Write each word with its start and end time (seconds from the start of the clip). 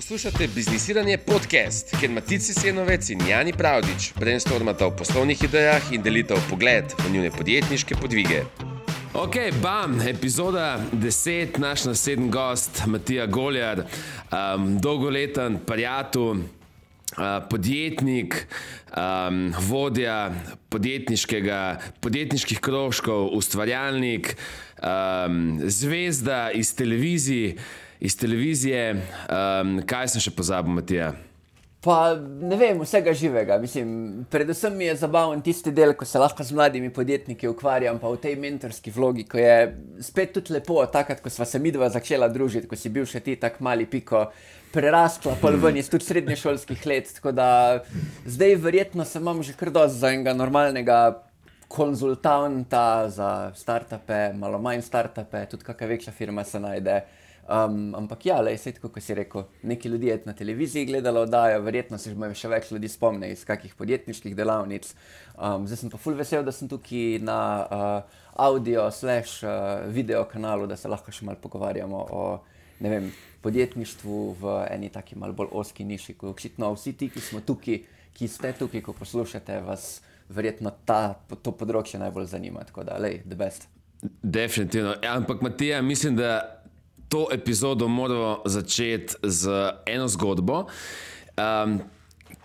Poslušate 0.00 0.48
Biznisiranje 0.54 1.18
podcast, 1.18 1.96
kjer 2.00 2.10
Matici 2.10 2.54
Senovec 2.54 3.10
in 3.10 3.20
Jani 3.28 3.52
Pravdič 3.52 4.14
brainstormata 4.16 4.86
o 4.86 4.94
poslovnih 4.96 5.42
idejah 5.44 5.90
in 5.92 6.00
delita 6.02 6.38
pogled 6.48 6.94
v 7.04 7.10
njihove 7.12 7.30
podjetniške 7.30 7.94
podvige. 8.00 8.38
Ok, 9.14 9.36
bam, 9.62 10.00
epizoda 10.00 10.80
10, 10.92 11.58
naš 11.60 11.84
naslednji 11.84 12.30
gost, 12.30 12.80
Matija 12.86 13.26
Goljar, 13.26 13.82
um, 14.32 14.78
dolgoleten 14.80 15.58
prijatelj. 15.66 16.46
Uh, 17.10 17.42
podjetnik, 17.50 18.46
um, 18.96 19.52
vodja 19.68 20.32
podjetniških 22.00 22.60
krožkov, 22.60 23.28
ustvarjalnik, 23.36 24.36
um, 24.80 25.60
zvezda 25.66 26.50
iz 26.54 26.74
televizije 26.74 27.56
iz 28.00 28.16
televizije. 28.16 28.94
Um, 28.94 29.80
kaj 29.86 30.14
sem 30.14 30.24
še 30.24 30.32
pozabil, 30.34 30.72
Matija? 30.72 31.12
Pa 31.80 32.12
ne 32.20 32.56
vem, 32.60 32.76
vsega 32.84 33.12
živega. 33.16 33.56
Mislim, 33.60 34.26
predvsem 34.28 34.74
mi 34.76 34.84
je 34.84 34.98
zabaven 35.00 35.40
tisti 35.40 35.72
del, 35.72 35.94
ko 35.96 36.04
se 36.04 36.20
lahko 36.20 36.44
z 36.44 36.52
mladimi 36.52 36.90
podjetniki 36.92 37.48
ukvarjam, 37.48 37.96
pa 38.02 38.10
v 38.12 38.18
tej 38.20 38.36
mentorski 38.36 38.92
vlogi, 38.92 39.24
ko 39.24 39.40
je 39.40 39.54
spet 40.04 40.34
tudi 40.36 40.52
lepo, 40.58 40.76
takrat, 40.92 41.22
ko 41.24 41.32
smo 41.32 41.46
se 41.48 41.58
mi 41.58 41.72
dva 41.72 41.88
začela 41.88 42.28
družiti, 42.28 42.68
ko 42.68 42.76
si 42.76 42.92
bil 42.92 43.08
še 43.08 43.22
ti 43.24 43.38
tako 43.40 43.64
mali 43.64 43.88
piko. 43.88 44.26
Prerastla 44.74 45.38
pa 45.40 45.50
ven 45.56 45.80
iz 45.80 45.88
tudi 45.90 46.04
srednješolskih 46.04 46.84
let. 46.86 47.08
Tako 47.16 47.32
da 47.32 47.48
zdaj, 48.28 48.58
verjetno, 48.60 49.08
se 49.08 49.18
imam 49.18 49.40
že 49.42 49.56
kar 49.56 49.72
dosti 49.72 50.04
za 50.04 50.12
enega 50.12 50.36
normalnega 50.36 51.00
konzultanta 51.70 53.08
za 53.08 53.54
startupe, 53.56 54.34
malo 54.36 54.60
manj 54.60 54.84
startupe, 54.84 55.46
tudi 55.48 55.64
kakšna 55.64 55.88
večja 55.94 56.12
firma 56.12 56.44
se 56.44 56.60
najde. 56.60 57.00
Um, 57.50 57.94
ampak 57.98 58.28
ja, 58.28 58.36
le, 58.46 58.52
sej, 58.54 58.76
tako, 58.76 58.92
kot 58.94 59.02
si 59.02 59.14
rekel, 59.18 59.42
neki 59.66 59.90
ljudje 59.90 60.20
na 60.28 60.36
televiziji 60.38 60.86
gledali 60.86 61.18
oddajo, 61.18 61.62
verjetno 61.66 61.98
se 61.98 62.12
še 62.14 62.50
več 62.52 62.68
ljudi 62.70 62.86
spomni 62.88 63.32
iz 63.34 63.42
kakih 63.48 63.72
podjetniških 63.74 64.36
delavnic. 64.38 64.86
Um, 65.34 65.66
zdaj 65.66 65.80
sem 65.80 65.90
pa 65.90 65.98
full 65.98 66.14
vesel, 66.14 66.44
da 66.46 66.54
sem 66.54 66.70
tukaj 66.70 67.18
na 67.26 67.40
uh, 67.66 68.20
audio 68.38 68.86
slash 68.94 69.42
uh, 69.42 69.82
video 69.90 70.22
kanalu, 70.30 70.68
da 70.70 70.78
se 70.78 70.88
lahko 70.88 71.10
še 71.10 71.26
malo 71.26 71.42
pogovarjamo 71.42 72.04
o 72.14 72.22
vem, 72.78 73.10
podjetništvu 73.42 74.20
v 74.40 74.54
eni 74.70 74.92
taki 74.94 75.18
mal 75.18 75.34
bolj 75.34 75.50
oski 75.50 75.84
niši. 75.84 76.14
Očitno 76.22 76.70
vsi 76.76 76.92
ti, 76.92 77.10
ki 77.10 77.24
smo 77.24 77.42
tukaj, 77.42 77.82
ki 78.14 78.28
ste 78.28 78.54
tukaj, 78.62 78.84
ko 78.86 78.94
poslušate, 78.94 79.58
vas 79.66 79.96
verjetno 80.30 80.70
ta, 80.86 81.18
to 81.42 81.50
področje 81.50 81.98
najbolj 81.98 82.30
zanima. 82.30 82.62
Tako 82.70 82.86
da, 82.86 83.02
lej, 83.02 83.24
the 83.26 83.34
best. 83.34 83.66
Definitivno. 84.22 84.94
Ja, 85.02 85.16
ampak 85.18 85.42
Matija, 85.42 85.82
mislim, 85.82 86.16
da 86.16 86.59
to 87.10 87.26
epizodo 87.32 87.88
moramo 87.88 88.42
začeti 88.46 89.14
z 89.22 89.50
eno 89.86 90.08
zgodbo, 90.08 90.66
um, 91.36 91.80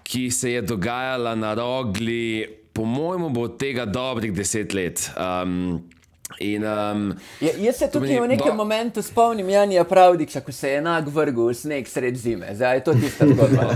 ki 0.04 0.32
se 0.32 0.52
je 0.52 0.62
dogajala 0.62 1.36
na 1.36 1.54
rogli, 1.54 2.46
po 2.74 2.86
mojem, 2.86 3.34
bo 3.34 3.42
od 3.42 3.60
tega 3.60 3.86
dobrih 3.86 4.34
deset 4.34 4.74
let. 4.74 5.12
Um, 5.18 5.84
In, 6.40 6.64
um, 6.64 7.14
ja, 7.40 7.52
jaz 7.58 7.78
se 7.78 7.88
tukaj 7.92 8.18
v 8.20 8.28
nekem 8.28 8.48
do... 8.48 8.54
momentu 8.58 9.02
spomnim 9.02 9.50
Janja 9.50 9.84
Pravdiča, 9.86 10.42
ko 10.42 10.52
se 10.52 10.70
je 10.70 10.78
enak 10.82 11.08
vrgel 11.08 11.52
v 11.52 11.54
sneg 11.54 11.88
sred 11.88 12.18
zime. 12.18 12.50
Zdaj 12.56 12.76
je 12.76 12.84
to 12.84 12.94
tista 12.98 13.28
zgodba. 13.30 13.68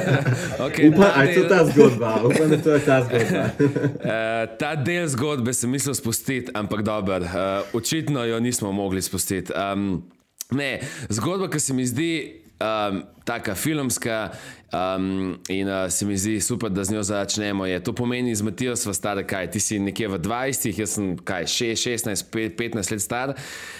okay, 0.68 0.92
Upa, 0.92 1.08
ta, 1.10 1.24
del... 1.24 1.48
ta 1.48 1.64
zgodba. 1.64 2.10
Upam, 2.28 2.50
da 2.50 2.58
to 2.60 2.74
je 2.76 2.82
ta 2.84 2.98
zgodba. 3.08 3.42
uh, 3.56 4.44
ta 4.60 4.74
del 4.76 5.08
zgodbe 5.08 5.56
sem 5.56 5.72
mislil 5.72 5.96
spustiti, 5.96 6.52
ampak 6.54 6.84
dobro, 6.84 7.24
uh, 7.24 7.32
očitno 7.72 8.24
jo 8.28 8.40
nismo 8.40 8.72
mogli 8.72 9.02
spustiti. 9.02 9.48
Um, 9.56 10.04
Ne, 10.50 10.80
zgodba, 11.08 11.50
ki 11.50 11.60
se 11.60 11.74
mi 11.74 11.86
zdi 11.86 12.44
um, 12.60 13.02
tako 13.24 13.54
filmska 13.54 14.30
um, 14.72 15.38
in 15.48 15.68
uh, 15.68 15.90
se 15.90 16.06
mi 16.06 16.16
zdi 16.16 16.40
super, 16.40 16.70
da 16.70 16.84
z 16.84 16.92
njo 16.92 17.02
začnemo. 17.02 17.66
Je. 17.66 17.84
To 17.84 17.92
pomeni, 17.92 18.34
z 18.34 18.42
Matijo 18.42 18.76
smo 18.76 18.94
stari, 18.94 19.26
kaj 19.26 19.50
ti 19.50 19.60
si 19.60 19.78
nekje 19.78 20.08
v 20.08 20.18
20, 20.18 20.80
jaz 20.80 20.90
sem 20.90 21.16
kaj 21.18 21.46
6, 21.46 21.90
16, 21.90 22.56
15 22.56 22.92
let 22.92 23.02
star. 23.02 23.34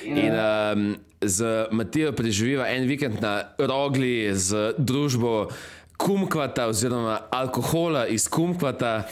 In 0.04 0.32
um, 0.32 0.96
z 1.20 1.66
Matijo 1.70 2.12
preživiva 2.12 2.68
en 2.68 2.88
vikend 2.88 3.22
na 3.22 3.42
rogli 3.58 4.34
z 4.34 4.74
družbo 4.78 5.48
kumkvata 5.96 6.66
oziroma 6.66 7.20
alkohola 7.30 8.06
iz 8.06 8.28
kumkvata. 8.28 9.02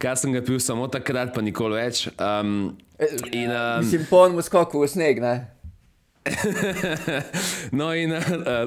Kar 0.00 0.16
sem 0.20 0.32
ga 0.32 0.42
pil 0.44 0.60
samo 0.60 0.88
takrat, 0.92 1.32
pa 1.34 1.44
nikoli 1.44 1.80
več. 1.80 2.06
Um, 2.20 2.76
in, 3.32 3.50
um, 3.50 3.84
Mislim, 3.84 4.06
polno 4.10 4.42
skoku 4.42 4.80
v 4.80 4.88
sneg. 4.88 5.20
Ne? 5.20 5.56
no, 7.72 7.92
in 7.94 8.12
uh, 8.12 8.22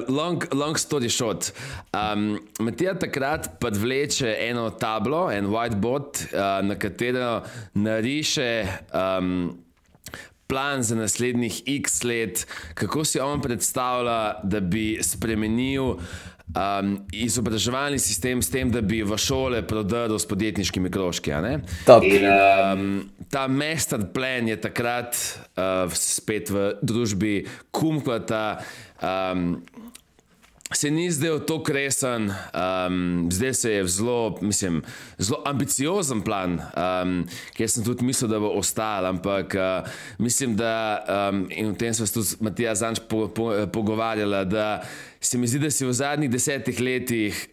long, 0.08 0.44
long 0.54 0.76
story 0.78 1.10
short. 1.10 1.52
Um, 1.92 2.38
Matija 2.58 2.94
takrat 2.98 3.50
podvleče 3.60 4.36
eno 4.48 4.70
tablo, 4.70 5.30
en 5.30 5.50
whiteboard, 5.52 6.24
uh, 6.32 6.60
na 6.66 6.78
katero 6.78 7.42
nariše. 7.74 8.66
Um, 8.92 9.58
Plan 10.50 10.82
za 10.82 10.96
naslednjih 10.98 11.62
x 11.66 12.02
let, 12.02 12.46
kako 12.74 13.04
si 13.04 13.20
on 13.20 13.38
predstavlja, 13.42 14.40
da 14.42 14.60
bi 14.60 14.98
spremenil 15.02 15.84
um, 15.84 16.96
izobraževalni 17.12 17.98
sistem 17.98 18.42
s 18.42 18.50
tem, 18.50 18.70
da 18.70 18.80
bi 18.80 19.02
v 19.06 19.18
šole 19.18 19.62
prodrl 19.66 20.18
s 20.18 20.26
podjetniškimi 20.26 20.90
krožki. 20.90 21.30
In, 21.30 22.26
um, 22.26 22.88
ta 23.30 23.46
master 23.48 24.02
plan 24.12 24.48
je 24.48 24.56
takrat 24.58 25.14
uh, 25.54 25.86
spet 25.94 26.50
v 26.50 26.74
družbi 26.82 27.46
Kumkvata. 27.70 28.58
Um, 28.98 29.62
Se 30.70 30.86
ni 30.86 31.08
zdel 31.10 31.40
tako 31.42 31.74
resen, 31.74 32.30
um, 32.30 33.26
zdaj 33.26 33.54
se 33.54 33.70
je 33.72 33.86
zelo, 33.90 34.38
mislim, 34.40 34.82
zelo 35.18 35.42
ambiciozen 35.42 36.22
plan, 36.22 36.60
um, 36.62 37.26
ki 37.58 37.66
sem 37.66 37.82
tudi 37.82 38.06
mislil, 38.06 38.30
da 38.30 38.38
bo 38.38 38.52
ostal. 38.54 39.08
Ampak 39.10 39.56
uh, 39.58 39.90
mislim, 40.22 40.54
da, 40.54 41.02
um, 41.10 41.42
in 41.50 41.72
o 41.72 41.74
tem 41.74 41.90
smo 41.90 42.06
se 42.06 42.14
tudi 42.14 42.26
s 42.26 42.38
Matijo 42.38 42.74
Zanč 42.78 43.02
po, 43.10 43.26
po, 43.34 43.50
pogovarjali, 43.66 44.44
da 44.46 44.84
se 45.18 45.42
mi 45.42 45.50
zdi, 45.50 45.58
da 45.58 45.74
si 45.74 45.82
v 45.82 45.90
zadnjih 45.90 46.30
desetih 46.30 46.78
letih 46.78 47.48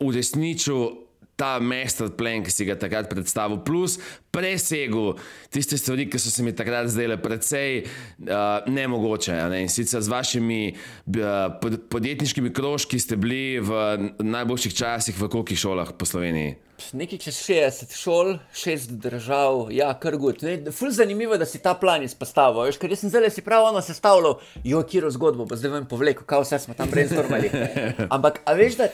uresničil 0.00 1.09
ta 1.40 1.56
master 1.64 2.10
plan, 2.12 2.44
ki 2.44 2.52
si 2.52 2.68
ga 2.68 2.76
takrat 2.76 3.08
predstavil, 3.08 3.62
plus 3.64 3.96
presegel 4.30 5.14
tiste 5.52 5.78
stvari, 5.80 6.04
ki 6.10 6.20
so 6.20 6.32
se 6.32 6.44
mi 6.44 6.52
takrat 6.56 6.90
zdele 6.92 7.16
precej 7.22 7.84
uh, 7.86 8.68
nemogoče. 8.68 9.38
Ne? 9.52 9.64
In 9.64 9.72
sicer 9.72 10.04
z 10.04 10.12
vašimi 10.12 10.62
uh, 10.70 11.70
podjetniškimi 11.90 12.52
krožki 12.52 13.00
ste 13.00 13.16
bili 13.16 13.60
v 13.64 14.12
najboljših 14.20 14.76
časih 14.76 15.16
v 15.16 15.32
kolikih 15.32 15.58
šolah 15.58 15.96
po 15.96 16.08
Sloveniji. 16.08 16.58
Nekaj 16.96 17.18
čez 17.20 17.36
60 17.44 17.92
šol, 17.96 18.38
6 18.56 18.94
držav, 19.02 19.68
ja, 19.74 19.90
kar 20.00 20.16
gut. 20.16 20.40
Ful 20.72 20.92
zanimivo, 20.96 21.36
da 21.36 21.44
si 21.44 21.60
ta 21.60 21.74
plan 21.76 22.02
izpostavil. 22.02 22.64
Veš, 22.70 22.78
ker 22.80 22.94
sem 22.96 23.12
zelo 23.12 23.28
si 23.30 23.44
prav 23.44 23.68
ono 23.68 23.82
sestavljal, 23.84 24.38
jo, 24.64 24.80
kiro 24.88 25.10
zgodbo, 25.12 25.44
bo 25.44 25.58
zdaj 25.60 25.74
vam 25.76 25.88
povlekel, 25.90 26.24
kaj 26.24 26.46
vse 26.46 26.62
smo 26.64 26.76
tam 26.78 26.88
brainstormali. 26.92 27.52
Ampak, 28.16 28.40
a 28.48 28.56
veš, 28.56 28.80
da 28.80 28.88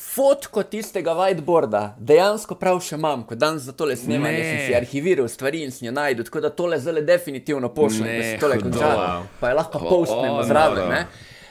fotko 0.00 0.62
tistega 0.62 1.12
whiteboarda 1.14 1.82
dejansko 1.98 2.56
prav 2.60 2.80
še 2.84 2.96
imam, 2.96 3.24
ko 3.28 3.36
danes 3.38 3.66
za 3.68 3.74
tole 3.76 3.96
snemanje 4.00 4.42
sem 4.46 4.60
si 4.66 4.76
arhiviral 4.76 5.28
stvari 5.28 5.62
in 5.66 5.74
si 5.74 5.86
jo 5.86 5.92
najdel, 5.92 6.26
tako 6.28 6.42
da 6.44 6.50
tole 6.50 6.78
zelo 6.80 7.02
definitivno 7.04 7.68
pošljem, 7.74 8.08
da 8.08 8.22
se 8.24 8.38
tole 8.40 8.58
konča. 8.62 8.92
Pa 9.40 9.52
je 9.52 9.58
lahko 9.60 9.82
postnemo 9.84 10.42
zraven. 10.48 10.94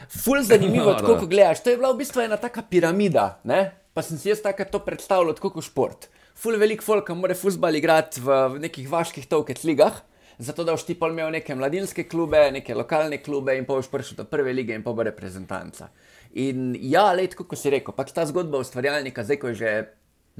Ful 0.09 0.41
zanimivo, 0.41 0.95
tako 0.97 1.19
ko 1.21 1.29
gledaš. 1.29 1.61
To 1.63 1.69
je 1.69 1.77
bila 1.77 1.93
v 1.93 2.01
bistvu 2.01 2.25
ena 2.25 2.39
taka 2.41 2.65
piramida, 2.65 3.35
ne? 3.43 3.67
pa 3.93 4.01
sem 4.05 4.17
si 4.17 4.29
jaz 4.29 4.41
tako 4.41 4.66
to 4.71 4.79
predstavljal 4.85 5.37
kot 5.37 5.57
šport. 5.66 6.07
Ful 6.39 6.55
velik 6.57 6.81
folka 6.85 7.13
mora 7.13 7.35
fusbal 7.35 7.75
igrati 7.75 8.21
v 8.23 8.61
nekih 8.63 8.87
vaških 8.89 9.27
tokec 9.27 9.63
ligah. 9.67 9.97
Zato, 10.39 10.63
da 10.63 10.71
boš 10.71 10.85
ti 10.87 10.95
pol 10.95 11.11
imel 11.11 11.33
neke 11.35 11.51
mladinske 11.51 12.05
klube, 12.07 12.39
neke 12.55 12.71
lokalne 12.71 13.17
klube 13.19 13.57
in 13.59 13.66
pa 13.67 13.75
boš 13.75 13.89
prišel 13.91 14.21
do 14.21 14.23
prve 14.23 14.53
lige 14.55 14.71
in 14.71 14.85
pa 14.85 14.93
bo 14.95 15.03
reprezentanca. 15.03 15.89
In 16.37 16.76
ja, 16.78 17.08
le 17.14 17.26
tako 17.31 17.58
si 17.58 17.72
rekel, 17.73 17.96
pač 17.97 18.14
ta 18.14 18.26
zgodba 18.29 18.61
ustvarjalnika, 18.61 19.26
zdaj 19.26 19.40
ko 19.41 19.49
je 19.49 19.58
že, 19.58 19.72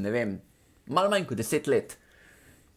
ne 0.04 0.14
vem, 0.14 0.38
malo 0.94 1.10
manj 1.10 1.26
kot 1.30 1.40
deset 1.40 1.68
let, 1.68 1.98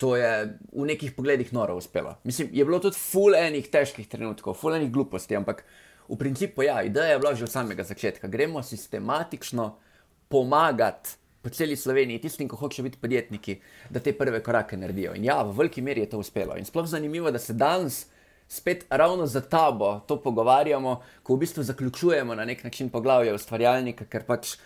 to 0.00 0.16
je 0.16 0.30
v 0.72 0.86
nekih 0.88 1.12
pogledih 1.14 1.52
noro 1.52 1.76
uspelo. 1.76 2.16
Mislim, 2.24 2.48
je 2.52 2.64
bilo 2.64 2.80
tudi 2.82 2.98
full 2.98 3.36
enih 3.38 3.68
težkih 3.70 4.08
trenutkov, 4.08 4.56
full 4.58 4.74
enih 4.74 4.90
gluposti, 4.90 5.36
ampak 5.36 5.62
v 6.08 6.16
principu 6.18 6.64
ja, 6.66 6.80
ideja 6.82 7.14
je 7.14 7.20
bila 7.22 7.34
že 7.34 7.44
od 7.44 7.52
samega 7.52 7.84
začetka. 7.84 8.28
Gremo 8.28 8.62
sistematično 8.62 9.76
pomagati. 10.28 11.18
Po 11.42 11.50
celi 11.50 11.74
Sloveniji, 11.74 12.20
tistim, 12.22 12.46
ki 12.46 12.54
hočejo 12.54 12.84
biti 12.86 13.00
podjetniki, 13.02 13.56
da 13.90 13.98
te 13.98 14.12
prve 14.14 14.38
korake 14.46 14.76
naredijo. 14.78 15.16
In 15.18 15.24
ja, 15.26 15.40
v 15.42 15.56
veliki 15.58 15.82
meri 15.82 16.04
je 16.04 16.12
to 16.12 16.20
uspelo. 16.22 16.54
In 16.54 16.62
sploh 16.64 16.86
zanimivo, 16.86 17.32
da 17.34 17.38
se 17.42 17.56
danes, 17.58 18.04
spet 18.52 18.84
ravno 18.90 19.26
za 19.26 19.40
tabo 19.40 20.00
to 20.06 20.18
pogovarjamo, 20.22 21.00
ko 21.22 21.34
v 21.34 21.38
bistvu 21.38 21.62
zaključujemo 21.62 22.34
na 22.34 22.44
nek 22.44 22.64
način 22.64 22.90
poglavje 22.90 23.32
ustvarjalnika, 23.34 24.04
ker 24.04 24.26
pač 24.28 24.56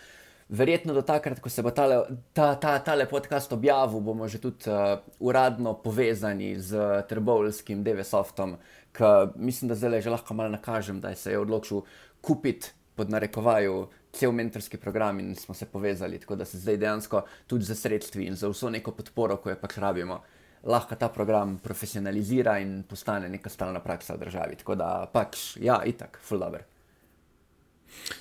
verjetno 0.49 0.93
do 0.93 1.01
takrat, 1.01 1.39
ko 1.39 1.49
se 1.49 1.63
bo 1.63 1.71
tale, 1.71 2.01
ta, 2.33 2.55
ta, 2.59 2.79
tale 2.83 3.05
podcast 3.07 3.53
objavil, 3.53 4.03
bomo 4.03 4.27
že 4.27 4.41
tudi 4.43 4.67
uh, 4.67 4.99
uradno 5.19 5.73
povezani 5.83 6.55
z 6.59 7.03
Trbovskim 7.07 7.83
DVSoftom, 7.83 8.57
ki 8.91 9.13
mislim, 9.35 9.71
da 9.71 9.75
zdaj 9.75 10.01
že 10.01 10.11
lahko 10.11 10.33
malo 10.33 10.51
nakažem, 10.51 10.99
da 10.99 11.15
se 11.15 11.31
je 11.31 11.39
odločil 11.39 11.81
kupiti 12.21 12.73
pod 12.95 13.09
narekovaju 13.09 13.87
cel 14.11 14.31
mentorski 14.31 14.77
program 14.77 15.19
in 15.19 15.35
smo 15.35 15.55
se 15.55 15.65
povezali, 15.65 16.19
tako 16.19 16.35
da 16.35 16.45
se 16.45 16.57
zdaj 16.57 16.77
dejansko 16.77 17.21
tudi 17.47 17.63
za 17.63 17.75
sredstvi 17.75 18.25
in 18.25 18.35
za 18.35 18.49
vso 18.49 18.69
neko 18.69 18.91
podporo, 18.91 19.37
ko 19.37 19.49
jo 19.49 19.59
pač 19.61 19.77
rabimo, 19.77 20.23
lahko 20.67 20.95
ta 20.95 21.09
program 21.09 21.57
profesionalizira 21.63 22.59
in 22.59 22.83
postane 22.89 23.29
neka 23.29 23.49
stalna 23.49 23.79
praksa 23.79 24.15
v 24.15 24.25
državi. 24.25 24.55
Tako 24.55 24.75
da 24.75 24.89
pač, 25.13 25.55
ja, 25.61 25.81
itak, 25.85 26.19
full 26.23 26.39
dobro. 26.39 26.63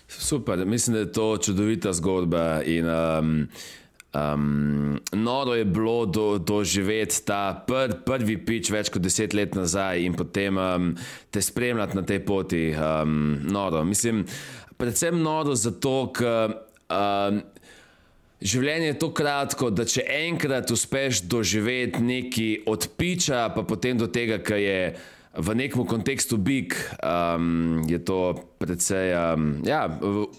Super, 0.09 0.67
mislim, 0.67 0.95
da 0.95 1.01
je 1.01 1.13
to 1.13 1.37
čudovita 1.43 1.93
zgodba. 1.93 2.63
In, 2.63 2.87
um, 2.89 3.49
um, 4.15 5.01
noro 5.13 5.55
je 5.55 5.65
bilo 5.65 6.07
do, 6.07 6.39
doživeti 6.39 7.25
ta 7.27 7.65
pr, 7.67 7.99
prvi 8.07 8.39
pič 8.47 8.71
več 8.71 8.91
kot 8.95 9.03
deset 9.03 9.35
let 9.35 9.55
nazaj 9.55 10.07
in 10.07 10.15
potem 10.17 10.59
um, 10.59 10.93
te 11.31 11.43
spremljati 11.43 11.97
na 11.99 12.07
tej 12.07 12.23
poti. 12.25 12.63
Um, 12.73 13.43
noro. 13.51 13.85
Mislim, 13.85 14.25
predvsem 14.77 15.23
noro 15.23 15.55
zato, 15.55 16.13
ker. 16.15 16.63
Um, 16.87 17.43
Življenje 18.37 18.91
je 18.91 18.97
tako 18.99 19.15
kratko, 19.17 19.71
da 19.73 19.87
če 19.89 20.03
enkrat 20.29 20.71
uspeš 20.71 21.23
doživeti 21.25 22.03
nekaj 22.05 22.51
od 22.69 22.89
piča, 22.97 23.47
pa 23.55 23.65
potem 23.65 23.97
do 23.97 24.11
tega, 24.13 24.37
kar 24.45 24.61
je 24.61 24.81
v 25.37 25.55
nekem 25.57 25.85
kontekstu 25.89 26.37
big, 26.41 26.77
um, 27.01 27.85
je 27.89 28.01
to 28.05 28.37
precej 28.61 29.13
um, 29.17 29.49
ja, 29.65 29.87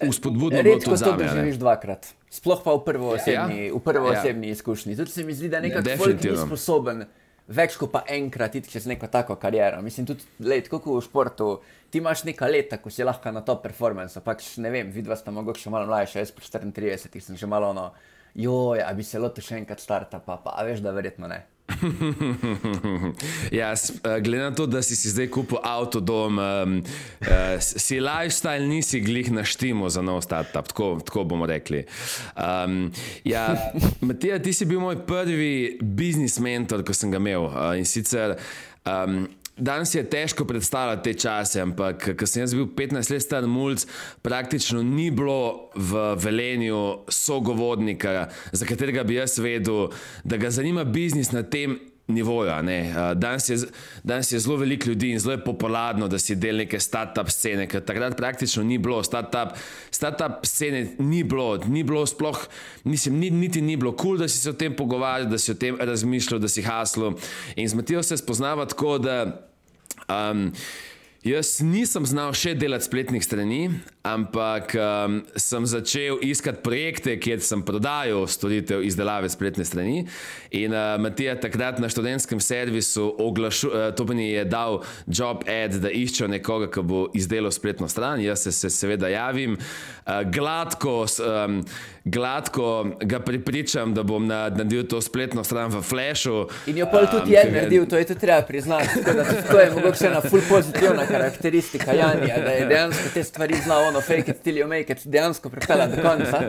uspodbudno. 0.06 0.62
Redko 0.62 0.94
to 0.94 1.14
doživiš 1.18 1.58
dvakrat, 1.58 2.10
sploh 2.30 2.62
pa 2.62 2.74
v 2.78 2.82
prvo 2.86 3.14
osebni, 3.14 3.66
ja. 3.66 3.74
v 3.74 3.82
prvo 3.82 4.10
ja. 4.10 4.22
osebni 4.22 4.50
izkušnji. 4.54 4.98
Tudi 4.98 5.10
se 5.10 5.26
mi 5.26 5.34
zdi, 5.34 5.50
da 5.50 5.62
nekako 5.62 5.98
folk 5.98 6.22
ni 6.22 6.36
sposoben 6.38 7.06
več 7.48 7.76
kot 7.80 7.92
pa 7.92 8.02
enkrat 8.12 8.58
iti 8.58 8.70
čez 8.72 8.86
neko 8.90 9.08
tako 9.12 9.38
kariero. 9.40 9.80
Mislim, 9.84 10.06
tudi 10.08 10.24
let, 10.44 10.68
kot 10.68 10.86
v 10.86 11.00
športu, 11.04 11.50
ti 11.90 12.02
imaš 12.02 12.24
nekaj 12.28 12.52
leta, 12.52 12.78
ko 12.82 12.92
si 12.92 13.06
lahko 13.06 13.32
na 13.32 13.42
top 13.46 13.62
performance. 13.64 14.20
Pač 14.24 14.56
ne 14.62 14.72
vem, 14.74 14.92
vidva 14.94 15.16
sta 15.16 15.34
mogoče 15.34 15.66
še 15.66 15.74
malo 15.74 15.88
mlajša, 15.90 16.24
jaz 16.24 16.34
pa 16.36 16.44
34, 16.44 17.24
sem 17.24 17.40
že 17.40 17.50
malo 17.50 17.72
ono, 17.72 17.90
joj, 18.38 18.84
a 18.84 18.92
bi 18.94 19.06
se 19.06 19.20
lotil 19.20 19.44
še 19.44 19.62
enkrat 19.62 19.80
startupa, 19.82 20.24
pa, 20.24 20.40
pa 20.44 20.58
a 20.60 20.66
veš, 20.68 20.84
da 20.84 20.94
verjetno 20.96 21.30
ne. 21.30 21.42
ja, 23.60 23.74
glede 24.20 24.44
na 24.44 24.54
to, 24.54 24.66
da 24.66 24.82
si, 24.82 24.96
si 24.96 25.10
zdaj 25.10 25.28
kupil 25.30 25.58
avto, 25.62 26.00
dom, 26.00 26.38
um, 26.38 26.78
uh, 27.20 27.28
si 27.60 28.00
lifestyle, 28.00 28.66
nisi 28.66 29.00
glih 29.00 29.30
na 29.32 29.44
štimu 29.44 29.88
za 29.88 30.02
nov 30.02 30.22
startup, 30.24 30.68
tako, 30.68 30.98
tako 31.04 31.24
bomo 31.24 31.46
rekli. 31.46 31.84
Um, 32.36 32.92
ja, 33.24 33.70
Matija, 34.00 34.38
ti 34.42 34.52
si 34.52 34.64
bil 34.64 34.80
moj 34.80 35.06
prvi 35.06 35.78
biznis 35.82 36.38
mentor, 36.38 36.84
ko 36.84 36.96
sem 36.96 37.12
ga 37.12 37.20
imel. 37.20 37.44
Uh, 37.48 37.76
in 37.78 37.84
sicer 37.84 38.36
um, 38.84 39.28
Danes 39.58 39.94
je 39.94 40.04
težko 40.10 40.44
predstavljati 40.44 41.02
te 41.02 41.18
čase, 41.18 41.60
ampak 41.60 42.08
ko 42.18 42.26
sem 42.26 42.42
jaz 42.42 42.54
bil 42.54 42.68
15 42.76 43.12
let 43.12 43.22
star 43.22 43.46
mulj, 43.46 43.84
praktično 44.22 44.82
ni 44.82 45.10
bilo 45.10 45.70
v 45.74 46.14
velenju 46.22 47.04
sogovornika, 47.08 48.28
za 48.52 48.66
katerega 48.66 49.02
bi 49.04 49.18
jaz 49.18 49.38
vedel, 49.38 49.88
da 50.24 50.36
ga 50.36 50.50
zanima 50.50 50.84
biznis 50.84 51.32
na 51.32 51.42
tem 51.42 51.78
nivoju. 52.08 52.50
Danes 53.14 53.48
je, 53.48 53.56
danes 54.02 54.32
je 54.32 54.38
zelo 54.38 54.56
veliko 54.56 54.88
ljudi 54.88 55.10
in 55.10 55.18
zelo 55.18 55.32
je 55.32 55.44
popularno, 55.44 56.08
da 56.08 56.18
si 56.18 56.36
del 56.36 56.56
neke 56.56 56.80
start-up 56.80 57.30
scene, 57.30 57.66
ker 57.68 57.84
takrat 57.84 58.16
praktično 58.16 58.62
ni 58.64 58.78
bilo. 58.78 59.02
Start-up 59.02 59.58
start 59.90 60.22
scene 60.42 60.86
ni 60.98 61.24
bilo, 61.24 61.56
ni 61.66 61.82
bilo 61.84 62.06
sploh, 62.06 62.38
mislim, 62.84 63.18
ni, 63.18 63.30
niti 63.30 63.60
ni 63.60 63.76
bilo 63.76 63.92
kul, 63.92 64.02
cool, 64.02 64.18
da 64.18 64.28
si 64.28 64.38
se 64.38 64.50
o 64.50 64.52
tem 64.52 64.76
pogovarjal, 64.76 65.28
da 65.28 65.38
si 65.38 65.52
o 65.52 65.54
tem 65.54 65.76
razmišljal, 65.80 66.40
da 66.40 66.48
si 66.48 66.62
haslo. 66.62 67.14
In 67.56 67.68
z 67.68 67.74
Matijo 67.74 68.02
se 68.02 68.16
spoznava 68.16 68.66
tako, 68.66 68.98
da. 68.98 69.47
Um, 70.08 70.50
jaz 71.26 71.58
nisem 71.64 72.06
znal 72.08 72.34
še 72.36 72.54
delati 72.58 72.88
spletnih 72.88 73.24
strani, 73.24 73.62
ampak 74.14 74.74
um, 74.74 75.20
sem 75.36 75.66
začel 75.66 76.18
iskati 76.22 76.62
projekte, 76.64 77.16
kjer 77.20 77.42
sem 77.44 77.62
prodajal 77.62 78.26
storitev 78.30 78.82
izdelave 78.86 79.28
spletne 79.32 79.64
strani. 79.64 80.06
In 80.50 80.72
uh, 80.72 80.96
Matija 81.00 81.36
takrat 81.40 81.78
na 81.82 81.88
študentskem 81.88 82.40
servisu 82.40 83.08
oglašu, 83.18 83.68
uh, 83.68 83.88
to 83.96 84.06
mi 84.08 84.30
je 84.30 84.44
dal 84.48 84.82
job 85.06 85.44
ad, 85.48 85.78
da 85.82 85.92
iščejo 85.92 86.30
nekoga, 86.38 86.70
ki 86.72 86.84
bo 86.86 87.04
izdelal 87.14 87.52
spletno 87.54 87.88
stran. 87.88 88.22
Jaz 88.24 88.46
se, 88.46 88.52
se 88.52 88.70
seveda 88.70 89.12
javim, 89.12 89.58
uh, 89.58 90.22
gladko. 90.32 91.04
Um, 91.22 91.62
gladko 92.08 92.86
ga 93.00 93.20
pripričam, 93.20 93.94
da 93.94 94.02
bom 94.02 94.26
naredil 94.26 94.86
to 94.88 95.00
spletno 95.00 95.44
stran 95.44 95.70
v 95.70 95.82
Flashu. 95.82 96.46
In 96.66 96.78
jo 96.78 96.86
pa 96.92 97.04
tudi 97.06 97.30
um, 97.30 97.32
je 97.32 97.52
naredil, 97.52 97.86
to 97.86 97.98
je 97.98 98.06
tudi 98.06 98.20
treba 98.20 98.42
priznati. 98.42 98.88
To 99.50 99.60
je 99.60 99.70
mogoče 99.70 100.06
ena 100.06 100.20
full 100.20 100.42
pozitivna 100.48 101.06
karakteristika 101.06 101.92
Janja, 101.92 102.38
da 102.44 102.50
je 102.50 102.66
dejansko 102.66 103.08
te 103.14 103.24
stvari 103.24 103.56
znal 103.64 103.88
ono 103.88 103.97
fake 104.00 104.30
it 104.30 104.42
till 104.42 104.56
you 104.56 104.66
make 104.66 104.92
it 104.92 105.06
dejansko 105.06 105.50
pripeljati 105.50 105.96
do 105.96 106.02
konca. 106.02 106.42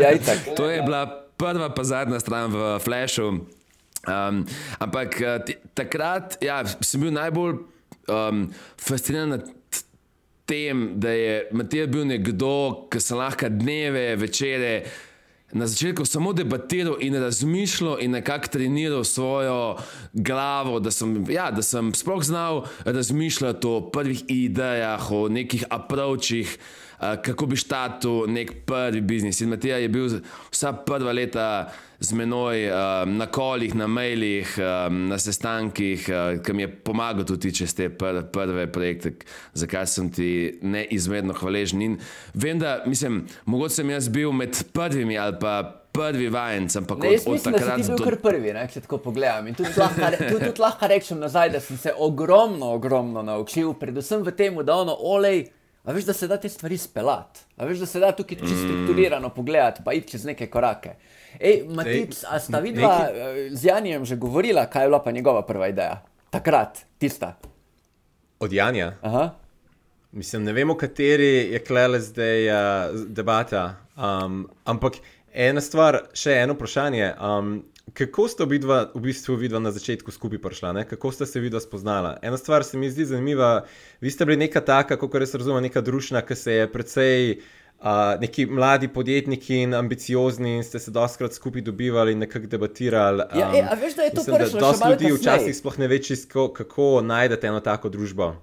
Ja, 0.00 0.12
to 0.56 0.70
je 0.70 0.82
bila 0.82 1.26
prva 1.36 1.74
pa 1.74 1.84
zadnja 1.84 2.20
stran 2.20 2.52
v 2.52 2.78
Flashu. 2.78 3.28
Um, 3.28 4.46
ampak 4.78 5.20
eh, 5.20 5.38
takrat 5.74 6.36
ja, 6.42 6.64
sem 6.80 7.00
bil 7.00 7.12
najbolj 7.14 7.54
um, 8.10 8.48
fasciniran 8.80 9.42
tem, 10.44 11.00
da 11.00 11.10
je 11.14 11.36
Matija 11.54 11.86
bil 11.86 12.06
nekdo, 12.10 12.88
ki 12.90 13.00
se 13.00 13.14
lahko 13.14 13.48
dneve, 13.48 14.16
večere. 14.16 14.72
Na 15.52 15.66
začetku 15.66 16.04
samo 16.04 16.32
debatiral 16.32 16.96
in 17.00 17.14
razmišljal, 17.14 18.00
in 18.00 18.10
nekako 18.10 18.48
treniral 18.48 19.04
svojo 19.04 19.76
glavo, 20.12 20.80
da 20.80 20.90
sem, 20.90 21.26
ja, 21.28 21.50
da 21.50 21.62
sem 21.62 21.94
sploh 21.94 22.22
znal 22.24 22.64
razmišljati 22.84 23.66
o 23.66 23.90
prvih 23.90 24.24
idejah, 24.28 25.12
o 25.12 25.28
nekih 25.28 25.64
approachih, 25.70 26.58
kako 26.98 27.46
bi 27.46 27.56
štartil 27.56 28.26
nek 28.32 28.52
prvi 28.66 29.00
biznis. 29.00 29.40
In 29.40 29.48
Matija 29.48 29.76
je 29.76 29.88
bil 29.88 30.08
vsa 30.50 30.72
prva 30.72 31.12
leta 31.12 31.72
z 32.02 32.12
menoj 32.18 32.66
um, 32.66 33.16
na 33.16 33.26
kolih, 33.26 33.74
na 33.74 33.86
mailih, 33.86 34.50
um, 34.58 35.06
na 35.08 35.18
sestankih, 35.18 36.08
uh, 36.10 36.40
ki 36.42 36.54
mi 36.56 36.66
je 36.66 36.70
pomagal 36.84 37.26
tudi 37.28 37.52
čez 37.54 37.74
te 37.78 37.86
pr 37.88 38.24
prve 38.32 38.66
projekte, 38.72 39.14
za 39.54 39.68
kar 39.70 39.86
sem 39.86 40.10
ti 40.10 40.58
neizmerno 40.62 41.36
hvaležen. 41.38 41.82
In 41.82 41.98
vem, 42.34 42.58
da 42.58 42.80
mislim, 42.86 43.22
mogoče 43.46 43.82
sem 43.82 43.94
jaz 43.94 44.10
bil 44.10 44.34
med 44.34 44.58
prvimi 44.72 45.18
ali 45.18 45.38
pa. 45.40 45.78
Prvi 45.92 46.30
vajenc, 46.32 46.72
ampak 46.76 47.02
ne, 47.02 47.08
od, 47.08 47.26
od 47.26 47.32
mislim, 47.34 47.52
takrat 47.52 47.80
do 47.84 47.96
takrat. 47.98 48.22
Prvi, 48.22 48.52
ne, 48.56 48.62
če 48.72 48.80
tako 48.86 48.96
pogledam. 49.10 49.50
In 49.50 49.58
tudi 49.58 49.74
lahko, 49.76 50.06
tudi, 50.22 50.38
tudi 50.46 50.62
lahko 50.62 50.88
rečem 50.88 51.18
nazaj, 51.20 51.50
da 51.52 51.60
sem 51.60 51.76
se 51.76 51.92
ogromno, 51.92 52.70
ogromno 52.78 53.20
naučil, 53.20 53.74
predvsem 53.76 54.24
v 54.24 54.32
tem, 54.32 54.56
da 54.64 54.78
ono 54.86 54.94
olej. 54.96 55.50
A 55.84 55.92
veš, 55.92 56.06
da 56.08 56.14
se 56.16 56.30
da 56.32 56.38
te 56.40 56.48
stvari 56.48 56.78
speljati, 56.80 57.44
a 57.60 57.68
veš, 57.68 57.84
da 57.84 57.90
se 57.90 58.00
da 58.00 58.12
tukaj 58.16 58.40
čisto 58.40 58.54
mm. 58.54 58.72
strukturirano 58.72 59.28
pogledati, 59.36 59.84
pa 59.84 59.92
iti 59.92 60.14
čez 60.14 60.24
neke 60.24 60.48
korake. 60.48 60.96
Ej, 61.42 61.66
Matic, 61.74 62.22
a 62.30 62.38
sta 62.38 62.60
vidva 62.62 63.10
eh, 63.10 63.50
z 63.50 63.66
Janijem 63.66 64.04
že 64.06 64.16
govorila, 64.16 64.66
kaj 64.70 64.84
je 64.84 64.88
bila 64.88 65.02
pa 65.02 65.10
njegova 65.10 65.42
prva 65.42 65.68
ideja? 65.68 66.02
Takrat, 66.30 66.78
tista. 66.98 67.34
Od 68.38 68.52
Janja? 68.52 68.92
Aha. 69.02 69.30
Mislim, 70.12 70.44
ne 70.44 70.52
vemo, 70.52 70.76
kateri 70.76 71.52
je 71.52 71.58
klele 71.58 72.00
zdaj 72.00 72.48
uh, 72.48 72.54
debata. 73.08 73.74
Um, 73.96 74.48
ampak 74.64 75.00
ena 75.32 75.60
stvar, 75.60 75.98
še 76.14 76.36
eno 76.44 76.54
vprašanje. 76.54 77.14
Um, 77.16 77.52
kako 77.92 78.28
ste 78.28 78.46
vidva, 78.46 78.84
v 78.94 79.02
bistvu 79.08 79.36
vidva 79.40 79.58
na 79.58 79.72
začetku 79.74 80.14
skupaj 80.14 80.38
prišla, 80.42 80.72
ne? 80.76 80.84
kako 80.88 81.10
ste 81.12 81.26
se 81.26 81.40
vidva 81.40 81.60
spoznala? 81.60 82.18
Ena 82.22 82.36
stvar 82.38 82.64
se 82.64 82.78
mi 82.78 82.90
zdi 82.90 83.08
zanimiva. 83.08 83.64
Vi 84.00 84.10
ste 84.10 84.28
bili 84.28 84.44
neka 84.44 84.60
taka, 84.60 84.96
kako 85.00 85.18
res 85.18 85.34
razumem, 85.34 85.66
neka 85.66 85.82
družina, 85.82 86.22
ki 86.22 86.36
se 86.38 86.60
je 86.60 86.70
precej 86.72 87.40
uh, 87.82 88.20
neki 88.20 88.46
mladi 88.46 88.88
podjetniki 88.88 89.56
in 89.62 89.74
ambiciozni 89.74 90.56
in 90.56 90.64
ste 90.64 90.78
se 90.78 90.90
doskrat 90.90 91.32
skupaj 91.32 91.62
dobivali 91.62 92.12
in 92.12 92.18
nekako 92.18 92.46
debatirali. 92.46 93.24
Um, 93.32 93.40
ja, 93.40 93.50
e, 93.54 93.66
a 93.70 93.74
veš, 93.74 93.96
da 93.96 94.02
je 94.02 94.14
to 94.14 94.24
prvo? 94.24 94.60
Dosti 94.60 94.88
ljudi 94.88 95.12
včasih 95.12 95.56
sploh 95.56 95.78
ne 95.78 95.88
ve, 95.88 95.98
čisto, 96.02 96.48
kako 96.52 97.00
najdete 97.04 97.46
eno 97.46 97.60
tako 97.60 97.88
družbo. 97.88 98.34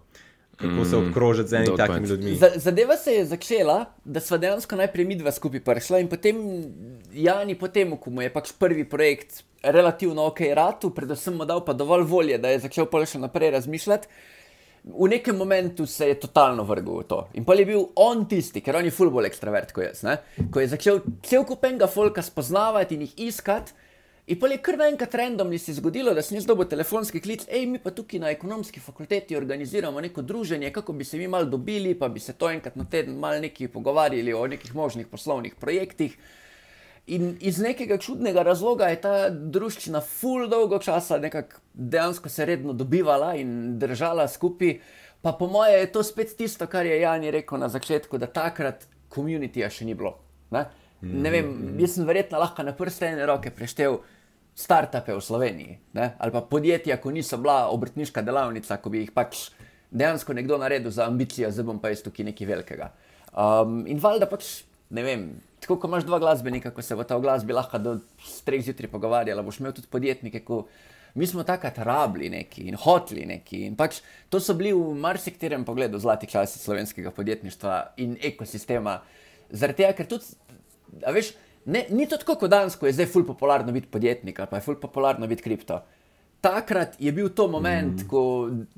Kako 0.59 0.85
se 0.85 0.97
mm, 0.97 1.07
obkrožiti 1.07 1.49
z 1.49 1.53
enimi 1.53 1.77
takimi 1.77 2.07
ljudmi? 2.07 2.39
Zadeva 2.55 2.97
se 2.97 3.13
je 3.13 3.25
začela, 3.25 3.85
da 4.05 4.19
smo 4.19 4.37
dejansko 4.37 4.75
najprej 4.75 5.05
mi 5.05 5.15
dva 5.15 5.31
skupaj 5.31 5.61
prišla 5.63 6.01
in 6.03 6.09
potem 6.11 6.41
Jani, 7.13 7.55
potem, 7.55 7.95
ko 7.97 8.11
mu 8.11 8.21
je 8.21 8.33
pač 8.33 8.51
prvi 8.59 8.83
projekt 8.83 9.43
relativno 9.63 10.25
ok, 10.27 10.41
ratu, 10.55 10.89
predvsem 10.91 11.37
mu 11.39 11.47
dal 11.47 11.63
pa 11.65 11.73
dovolj 11.73 12.03
volje, 12.03 12.37
da 12.37 12.51
je 12.51 12.59
začel 12.67 12.89
pa 12.91 13.05
še 13.05 13.23
naprej 13.23 13.53
razmišljati 13.55 14.11
v 14.89 15.07
nekem 15.09 15.37
momentu 15.37 15.85
se 15.85 16.07
je 16.07 16.19
totalno 16.19 16.63
vrgel 16.63 17.01
v 17.01 17.07
to. 17.07 17.19
In 17.33 17.45
pa 17.45 17.53
je 17.55 17.65
bil 17.65 17.85
on 17.95 18.25
tisti, 18.29 18.61
ker 18.61 18.75
on 18.75 18.85
je 18.85 18.91
fullball 18.91 19.25
ekstravert, 19.29 19.71
kot 19.75 19.85
jaz, 19.85 20.03
ne? 20.03 20.17
ko 20.51 20.63
je 20.63 20.71
začel 20.73 21.03
cel 21.25 21.45
kupenga 21.45 21.87
folka 21.87 22.21
spoznavati 22.25 22.95
in 22.95 23.07
jih 23.07 23.13
iskati. 23.29 23.73
In 24.29 24.37
pa 24.37 24.45
je 24.45 24.59
kar 24.61 24.77
naenkrat 24.77 25.15
randomni 25.17 25.57
se 25.57 25.73
zgodilo, 25.73 26.13
da 26.13 26.21
sem 26.21 26.35
jaz 26.37 26.45
dobil 26.45 26.67
telefonski 26.69 27.17
klic, 27.17 27.47
hej, 27.49 27.63
mi 27.65 27.79
pa 27.81 27.89
tukaj 27.89 28.19
na 28.21 28.29
ekonomski 28.29 28.79
fakulteti 28.79 29.37
organiziramo 29.37 30.01
neko 30.05 30.21
druženje, 30.21 30.69
kako 30.73 30.93
bi 30.93 31.03
se 31.03 31.17
mi 31.17 31.27
mal 31.27 31.47
dobili, 31.49 31.95
pa 31.97 32.11
bi 32.13 32.21
se 32.21 32.35
to 32.37 32.49
enkrat 32.49 32.75
na 32.77 32.85
teden 32.85 33.17
mal 33.17 33.41
neki 33.41 33.67
pogovarjali 33.73 34.33
o 34.33 34.45
nekih 34.47 34.75
možnih 34.75 35.07
poslovnih 35.07 35.55
projektih. 35.55 36.17
In 37.09 37.31
iz 37.41 37.57
nekega 37.57 37.97
čudnega 37.97 38.43
razloga 38.45 38.89
je 38.91 38.99
ta 39.01 39.13
družščina 39.29 40.01
full 40.05 40.49
dolgo 40.49 40.77
časa 40.83 41.17
nekako 41.17 41.61
dejansko 41.73 42.29
se 42.29 42.45
redno 42.45 42.73
dobivala 42.73 43.33
in 43.39 43.79
držala 43.81 44.27
skupaj. 44.27 44.77
Pa 45.21 45.33
po 45.33 45.47
moje 45.47 45.79
je 45.79 45.91
to 45.91 46.03
spet 46.03 46.35
tisto, 46.37 46.67
kar 46.67 46.85
je 46.85 47.01
Jani 47.01 47.31
rekel 47.31 47.59
na 47.59 47.67
začetku, 47.69 48.17
da 48.17 48.29
takrat 48.29 48.85
komunitija 49.09 49.69
še 49.73 49.87
ni 49.89 49.97
bilo. 49.97 50.19
Ne? 50.53 50.67
ne 51.01 51.31
vem, 51.31 51.51
jaz 51.79 51.95
sem 51.95 52.07
verjetno 52.07 52.39
lahko 52.41 52.63
na 52.67 52.73
prste 52.75 53.07
ene 53.07 53.25
roke 53.27 53.51
preštel 53.55 53.99
startupe 54.59 55.13
v 55.15 55.21
Sloveniji 55.23 55.77
ne? 55.95 56.09
ali 56.19 56.33
pa 56.33 56.41
podjetja, 56.43 56.97
ko 56.99 57.13
niso 57.15 57.37
bila 57.39 57.69
obrtniška 57.71 58.21
delavnica, 58.25 58.77
ko 58.83 58.91
bi 58.91 59.05
jih 59.05 59.13
pač 59.15 59.47
dejansko 59.91 60.35
nekdo 60.35 60.57
naredil 60.59 60.91
za 60.91 61.07
ambicijo, 61.07 61.51
zdaj 61.51 61.65
bom 61.65 61.79
pa 61.79 61.93
jaz 61.93 62.03
tukaj 62.05 62.27
nekaj 62.27 62.49
velikega. 62.49 62.91
Um, 63.31 63.85
in 63.89 64.01
valjda 64.03 64.27
pač, 64.29 64.49
ne 64.93 65.05
vem, 65.05 65.23
tako 65.61 65.77
kot 65.79 65.89
imaš 65.89 66.05
dva 66.07 66.19
glasbenika, 66.19 66.71
ko 66.75 66.83
se 66.85 66.95
v 66.95 67.05
ta 67.07 67.17
glasbi 67.19 67.55
lahko 67.55 67.79
do 67.81 67.97
treh 68.45 68.63
zjutraj 68.65 68.91
pogovarjala, 68.91 69.43
boš 69.45 69.59
imel 69.59 69.75
tudi 69.75 69.91
podjetnike, 69.91 70.43
ko 70.47 70.63
mi 71.19 71.27
smo 71.27 71.43
takrat 71.43 71.77
rabili 71.83 72.29
neki 72.29 72.67
in 72.69 72.77
hotli 72.79 73.25
neki. 73.25 73.63
In 73.67 73.75
pač 73.79 74.01
to 74.29 74.39
so 74.39 74.55
bili 74.57 74.73
v 74.73 74.95
marsikaterem 74.99 75.65
pogledu 75.65 75.99
zlati 75.99 76.29
časi 76.29 76.59
slovenskega 76.59 77.11
podjetništva 77.11 77.77
in 78.05 78.17
ekosistema. 78.31 78.99
Zaradi 79.49 79.83
tega, 79.83 79.93
ker 79.97 80.09
tudi, 80.09 80.35
veš, 81.05 81.33
ne, 81.65 81.87
ni 81.89 82.05
to 82.09 82.19
tako 82.21 82.37
kot 82.43 82.53
danes, 82.53 82.77
ko 82.77 82.87
je 82.87 82.97
zdaj 82.97 83.09
ful 83.09 83.25
popularno 83.25 83.73
biti 83.73 83.89
podjetnik 83.89 84.39
ali 84.39 84.51
pa 84.51 84.61
je 84.61 84.67
ful 84.67 84.77
popularno 84.81 85.27
biti 85.27 85.45
kripto 85.45 85.81
takrat 86.41 86.95
je 86.99 87.11
bil 87.11 87.29
to 87.29 87.47
moment, 87.51 88.03
mm. 88.03 88.07
ko 88.07 88.21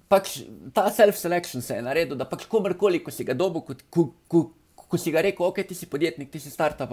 pač 0.10 0.42
ta 0.74 0.90
self-selection 0.94 1.62
se 1.62 1.78
je 1.78 1.86
naredil, 1.86 2.18
da 2.18 2.26
pač 2.30 2.48
komorkoli, 2.50 3.02
ko 3.06 3.14
si 3.14 3.26
ga 3.28 3.36
dobil, 3.38 3.64
ko, 3.66 3.78
ko, 3.90 4.06
ko, 4.28 4.44
ko 4.92 5.00
si 5.00 5.14
ga 5.14 5.24
rekel, 5.24 5.48
ok, 5.48 5.64
ti 5.68 5.78
si 5.78 5.88
podjetnik, 5.90 6.32
ti 6.34 6.42
si 6.44 6.52
startup, 6.52 6.92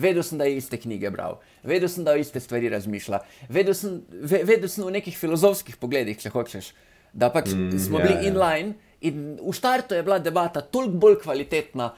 vedel 0.00 0.24
sem, 0.24 0.40
da 0.40 0.48
je 0.48 0.56
iste 0.58 0.80
knjige 0.80 1.12
bral, 1.12 1.38
vedel 1.62 1.92
sem, 1.92 2.06
da 2.06 2.16
je 2.16 2.24
iste 2.24 2.40
stvari 2.40 2.72
razmišlja, 2.72 3.20
vedel 3.52 3.76
sem, 3.76 4.00
ve, 4.08 4.40
vedel 4.48 4.72
sem 4.72 4.86
v 4.86 4.96
nekih 4.96 5.18
filozofskih 5.18 5.76
pogledih, 5.80 6.18
če 6.20 6.32
hočeš, 6.32 6.72
da 7.14 7.30
pač 7.30 7.52
mm, 7.52 7.76
smo 7.78 8.00
bili 8.02 8.16
yeah, 8.16 8.24
ja, 8.24 8.26
ja. 8.26 8.32
inline 8.32 8.74
in 9.04 9.38
v 9.38 9.54
startu 9.54 9.94
je 9.94 10.02
bila 10.02 10.18
debata 10.18 10.64
toliko 10.64 10.98
bolj 11.06 11.20
kvalitetna. 11.22 11.92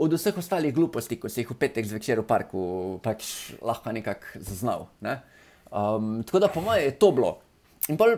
Od 0.00 0.12
vseh 0.14 0.36
ostalih 0.38 0.72
gluposti, 0.72 1.18
ko 1.20 1.28
si 1.28 1.42
jih 1.42 1.50
v 1.50 1.56
petek 1.60 1.84
zvečer 1.84 2.22
v 2.22 2.24
parku 2.24 2.60
pač 3.04 3.50
lahko 3.60 3.92
nekako 3.92 4.38
zaznal. 4.40 4.86
Ne? 5.04 5.18
Um, 5.68 6.22
tako 6.24 6.40
da, 6.40 6.48
po 6.48 6.62
mojem, 6.64 6.86
je 6.86 6.94
to 6.96 7.10
bilo. 7.12 7.32
In 7.90 7.98
pol, 8.00 8.14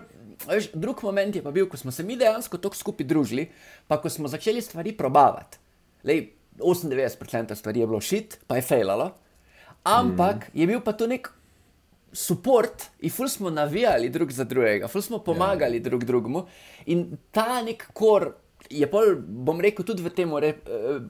veš, 0.47 0.69
drug 0.77 1.03
moment 1.03 1.35
je 1.35 1.43
pa 1.43 1.51
bil, 1.51 1.67
ko 1.67 1.81
smo 1.81 1.91
se 1.91 2.05
mi 2.07 2.15
dejansko 2.21 2.61
tako 2.63 2.79
skupaj 2.79 3.09
družili, 3.09 3.49
pa 3.89 3.99
ko 3.99 4.13
smo 4.13 4.31
začeli 4.31 4.63
stvari 4.63 4.95
probavati. 4.95 5.59
Lej, 6.07 6.29
98% 6.59 7.55
stvari 7.55 7.81
je 7.81 7.87
bilo 7.87 8.01
šit, 8.01 8.39
pa 8.47 8.57
je 8.57 8.63
fejlalo, 8.63 9.13
ampak 9.83 10.49
mm. 10.49 10.61
je 10.61 10.67
bil 10.67 10.81
pa 10.81 10.93
to 10.93 11.07
nek 11.07 11.31
podpor, 12.13 12.69
in 13.01 13.11
ful 13.11 13.29
smo 13.29 13.51
navijali 13.51 14.11
drug 14.13 14.33
za 14.33 14.45
drugega, 14.45 14.89
ful 14.89 15.03
smo 15.03 15.19
pomagali 15.19 15.79
yeah. 15.79 15.85
Ja. 15.85 15.89
drug 15.89 16.05
drugemu. 16.05 16.47
In 16.87 17.17
ta 17.31 17.63
nek 17.63 17.87
kor 17.93 18.35
je, 18.71 18.87
pol, 18.91 19.17
bom 19.19 19.61
rekel, 19.61 19.85
tudi 19.87 20.05
v 20.05 20.13
tem 20.15 20.33
eh, 20.39 20.55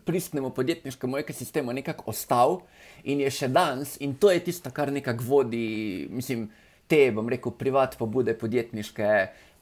pristnemu 0.05 0.51
podjetniškemu 0.55 1.19
ekosistemu 1.19 1.73
nekako 1.73 2.11
ostal 2.11 2.61
in 3.05 3.21
je 3.21 3.31
še 3.31 3.49
danes, 3.49 3.97
in 4.01 4.15
to 4.15 4.31
je 4.31 4.41
tisto, 4.45 4.71
kar 4.71 4.93
nekako 4.93 5.25
vodi, 5.25 6.09
mislim 6.11 6.51
te, 6.87 7.11
bom 7.15 7.29
rekel, 7.29 7.55
privat 7.59 7.97
pobude 7.99 8.35
podjetniške, 8.39 9.11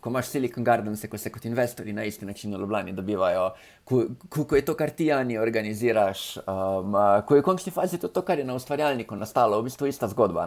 ko 0.01 0.11
imaš 0.11 0.33
Silicon 0.33 0.65
Gardens, 0.65 1.05
ko 1.11 1.19
se 1.19 1.33
kot 1.33 1.45
investori 1.45 1.93
na 1.93 2.05
isti 2.05 2.27
način 2.27 2.55
v 2.57 2.61
Ljubljani 2.61 2.93
dobivajo, 2.93 3.51
ko, 3.85 4.05
ko, 4.29 4.45
ko 4.45 4.57
je 4.57 4.65
to, 4.65 4.75
kar 4.75 4.91
ti 4.91 5.07
Jani 5.07 5.39
organiziraš, 5.39 6.37
um, 6.37 6.97
ko 7.27 7.37
je 7.37 7.43
v 7.43 7.45
končni 7.45 7.73
fazi 7.73 7.99
to, 8.01 8.09
to, 8.09 8.23
kar 8.23 8.39
je 8.39 8.45
na 8.45 8.55
ustvarjalniku 8.55 9.17
nastalo, 9.17 9.61
v 9.61 9.69
bistvu 9.69 9.91
ista 9.91 10.09
zgodba. 10.09 10.47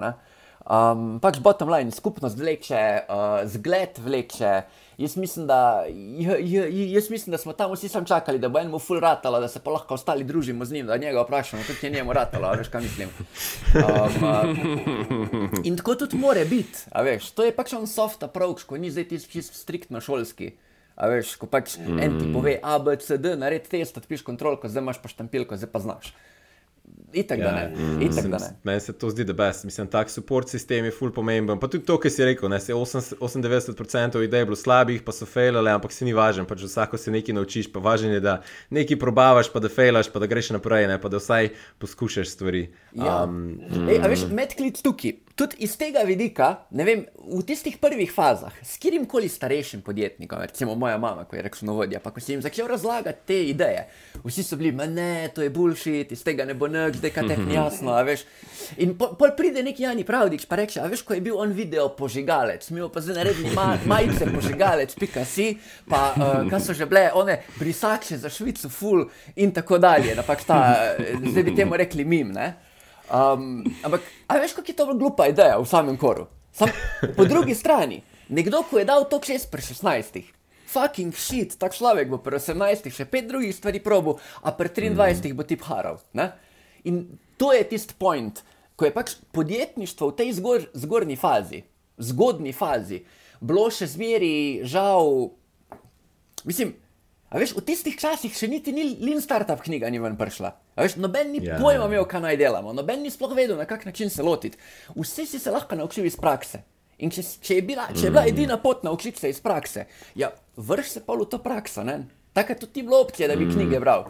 Um, 0.64 1.18
pač 1.20 1.42
bottom 1.44 1.68
line, 1.68 1.92
skupnost 1.92 2.40
vleče, 2.40 2.84
uh, 3.12 3.42
zgled 3.52 4.00
vleče. 4.00 4.54
Jaz 4.98 5.16
mislim, 5.18 5.48
da, 5.50 5.84
jaz 6.94 7.10
mislim, 7.10 7.32
da 7.34 7.38
smo 7.38 7.54
tam 7.58 7.74
vsi 7.74 7.90
sam 7.90 8.06
čakali, 8.06 8.40
da 8.40 8.48
bo 8.50 8.62
enemu 8.62 8.80
full 8.80 9.02
ratalo, 9.02 9.40
da 9.42 9.48
se 9.52 9.60
pa 9.60 9.74
lahko 9.74 9.98
ostali 9.98 10.24
družimo 10.24 10.66
z 10.66 10.78
njim, 10.78 10.88
da 10.88 10.98
njega 10.98 11.22
vprašamo, 11.22 11.64
kako 11.68 11.86
je 11.86 11.92
njemu 11.92 12.14
ratalo, 12.14 12.52
veš, 12.56 12.70
kaj 12.72 12.82
mislim. 12.82 13.10
Um, 13.76 14.24
uh, 14.24 15.60
in 15.68 15.78
tako 15.78 15.96
tudi 15.96 16.18
more 16.18 16.46
biti, 16.46 16.86
veš, 16.96 17.32
to 17.36 17.44
je 17.44 17.56
pač 17.56 17.74
on 17.74 17.88
soft 17.88 18.24
approach, 18.24 18.64
ko 18.70 18.78
ni 18.78 18.92
zdaj 18.92 19.10
tisti 19.12 19.42
striktno 19.42 20.02
šolski. 20.02 20.54
A 20.96 21.10
veš, 21.10 21.36
ko 21.42 21.50
pač 21.50 21.80
mm. 21.82 22.00
en 22.00 22.20
ti 22.22 22.30
pove 22.30 22.60
A, 22.62 22.78
B, 22.80 22.94
C, 23.02 23.18
D, 23.18 23.34
naredi 23.36 23.72
test, 23.72 23.98
odpiš 23.98 24.22
kontrolko, 24.22 24.70
zdaj 24.70 24.86
imaš 24.86 25.02
pa 25.02 25.10
štampilko, 25.10 25.58
zdaj 25.58 25.72
pa 25.74 25.82
znaš. 25.82 26.14
Itak, 27.14 27.40
ja, 27.40 27.46
da 27.46 27.52
ne. 27.56 27.76
Mm, 27.76 28.02
Itak, 28.02 28.28
da 28.28 28.38
ne. 28.38 28.50
Meni 28.64 28.82
se 28.82 28.94
to 28.94 29.10
zdi, 29.10 29.24
da 29.24 29.34
best. 29.34 29.64
Mislim, 29.64 29.88
tak 29.88 30.10
support 30.10 30.50
sistem 30.50 30.86
je 30.86 30.92
full 30.92 31.14
pomemben. 31.14 31.60
Pa 31.60 31.68
tudi 31.68 31.86
to, 31.86 31.98
kar 32.02 32.12
si 32.12 32.26
rekel, 32.26 32.50
ne, 32.50 32.60
98% 32.60 34.24
idej 34.24 34.40
je 34.40 34.46
bilo 34.46 34.60
slabih, 34.60 35.04
pa 35.06 35.16
so 35.16 35.26
failale, 35.30 35.72
ampak 35.72 35.92
si 35.92 36.06
ni 36.06 36.14
važen. 36.14 36.48
Pač 36.50 36.66
vsako 36.68 36.98
se 36.98 37.12
nekaj 37.12 37.36
naučiš, 37.36 37.72
pa 37.74 37.84
važen 37.84 38.16
je, 38.18 38.24
da 38.24 38.40
nekaj 38.70 39.00
probavaš, 39.00 39.52
pa 39.54 39.62
da 39.64 39.70
failaš, 39.70 40.12
pa 40.14 40.24
da 40.24 40.30
greš 40.30 40.54
naprej, 40.58 40.88
ne, 40.92 41.00
pa 41.02 41.12
da 41.12 41.22
vsaj 41.22 41.54
poskušaš 41.84 42.36
stvari. 42.38 42.68
Ja. 42.94 43.24
Um, 43.24 43.60
Ej, 43.90 44.02
a 44.02 44.12
veš, 44.12 44.28
medklic 44.32 44.82
tukaj 44.84 45.18
tudi 45.36 45.56
iz 45.66 45.74
tega 45.78 46.04
vidika, 46.06 46.68
ne 46.78 46.86
vem, 46.86 47.06
v 47.18 47.42
tistih 47.48 47.80
prvih 47.82 48.12
fazah, 48.14 48.54
s 48.62 48.78
katerim 48.78 49.08
koli 49.10 49.30
starejšim 49.30 49.82
podjetnikom, 49.82 50.44
recimo 50.46 50.76
moja 50.78 50.98
mama, 51.02 51.26
ko 51.26 51.36
je 51.36 51.42
računovodja, 51.42 52.02
pa 52.04 52.12
ko 52.14 52.22
si 52.22 52.36
jim 52.36 52.44
začel 52.44 52.68
razlagati 52.70 53.26
te 53.28 53.40
ideje, 53.50 53.88
vsi 54.24 54.46
so 54.46 54.60
bili, 54.60 54.74
ne, 54.74 55.30
to 55.34 55.42
je 55.42 55.50
bullshit, 55.50 56.12
iz 56.14 56.22
tega 56.24 56.46
ne 56.46 56.54
bo 56.54 56.70
nič, 56.70 57.02
zdaj 57.04 57.12
kaj 57.12 57.28
te 57.28 57.36
je 57.36 57.54
jasno, 57.60 57.96
veš. 58.04 58.24
In 58.78 58.96
pol 58.98 59.16
po 59.20 59.28
pride 59.38 59.64
neki 59.64 59.84
Jani 59.84 60.06
Pravdič, 60.08 60.46
pa 60.48 60.56
reče, 60.56 60.82
veš, 60.90 61.04
ko 61.04 61.14
je 61.14 61.22
bil 61.22 61.38
on 61.38 61.52
video 61.52 61.90
požigalec, 61.98 62.64
mi 62.72 62.82
pa 62.94 63.04
zdaj 63.04 63.20
naredili 63.20 63.52
ma 63.56 63.78
majice 63.86 64.30
požigalec, 64.32 64.96
pika 64.96 65.26
si, 65.28 65.58
pa 65.90 66.14
uh, 66.16 66.46
kaj 66.50 66.62
so 66.64 66.76
že 66.78 66.88
bile, 66.88 67.10
one 67.14 67.42
brisače 67.60 68.18
za 68.18 68.32
Švico, 68.32 68.70
full 68.70 69.04
in 69.36 69.52
tako 69.52 69.78
dalje, 69.78 70.16
da 70.16 70.24
pač 70.24 70.46
ta, 70.48 70.60
zdaj 71.28 71.44
bi 71.44 71.56
temu 71.56 71.76
rekli 71.78 72.06
mim, 72.06 72.32
ne. 72.32 72.54
Um, 73.12 73.66
ampak, 73.84 74.08
a 74.32 74.40
veš, 74.40 74.56
kako 74.56 74.72
je 74.72 74.78
to 74.80 74.94
glupa 74.96 75.28
ideja 75.28 75.60
v 75.60 75.68
samem 75.68 76.00
koru? 76.00 76.30
Sam, 76.54 76.70
po 77.18 77.26
drugi 77.26 77.56
strani, 77.58 78.00
nekdo, 78.30 78.64
ki 78.70 78.82
je 78.82 78.88
dal 78.88 79.10
to 79.10 79.20
6 79.20 79.50
pri 79.52 79.62
16, 79.62 80.24
fucking 80.74 81.14
shit, 81.14 81.58
tak 81.60 81.76
človek 81.78 82.10
bo 82.10 82.18
pri 82.18 82.40
18, 82.42 82.90
še 82.90 83.06
pet 83.06 83.30
drugih 83.30 83.54
stvari 83.54 83.84
probo, 83.84 84.18
a 84.42 84.54
pri 84.56 84.72
23 84.72 85.30
mm. 85.30 85.38
bo 85.38 85.46
tip 85.46 85.62
haral. 85.68 86.02
Ne? 86.18 86.32
In 86.90 87.06
to 87.38 87.54
je 87.54 87.64
tisti 87.70 87.96
point, 88.00 88.44
ko 88.76 88.86
je 88.86 88.94
pač 88.94 89.16
podjetništvo 89.32 90.12
v 90.12 90.18
tej 90.20 90.34
zgor, 90.40 90.68
zgornji 90.74 91.18
fazi, 91.20 91.64
zgodni 91.98 92.54
fazi, 92.54 93.04
bilo 93.42 93.68
še 93.72 93.88
zmeri, 93.92 94.64
žal, 94.68 95.30
mislim, 96.44 96.74
A 97.34 97.42
veš, 97.42 97.56
v 97.58 97.64
tistih 97.66 97.96
časih 97.98 98.30
še 98.30 98.46
niti 98.46 98.70
ni 98.70 98.84
Lean 99.02 99.18
Startup 99.18 99.58
knjiga 99.58 99.90
ni 99.90 99.98
ven 99.98 100.14
prišla. 100.14 100.52
A 100.78 100.86
veš, 100.86 101.00
noben 101.02 101.32
ni 101.34 101.42
yeah. 101.42 101.56
Ja. 101.56 101.62
pojma 101.62 101.88
imel, 101.90 102.06
kaj 102.06 102.22
naj 102.22 102.38
delamo, 102.38 102.76
noben 102.78 103.02
ni 103.02 103.10
sploh 103.10 103.34
vedel, 103.34 103.58
na 103.58 103.66
kak 103.66 103.88
način 103.90 104.14
se 104.14 104.22
lotiti. 104.22 104.60
Vsi 104.94 105.26
si 105.26 105.42
se 105.42 105.50
lahko 105.50 105.80
naučil 105.80 106.06
iz 106.06 106.14
prakse. 106.20 106.62
In 107.02 107.10
če, 107.10 107.26
če, 107.42 107.58
je 107.58 107.64
bila, 107.66 107.88
če 107.90 108.06
je 108.06 108.12
bila 108.14 108.22
mm. 108.22 108.30
edina 108.30 108.60
pot 108.62 108.86
naučiti 108.86 109.18
se 109.18 109.34
iz 109.34 109.42
prakse, 109.42 109.88
ja, 110.14 110.30
vrš 110.62 110.92
se 110.92 111.02
pa 111.08 111.18
v 111.18 111.26
to 111.26 111.42
prakso, 111.42 111.82
ne? 111.82 112.04
Takrat 112.38 112.62
tudi 112.62 112.78
ti 112.78 112.86
bilo 112.86 113.02
opcije, 113.02 113.26
da 113.28 113.36
bi 113.36 113.50
mm. 113.50 113.58
knjige 113.58 113.82
bral. 113.82 114.06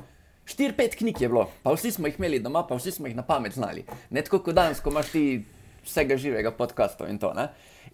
Štir, 0.46 0.74
pet 0.76 0.96
knjig 1.00 1.22
je 1.24 1.30
bilo, 1.32 1.48
pa 1.64 1.72
vsi 1.76 1.94
smo 1.96 2.10
jih 2.10 2.18
imeli 2.20 2.42
doma, 2.44 2.66
pa 2.68 2.76
vsi 2.76 2.92
smo 2.92 3.08
jih 3.08 3.16
na 3.16 3.24
pamet 3.24 3.56
znali. 3.56 3.86
Ne 4.12 4.24
tako 4.26 4.42
kot 4.44 4.56
danes, 4.56 4.82
ko 4.84 4.92
imaš 4.92 5.14
ti 5.14 5.26
vsega 5.86 6.18
živega 6.20 6.52
podcasta 6.56 7.08
in 7.08 7.20
to. 7.20 7.32
Ne? 7.34 7.48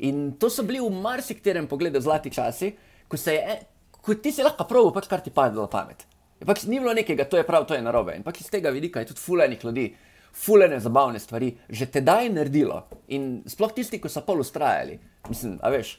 In 0.06 0.32
to 0.40 0.50
so 0.50 0.66
bili 0.66 0.82
v 0.82 0.90
marsikterem 0.90 1.68
pogledu 1.70 2.02
zlati 2.02 2.34
časi, 2.34 2.74
ko 3.10 3.18
se 3.18 3.36
je 3.38 3.60
ko 4.02 4.16
ti 4.16 4.32
si 4.32 4.46
lahko 4.46 4.66
prav, 4.68 4.92
pač 4.96 5.10
kar 5.12 5.24
ti 5.24 5.34
pade 5.34 5.60
na 5.60 5.68
pamet. 5.70 6.06
Pač 6.40 6.64
ni 6.72 6.80
bilo 6.80 6.94
nekega, 6.96 7.28
to 7.28 7.38
je 7.38 7.44
prav, 7.44 7.68
to 7.68 7.76
je 7.76 7.84
narobe. 7.84 8.16
In 8.16 8.24
pač 8.24 8.42
iz 8.46 8.52
tega 8.52 8.72
vidika 8.72 9.04
je 9.04 9.12
tudi 9.12 9.22
fulejnih 9.22 9.66
ljudi, 9.68 9.88
fulejne 10.40 10.80
zabavne 10.80 11.20
stvari, 11.20 11.52
že 11.68 11.90
tedaj 11.92 12.32
naredilo. 12.32 12.86
In 13.12 13.42
sploh 13.50 13.74
tisti, 13.76 14.00
ki 14.00 14.12
so 14.12 14.24
pol 14.24 14.40
ustrajali. 14.46 14.96
Mislim, 15.28 15.58
a 15.60 15.72
veš, 15.74 15.98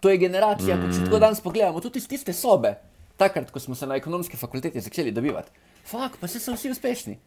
to 0.00 0.08
je 0.08 0.22
generacija, 0.22 0.76
mm. 0.76 0.80
ko 0.80 0.96
če 0.96 1.04
tako 1.04 1.20
danes 1.20 1.42
pogledamo, 1.44 1.84
tudi 1.84 2.00
iz 2.00 2.08
tiste 2.08 2.32
sobe, 2.32 2.74
takrat, 3.16 3.50
ko 3.50 3.60
smo 3.60 3.74
se 3.74 3.86
na 3.86 3.96
ekonomski 3.96 4.36
fakulteti 4.36 4.80
začeli 4.80 5.12
dobivati. 5.12 5.50
Fak, 5.84 6.16
pa 6.20 6.28
se 6.28 6.40
so 6.40 6.54
vsi 6.54 6.70
uspešni. 6.70 7.18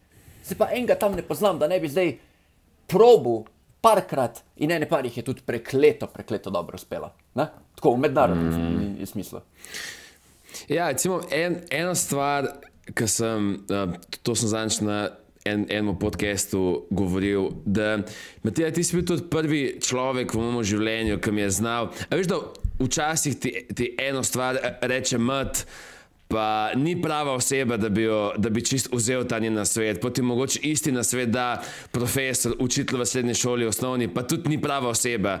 Se 0.42 0.56
pa 0.58 0.70
enega 0.72 0.94
tam 0.94 1.14
ne 1.14 1.22
poznam, 1.22 1.58
da 1.58 1.68
ne 1.68 1.80
bi 1.80 1.88
zdaj 1.88 2.16
probu 2.86 3.44
parkrat 3.80 4.42
in 4.56 4.70
ene 4.70 4.88
par 4.88 5.06
jih 5.06 5.16
je 5.16 5.22
tudi 5.22 5.42
prekleto, 5.46 6.06
prekleto 6.06 6.50
dobro 6.50 6.76
uspelo. 6.76 7.12
Tako 7.74 7.94
v 7.94 7.98
mednarodnem 7.98 8.48
mm. 8.48 9.06
smislu. 9.06 9.40
Ja, 10.68 10.90
recimo, 10.90 11.20
en, 11.30 11.60
ena 11.70 11.94
stvar, 11.94 12.48
ki 12.94 13.06
sem, 13.08 13.52
uh, 13.70 13.94
to 14.22 14.34
sem 14.34 14.50
zadnjič 14.50 14.80
na 14.82 14.98
en, 15.44 15.66
enem 15.70 15.98
podkastu 15.98 16.88
govoril, 16.90 17.50
da 17.64 17.98
Matija, 18.42 18.72
ti 18.74 18.84
si 18.84 18.96
bil 18.96 19.06
tudi 19.06 19.28
prvi 19.30 19.62
človek 19.84 20.34
v 20.34 20.42
mojem 20.42 20.66
življenju, 20.72 21.20
ki 21.22 21.32
mi 21.32 21.44
je 21.44 21.52
znal. 21.60 21.92
A 22.08 22.18
veš, 22.18 22.30
da 22.30 22.40
včasih 22.80 23.38
ti, 23.38 23.66
ti 23.74 23.96
eno 23.98 24.22
stvar 24.22 24.58
reče 24.80 25.18
mat. 25.18 25.66
Pa 26.28 26.70
ni 26.76 27.02
prava 27.02 27.32
oseba, 27.32 27.76
da 27.76 27.88
bi, 27.88 28.02
jo, 28.02 28.32
da 28.36 28.50
bi 28.50 28.64
čist 28.64 28.88
vzel 28.92 29.24
ta 29.28 29.38
njen 29.38 29.54
nasvet. 29.54 30.00
Potem 30.00 30.24
mogoče 30.24 30.60
isti 30.62 30.92
nasvet 30.92 31.30
da 31.32 31.62
profesor, 31.92 32.54
učitelj 32.58 33.00
v 33.00 33.06
srednji 33.06 33.34
šoli, 33.34 33.66
osnovni, 33.66 34.08
pa 34.14 34.22
tudi 34.22 34.48
ni 34.48 34.60
prava 34.62 34.88
oseba. 34.88 35.38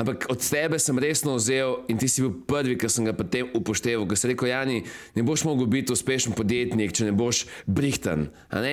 Ampak 0.00 0.26
od 0.32 0.40
tebe 0.50 0.78
sem 0.78 0.98
resno 0.98 1.34
vzel 1.36 1.76
in 1.88 1.98
ti 1.98 2.08
si 2.08 2.24
bil 2.24 2.32
prvi, 2.46 2.78
ki 2.80 2.88
sem 2.88 3.04
ga 3.04 3.12
potem 3.16 3.50
upošteval. 3.54 4.06
Ker 4.08 4.16
si 4.16 4.30
rekel, 4.32 4.48
Jani, 4.48 4.78
ne 5.14 5.22
boš 5.26 5.44
mogel 5.44 5.68
biti 5.68 5.92
uspešen 5.92 6.32
podjetnik, 6.32 6.96
če 6.96 7.10
ne 7.10 7.12
boš 7.12 7.44
brihten. 7.66 8.30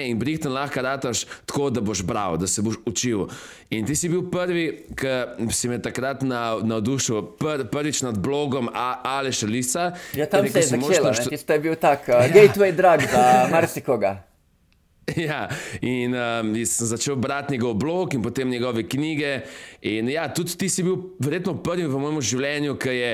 In 0.08 0.20
brihten 0.22 0.56
lahko 0.56 0.86
rataš 0.86 1.26
tako, 1.46 1.68
da 1.70 1.84
boš 1.84 2.06
bral, 2.08 2.40
da 2.40 2.48
se 2.48 2.64
boš 2.64 2.80
učil. 2.88 3.28
In 3.76 3.86
ti 3.86 3.96
si 4.00 4.08
bil 4.08 4.30
prvi, 4.32 4.70
ki 4.96 5.52
si 5.52 5.68
me 5.68 5.82
takrat 5.84 6.24
navdušil, 6.24 7.36
pr, 7.36 7.68
prvič 7.72 8.06
nad 8.08 8.16
blogom 8.24 8.72
Aleša 8.72 9.52
Lisa. 9.52 9.92
Ja, 10.16 10.30
tam 10.32 10.48
se 10.48 10.64
je 10.64 10.68
začelo, 10.72 11.12
ti 11.28 11.57
je 11.58 11.66
bil 11.66 11.76
tak 11.76 12.08
uh, 12.08 12.22
ja. 12.22 12.30
gateway 12.30 12.72
drug 12.72 13.04
za 13.10 13.48
marsikoga. 13.52 14.22
Ja, 15.16 15.48
in 15.80 16.12
um, 16.12 16.50
sem 16.68 16.88
začel 16.92 17.16
brati 17.16 17.54
njegov 17.56 17.78
blog 17.80 18.14
in 18.14 18.22
potem 18.22 18.50
njegove 18.50 18.84
knjige. 18.90 19.42
In 19.82 20.10
ja, 20.10 20.28
tudi 20.34 20.58
ti 20.58 20.70
si 20.70 20.84
bil 20.84 20.98
verjetno 21.24 21.54
prvi 21.64 21.88
v 21.88 22.00
mojem 22.02 22.20
življenju, 22.22 22.76
ki 22.76 22.96
je. 22.96 23.12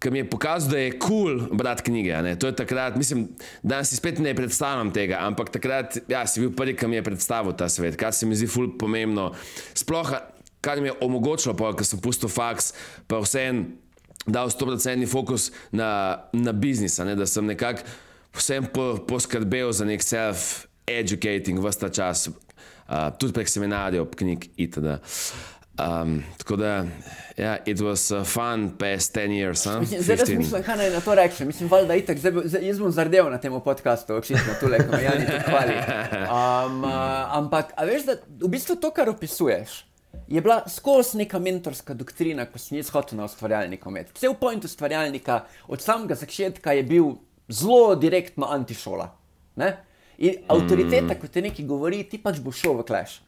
Ki 0.00 0.08
mi 0.08 0.22
je 0.22 0.26
pokazal, 0.32 0.72
da 0.72 0.78
je 0.80 0.94
kul 0.96 1.36
cool 1.38 1.56
brati 1.60 1.84
knjige. 1.84 2.16
To 2.40 2.48
je 2.48 2.54
takrat, 2.56 2.96
mislim, 2.96 3.26
da 3.62 3.82
si 3.84 3.98
spet 3.98 4.18
ne 4.18 4.32
predstavljam 4.34 4.90
tega, 4.96 5.18
ampak 5.28 5.50
takrat 5.52 5.98
ja, 6.08 6.22
si 6.26 6.40
bil 6.40 6.54
prvi, 6.56 6.72
ki 6.74 6.88
mi 6.88 6.96
je 6.96 7.04
predstavil 7.04 7.52
ta 7.52 7.68
svet, 7.68 7.98
kar 8.00 8.14
se 8.16 8.26
mi 8.26 8.34
zdi 8.34 8.48
ful 8.48 8.70
pomembno. 8.80 9.28
Sploh, 9.76 10.14
kar 10.64 10.80
mi 10.80 10.88
je 10.88 10.96
omogočilo, 11.04 11.52
ker 11.76 11.84
sem 11.84 12.00
pustil 12.00 12.32
faks, 12.32 12.72
pa 13.12 13.20
vseeno 13.20 13.68
dal 14.26 14.50
100% 14.50 15.06
fokus 15.08 15.50
na, 15.72 16.18
na 16.32 16.52
biznis, 16.52 16.98
ne? 16.98 17.16
da 17.16 17.26
sem 17.26 17.46
nekako 17.46 17.82
vsem 18.36 18.66
po, 18.66 18.98
poskrbel 19.08 19.72
za 19.72 19.84
nek 19.84 20.02
self-educating 20.02 21.58
v 21.58 21.72
ta 21.72 21.88
čas, 21.88 22.28
uh, 22.28 23.10
tudi 23.18 23.34
prek 23.34 23.48
seminarjev, 23.48 24.06
knjig 24.16 24.50
itd. 24.56 25.00
Um, 25.80 26.22
tako 26.36 26.56
da, 26.60 26.84
ja, 27.36 27.56
it 27.64 27.80
was 27.80 28.10
uh, 28.12 28.24
fun 28.24 28.70
past 28.78 29.16
10 29.16 29.32
years. 29.32 29.64
Huh? 29.64 29.80
Mislim, 29.80 30.02
zdaj 30.02 30.16
razmišljam, 30.16 30.62
kaj 30.62 30.76
naj 30.76 30.90
na 30.90 31.00
to 31.00 31.14
rečem. 31.14 31.46
Mislim, 31.46 31.70
da 31.88 31.94
itak, 31.94 32.18
zdaj, 32.18 32.32
zdaj, 32.44 32.66
jaz 32.66 32.78
bom 32.78 32.92
zardel 32.92 33.30
na 33.30 33.38
tem 33.40 33.54
podkastu, 33.64 34.14
očitno 34.14 34.54
tule, 34.60 34.78
ko 34.78 34.96
me 34.96 35.02
Jani 35.02 35.26
hvali. 35.46 35.74
Um, 36.30 36.84
uh, 36.84 36.90
ampak, 37.36 37.72
a 37.76 37.84
veš, 37.84 38.04
da 38.06 38.14
v 38.40 38.48
bistvu 38.52 38.76
to, 38.76 38.90
kar 38.94 39.08
opisuješ, 39.08 39.80
je 40.30 40.40
bila 40.40 40.62
skozi 40.68 41.18
neka 41.18 41.38
mentorska 41.38 41.94
doktrina, 41.94 42.46
ko 42.46 42.58
sem 42.58 42.78
jaz 42.78 42.90
hotel 42.94 43.18
na. 43.18 43.26
Vse 43.26 44.28
v 44.28 44.36
pointu 44.38 44.70
ustvarjalnika, 44.70 45.44
od 45.68 45.82
samega 45.82 46.14
začetka 46.14 46.72
je 46.72 46.84
bil 46.86 47.08
zelo 47.48 47.96
direktno 47.98 48.46
antišola. 48.46 49.08
Ne? 49.56 49.72
In 50.18 50.44
avtoriteta, 50.46 51.14
mm. 51.14 51.18
ko 51.20 51.28
te 51.28 51.42
nekaj 51.42 51.66
govori, 51.66 52.04
ti 52.06 52.20
pač 52.22 52.38
boš 52.38 52.62
šel 52.62 52.78
v 52.78 52.86
kleš. 52.86 53.18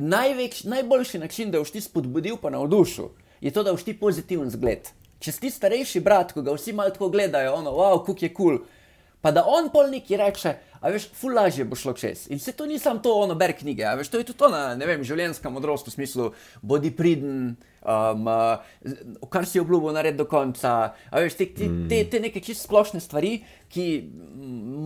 Največ, 0.00 0.64
najboljši 0.64 1.20
način, 1.20 1.50
da 1.52 1.60
boš 1.60 1.74
ti 1.74 1.84
spodbudil, 1.84 2.38
pa 2.40 2.50
navdušil, 2.54 3.10
je 3.44 3.52
to, 3.52 3.66
da 3.66 3.74
boš 3.76 3.84
ti 3.84 3.98
pozitiven 3.98 4.48
zgled. 4.50 4.88
Če 5.20 5.34
si 5.36 5.50
starejši 5.52 6.00
brat, 6.00 6.32
ko 6.32 6.40
ga 6.46 6.54
vsi 6.56 6.72
malo 6.72 6.94
tako 6.94 7.10
gledajo, 7.12 7.58
ono, 7.58 7.74
wow, 7.76 8.00
kuk 8.06 8.22
je 8.22 8.32
kul. 8.32 8.62
Cool, 8.62 8.79
pa 9.20 9.30
da 9.30 9.44
on 9.46 9.68
pol 9.72 9.90
neki 9.92 10.16
reče, 10.16 10.54
a 10.80 10.88
veš, 10.88 11.10
ful 11.16 11.34
lažje 11.36 11.64
bo 11.68 11.76
šlo 11.76 11.92
čez. 11.96 12.24
In 12.32 12.40
se 12.40 12.54
to 12.56 12.66
ni 12.66 12.78
samo 12.80 13.02
to, 13.04 13.12
ono, 13.20 13.34
ber 13.36 13.52
knjige, 13.56 13.84
a 13.84 13.94
veš, 13.98 14.08
to 14.08 14.20
je 14.20 14.26
tudi 14.30 14.38
to 14.40 14.48
na, 14.52 14.62
ne 14.80 14.86
vem, 14.88 15.02
življenjska 15.04 15.50
modrost 15.52 15.90
v 15.90 15.92
smislu, 15.92 16.30
bodi 16.64 16.88
priden, 16.96 17.50
um, 17.84 18.30
uh, 18.30 19.26
kar 19.32 19.44
si 19.48 19.60
obljubil 19.60 19.92
narediti 19.96 20.22
do 20.22 20.28
konca. 20.30 20.74
A 21.10 21.20
veš, 21.20 21.36
te, 21.36 21.50
te, 21.56 21.68
te, 21.90 21.98
te 22.12 22.20
neke 22.24 22.40
čisto 22.44 22.64
splošne 22.64 23.02
stvari, 23.04 23.34
ki 23.70 23.84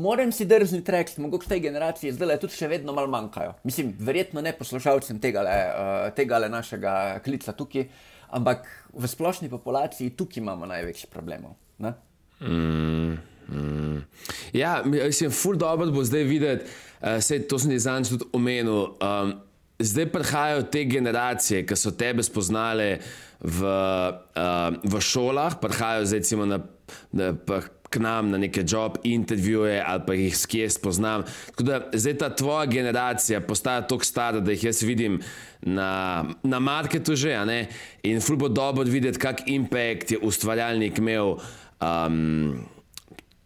moram 0.03 0.35
si 0.35 0.49
drzniti 0.50 0.95
reči, 0.95 1.21
mogoče 1.23 1.53
tej 1.55 1.62
generaciji 1.69 2.17
zdaj 2.17 2.33
le 2.33 2.38
tudi 2.43 2.59
še 2.59 2.71
vedno 2.73 2.95
malo 2.97 3.11
manjkajo. 3.14 3.55
Mislim, 3.69 3.93
verjetno 4.03 4.43
ne 4.43 4.55
poslušalcem 4.59 5.23
tega, 5.23 5.45
le, 5.47 5.61
uh, 5.71 6.09
tega 6.17 6.43
le 6.43 6.50
našega 6.50 6.97
klica 7.25 7.55
tukaj, 7.55 7.87
ampak 8.35 8.67
v 8.91 9.11
splošni 9.11 9.47
populaciji 9.53 10.17
tukaj 10.19 10.43
imamo 10.43 10.67
največji 10.67 11.12
problemov. 11.12 11.55
Mm. 12.43 13.34
Mm. 13.49 14.03
Ja, 14.53 14.83
mislim, 14.85 15.31
ful 15.31 15.57
dobro 15.57 15.91
bo 15.91 16.05
zdaj 16.05 16.25
videti, 16.25 16.65
uh, 17.01 17.19
vse 17.19 17.43
to 17.49 17.59
sem 17.59 17.75
jaz 17.77 17.89
zadnjič 17.89 18.15
tudi 18.15 18.31
omenil. 18.33 18.97
Um, 19.03 19.35
zdaj 19.79 20.09
prihajajo 20.13 20.62
te 20.73 20.85
generacije, 20.85 21.64
ki 21.66 21.77
so 21.77 21.92
tebe 21.92 22.23
spoznale 22.23 22.99
v, 23.40 23.61
uh, 23.61 24.77
v 24.85 25.01
šolah, 25.01 25.59
prihajajo 25.61 26.11
zdaj 26.11 26.25
recimo 26.25 26.47
na. 26.47 26.61
na 27.12 27.33
K 27.95 28.01
nam 28.03 28.31
na 28.31 28.38
neke 28.42 28.64
job 28.66 28.97
intervjuje 29.07 29.79
ali 29.87 30.03
pa 30.07 30.14
jih 30.14 30.37
skje 30.37 30.71
spoznam. 30.71 31.23
Tako 31.51 31.62
da 31.62 31.77
zdaj 31.92 32.16
ta 32.18 32.29
tvoja 32.35 32.66
generacija 32.66 33.40
postaja 33.40 33.85
tako 33.87 34.05
stara, 34.05 34.40
da 34.40 34.51
jih 34.51 34.64
jaz 34.64 34.83
vidim 34.83 35.21
na, 35.62 36.25
na 36.42 36.59
marketu 36.59 37.14
že. 37.14 37.38
In 38.03 38.21
ful 38.21 38.37
bo 38.37 38.49
dobro 38.49 38.83
videti, 38.83 39.18
kak 39.18 39.47
impact 39.47 40.11
je 40.11 40.18
ustvarjalnik 40.18 40.99
imel. 40.99 41.37
Um, 41.79 42.66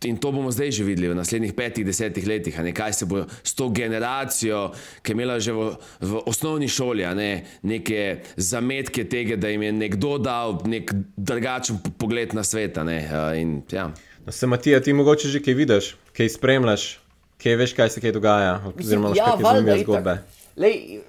In 0.06 0.16
to 0.16 0.30
bomo 0.30 0.52
zdaj 0.54 0.70
že 0.70 0.84
videli 0.86 1.10
v 1.10 1.18
naslednjih 1.18 1.54
petih, 1.58 1.82
desetih 1.82 2.22
letih, 2.22 2.54
ne, 2.62 2.70
kaj 2.70 2.92
se 2.92 3.06
bo 3.10 3.24
s 3.26 3.54
to 3.58 3.66
generacijo, 3.74 4.70
ki 5.02 5.10
je 5.10 5.14
imela 5.16 5.38
že 5.42 5.50
v, 5.50 5.74
v 6.00 6.22
osnovni 6.22 6.68
šoli 6.70 7.02
ne, 7.18 7.42
neke 7.66 8.22
zametke 8.36 9.08
tega, 9.10 9.34
da 9.34 9.50
jim 9.50 9.62
je 9.66 9.72
nekdo 9.74 10.18
dal 10.22 10.62
nek 10.70 10.94
drugačen 11.16 11.82
pogled 11.98 12.30
na 12.30 12.46
svet. 12.46 12.78
In, 12.78 13.62
ja. 13.72 13.90
no, 14.22 14.32
se 14.32 14.46
Matija, 14.46 14.78
ti 14.78 14.94
mogoče 14.94 15.34
že 15.34 15.42
kaj 15.42 15.54
vidiš, 15.54 15.96
kaj 16.14 16.30
spremljaš, 16.38 17.00
kaj 17.42 17.56
veš, 17.58 17.74
kaj 17.74 17.90
se 17.90 18.00
kaj 18.00 18.14
dogaja, 18.14 18.60
oziroma 18.78 19.10
ja, 19.18 19.34
kaj 19.34 19.42
zanimive 19.42 19.82
zgodbe. 19.82 20.14
Lej, 20.62 21.02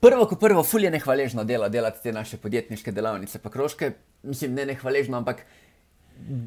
prvo, 0.00 0.24
ko 0.24 0.40
prvo, 0.40 0.64
fulje 0.64 0.88
nehvaležno 0.88 1.44
dela, 1.44 1.68
delati 1.68 2.00
te 2.00 2.16
naše 2.16 2.40
podjetniške 2.40 2.92
delavnice, 2.96 3.38
pa 3.44 3.52
kroške, 3.52 3.92
mislim, 4.24 4.56
ne 4.56 4.72
nehvaležno, 4.72 5.20
ampak 5.20 5.44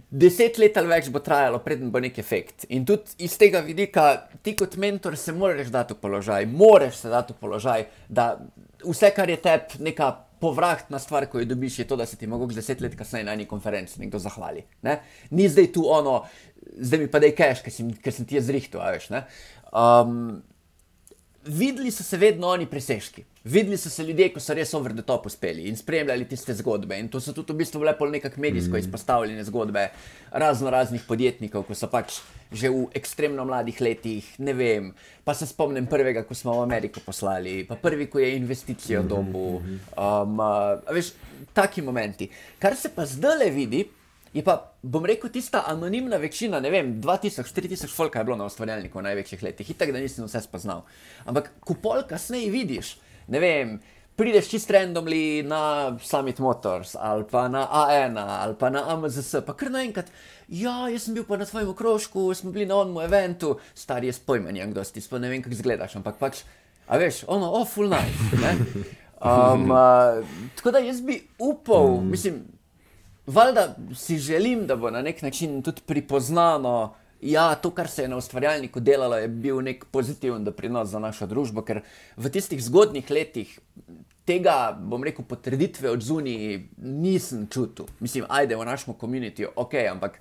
deset 0.10 0.58
let 0.58 0.78
ali 0.80 0.90
več 0.90 1.10
bo 1.14 1.22
trajalo, 1.24 1.60
preden 1.66 1.92
bo 1.94 2.02
nek 2.02 2.18
efekt. 2.20 2.66
In 2.74 2.86
tudi 2.88 3.18
iz 3.26 3.36
tega 3.38 3.62
vidika, 3.66 4.08
ti 4.44 4.56
kot 4.58 4.78
mentor 4.82 5.18
se 5.20 5.36
moraš 5.36 5.70
dati 5.74 5.94
v 5.94 6.02
položaj, 6.02 6.48
moraš 6.50 7.04
se 7.04 7.12
dati 7.14 7.36
v 7.36 7.42
položaj, 7.42 7.86
da 8.10 8.32
vse, 8.86 9.12
kar 9.16 9.30
je 9.30 9.38
tebi, 9.44 9.84
neka 9.90 10.12
povratna 10.42 11.00
stvar, 11.02 11.26
ko 11.30 11.42
jo 11.42 11.50
dobiš, 11.50 11.80
je 11.80 11.88
to, 11.90 11.96
da 11.98 12.06
se 12.06 12.18
ti 12.18 12.28
mogoče 12.28 12.60
deset 12.60 12.82
let 12.82 12.96
kasneje 12.98 13.26
na 13.26 13.34
eni 13.34 13.48
konferenci 13.50 14.02
nekdo 14.02 14.20
zahvali. 14.22 14.64
Ne? 14.86 15.00
Ni 15.32 15.48
zdaj 15.50 15.72
tu 15.74 15.86
ono, 15.90 16.20
zdaj 16.78 17.00
mi 17.00 17.08
pa 17.12 17.22
je 17.24 17.34
cash, 17.38 17.64
ker, 17.66 17.74
ker 18.04 18.14
sem 18.14 18.26
ti 18.26 18.38
jaz 18.38 18.50
zrihtel, 18.50 18.82
veš. 18.82 19.10
Um, 19.74 20.44
videli 21.48 21.92
so 21.92 22.04
se 22.04 22.18
vedno 22.22 22.54
oni 22.54 22.70
presežki. 22.70 23.26
Videli 23.48 23.78
so 23.80 23.90
se 23.90 24.04
ljudje, 24.04 24.28
ko 24.36 24.42
so 24.44 24.56
res 24.58 24.74
over 24.76 24.92
the 24.92 25.04
top 25.08 25.26
uspeli 25.30 25.70
in 25.70 25.78
spremljali 25.80 26.26
tiste 26.28 26.52
zgodbe. 26.58 26.98
In 27.00 27.08
to 27.08 27.22
so 27.24 27.32
tudi 27.32 27.54
v 27.54 27.62
bistvu 27.62 27.80
bile 27.80 27.94
pol 27.96 28.12
nekak 28.12 28.36
medijsko 28.44 28.76
mm. 28.76 28.82
izpostavljene 28.84 29.44
zgodbe 29.48 29.86
razno 30.32 30.72
raznih 30.74 31.06
podjetnikov, 31.08 31.64
ko 31.64 31.78
so 31.78 31.88
pač 31.88 32.20
že 32.52 32.72
v 32.72 32.86
ekstremno 32.96 33.46
mladih 33.48 33.80
letih, 33.84 34.28
ne 34.40 34.54
vem. 34.56 34.92
Pa 35.24 35.36
se 35.36 35.48
spomnim 35.48 35.88
prvega, 35.88 36.24
ko 36.28 36.36
smo 36.36 36.58
v 36.60 36.66
Ameriko 36.66 37.04
poslali, 37.04 37.62
pa 37.68 37.76
prvi, 37.80 38.08
ko 38.12 38.20
je 38.20 38.36
investicijo 38.36 39.02
mm 39.02 39.06
-hmm. 39.06 39.10
dobu. 39.10 39.62
Um, 39.96 40.40
uh, 40.40 40.96
veš, 40.96 41.14
taki 41.54 41.82
momenti. 41.82 42.30
Kar 42.60 42.76
se 42.76 42.90
pa 42.96 43.06
zdaj 43.06 43.38
le 43.38 43.50
vidi, 43.50 43.86
Je 44.34 44.44
pa, 44.44 44.74
bom 44.84 45.06
rekel, 45.06 45.32
tista 45.32 45.64
anonimna 45.68 46.18
večina, 46.18 46.60
ne 46.60 46.70
vem, 46.70 47.02
2000, 47.02 47.44
4000 47.44 47.88
folka 47.96 48.20
je 48.20 48.26
bilo 48.26 48.36
na 48.38 48.46
ustvarjalniku 48.46 49.00
v 49.00 49.02
največjih 49.02 49.44
letih, 49.44 49.70
itak 49.70 49.92
da 49.92 50.00
nisem 50.00 50.26
vse 50.26 50.42
spoznal. 50.42 50.84
Ampak, 51.26 51.52
ko 51.60 51.74
pol 51.74 52.04
kasneje 52.10 52.52
vidiš, 52.52 52.98
ne 53.28 53.40
vem, 53.40 53.78
prideš 54.18 54.50
čist 54.50 54.72
randomly 54.74 55.44
na 55.46 55.94
Summit 56.02 56.40
Motors 56.40 56.96
ali 57.00 57.26
pa 57.32 57.48
na 57.48 57.68
A1 57.70 58.18
ali 58.18 58.56
pa 58.60 58.70
na 58.74 58.84
AMZS, 58.94 59.44
pa 59.46 59.54
kar 59.54 59.72
naenkrat, 59.72 60.10
ja, 60.48 60.88
jaz 60.90 61.06
sem 61.06 61.18
bil 61.18 61.28
pa 61.28 61.38
na 61.38 61.46
svojem 61.46 61.70
okrožku, 61.70 62.34
smo 62.34 62.52
bili 62.52 62.66
na 62.66 62.82
onmu 62.82 63.02
eventu, 63.06 63.58
star 63.76 64.04
je 64.04 64.14
spojmenje, 64.14 64.68
kdo 64.74 64.84
si, 64.84 65.04
ne 65.20 65.30
vem, 65.30 65.42
kako 65.44 65.54
izgledaš, 65.54 66.00
ampak 66.00 66.18
pač, 66.20 66.44
a 66.88 66.98
veš, 66.98 67.26
ono, 67.28 67.52
oh, 67.62 67.68
full 67.68 67.92
night. 67.92 68.16
Um, 69.18 69.72
uh, 69.74 70.22
tako 70.54 70.72
da 70.76 70.80
jaz 70.86 71.00
bi 71.02 71.16
upal, 71.42 71.98
mm. 71.98 72.10
mislim, 72.12 72.36
Valjda 73.28 73.76
si 73.96 74.18
želim, 74.18 74.68
da 74.68 74.76
bo 74.76 74.90
na 74.92 75.02
nek 75.02 75.22
način 75.22 75.62
tudi 75.62 75.82
pripoznano, 75.86 76.94
ja, 77.22 77.56
to, 77.56 77.72
kar 77.72 77.88
se 77.88 78.02
je 78.02 78.08
na 78.08 78.18
ustvarjalniku 78.18 78.80
delalo, 78.80 79.18
je 79.18 79.28
bil 79.28 79.62
nek 79.62 79.86
pozitiven 79.92 80.44
doprinos 80.44 80.90
za 80.90 81.00
našo 81.00 81.28
družbo, 81.28 81.64
ker 81.66 81.82
v 82.18 82.30
tistih 82.34 82.62
zgodnih 82.64 83.10
letih 83.10 83.58
tega, 84.28 84.76
bom 84.76 85.04
rekel, 85.04 85.26
potrditve 85.26 85.90
od 85.92 86.04
zunaj 86.04 86.60
nisem 86.84 87.48
čutil. 87.52 87.88
Mislim, 88.00 88.28
ajde 88.30 88.60
v 88.60 88.68
našem 88.68 88.94
komunitiju, 88.94 89.54
ok, 89.56 89.74
ampak 89.92 90.20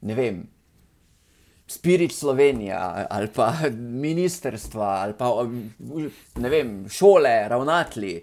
ne 0.00 0.14
vem. 0.14 0.46
Spirit 1.68 2.14
Slovenija 2.16 3.06
ali 3.10 3.28
pa 3.28 3.50
ministerstva 3.76 4.86
ali 5.02 5.12
pa 5.18 5.28
ne 6.40 6.48
vem, 6.48 6.70
šole, 6.88 7.48
ravnatli. 7.48 8.22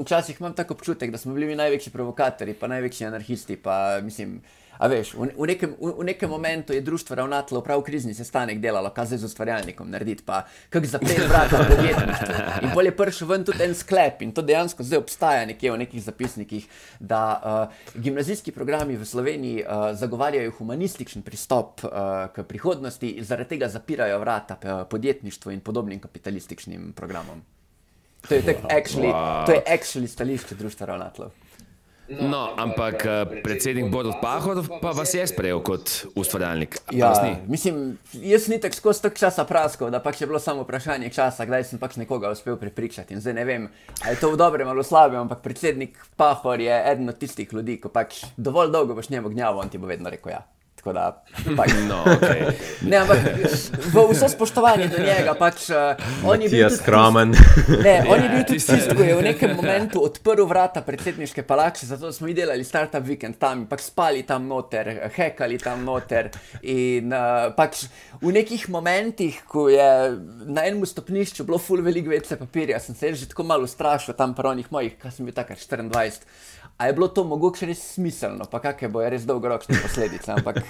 Včasih 0.00 0.40
imam 0.40 0.54
tako 0.56 0.78
občutek, 0.78 1.10
da 1.10 1.18
smo 1.18 1.34
bili 1.34 1.46
mi 1.46 1.58
največji 1.60 1.92
provokatori, 1.92 2.54
pa 2.54 2.70
največji 2.72 3.06
anarhisti. 3.06 3.56
Pa, 3.56 4.00
mislim, 4.00 4.40
A 4.80 4.88
veš, 4.88 5.12
v, 5.12 5.28
v, 5.36 5.44
nekem, 5.44 5.76
v, 5.76 5.92
v 6.00 6.04
nekem 6.08 6.30
momentu 6.30 6.72
je 6.72 6.80
društvo 6.80 7.16
ravnateljev 7.16 7.60
prav 7.62 7.82
krizni 7.84 8.14
sestanek 8.16 8.62
delalo, 8.64 8.88
kaj 8.96 9.12
zdaj 9.12 9.18
z 9.20 9.28
ustvarjalnikom 9.28 9.90
narediti, 9.92 10.24
pa 10.24 10.46
kako 10.72 10.86
zapreti 10.86 11.26
vrata 11.28 11.60
podjetništva. 11.68 12.64
In 12.64 12.72
bolje 12.74 12.94
prišel 12.96 13.28
ven 13.28 13.44
tudi 13.44 13.60
en 13.64 13.74
sklep 13.76 14.24
in 14.24 14.32
to 14.32 14.40
dejansko 14.42 14.80
zdaj 14.82 15.02
obstaja 15.02 15.44
nekje 15.44 15.74
v 15.74 15.82
nekih 15.84 16.02
zapisnikih, 16.02 16.68
da 16.96 17.20
uh, 17.36 18.00
gimnazijski 18.00 18.56
programi 18.56 18.96
v 18.96 19.04
Sloveniji 19.04 19.66
uh, 19.66 19.92
zagovarjajo 19.92 20.56
humanističen 20.56 21.22
pristop 21.28 21.84
uh, 21.84 21.92
k 22.32 22.48
prihodnosti 22.48 23.18
in 23.20 23.24
zaradi 23.24 23.56
tega 23.56 23.68
zapirajo 23.68 24.18
vrata 24.18 24.56
podjetništvu 24.90 25.52
in 25.52 25.60
podobnim 25.60 26.00
kapitalističnim 26.00 26.92
programom. 26.96 27.44
To 28.28 28.34
je 28.34 28.56
actually, 28.68 29.12
wow. 29.12 29.44
actually 29.68 30.08
stališče 30.08 30.54
društva 30.54 30.86
ravnateljev. 30.86 31.49
No, 32.10 32.50
ampak 32.58 33.06
eh, 33.06 33.42
predsednik 33.46 33.86
Bodo 33.86 34.10
Pahor 34.18 34.58
pa 34.82 34.90
vas 34.90 35.14
je 35.14 35.22
sprejel 35.26 35.62
kot 35.62 36.10
ustvarjalnik. 36.18 36.82
Ja, 36.90 37.14
mislim, 37.46 37.98
jaz 38.12 38.48
ni 38.50 38.58
tako 38.58 38.74
skozi 38.74 39.02
tako 39.06 39.16
časa 39.16 39.44
praskal, 39.46 39.94
da 39.94 40.02
pač 40.02 40.20
je 40.20 40.26
bilo 40.26 40.42
samo 40.42 40.66
vprašanje 40.66 41.12
časa, 41.14 41.46
kdaj 41.46 41.70
sem 41.70 41.78
pač 41.78 41.94
nekoga 42.02 42.34
uspel 42.34 42.58
prepričati. 42.58 43.14
In 43.14 43.22
zdaj 43.22 43.38
ne 43.38 43.44
vem, 43.46 43.68
ali 44.02 44.18
je 44.18 44.20
to 44.20 44.34
v 44.34 44.40
dobrem 44.42 44.68
ali 44.68 44.82
v 44.82 44.90
slabem, 44.90 45.22
ampak 45.22 45.38
predsednik 45.46 45.94
Pahor 46.18 46.58
je 46.58 46.74
eden 46.74 47.08
od 47.08 47.18
tistih 47.18 47.52
ljudi, 47.52 47.78
ko 47.78 47.94
pač 47.94 48.24
dovolj 48.36 48.74
dolgo 48.74 48.98
boš 48.98 49.14
njemu 49.14 49.30
gnjavo, 49.30 49.62
on 49.62 49.70
ti 49.70 49.78
bo 49.78 49.86
vedno 49.86 50.10
rekel 50.10 50.34
ja. 50.34 50.42
Tako 50.80 50.92
da, 50.96 51.22
pač, 51.60 51.74
no, 51.84 51.98
okay. 52.08 52.46
ne, 52.88 52.96
ampak 52.96 53.18
v 53.92 54.04
vso 54.14 54.30
spoštovanje 54.32 54.86
do 54.88 55.02
njega, 55.04 55.34
pač 55.36 55.66
uh, 55.68 56.00
on 56.24 56.40
je 56.40 56.48
bil 56.48 56.70
skromen. 56.72 57.34
Ne, 57.84 57.98
on 58.08 58.22
je 58.24 58.30
bil 58.32 58.46
tudi 58.48 58.62
tisti, 58.64 58.96
ki 58.96 59.08
je 59.10 59.18
v 59.18 59.26
nekem 59.26 59.52
momentu 59.58 60.00
odprl 60.00 60.46
vrata 60.48 60.80
predsedniške 60.86 61.44
palače, 61.44 61.84
zato 61.90 62.08
smo 62.16 62.32
delali 62.32 62.64
startup 62.64 63.04
vikend 63.04 63.36
tam, 63.36 63.66
pač 63.68 63.90
spali 63.90 64.24
tam 64.24 64.48
noter, 64.48 64.88
hekali 65.12 65.60
tam 65.60 65.84
noter. 65.84 66.32
In 66.64 67.12
uh, 67.12 67.50
pač 67.52 67.84
v 68.24 68.32
nekih 68.40 68.64
momentih, 68.72 69.42
ko 69.52 69.68
je 69.68 69.90
na 70.48 70.64
enem 70.64 70.88
stopnišču 70.88 71.44
bilo 71.44 71.60
full 71.60 71.84
veliko 71.84 72.14
vece 72.14 72.40
papirja, 72.40 72.80
sem 72.80 72.96
se 72.96 73.12
že 73.12 73.28
tako 73.28 73.44
malo 73.52 73.68
strašil 73.68 74.16
tam 74.16 74.32
pri 74.32 74.54
onih 74.54 74.72
mojih, 74.72 74.96
kaj 74.96 75.18
sem 75.18 75.28
bil 75.28 75.36
takrat 75.36 75.60
24. 75.60 76.24
A 76.80 76.86
je 76.88 76.94
bilo 76.96 77.10
to 77.12 77.26
mogoče 77.28 77.66
res 77.68 77.80
smiselno, 77.94 78.46
pa 78.48 78.56
kakšne 78.64 78.88
bojo 78.88 79.10
res 79.12 79.26
dolgoročne 79.28 79.76
posledice, 79.82 80.32
ampak 80.32 80.62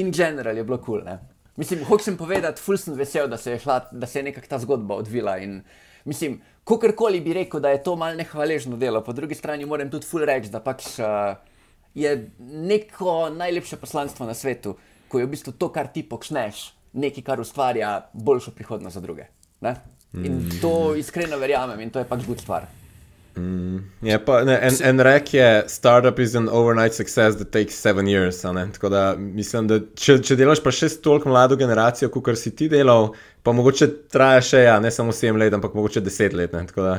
in 0.00 0.10
general 0.10 0.58
je 0.58 0.64
bilo 0.66 0.80
kul. 0.82 1.04
Cool, 1.06 1.20
mislim, 1.56 1.84
hočem 1.86 2.16
povedati, 2.18 2.58
ful 2.58 2.78
sem 2.80 2.96
vesel, 2.98 3.28
da 3.30 3.38
se 3.38 3.54
je, 3.54 3.60
šla, 3.62 3.78
da 3.92 4.06
se 4.10 4.18
je 4.18 4.24
nekako 4.26 4.50
ta 4.50 4.58
zgodba 4.58 4.98
odvila. 4.98 5.36
In, 5.38 5.60
mislim, 6.04 6.40
kakorkoli 6.64 7.20
bi 7.20 7.36
rekel, 7.38 7.62
da 7.62 7.70
je 7.70 7.82
to 7.82 7.94
malce 7.96 8.18
nehvaležno 8.24 8.76
delo, 8.76 9.04
po 9.06 9.14
drugi 9.14 9.38
strani 9.38 9.66
moram 9.66 9.90
tudi 9.90 10.10
ful 10.10 10.26
reči, 10.26 10.50
da 10.50 10.58
pač 10.60 10.98
uh, 10.98 11.38
je 11.94 12.16
neko 12.40 13.30
najlepše 13.30 13.78
poslanstvo 13.78 14.26
na 14.26 14.34
svetu, 14.34 14.74
ko 15.08 15.22
je 15.22 15.30
v 15.30 15.34
bistvu 15.36 15.54
to, 15.54 15.70
kar 15.70 15.92
ti 15.94 16.02
počneš, 16.02 16.72
nekaj, 16.92 17.22
kar 17.22 17.40
ustvarja 17.40 17.94
boljšo 18.12 18.50
prihodnost 18.58 18.98
za 18.98 19.06
druge. 19.06 19.30
Ne? 19.62 19.76
In 20.26 20.42
to 20.60 20.96
iskreno 20.98 21.38
verjamem 21.38 21.80
in 21.80 21.94
to 21.94 22.02
je 22.02 22.08
pač 22.08 22.26
good 22.26 22.40
stvar. 22.42 22.66
Mm, 23.36 23.78
je 24.02 24.24
pa, 24.24 24.42
ne, 24.44 24.58
en, 24.62 24.74
en 24.84 25.00
rek 25.00 25.34
je, 25.34 25.64
startup 25.68 26.18
is 26.18 26.34
an 26.36 26.48
overnight 26.48 26.94
success 26.94 27.36
that 27.36 27.50
takes 27.50 27.74
seven 27.74 28.06
years. 28.06 28.42
Tako 28.72 28.88
da 28.88 29.14
mislim, 29.16 29.68
da 29.68 29.80
če, 29.96 30.18
če 30.22 30.36
delaš 30.36 30.60
pa 30.60 30.72
še 30.74 30.90
toliko 31.00 31.32
mlado 31.32 31.56
generacijo, 31.56 32.10
kot 32.12 32.36
si 32.38 32.52
ti 32.56 32.68
delal, 32.68 33.14
pa 33.42 33.52
mogoče 33.52 33.88
traja 34.12 34.42
še, 34.44 34.60
ja, 34.68 34.76
ne 34.82 34.90
samo 34.94 35.12
7 35.14 35.38
let, 35.38 35.54
ampak 35.54 35.74
mogoče 35.74 36.00
10 36.04 36.34
let. 36.38 36.52
Ne? 36.54 36.62
Tako 36.68 36.84
da 36.86 36.92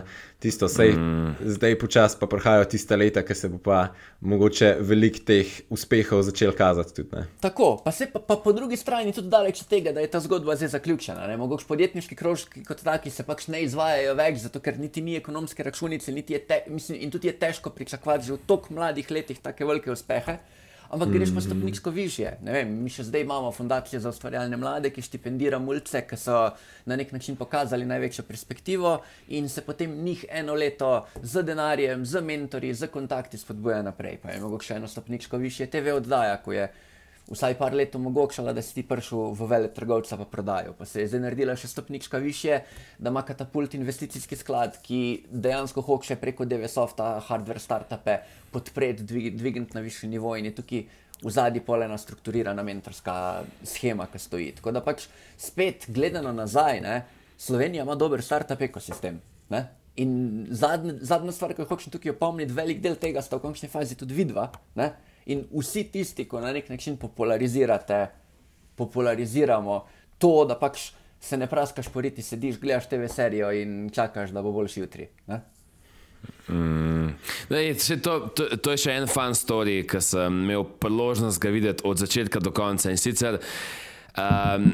tisto, 0.43 0.67
sej, 0.67 0.91
mm. 0.91 1.51
zdaj 1.55 1.77
počasi 1.79 2.19
pa 2.19 2.27
prihajajo 2.27 2.67
tiste 2.73 2.97
leta, 2.99 3.23
ki 3.23 3.35
se 3.37 3.49
bo 3.51 3.61
pa 3.63 3.79
mogoče 4.27 4.73
velik 4.83 5.21
teh 5.27 5.53
uspehov 5.71 6.25
začel 6.27 6.51
kazati. 6.57 6.97
Tudi, 6.99 7.23
Tako, 7.43 7.69
pa 7.85 7.93
se 7.95 8.09
pa, 8.11 8.19
pa 8.19 8.35
po 8.43 8.51
drugi 8.55 8.77
strani 8.79 9.15
tudi 9.15 9.31
daleč 9.31 9.63
od 9.63 9.71
tega, 9.71 9.93
da 9.95 10.03
je 10.03 10.11
ta 10.11 10.19
zgodba 10.23 10.57
zdaj 10.59 10.73
zaključena. 10.75 11.29
Mogoče 11.39 11.67
podjetniški 11.69 12.19
krožki 12.19 12.65
kot 12.67 12.83
taki 12.83 13.13
se 13.13 13.23
pač 13.23 13.47
ne 13.47 13.63
izvajajo 13.63 14.17
več, 14.19 14.41
zato 14.43 14.59
ker 14.63 14.79
niti 14.79 15.01
ni 15.01 15.15
ekonomske 15.19 15.63
računice, 15.63 16.11
niti 16.11 16.35
je, 16.35 16.43
te, 16.43 16.59
mislim, 16.67 16.99
in 17.07 17.13
tudi 17.13 17.31
je 17.31 17.37
težko 17.39 17.71
pričakovati 17.71 18.27
že 18.27 18.35
v 18.35 18.43
toliko 18.47 18.75
mladih 18.75 19.11
letih 19.11 19.39
take 19.39 19.65
velike 19.65 19.91
uspehe 19.91 20.39
ampak 20.93 21.09
greš 21.09 21.33
pa 21.35 21.41
stopničko 21.41 21.89
više. 21.89 22.31
Vem, 22.45 22.71
mi 22.83 22.89
še 22.89 23.03
zdaj 23.03 23.21
imamo 23.25 23.51
fundacijo 23.51 23.99
za 23.99 24.09
ustvarjalne 24.13 24.57
mlade, 24.57 24.91
ki 24.93 25.01
štipendira 25.01 25.59
mulce, 25.59 26.03
ki 26.07 26.17
so 26.17 26.37
na 26.85 26.95
nek 26.95 27.11
način 27.11 27.35
pokazali 27.35 27.85
največjo 27.85 28.25
perspektivo 28.27 28.99
in 29.27 29.49
se 29.49 29.61
potem 29.61 29.93
njih 30.03 30.25
eno 30.29 30.53
leto 30.53 31.05
z 31.21 31.43
denarjem, 31.43 32.05
z 32.05 32.21
mentori, 32.21 32.73
z 32.73 32.87
kontakti 32.93 33.37
spodbuja 33.37 33.81
naprej. 33.81 34.19
Pa 34.23 34.31
je 34.31 34.41
mogoče 34.41 34.67
še 34.67 34.79
eno 34.81 34.87
stopničko 34.87 35.37
više 35.37 35.67
TV 35.67 35.97
oddaja, 35.97 36.37
ko 36.43 36.53
je 36.53 36.69
vsaj 37.31 37.55
par 37.57 37.73
let 37.73 37.95
omogočala, 37.95 38.53
da 38.53 38.61
si 38.61 38.75
ti 38.75 38.83
prišel 38.87 39.31
v 39.37 39.47
vele 39.47 39.69
trgovca 39.73 40.17
pa 40.19 40.25
prodajo. 40.25 40.73
Pa 40.77 40.85
se 40.85 41.01
je 41.01 41.07
zdaj 41.07 41.23
naredila 41.23 41.55
še 41.55 41.69
stopnička 41.71 42.19
više, 42.19 42.59
da 42.99 43.13
ima 43.13 43.23
katapult 43.23 43.73
investicijski 43.73 44.35
sklad, 44.35 44.77
ki 44.83 45.25
dejansko 45.31 45.81
hoče 45.81 46.19
preko 46.19 46.45
DVSofta, 46.45 47.15
hardware 47.29 47.63
startupe 47.63 48.17
podpreti, 48.51 49.03
dvigniti 49.31 49.75
na 49.75 49.81
višji 49.81 50.09
nivo 50.09 50.35
in 50.37 50.51
je 50.51 50.55
tukaj 50.59 50.83
v 51.23 51.31
zadnji 51.31 51.61
polena 51.63 51.97
strukturirana 51.97 52.63
mentorska 52.63 53.43
schema, 53.63 54.07
ki 54.11 54.19
stoji. 54.19 54.51
Tako 54.57 54.73
da 54.75 54.81
pač 54.83 55.07
spet 55.39 55.87
gledano 55.87 56.33
nazaj, 56.35 56.81
ne, 56.83 56.97
Slovenija 57.37 57.83
ima 57.83 57.95
dober 57.95 58.21
startup 58.23 58.61
ekosistem. 58.61 59.21
Ne? 59.49 59.63
In 59.95 60.45
zadnja, 60.49 61.31
stvar, 61.31 61.53
ki 61.53 61.63
jo 61.63 61.69
hočem 61.69 61.93
tukaj 61.93 62.13
opomniti, 62.15 62.53
velik 62.55 62.81
del 62.83 62.95
tega 62.99 63.21
sta 63.21 63.37
v 63.37 63.45
končni 63.45 63.69
fazi 63.69 63.97
tudi 63.99 64.15
vidva. 64.17 64.49
In 65.25 65.45
vsi 65.51 65.83
tisti, 65.91 66.27
ki 66.29 66.41
na 66.43 66.51
nek 66.53 66.69
način 66.69 66.97
popularizirate, 66.97 68.07
populariziramo 68.75 69.85
to, 70.17 70.45
da 70.45 70.57
pač 70.59 70.91
se 71.23 71.37
ne 71.37 71.47
praskaš 71.47 71.87
po 71.87 72.01
riti, 72.01 72.21
sediš, 72.21 72.59
gledaš 72.59 72.89
TV 72.89 73.07
serijo 73.07 73.51
in 73.51 73.89
čakaš, 73.93 74.29
da 74.35 74.41
bo 74.41 74.51
boljši 74.51 74.79
jutri. 74.79 75.07
Mm. 76.47 77.13
Ne, 77.49 77.73
to, 78.03 78.19
to, 78.35 78.57
to 78.57 78.71
je 78.71 78.81
še 78.83 78.95
en 78.97 79.07
fan 79.07 79.35
story, 79.35 79.81
ki 79.87 80.01
sem 80.03 80.41
imel 80.43 80.65
priložnost 80.83 81.39
ga 81.39 81.51
videti 81.53 81.87
od 81.87 81.99
začetka 81.99 82.43
do 82.43 82.51
konca. 82.51 82.91
In 82.91 82.99
sicer 82.99 83.39
um, 84.19 84.73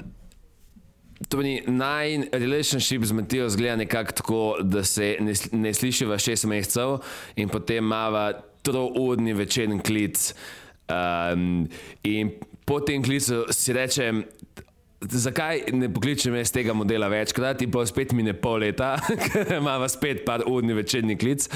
to 1.29 1.41
ni 1.45 1.59
naj-relationship 1.67 3.05
z 3.05 3.17
Matijo 3.17 3.49
zgleda 3.49 3.75
nekako 3.75 4.11
tako, 4.11 4.43
da 4.63 4.83
se 4.83 5.17
ne, 5.19 5.33
ne 5.51 5.73
slišiva 5.73 6.17
šest 6.17 6.49
mesecev 6.49 6.97
in 7.35 7.49
potem 7.49 7.85
mava 7.85 8.31
troudni 8.63 9.33
večerni 9.33 9.79
klic. 9.83 10.33
Um, 10.89 11.67
in 12.03 12.31
po 12.65 12.79
tem 12.85 13.03
klicu 13.03 13.45
si 13.53 13.73
rečem, 13.73 14.23
zakaj 14.99 15.63
ne 15.73 15.89
pokličem 15.93 16.35
jaz 16.35 16.51
tega 16.51 16.73
modela 16.73 17.07
večkrat, 17.11 17.61
in 17.63 17.71
pa 17.71 17.85
spet 17.87 18.13
mine 18.15 18.33
pol 18.37 18.63
leta, 18.65 18.95
ker 19.25 19.55
ima 19.59 19.77
spet 19.89 20.25
par 20.25 20.43
urni 20.47 20.75
večerni 20.77 21.17
klic. 21.19 21.47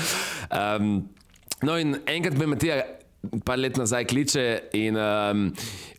Um, 0.49 1.09
no, 1.61 1.77
in 1.77 1.99
enkrat 2.07 2.37
me 2.39 2.53
Matija. 2.55 2.83
Pa 3.47 3.55
let 3.55 3.77
nazaj 3.79 4.03
kliče 4.11 4.41
in 4.75 4.97
um, 4.99 5.45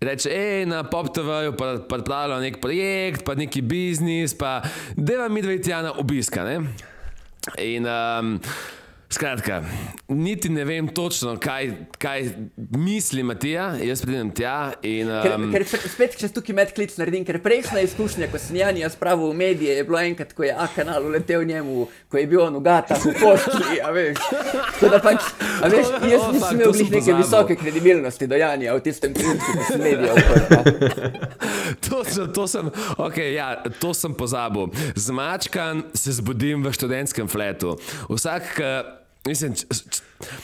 reče, 0.05 0.29
hej, 0.29 0.67
na 0.69 0.83
PopTV-ju 0.85 1.55
pa 1.57 1.71
pripravljajo 1.89 2.43
nek 2.43 2.59
projekt, 2.61 3.25
pa 3.25 3.33
neki 3.33 3.63
biznis, 3.65 4.35
pa 4.37 4.59
deva 4.93 5.31
mi 5.33 5.41
dve 5.41 5.57
tjana 5.65 5.95
obiska. 5.97 6.45
Ne? 6.45 6.59
In 7.65 7.89
um, 7.89 8.35
Skratka, 9.09 9.63
niti 10.09 10.49
ne 10.49 10.65
vem 10.65 10.89
točno, 10.89 11.37
kaj, 11.37 11.71
kaj 11.99 12.25
misli 12.57 13.23
Matija, 13.23 13.75
jaz 13.83 14.03
pridem 14.03 14.31
tja. 14.35 14.73
In, 14.83 15.11
um... 15.11 15.47
ker, 15.53 15.65
ker 15.69 15.91
spet, 15.93 16.17
če 16.19 16.31
tukaj 16.35 16.57
med 16.57 16.73
klic 16.75 16.95
naredim, 16.99 17.27
ker 17.27 17.39
prejšnja 17.45 17.85
izkušnja, 17.85 18.29
ko 18.33 18.41
sem 18.41 18.59
Janja 18.59 18.91
spravil 18.91 19.31
v 19.31 19.39
medije, 19.39 19.77
je 19.77 19.85
bilo 19.87 20.01
enkrat, 20.01 20.33
ko 20.35 20.47
je 20.47 20.55
A 20.55 20.67
kanal 20.73 21.07
uletel 21.07 21.45
njemu, 21.45 21.87
ko 22.09 22.19
je 22.19 22.27
bil 22.31 22.43
on 22.47 22.57
ugata 22.57 22.97
v 23.03 23.13
pošti. 23.21 23.79
Pač, 25.05 25.29
veš, 25.71 25.93
jaz 26.15 26.27
nisem 26.33 26.61
imel 26.61 26.73
neke 26.73 26.99
pozabo. 26.99 27.19
visoke 27.21 27.59
kredibilnosti 27.61 28.31
do 28.31 28.41
Janja 28.41 28.75
v 28.75 28.85
tistem 28.89 29.15
trenutku, 29.15 29.57
ko 29.59 29.69
sem 29.69 29.85
medije 29.85 30.13
odprl. 30.17 30.45
to, 31.87 32.03
to, 32.33 32.45
okay, 32.99 33.35
ja, 33.37 33.61
to 33.79 33.95
sem 33.95 34.17
pozabil. 34.17 34.73
Zmačkan 34.97 35.85
se 35.95 36.19
zbudim 36.19 36.65
v 36.65 36.73
študentskem 36.73 37.29
fletu. 37.29 37.77
Vsak, 38.09 38.59
Mislim, 39.25 39.55
č, 39.57 39.65
č, 39.65 40.03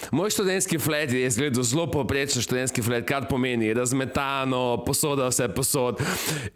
moj 0.09 0.31
študentski 0.33 0.79
flet 0.79 1.13
je 1.13 1.27
izgledal 1.27 1.63
zelo 1.63 1.85
poprečen 1.91 2.41
študentski 2.43 2.83
flet, 2.83 3.05
kar 3.05 3.27
pomeni 3.29 3.75
razmetano, 3.77 4.81
posoda 4.87 5.29
vse 5.29 5.51
posod. 5.53 6.01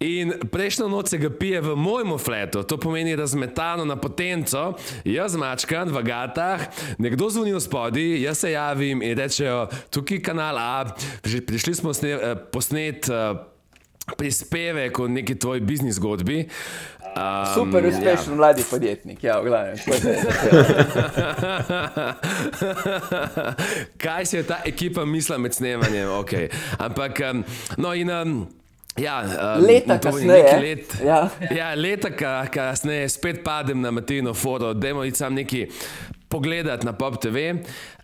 In 0.01 0.33
prejšnjo 0.53 0.89
noč 0.89 1.13
se 1.13 1.21
ga 1.21 1.29
pije 1.29 1.61
v 1.61 1.77
mojem 1.77 2.17
fletu, 2.19 2.65
to 2.65 2.81
pomeni 2.81 3.13
razmetano 3.17 3.85
na 3.85 4.01
potenco, 4.01 4.73
jaz 5.05 5.37
mačkam 5.37 5.93
v 5.93 6.01
gatah, 6.01 6.65
nekdo 6.99 7.29
zvoni 7.29 7.53
v 7.53 7.61
spodi, 7.61 8.07
jaz 8.25 8.41
se 8.41 8.57
javim 8.57 9.05
in 9.05 9.19
rečejo, 9.19 9.67
tukaj 9.93 10.17
je 10.17 10.25
kanal 10.25 10.57
A, 10.59 10.95
prišli 11.23 11.75
smo 11.77 11.93
sne, 11.93 12.17
eh, 12.17 12.39
posnet. 12.53 13.05
Uh, 13.13 13.53
prispevek 14.17 14.99
o 14.99 15.09
neki 15.09 15.39
tvoji 15.39 15.61
biznis 15.61 15.97
zgodbi. 15.97 16.49
Um, 17.17 17.55
Super 17.55 17.87
uspešen 17.87 18.33
ja. 18.33 18.37
mladi 18.37 18.63
podjetnik, 18.71 19.25
ja, 19.25 19.41
v 19.41 19.45
glavnem. 19.47 19.77
Kaj 24.03 24.27
si 24.27 24.37
je 24.37 24.43
ta 24.43 24.59
ekipa 24.67 25.05
mislila 25.05 25.39
med 25.39 25.55
snemanjem? 25.55 26.09
Okay. 26.11 26.49
Ampak, 26.79 27.21
um, 27.31 27.45
no 27.77 27.95
in. 27.95 28.11
Um, 28.11 28.49
Ja, 28.97 29.25
um, 29.27 29.65
Leta 29.67 29.99
kasneje, 29.99 30.61
Let, 30.61 30.97
ja. 31.03 31.31
ja, 31.51 31.75
leta 31.75 32.13
ka, 32.15 32.47
kasneje 32.47 33.09
spet 33.09 33.43
padem 33.43 33.81
na 33.83 33.91
Matino 33.91 34.35
foto, 34.35 34.75
da 34.75 34.89
je 34.89 35.15
sam 35.15 35.35
neki 35.35 35.67
pogledat 36.29 36.85
na 36.85 36.93
Pop 36.93 37.19
TV. 37.19 37.51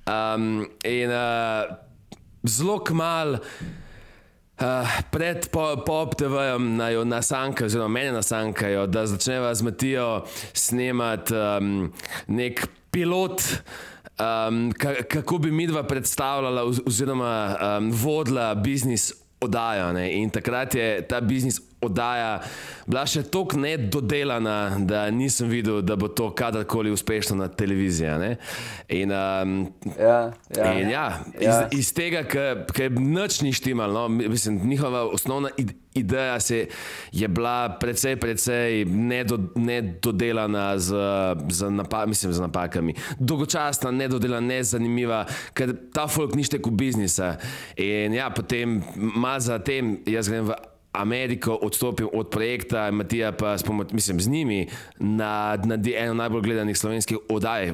Um, 0.02 0.66
in 0.82 1.10
uh, 1.10 1.76
zelo 2.42 2.78
kmal. 2.84 3.38
Uh, 4.60 4.84
pred 5.08 5.48
po, 5.48 5.72
Pop 5.86 6.12
TV-jem 6.20 6.76
naj 6.76 6.98
nasankajo, 7.08 7.64
oziroma 7.66 7.88
mene 7.88 8.12
nasankajo, 8.12 8.84
da 8.92 9.06
začneva 9.08 9.54
z 9.54 9.64
Matijo 9.64 10.08
snemati 10.52 11.32
um, 11.32 11.92
nek 12.28 12.66
pilot, 12.92 13.40
um, 14.20 14.68
ka, 14.76 15.00
kako 15.08 15.38
bi 15.38 15.50
midva 15.50 15.80
predstavljala 15.88 16.64
oz- 16.68 16.82
oziroma 16.84 17.56
um, 17.56 17.88
vodila 17.92 18.54
biznis 18.54 19.14
oddajo. 19.40 19.92
Ne? 19.96 20.12
In 20.20 20.28
takrat 20.30 20.74
je 20.74 21.08
ta 21.08 21.20
biznis 21.20 21.62
oddaja 21.80 22.40
bila 22.86 23.06
še 23.06 23.22
tako 23.24 23.56
nedodelana, 23.56 24.54
da 24.80 25.10
nisem 25.10 25.48
videl, 25.48 25.80
da 25.82 25.96
bo 25.96 26.08
to 26.08 26.30
kadarkoli 26.30 26.90
uspešno 26.90 27.36
na 27.36 27.48
televiziji. 27.48 28.08
ne. 28.10 28.36
In, 28.88 29.12
um, 29.12 29.72
Ja, 29.98 30.32
ja. 30.56 30.72
In 30.72 30.90
ja, 30.90 31.06
iz, 31.34 31.46
Ja. 31.46 31.68
iz 31.72 31.92
tega, 31.92 32.24
ker 32.66 32.90
nič 32.92 33.40
ni 33.40 33.52
štimal, 33.52 33.92
no, 33.92 34.08
mislim, 34.08 34.60
njihova 34.64 35.04
osnovna 35.04 35.48
id- 35.56 35.72
ideja 35.94 36.40
se, 36.40 36.66
je 37.12 37.28
bila 37.28 37.68
precej, 37.70 38.16
precej 38.16 38.84
nedo, 38.84 39.38
nedodelana 39.54 40.78
z, 40.78 40.94
z, 41.48 41.70
napa, 41.70 42.06
mislim, 42.06 42.32
z 42.32 42.40
napakami. 42.40 42.94
Dolgočasna, 43.18 43.90
nedodelana, 43.90 44.46
nezanimiva, 44.48 45.24
ker 45.52 45.74
ta 45.92 46.06
folk 46.06 46.34
ni 46.34 46.44
štekel 46.44 46.72
biznisa. 46.72 47.36
In 47.76 48.12
ja, 48.12 48.30
potem, 48.30 48.82
malo 48.96 49.40
za 49.40 49.58
tem, 49.58 49.98
jaz 50.06 50.28
grem 50.28 50.44
v. 50.44 50.54
Ameriko 50.92 51.54
odstopil 51.54 52.08
od 52.12 52.30
projekta, 52.30 52.90
Matija 52.90 53.32
pa 53.32 53.58
s 53.58 53.62
pomoč, 53.62 53.92
mislim, 53.92 54.20
z 54.20 54.28
njimi 54.28 54.68
naredi 54.98 55.94
eno 55.94 56.14
najbolj 56.14 56.42
gledanih 56.42 56.78
slovenskih 56.78 57.18
oddaj, 57.28 57.72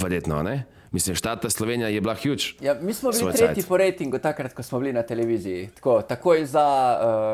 verjetno. 0.00 0.42
Ne? 0.42 0.64
Mislim, 0.94 1.16
štata 1.16 1.50
Slovenija 1.50 1.88
je 1.88 2.00
bila 2.00 2.14
huge. 2.14 2.54
Ja, 2.60 2.74
mi 2.80 2.94
smo 2.94 3.10
bili 3.10 3.32
tretji 3.32 3.54
cajt. 3.62 3.68
po 3.68 3.76
rejtingu, 3.76 4.18
takrat, 4.18 4.54
ko 4.54 4.62
smo 4.62 4.78
bili 4.78 4.92
na 4.92 5.02
televiziji. 5.02 5.68
Tako, 5.74 6.02
takoj 6.02 6.44
za, 6.46 6.62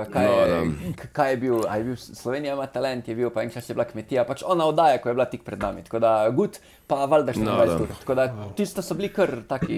uh, 0.06 0.12
kaj, 0.12 0.24
No, 0.26 0.32
je, 0.32 0.72
kaj 1.12 1.30
je 1.30 1.36
bil, 1.36 1.58
a 1.68 1.76
je 1.76 1.84
bil 1.84 1.96
Slovenija 1.96 2.54
ima 2.54 2.66
talent, 2.66 3.08
je 3.08 3.14
bil 3.14 3.30
pa 3.30 3.42
en 3.42 3.50
čas 3.50 3.68
je 3.68 3.74
bila 3.74 3.84
kmetija, 3.84 4.24
pač 4.24 4.42
ona 4.46 4.64
oddaja, 4.64 4.98
ko 4.98 5.08
je 5.08 5.14
bila 5.14 5.24
tik 5.28 5.42
pred 5.44 5.60
nami. 5.60 5.84
Tako 5.84 5.98
da, 5.98 6.30
gut, 6.30 6.56
pa 6.86 7.04
valjda 7.04 7.32
še 7.36 7.44
No, 7.44 7.58
20 7.60 7.66
da. 7.66 7.82
ur. 7.82 7.88
Tako 8.00 8.14
da, 8.14 8.28
tisto 8.56 8.82
so 8.82 8.94
bili 8.96 9.12
kar 9.12 9.42
taki 9.48 9.76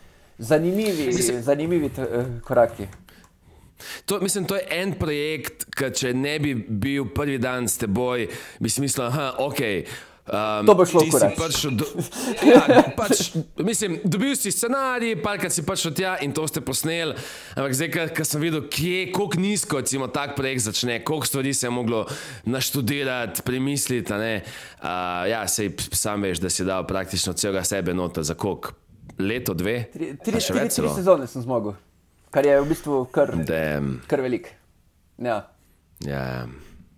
zanimivi, 0.50 1.10
zanimivi 1.42 1.88
t, 1.90 2.02
uh, 2.06 2.38
koraki. 2.46 2.86
To, 4.04 4.20
mislim, 4.20 4.48
to 4.48 4.56
je 4.56 4.66
en 4.70 4.96
projekt, 4.98 5.68
ki 5.76 5.92
če 5.94 6.14
ne 6.16 6.38
bi 6.42 6.54
bil 6.54 7.08
prvi 7.14 7.38
dan 7.38 7.68
s 7.68 7.80
teboj, 7.82 8.28
bi 8.60 8.72
si 8.72 8.84
mislil, 8.84 9.08
da 9.10 9.28
je 9.28 9.30
ok. 9.46 9.62
Um, 10.24 10.66
To 10.66 10.72
bo 10.74 10.86
šlo 10.88 11.02
prišel 11.36 11.74
do, 11.76 11.84
ja, 12.48 12.80
pač, 12.96 13.34
mislim, 13.60 13.98
dobil 14.08 14.32
si 14.32 14.48
scenarij, 14.48 15.18
parkrat 15.20 15.52
si 15.52 15.60
prišel 15.60 15.92
tja 15.92 16.14
in 16.24 16.32
to 16.32 16.46
ste 16.48 16.62
posneli. 16.64 17.12
Ampak 17.52 17.76
zdaj, 17.76 18.08
ko 18.16 18.24
sem 18.24 18.40
videl, 18.40 18.64
kje, 18.72 19.10
kako 19.12 19.36
nizko 19.36 19.82
recimo, 19.82 20.08
tak 20.08 20.32
projekt 20.32 20.64
začne, 20.64 21.02
koliko 21.04 21.28
stvari 21.28 21.52
se 21.52 21.66
je 21.66 21.70
moglo 21.76 22.06
naštudirati, 22.48 23.44
premisliti. 23.44 24.16
Uh, 24.16 25.28
ja, 25.28 25.44
sej 25.44 25.74
sam 25.92 26.24
veš, 26.24 26.40
da 26.40 26.48
si 26.48 26.64
dal 26.64 26.88
praktično 26.88 27.36
celega 27.36 27.60
sebe 27.60 27.92
nota 27.92 28.24
za 28.24 28.32
koliko? 28.32 28.72
Leto, 29.20 29.52
dve? 29.54 29.92
Tri, 29.92 30.16
tri, 30.24 30.40
tri, 30.40 30.68
tri 30.72 30.88
sezone 30.88 31.28
sem 31.28 31.44
zmogel, 31.44 31.76
kar 32.34 32.46
je 32.46 32.60
v 32.60 32.68
bistvu 32.68 33.00
kar, 33.14 33.30
Damn. 33.46 34.00
kar 34.10 34.22
velik. 34.24 34.50
Ja. 35.22 35.44
Ja, 36.02 36.46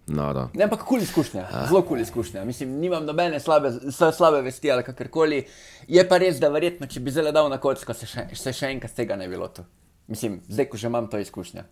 noro. 0.08 0.48
Ne, 0.56 0.64
ampak 0.64 0.86
kul 0.88 1.02
izkušnja, 1.04 1.44
zelo 1.68 1.82
kul 1.84 2.00
izkušnja. 2.00 2.44
Mislim, 2.48 2.78
nimam 2.80 3.04
nobene 3.04 3.40
slabe, 3.40 3.74
slabe 3.92 4.40
vesti 4.46 4.72
ali 4.72 4.84
kakorkoli. 4.86 5.42
Je 5.88 6.04
pa 6.08 6.18
res, 6.22 6.40
da 6.40 6.48
verjetno, 6.52 6.88
če 6.88 7.02
bi 7.04 7.12
zdaj 7.12 7.34
dal 7.36 7.50
na 7.52 7.60
kocko, 7.60 7.94
se 7.94 8.08
še, 8.08 8.28
se 8.32 8.54
še 8.56 8.70
enkrat 8.72 8.96
tega 8.96 9.18
ne 9.20 9.28
bi 9.28 9.36
lotil. 9.36 9.68
Mislim, 10.08 10.40
zdaj, 10.48 10.70
ko 10.72 10.80
že 10.80 10.88
imam 10.88 11.10
to 11.12 11.20
izkušnjo. 11.20 11.66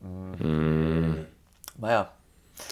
Mm. 0.00 1.20
Ja. 1.86 2.08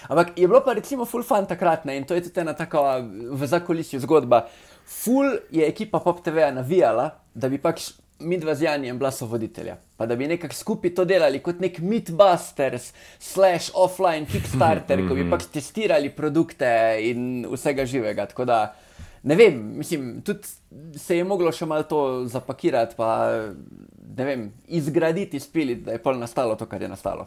Ampak 0.08 0.34
je 0.36 0.48
bilo 0.48 0.60
pa 0.64 0.74
recimo 0.76 1.06
full 1.08 1.24
fan 1.24 1.46
takrat 1.48 1.86
ne? 1.88 1.96
in 1.96 2.04
to 2.04 2.16
je 2.16 2.26
tudi 2.26 2.40
ena 2.40 2.52
taka 2.56 2.98
v 3.00 3.46
zakolisju 3.46 4.00
zgodba. 4.04 4.42
Full 4.88 5.38
je 5.54 5.64
ekipa 5.68 6.00
Pop 6.00 6.20
TV-ja 6.24 6.50
navijala, 6.52 7.10
da 7.34 7.48
bi 7.48 7.60
pač 7.60 7.92
midva 8.20 8.54
z 8.54 8.62
Janijem 8.62 8.98
bila 8.98 9.10
sovoditelja. 9.10 9.76
Pa 9.96 10.06
da 10.06 10.16
bi 10.16 10.26
nekako 10.26 10.54
skupaj 10.54 10.94
to 10.94 11.04
delali 11.04 11.38
kot 11.42 11.60
nek 11.60 11.78
Meatbusters, 11.78 12.92
slash 13.18 13.70
offline 13.74 14.26
Kickstarter, 14.26 15.02
ko 15.08 15.14
bi 15.14 15.26
pač 15.30 15.46
testirali 15.52 16.10
produkte 16.10 16.68
in 17.02 17.46
vsega 17.50 17.86
živega. 17.86 18.26
Tako 18.26 18.44
da 18.44 18.58
ne 19.22 19.34
vem, 19.34 19.56
mislim, 19.78 20.20
tudi 20.22 20.46
se 20.98 21.16
je 21.16 21.24
moglo 21.24 21.52
še 21.52 21.66
malo 21.66 21.82
to 21.82 22.02
zapakirati, 22.26 22.94
pa 22.96 23.08
ne 24.16 24.24
vem, 24.24 24.46
izgraditi, 24.68 25.40
spiliti, 25.40 25.82
da 25.86 25.92
je 25.92 26.02
pol 26.02 26.18
nastalo 26.18 26.54
to, 26.56 26.66
kar 26.66 26.82
je 26.82 26.88
nastalo. 26.88 27.26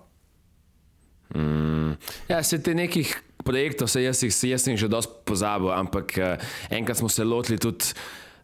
Mm, 1.36 1.93
ja, 2.27 2.43
se 2.43 2.60
te 2.63 2.73
nekih 2.75 3.12
projektov, 3.43 3.88
se 3.88 4.04
jaz, 4.04 4.19
jih- 4.23 4.49
jaz 4.49 4.65
sem 4.65 4.73
jih 4.75 4.82
že 4.84 4.89
dosti 4.91 5.13
pozabil, 5.25 5.71
ampak 5.71 6.12
uh, 6.17 6.36
enkrat 6.69 6.97
smo 6.97 7.10
se 7.10 7.23
lotili 7.23 7.58
tudi 7.58 7.93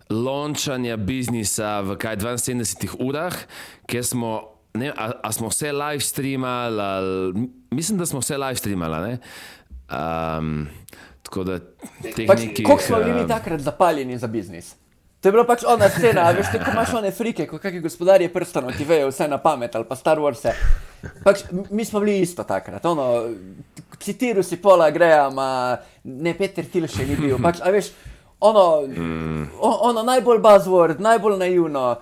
lončanja 0.10 0.98
biznisa 0.98 1.82
v 1.82 1.98
kaj 2.00 2.18
72 2.18 2.96
urah, 3.00 3.36
kjer 3.88 4.06
smo. 4.06 4.54
Ne, 4.78 4.92
a, 4.94 5.10
a 5.24 5.32
smo 5.34 5.50
vse 5.50 5.72
live 5.74 6.04
streamali, 6.06 6.82
ali, 6.82 7.48
mislim, 7.74 7.98
da 7.98 8.06
smo 8.06 8.20
vse 8.22 8.38
live 8.38 8.56
streamali. 8.56 9.18
Um, 9.90 10.68
tako 11.24 11.44
da 11.44 11.60
teh 12.04 12.28
Pač. 12.28 12.40
Kako 12.62 12.82
smo 12.82 12.98
bili 12.98 13.22
eh, 13.22 13.28
takrat 13.28 13.62
zapaljeni 13.62 14.18
za 14.18 14.28
biznis? 14.28 14.76
To 15.22 15.28
je 15.28 15.32
bila 15.32 15.44
pač 15.50 15.64
ona 15.66 15.90
scena, 15.90 16.28
a 16.30 16.32
veš, 16.32 16.52
ti 16.54 16.60
ko 16.62 16.72
imaš 16.72 16.94
one 16.94 17.10
frike, 17.12 17.48
kot 17.50 17.62
kakšni 17.62 17.82
gospodarji 17.82 18.30
prstanov, 18.30 18.76
ti 18.78 18.86
vejo 18.86 19.10
vse 19.10 19.26
na 19.28 19.40
pamet 19.42 19.74
ali 19.76 19.88
pa 19.90 19.98
Star 19.98 20.22
Wars. 20.22 20.46
Pač, 21.24 21.42
mi 21.74 21.86
smo 21.86 22.00
bili 22.04 22.20
isto 22.22 22.46
takrat. 22.46 22.86
Ono, 22.86 23.26
citiral 24.00 24.46
si 24.46 24.62
Pola 24.62 24.92
Grahama, 24.94 25.80
ne 26.04 26.36
Peter 26.38 26.66
Thiel 26.66 26.86
še 26.86 27.08
ni 27.10 27.18
bil. 27.18 27.42
Pač, 27.42 27.64
a 27.66 27.74
veš, 27.74 27.90
ono, 28.40 28.66
o, 29.60 29.70
ono 29.90 30.04
najbolj 30.04 30.40
buzzword, 30.40 31.00
najbolj 31.00 31.38
naivno. 31.38 31.96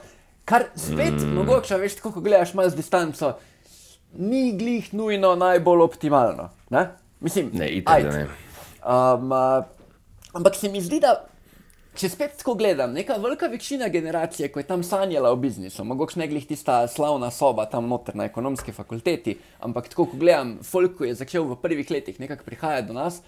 Kar 0.45 0.67
spet, 0.75 1.21
mm. 1.21 1.33
mogoče, 1.33 1.77
veš, 1.81 1.95
tako, 1.95 2.11
ko 2.11 2.21
gledaš 2.21 2.53
malo 2.53 2.69
z 2.69 2.77
distanco, 2.77 3.33
ni 4.13 4.51
glih 4.57 4.93
nujno 4.93 5.35
najbolj 5.35 5.81
optimalno. 5.81 6.49
Ne? 6.69 6.87
Mislim, 7.19 7.49
Ne, 7.53 7.69
itak, 7.69 8.03
ne. 8.03 8.27
Um, 8.85 9.31
uh, 9.31 9.65
ampak 10.33 10.55
se 10.55 10.69
mi 10.69 10.81
zdi, 10.81 10.99
da 11.01 11.25
če 11.95 12.09
spet 12.11 12.35
tako 12.39 12.53
gledam, 12.59 12.93
neka 12.93 13.15
velika 13.23 13.47
večina 13.47 13.87
generacije, 13.89 14.49
ko 14.51 14.59
je 14.59 14.67
tam 14.67 14.83
sanjala 14.83 15.31
o 15.31 15.37
biznisu, 15.39 15.83
mogoče 15.87 16.19
ne 16.19 16.27
glih 16.27 16.45
tista 16.47 16.81
slavna 16.91 17.31
soba 17.31 17.65
tam 17.71 17.87
noter 17.89 18.15
na 18.19 18.27
ekonomski 18.27 18.75
fakulteti, 18.75 19.37
ampak 19.63 19.87
tako, 19.93 20.09
ko 20.11 20.19
gledam, 20.19 20.57
folk, 20.63 20.97
ko 20.99 21.07
je 21.07 21.15
začel 21.15 21.47
v 21.47 21.57
prvih 21.61 21.91
letih 21.91 22.19
nekako 22.19 22.43
prihajati 22.45 22.87
do 22.87 22.97
nas. 22.99 23.21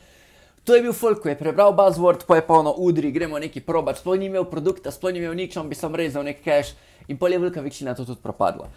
To 0.67 0.75
je 0.75 0.83
bil 0.83 0.91
folk, 0.91 1.21
ko 1.23 1.29
je 1.31 1.37
prebral 1.39 1.71
buzzword, 1.71 2.25
pa 2.27 2.35
je 2.35 2.43
pa 2.43 2.57
ono 2.59 2.73
udri, 2.83 3.11
gremo 3.15 3.39
neki 3.39 3.61
probat, 3.63 4.01
sploh 4.01 4.17
ni 4.19 4.27
imel 4.27 4.43
produkta, 4.51 4.91
sploh 4.91 5.13
ni 5.15 5.21
imel 5.21 5.31
nič, 5.39 5.55
on 5.55 5.69
bi 5.71 5.75
sam 5.79 5.95
rezal 5.95 6.25
nek 6.27 6.41
cash 6.43 6.73
in 7.07 7.15
pol 7.15 7.31
je 7.31 7.39
velika 7.39 7.61
večina 7.63 7.93
to 7.95 8.03
tudi 8.03 8.19
propadla. 8.19 8.67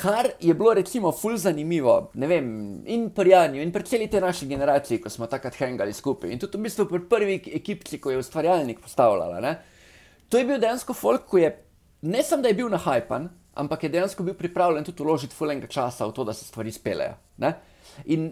Kar 0.00 0.30
je 0.40 0.54
bilo 0.56 0.72
recimo 0.72 1.12
ful 1.12 1.36
zanimivo, 1.36 2.10
ne 2.14 2.26
vem, 2.26 2.46
in 2.88 3.10
pri 3.12 3.34
Janju, 3.34 3.60
in 3.60 3.72
pri 3.72 3.84
celi 3.84 4.06
tej 4.08 4.22
naši 4.24 4.48
generaciji, 4.48 5.02
ko 5.04 5.12
smo 5.12 5.28
takrat 5.28 5.58
hengali 5.60 5.92
skupaj, 5.92 6.32
in 6.32 6.40
tudi 6.40 6.56
v 6.56 6.64
bistvu 6.64 6.88
pri 6.88 7.02
prvi 7.10 7.36
ekipci, 7.60 8.00
ko 8.00 8.14
je 8.14 8.22
ustvarjalnik 8.22 8.80
postavljala, 8.80 9.42
ne, 9.44 9.52
to 10.32 10.40
je 10.40 10.48
bil 10.48 10.56
dejansko 10.62 10.96
folk, 10.96 11.28
ko 11.28 11.42
je 11.42 11.52
ne 12.08 12.24
samo, 12.24 12.40
da 12.42 12.48
je 12.48 12.56
bil 12.62 12.72
nahajpan, 12.72 13.28
ampak 13.60 13.84
je 13.84 13.92
dejansko 13.92 14.24
bil 14.24 14.40
pripravljen 14.40 14.88
tudi 14.88 15.04
uložiti 15.04 15.36
fulenga 15.36 15.68
časa 15.68 16.08
v 16.08 16.16
to, 16.16 16.24
da 16.24 16.32
se 16.32 16.48
stvari 16.48 16.72
spelejo. 16.72 17.20
In, 18.08 18.30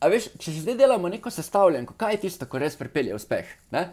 a 0.00 0.10
veš, 0.10 0.30
če 0.38 0.52
že 0.52 0.64
zdaj 0.66 0.76
delamo 0.78 1.08
neko 1.08 1.30
sestavljanko, 1.30 1.96
kaj 1.98 2.16
je 2.16 2.20
tisto, 2.26 2.46
kar 2.46 2.62
res 2.62 2.76
pripelje 2.78 3.16
uspeh? 3.16 3.48
Ne? 3.74 3.88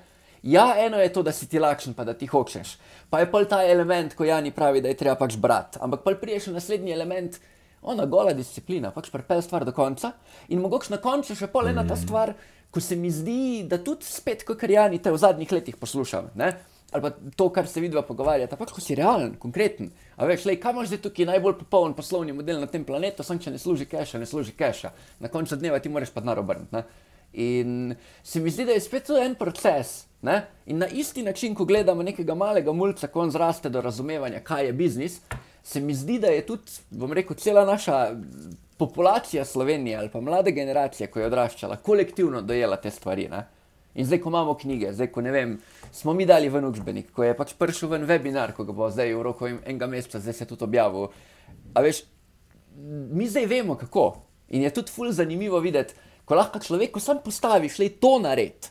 Ja, 0.46 0.76
eno 0.78 1.00
je 1.02 1.10
to, 1.14 1.24
da 1.26 1.32
si 1.34 1.48
ti 1.50 1.60
lakšen, 1.60 1.96
pa 1.98 2.06
da 2.06 2.14
ti 2.14 2.28
hočeš. 2.30 2.76
Pa 3.10 3.24
je 3.24 3.30
pol 3.32 3.48
ta 3.50 3.64
element, 3.66 4.14
ko 4.14 4.28
Jani 4.28 4.52
pravi, 4.54 4.82
da 4.82 4.92
je 4.92 5.00
treba 5.00 5.16
pač 5.18 5.40
brati. 5.42 5.82
Ampak 5.82 6.04
pol 6.06 6.20
prije 6.22 6.44
še 6.46 6.54
naslednji 6.54 6.94
element, 6.94 7.40
ona 7.82 8.06
gola 8.06 8.34
disciplina, 8.38 8.92
pač 8.94 9.10
prepel 9.14 9.42
stvar 9.42 9.66
do 9.66 9.74
konca. 9.74 10.14
In 10.54 10.62
mogoče 10.62 10.94
na 10.94 11.02
koncu 11.02 11.34
še 11.34 11.50
pol 11.50 11.72
ena 11.74 11.82
ta 11.88 11.98
stvar, 11.98 12.36
ko 12.70 12.84
se 12.84 12.98
mi 13.00 13.10
zdi, 13.10 13.66
da 13.66 13.82
tudi 13.82 14.06
spet, 14.06 14.46
kot 14.46 14.62
Jani 14.62 15.02
te 15.02 15.14
v 15.14 15.18
zadnjih 15.18 15.58
letih 15.58 15.82
poslušam. 15.82 16.30
Ne? 16.38 16.54
Ali 16.96 17.04
pa 17.04 17.12
to, 17.36 17.50
kar 17.52 17.68
se 17.68 17.82
vidva 17.84 18.06
pogovarjata, 18.08 18.56
pač 18.56 18.70
ko 18.72 18.80
si 18.80 18.96
realen, 18.96 19.34
konkreten. 19.42 19.90
A 20.16 20.28
veš, 20.30 20.46
lej, 20.48 20.62
kam 20.64 20.78
imaš 20.78 20.94
zdaj 20.94 21.02
tukaj 21.04 21.28
najbolj 21.28 21.58
popoln 21.66 21.96
poslovni 21.98 22.32
model 22.32 22.62
na 22.64 22.70
tem 22.72 22.86
planetu, 22.88 23.26
sem 23.28 23.42
če 23.44 23.52
ne 23.52 23.60
služi 23.60 23.90
keša, 23.92 24.22
ne 24.22 24.30
služi 24.30 24.56
keša. 24.56 24.94
Na 25.20 25.32
koncu 25.34 25.60
dneva 25.60 25.82
ti 25.84 25.92
moraš 25.92 26.14
pa 26.16 26.24
denar 26.24 26.40
obrniti. 26.40 26.72
ne. 26.72 26.86
In 27.36 27.96
se 28.24 28.40
mi 28.40 28.50
zdi, 28.50 28.64
da 28.66 28.72
je 28.72 28.80
spet 28.80 29.10
to 29.10 29.18
en 29.20 29.36
proces. 29.36 30.06
Ne? 30.24 30.38
In 30.72 30.80
na 30.80 30.88
isti 30.88 31.24
način, 31.24 31.56
ko 31.56 31.66
gledamo 31.66 32.04
nekega 32.04 32.36
malega 32.36 32.72
mulca, 32.72 33.12
ko 33.12 33.26
on 33.28 33.32
zraste 33.32 33.70
do 33.70 33.82
razumevanja, 33.82 34.40
kaj 34.40 34.66
je 34.66 34.74
biznis, 34.74 35.20
se 35.64 35.82
mi 35.82 35.94
zdi, 35.94 36.20
da 36.24 36.32
je 36.32 36.46
tudi, 36.46 36.80
bom 36.96 37.14
rekel, 37.14 37.36
cela 37.36 37.66
naša 37.66 38.16
populacija 38.78 39.46
Slovenije 39.46 39.98
ali 39.98 40.10
pa 40.10 40.22
mlade 40.22 40.52
generacije, 40.52 41.08
ko 41.08 41.20
je 41.20 41.26
odraščala, 41.26 41.76
kolektivno 41.76 42.42
dojela 42.42 42.76
te 42.76 42.92
stvari. 42.92 43.28
Ne? 43.28 43.44
In 43.96 44.06
zdaj, 44.06 44.20
ko 44.20 44.30
imamo 44.30 44.58
knjige, 44.60 44.92
zdaj, 44.94 45.08
ko 45.12 45.22
ne 45.24 45.32
vem, 45.32 45.56
smo 45.92 46.14
mi 46.14 46.26
dali 46.28 46.50
ven 46.52 46.66
učbenik, 46.68 47.14
ko 47.16 47.24
je 47.24 47.36
pač 47.38 47.54
prišel 47.56 47.94
ven 47.94 48.08
webinar, 48.10 48.52
ko 48.56 48.66
ga 48.68 48.76
bo 48.76 48.90
zdaj 48.92 49.14
v 49.16 49.22
roku 49.24 49.48
enega 49.48 49.88
meseca, 49.88 50.20
zdaj 50.20 50.36
se 50.36 50.48
tudi 50.50 50.68
objavil. 50.68 51.08
A 51.74 51.84
veš, 51.86 52.04
mi 53.16 53.28
zdaj 53.28 53.48
vemo 53.48 53.78
kako. 53.80 54.10
In 54.52 54.68
je 54.68 54.74
tudi 54.76 54.92
ful 54.92 55.12
zanimivo 55.16 55.60
videti, 55.64 55.96
ko 56.26 56.36
lahko 56.36 56.60
človeku 56.60 57.00
sam 57.00 57.22
postaviš, 57.24 57.80
le 57.80 57.90
to 58.02 58.18
nared. 58.20 58.68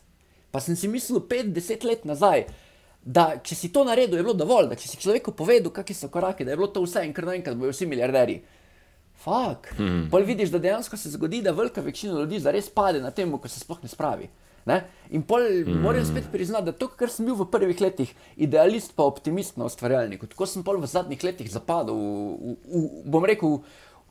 Pa 0.53 0.61
sem 0.61 0.77
si 0.77 0.93
mislil 0.93 1.25
5-10 1.25 1.89
let 1.89 2.05
nazaj, 2.05 2.45
da 3.05 3.35
če 3.41 3.57
si 3.57 3.73
to 3.73 3.85
naredil, 3.85 4.21
je 4.21 4.27
bilo 4.27 4.37
dovolj, 4.37 4.69
da 4.71 4.77
če 4.79 4.93
si 4.93 5.01
človeku 5.01 5.33
povedal, 5.37 5.73
kakšni 5.73 5.97
so 6.05 6.13
koraki, 6.13 6.45
da 6.45 6.53
je 6.53 6.61
bilo 6.61 6.69
to 6.73 6.85
vse 6.85 7.03
in 7.05 7.17
kar 7.17 7.27
naenkrat 7.29 7.57
bojo 7.57 7.73
vsi 7.73 7.89
milijarderji. 7.89 8.39
Fak. 9.25 9.73
Hmm. 9.79 10.07
Pol 10.13 10.25
vidiš, 10.27 10.53
da 10.53 10.61
dejansko 10.61 10.97
se 11.01 11.11
zgodi, 11.13 11.41
da 11.43 11.53
velika 11.57 11.81
večina 11.81 12.21
ljudi 12.21 12.41
zares 12.45 12.69
pade 12.71 13.01
na 13.01 13.11
tem, 13.15 13.33
ko 13.33 13.49
se 13.49 13.61
sploh 13.61 13.81
ne 13.83 13.89
spravi. 13.89 14.29
Ne? 14.65 14.79
In 15.13 15.23
pol 15.29 15.45
mm. 15.45 15.81
moram 15.85 16.05
spet 16.09 16.31
priznati, 16.33 16.71
da 16.71 16.73
to, 16.73 16.89
kar 16.89 17.13
sem 17.13 17.29
bil 17.29 17.37
v 17.37 17.47
prvih 17.53 17.81
letih, 17.85 18.13
idealist 18.41 18.95
pa 18.97 19.05
optimist 19.05 19.59
na 19.61 19.69
ustvarjalniku, 19.69 20.29
tako 20.31 20.49
sem 20.49 20.65
pol 20.65 20.81
v 20.81 20.89
zadnjih 20.89 21.25
letih 21.27 21.51
zapadel, 21.53 21.99
v, 21.99 22.55
v, 22.55 22.57
v, 22.73 23.03
bom 23.13 23.27
rekel, 23.29 23.59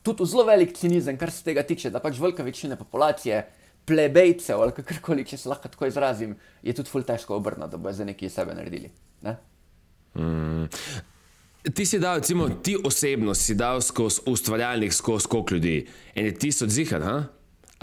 tudi 0.06 0.22
v 0.22 0.30
zelo 0.30 0.46
velik 0.46 0.76
cinizem, 0.78 1.18
kar 1.18 1.34
se 1.34 1.42
tega 1.46 1.66
tiče, 1.66 1.90
da 1.90 2.02
pač 2.04 2.20
velika 2.22 2.46
večina 2.46 2.78
populacije, 2.78 3.42
plebejcev 3.84 4.62
ali 4.62 4.76
kakorkoli, 4.76 5.26
če 5.28 5.40
se 5.40 5.50
lahko 5.50 5.68
tako 5.68 5.90
izrazim, 5.90 6.38
je 6.62 6.72
tudi 6.76 6.92
ful 6.92 7.02
težko 7.04 7.36
obrniti, 7.36 7.74
da 7.74 7.80
bojo 7.80 7.98
za 7.98 8.06
nekaj 8.08 8.32
sebe 8.32 8.54
naredili. 8.56 8.92
Ne? 9.26 9.36
Mm. 10.14 10.70
Ti 11.64 11.86
si 11.88 11.98
dal, 11.98 12.20
recimo, 12.20 12.46
ti 12.62 12.76
osebno 12.76 13.34
si 13.34 13.56
dal 13.56 13.80
skozi 13.80 14.20
ustvarjalnik, 14.28 14.92
skozi 14.92 15.28
koliko 15.32 15.54
ljudi, 15.54 15.78
ene 16.14 16.32
tisoč 16.36 16.70
zihar, 16.76 17.02
ha? 17.02 17.14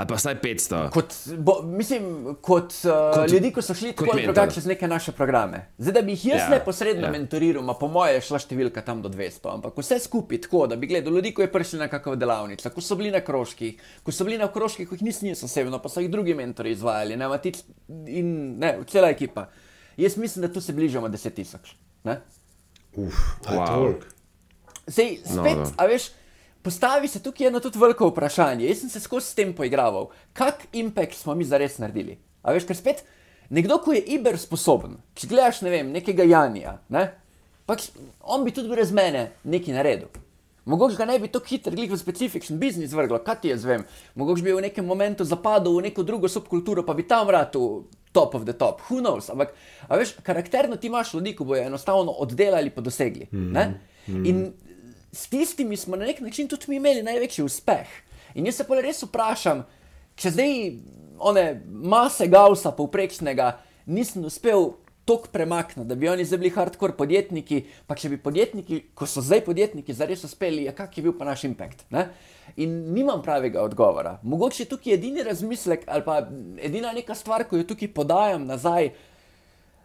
Ali 0.01 0.07
pa 0.09 0.15
vsaj 0.17 0.35
500. 0.41 0.89
Kot, 0.89 1.13
bo, 1.37 1.59
mislim, 1.61 2.05
kot, 2.41 2.73
uh, 2.89 3.11
kot 3.13 3.29
ljudi, 3.29 3.51
ki 3.53 3.61
so 3.61 3.75
šli 3.77 3.91
tako 3.93 4.15
ali 4.15 4.23
drugače 4.25 4.55
čez 4.55 4.65
neke 4.65 4.87
naše 4.89 5.11
programe. 5.13 5.59
Zdaj, 5.77 5.93
da 5.93 6.01
bi 6.01 6.15
jih 6.15 6.23
jaz 6.25 6.39
ja, 6.39 6.47
neposredno 6.55 7.05
ja. 7.05 7.11
mentoriral, 7.11 7.67
pa 7.69 7.75
po 7.77 7.89
moje 7.93 8.15
je 8.15 8.23
šla 8.25 8.39
številka 8.41 8.81
tam 8.87 9.03
do 9.03 9.11
200, 9.13 9.51
ampak 9.51 9.77
vse 9.77 9.99
skupaj 10.01 10.41
tako, 10.47 10.63
da 10.71 10.77
bi 10.81 10.89
gledal 10.89 11.13
ljudi, 11.13 11.35
ki 11.37 11.45
so 11.45 11.53
prišli 11.53 11.81
na 11.83 11.87
kakšno 11.91 12.15
delavnico, 12.17 12.71
ko 12.73 12.81
so 12.81 12.97
bili 12.97 13.11
na 13.13 13.21
krožkih, 13.27 13.83
ko 14.01 14.15
so 14.15 14.25
bili 14.25 14.39
na 14.41 14.47
krožkih, 14.49 14.89
ko 14.89 14.97
jih 14.97 15.03
nis 15.05 15.21
niso 15.21 15.45
osebno, 15.45 15.77
pa 15.83 15.91
so 15.93 16.01
jih 16.01 16.09
drugi 16.09 16.33
mentori 16.39 16.73
izvajali, 16.73 17.19
ne, 17.21 17.27
matic, 17.29 17.61
in 18.09 18.31
ne, 18.63 18.71
cela 18.89 19.11
ekipa. 19.13 19.51
Jaz 20.01 20.17
mislim, 20.17 20.47
da 20.47 20.49
tu 20.53 20.65
se 20.65 20.73
bližamo 20.73 21.13
10 21.13 21.37
tisoč. 21.37 21.75
Uf, 22.97 23.21
wow. 23.45 23.93
Sej, 24.87 25.21
spet, 25.21 25.61
no, 25.61 25.61
no. 25.61 25.69
a 25.77 25.85
veš. 25.93 26.09
Postavi 26.62 27.08
se 27.08 27.24
tukaj 27.24 27.47
eno 27.47 27.60
tudi 27.60 27.80
veliko 27.80 28.12
vprašanje. 28.12 28.67
Jaz 28.67 28.84
sem 28.84 28.89
se 28.89 29.00
skozi 29.00 29.28
s 29.28 29.38
tem 29.38 29.54
poigraval, 29.54 30.12
kak 30.34 30.67
impact 30.74 31.17
smo 31.17 31.36
mi 31.36 31.45
zares 31.45 31.80
naredili. 31.82 32.19
A 32.41 32.54
veš, 32.54 32.67
ker 32.69 32.78
spet 32.78 33.04
nekdo, 33.50 33.80
ki 33.82 33.97
je 33.97 34.04
iber 34.17 34.38
sposoben, 34.39 35.00
če 35.17 35.30
gledaš, 35.32 35.62
ne 35.65 35.74
vem, 35.74 35.91
nekega 35.93 36.26
Janja, 36.28 36.78
ne? 36.89 37.10
pač 37.65 37.89
on 38.19 38.43
bi 38.45 38.52
tudi 38.52 38.69
brez 38.71 38.91
mene 38.91 39.32
nekaj 39.47 39.76
naredil. 39.78 40.10
Mogoče 40.65 40.97
ga 41.00 41.08
ne 41.10 41.17
bi 41.19 41.30
tako 41.32 41.50
hitro 41.50 41.74
gledal 41.74 41.95
v 41.95 42.00
specifičen 42.00 42.60
biznis 42.62 42.93
vrglo, 42.93 43.17
kaj 43.26 43.39
ti 43.41 43.50
jaz 43.50 43.63
vem. 43.65 43.82
Mogoče 44.19 44.45
bi 44.45 44.54
v 44.54 44.65
nekem 44.67 44.86
momentu 44.86 45.26
zapadel 45.26 45.74
v 45.80 45.88
neko 45.88 46.06
drugo 46.06 46.30
subkulturo, 46.30 46.86
pa 46.86 46.93
bi 46.93 47.08
tam 47.10 47.26
vratu 47.28 47.88
top 48.13 48.36
of 48.38 48.45
the 48.45 48.54
top, 48.54 48.84
who 48.89 49.00
knows. 49.02 49.32
Ampak, 49.34 49.56
veš, 49.89 50.13
karakterno 50.24 50.78
ti 50.78 50.91
imaš 50.91 51.15
ljudi, 51.15 51.34
ki 51.38 51.47
bojo 51.47 51.63
enostavno 51.65 52.13
oddelali 52.21 52.69
pa 52.69 52.82
dosegli. 52.82 53.28
Mm 53.32 53.54
-hmm. 53.54 53.74
In 54.28 54.54
s 55.12 55.28
tistimi 55.30 55.78
smo 55.78 55.95
na 55.95 56.06
nek 56.06 56.19
način 56.21 56.47
tudi 56.47 56.65
mi 56.67 56.76
imeli 56.76 57.04
največji 57.04 57.45
uspeh. 57.45 57.88
In 58.36 58.45
jaz 58.45 58.62
se 58.62 58.67
pa 58.67 58.80
res 58.82 59.04
vprašam, 59.04 59.65
če 60.15 60.32
zdaj 60.32 60.54
one 61.19 61.45
mase 61.67 62.28
Gausa, 62.32 62.71
povprečnega, 62.71 63.58
nisem 63.86 64.26
uspel 64.26 64.71
tok 65.06 65.28
premakniti, 65.34 65.88
da 65.89 65.95
bi 65.95 66.10
oni 66.10 66.26
zdaj 66.26 66.39
bili 66.39 66.52
hardcore 66.56 66.95
podjetniki, 66.97 67.63
pa 67.88 67.97
če 67.97 68.13
bi 68.13 68.19
podjetniki, 68.21 68.80
ko 68.95 69.08
so 69.10 69.24
zdaj 69.26 69.43
podjetniki, 69.45 69.95
zares 69.97 70.24
uspeli, 70.28 70.67
ja, 70.67 70.76
kak 70.78 70.97
je 70.97 71.04
bil 71.04 71.15
pa 71.17 71.26
naš 71.28 71.43
impact. 71.50 71.84
Ne? 71.91 72.08
In 72.62 72.78
nimam 72.95 73.24
pravega 73.26 73.63
odgovora. 73.65 74.19
Mogoče 74.24 74.63
je 74.63 74.69
tukaj 74.71 74.95
edini 74.95 75.26
razmislek 75.26 75.88
ali 75.88 76.06
pa 76.06 76.21
edina 76.62 76.93
neka 76.95 77.15
stvar, 77.17 77.47
ko 77.50 77.60
jo 77.60 77.67
tukaj 77.67 77.91
podajam 77.95 78.45
nazaj, 78.47 78.91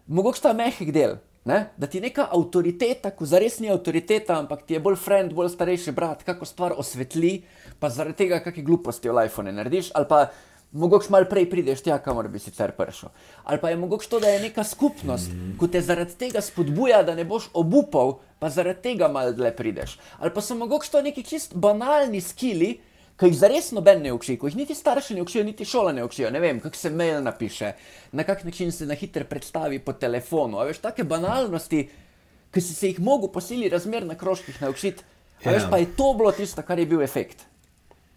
mogoče 0.06 0.44
ta 0.46 0.52
mehek 0.56 0.92
del. 0.94 1.18
Ne? 1.46 1.60
Da 1.78 1.86
ti 1.86 2.00
neka 2.02 2.26
avtoriteta, 2.34 3.12
ko 3.14 3.26
zares 3.26 3.60
ni 3.62 3.70
avtoriteta, 3.70 4.34
ampak 4.34 4.64
ti 4.66 4.74
je 4.74 4.80
bolj 4.82 4.96
friend, 4.98 5.30
bolj 5.34 5.52
starejši 5.52 5.92
brat, 5.94 6.24
kako 6.26 6.48
stvar 6.48 6.74
osvetli, 6.74 7.36
pa 7.78 7.90
zaradi 7.90 8.24
tega, 8.24 8.40
kakšne 8.42 8.64
gluposti 8.66 9.12
v 9.12 9.28
iPhone 9.28 9.52
narediš, 9.54 9.92
ali 9.94 10.08
pa 10.10 10.24
mogoče 10.72 11.12
malo 11.14 11.28
prej 11.30 11.46
prideš 11.50 11.84
tja, 11.86 12.00
kamor 12.02 12.26
bi 12.28 12.42
sicer 12.42 12.72
prišel. 12.74 13.12
Ali 13.44 13.60
pa 13.62 13.70
je 13.70 13.76
mogoče 13.78 14.10
to, 14.10 14.20
da 14.20 14.32
je 14.34 14.40
neka 14.48 14.64
skupnost, 14.64 15.30
mm 15.30 15.38
-hmm. 15.38 15.58
ko 15.58 15.68
te 15.68 15.80
zaradi 15.80 16.14
tega 16.18 16.40
spodbuja, 16.40 17.02
da 17.02 17.14
ne 17.14 17.24
boš 17.24 17.48
obupal, 17.54 18.18
pa 18.38 18.50
zaradi 18.50 18.82
tega 18.82 19.08
malo 19.08 19.32
dlje 19.32 19.56
prideš. 19.56 19.98
Ali 20.18 20.34
pa 20.34 20.40
so 20.40 20.54
mogoče 20.54 20.90
to 20.90 21.02
neki 21.02 21.22
čist 21.22 21.54
banalni 21.54 22.20
skili, 22.20 22.80
ki 23.16 23.30
jih 23.30 23.38
zares 23.38 23.70
noben 23.72 24.02
ne 24.04 24.12
uči, 24.12 24.36
ko 24.36 24.50
jih 24.50 24.58
niti 24.58 24.74
starši 24.76 25.16
ne 25.16 25.24
učijo, 25.24 25.44
niti 25.44 25.64
šola 25.64 25.92
ne 25.96 26.04
učijo. 26.04 26.30
Ne 26.30 26.40
vem, 26.40 26.60
kako 26.60 26.76
se 26.76 26.90
mail 26.90 27.22
napiše, 27.24 27.72
na 28.12 28.24
kak 28.24 28.44
način 28.44 28.72
se 28.72 28.86
na 28.86 28.94
hitro 28.94 29.24
predstavi 29.24 29.78
po 29.78 29.92
telefonu. 29.92 30.60
A 30.60 30.68
veš, 30.68 30.82
take 30.84 31.04
banalnosti, 31.04 31.86
ki 32.52 32.60
si 32.60 32.74
se 32.74 32.92
jih 32.92 33.00
mogel 33.00 33.32
posili 33.32 33.68
razmer 33.72 34.06
na 34.06 34.14
krožkih 34.14 34.62
naučiti. 34.62 35.04
Ja. 35.44 35.52
Veš, 35.52 35.68
pa 35.70 35.78
je 35.78 35.92
to 35.96 36.14
bilo 36.14 36.32
tisto, 36.32 36.62
kar 36.62 36.78
je 36.78 36.86
bil 36.86 37.02
efekt. 37.02 37.44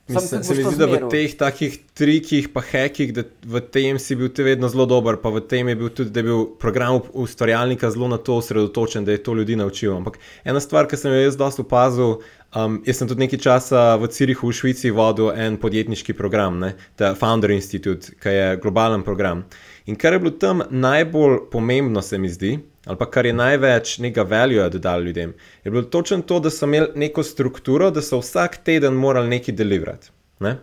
Mislim, 0.09 0.43
se 0.43 0.55
mi 0.55 0.63
zdi, 0.63 0.75
da 0.77 0.85
v 0.89 1.09
teh 1.11 1.33
takih 1.37 1.75
trikih, 1.93 2.47
pa 2.49 2.63
hekih, 2.65 3.11
da 3.13 3.23
v 3.45 3.61
tem 3.61 3.99
si 4.01 4.15
bil 4.17 4.31
ti 4.33 4.41
vedno 4.41 4.65
zelo 4.71 4.87
dober, 4.89 5.19
pa 5.21 5.29
v 5.29 5.43
tem 5.45 5.69
je 5.69 5.75
bil 5.77 5.91
tudi, 5.93 6.09
da 6.09 6.23
je 6.23 6.25
bil 6.25 6.47
program 6.57 6.97
ustvarjalnika 7.13 7.91
zelo 7.93 8.09
na 8.09 8.17
to 8.17 8.39
osredotočen, 8.41 9.05
da 9.05 9.13
je 9.13 9.21
to 9.23 9.35
ljudi 9.37 9.59
naučil. 9.59 9.93
Ampak 9.93 10.17
ena 10.43 10.59
stvar, 10.63 10.89
ki 10.89 10.97
sem 10.97 11.13
jo 11.13 11.21
jaz 11.21 11.37
dosto 11.37 11.61
opazil, 11.61 12.23
um, 12.55 12.79
jaz 12.85 12.97
sem 12.97 13.07
tudi 13.07 13.25
nekaj 13.25 13.39
časa 13.43 13.83
v 13.99 14.09
Cirihu 14.13 14.49
v 14.49 14.55
Švici 14.55 14.91
vodil 14.95 15.31
en 15.35 15.57
podjetniški 15.61 16.13
program, 16.17 16.59
ne, 16.59 16.73
ta 16.95 17.13
Founder 17.15 17.51
Institute, 17.51 18.15
ki 18.21 18.35
je 18.35 18.49
globalen 18.63 19.03
program. 19.03 19.45
In 19.85 19.97
kar 19.97 20.13
je 20.13 20.19
bilo 20.19 20.35
tam 20.37 20.63
najbolj 20.69 21.49
pomembno, 21.51 22.01
se 22.01 22.17
mi 22.17 22.29
zdi, 22.29 22.57
ali 22.85 22.97
pa 22.97 23.09
kar 23.09 23.25
je 23.25 23.33
največ 23.33 23.97
nekega 24.05 24.23
value 24.23 24.69
dodal 24.69 25.03
ljudem, 25.03 25.33
je 25.63 25.71
bilo 25.71 25.83
točno 25.83 26.21
to, 26.21 26.39
da 26.39 26.49
so 26.49 26.65
imeli 26.65 26.91
neko 26.95 27.23
strukturo, 27.23 27.91
da 27.91 28.01
so 28.01 28.21
vsak 28.21 28.63
teden 28.63 28.93
morali 28.93 29.29
nekaj 29.29 29.55
deliverati. 29.55 30.11
Ne? 30.39 30.55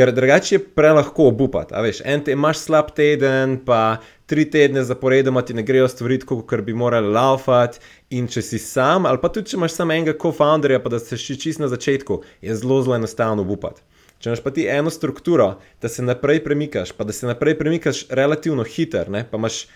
Ker 0.00 0.14
drugače 0.16 0.54
je 0.54 0.58
prelahko 0.64 1.26
obupati. 1.28 1.74
Veš, 1.84 1.98
en 2.08 2.22
te 2.24 2.32
imaš 2.32 2.62
slab 2.64 2.94
teden, 2.96 3.58
pa 3.66 3.98
tri 4.26 4.46
tedne 4.48 4.80
zaporedoma 4.84 5.42
ti 5.44 5.52
ne 5.54 5.60
grejo 5.62 5.88
stvari, 5.92 6.16
kot 6.24 6.62
bi 6.64 6.72
morali 6.72 7.12
laufati. 7.12 7.82
In 8.16 8.24
če 8.24 8.40
si 8.42 8.58
sam, 8.58 9.04
ali 9.04 9.20
pa 9.20 9.28
tudi 9.28 9.52
če 9.52 9.58
imaš 9.58 9.74
samo 9.76 9.92
enega 9.92 10.14
co-founderja, 10.22 10.80
pa 10.80 10.94
da 10.94 11.02
si 11.04 11.18
še 11.20 11.36
čist 11.42 11.60
na 11.60 11.68
začetku, 11.68 12.16
je 12.40 12.56
zelo, 12.56 12.80
zelo 12.80 12.96
enostavno 12.96 13.44
obupati. 13.44 13.84
Če 14.24 14.30
imaš 14.30 14.40
pa 14.46 14.54
ti 14.56 14.64
eno 14.72 14.88
strukturo, 14.88 15.50
da 15.84 15.92
se 15.92 16.06
naprej 16.06 16.40
premikaš, 16.48 16.94
pa 16.96 17.04
da 17.04 17.12
se 17.12 17.28
naprej 17.28 17.58
premikaš 17.60 18.06
relativno 18.08 18.64
hiter, 18.64 19.12
ne? 19.12 19.26
pa 19.28 19.36
imaš 19.36 19.66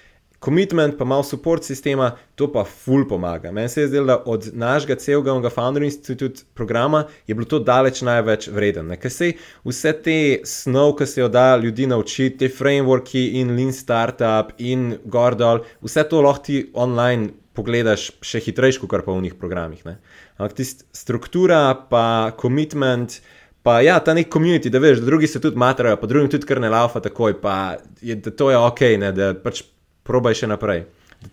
commitment, 0.44 0.98
pa 0.98 1.04
malo 1.04 1.22
support 1.22 1.64
sistema, 1.64 2.10
to 2.34 2.50
pa 2.52 2.64
ful 2.64 3.06
pomaga. 3.08 3.52
Meni 3.52 3.68
se 3.68 3.80
je 3.80 3.88
zdelo, 3.88 4.06
da 4.06 4.22
od 4.26 4.50
našega 4.52 4.96
celega 5.00 5.50
Founder 5.50 5.82
Institute 5.82 6.42
programa 6.54 7.04
je 7.26 7.34
bilo 7.34 7.46
to 7.46 7.58
daleč 7.58 8.02
največ 8.02 8.48
vreden. 8.48 8.92
Ker 9.00 9.12
se 9.12 9.32
vse 9.64 9.92
te 10.04 10.18
snov, 10.44 10.96
ki 10.98 11.06
se 11.06 11.20
jo 11.20 11.28
da 11.28 11.56
ljudi 11.56 11.86
naučiti, 11.86 12.38
te 12.38 12.48
frameworki 12.48 13.30
in 13.40 13.54
lean 13.56 13.72
startup 13.72 14.52
in 14.58 14.98
gordol, 15.04 15.64
vse 15.82 16.04
to 16.08 16.20
lahko 16.22 16.44
ti 16.44 16.66
online. 16.74 17.32
Pogledaš 17.54 18.08
še 18.26 18.40
hitrejš, 18.42 18.80
kot 18.82 19.04
pa 19.06 19.12
v 19.14 19.20
njih 19.22 19.36
programih. 19.38 19.84
Ampak 19.86 20.56
tisti 20.58 20.82
struktura, 20.90 21.68
pa 21.86 22.34
commitment, 22.34 23.20
Pa 23.64 23.78
ja, 23.80 23.94
ta 24.04 24.12
nek 24.12 24.28
komunit, 24.28 24.66
da 24.68 24.80
veš, 24.82 24.98
da 25.00 25.06
drugi 25.08 25.28
se 25.30 25.40
tudi 25.40 25.56
matrajo, 25.56 25.96
pa 25.96 26.06
drugi 26.06 26.28
tudi 26.34 26.44
kar 26.44 26.58
ne 26.60 26.68
laufa 26.68 27.00
takoj, 27.00 27.38
pa 27.40 27.76
je, 28.04 28.16
da 28.20 28.30
to 28.36 28.50
je 28.52 28.58
ok, 28.60 28.82
ne, 29.00 29.12
da 29.16 29.30
pač 29.40 29.62
probaj 30.04 30.42
še 30.42 30.50
naprej. 30.50 30.84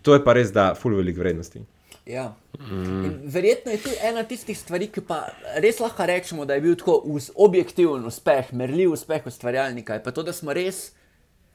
To 0.02 0.16
je 0.16 0.24
pa 0.24 0.34
res, 0.36 0.52
da 0.52 0.72
ful 0.78 0.96
velik 0.96 1.18
vrednosti. 1.20 1.62
Ja. 2.08 2.32
Mm. 2.58 3.28
Verjetno 3.30 3.72
je 3.72 3.78
to 3.84 3.90
ena 4.02 4.24
tistih 4.26 4.58
stvari, 4.58 4.88
ki 4.90 5.04
pa 5.06 5.20
res 5.62 5.78
lahko 5.80 6.06
rečemo, 6.08 6.46
da 6.48 6.56
je 6.58 6.64
bil 6.64 6.74
tako 6.78 6.98
objektiven 7.44 8.06
uspeh, 8.08 8.50
merljiv 8.58 8.96
uspeh 8.96 9.26
ustvarjalnika. 9.26 10.00
Pa 10.02 10.14
to, 10.14 10.24
da 10.26 10.34
smo 10.34 10.54
res, 10.56 10.88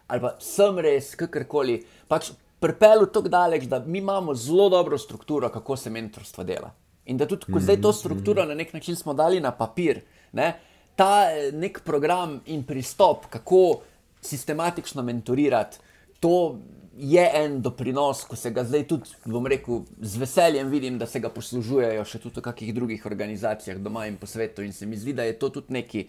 ali 0.08 0.24
pa 0.24 0.36
sem 0.44 0.80
res, 0.84 1.12
kakorkoli, 1.20 1.82
pač 2.08 2.32
pripeljal 2.64 3.10
tako 3.14 3.34
daleč, 3.34 3.68
da 3.70 3.82
mi 3.86 4.00
imamo 4.00 4.36
zelo 4.36 4.70
dobro 4.70 4.98
strukturo, 4.98 5.50
kako 5.50 5.78
se 5.78 5.92
mentorstvo 5.92 6.46
dela. 6.48 6.72
In 7.08 7.18
da 7.18 7.28
tudi, 7.28 7.52
ko 7.52 7.60
zdaj 7.60 7.82
to 7.82 7.92
strukturo 7.94 8.44
mm. 8.44 8.48
na 8.48 8.56
nek 8.56 8.74
način 8.74 8.96
smo 8.96 9.14
dali 9.14 9.40
na 9.44 9.52
papir, 9.52 10.02
ne, 10.32 10.54
ta 10.96 11.28
eh, 11.32 11.52
nek 11.52 11.84
program 11.86 12.40
in 12.46 12.64
pristop, 12.64 13.28
kako 13.30 13.82
sistematično 14.22 15.04
mentorirati, 15.04 15.78
to 16.20 16.58
je 16.98 17.30
en 17.34 17.62
doprinos, 17.62 18.24
ko 18.26 18.36
se 18.36 18.52
ga 18.52 18.64
zdaj 18.66 18.88
tudi, 18.90 19.12
bom 19.26 19.46
rekel, 19.48 19.84
z 20.02 20.22
veseljem 20.22 20.70
vidim, 20.70 20.98
da 20.98 21.06
se 21.06 21.22
ga 21.22 21.30
poslužujejo 21.34 22.06
še 22.06 22.20
tudi 22.24 22.40
v 22.40 22.46
kakih 22.48 22.74
drugih 22.76 23.06
organizacijah 23.06 23.78
doma 23.84 24.08
in 24.10 24.18
po 24.18 24.30
svetu. 24.30 24.66
In 24.66 24.74
se 24.74 24.86
mi 24.86 24.98
zdi, 24.98 25.14
da 25.14 25.28
je 25.28 25.38
to 25.38 25.50
tudi 25.54 25.76
nekaj, 25.78 26.08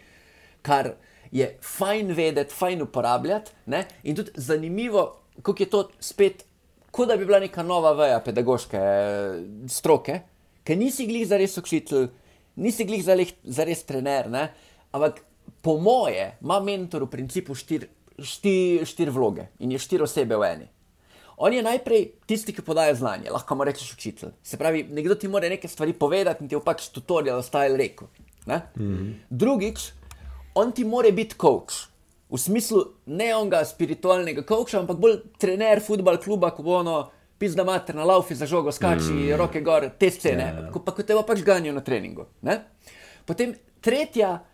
kar 0.64 0.94
je 1.32 1.50
fajn 1.64 2.14
vedeti, 2.16 2.54
fajn 2.54 2.86
uporabljati. 2.86 3.52
Ne? 3.72 3.84
In 4.04 4.16
tudi 4.16 4.32
zanimivo, 4.36 5.04
kako 5.42 5.62
je 5.62 5.70
to 5.70 5.82
spet, 6.00 6.46
kot 6.90 7.12
da 7.12 7.18
bi 7.20 7.28
bila 7.28 7.42
neka 7.44 7.62
nova 7.62 7.92
veja 7.98 8.22
pedagoške 8.24 8.80
eh, 8.80 9.44
stroke, 9.68 10.22
ker 10.64 10.80
nisi 10.80 11.06
glih 11.08 11.28
za 11.28 11.36
res 11.40 11.56
učitelj, 11.60 12.08
nisi 12.56 12.88
glih 12.88 13.04
za, 13.04 13.64
res 13.64 13.84
trener. 13.88 14.32
Ne? 14.32 14.48
Ampak 14.96 15.20
po 15.62 15.76
moje 15.80 16.32
ima 16.40 16.62
mentor 16.64 17.04
v 17.04 17.12
principu 17.12 17.54
štiri 17.56 17.92
štir, 18.18 18.86
štir 18.86 19.10
vloge 19.14 19.48
in 19.58 19.72
je 19.72 19.78
štiri 19.78 20.02
osebe 20.02 20.36
v 20.36 20.48
eni. 20.48 20.68
On 21.40 21.52
je 21.54 21.62
najprej 21.62 22.08
tisti, 22.26 22.52
ki 22.52 22.62
podaja 22.66 22.94
znanje, 22.98 23.30
lahko 23.30 23.54
mu 23.54 23.64
rečeš 23.64 23.92
učitelj. 23.94 24.32
Se 24.42 24.58
pravi, 24.58 24.82
nekdo 24.90 25.14
ti 25.14 25.28
mora 25.30 25.48
nekaj 25.48 25.70
stvari 25.70 25.92
povedati 25.92 26.42
in 26.44 26.48
ti 26.50 26.56
je 26.56 26.60
pač 26.64 26.88
tutorial 26.90 27.42
style 27.42 27.76
rekel. 27.78 28.08
Mm 28.46 28.54
-hmm. 28.76 29.14
Drugič, 29.30 29.92
on 30.54 30.72
ti 30.72 30.84
mora 30.84 31.10
biti 31.10 31.36
coach. 31.40 31.74
V 32.30 32.38
smislu 32.38 32.84
ne 33.06 33.36
onega 33.36 33.64
spiritualnega 33.64 34.42
coacha, 34.42 34.80
ampak 34.80 34.96
bolj 34.96 35.16
trener 35.38 35.80
futbol 35.80 36.18
kluba, 36.20 36.50
ko 36.50 36.62
bo 36.62 36.76
ono 36.76 37.10
pizda 37.38 37.64
mater 37.64 37.94
na 37.94 38.04
laufi 38.04 38.34
za 38.34 38.46
žogo, 38.46 38.72
skači, 38.72 39.12
mm. 39.12 39.36
roke 39.36 39.60
gor, 39.60 39.90
te 39.98 40.10
scene, 40.10 40.42
yeah. 40.42 40.64
Ja. 40.64 40.70
ko 40.72 40.82
pa 40.84 40.92
ko 40.92 41.02
te 41.02 41.14
bo 41.14 41.22
pač 41.22 41.42
ganjal 41.46 41.74
na 41.74 41.80
treningu. 41.80 42.26
Ne? 42.42 42.58
Potem 43.26 43.54
tretja, 43.80 44.44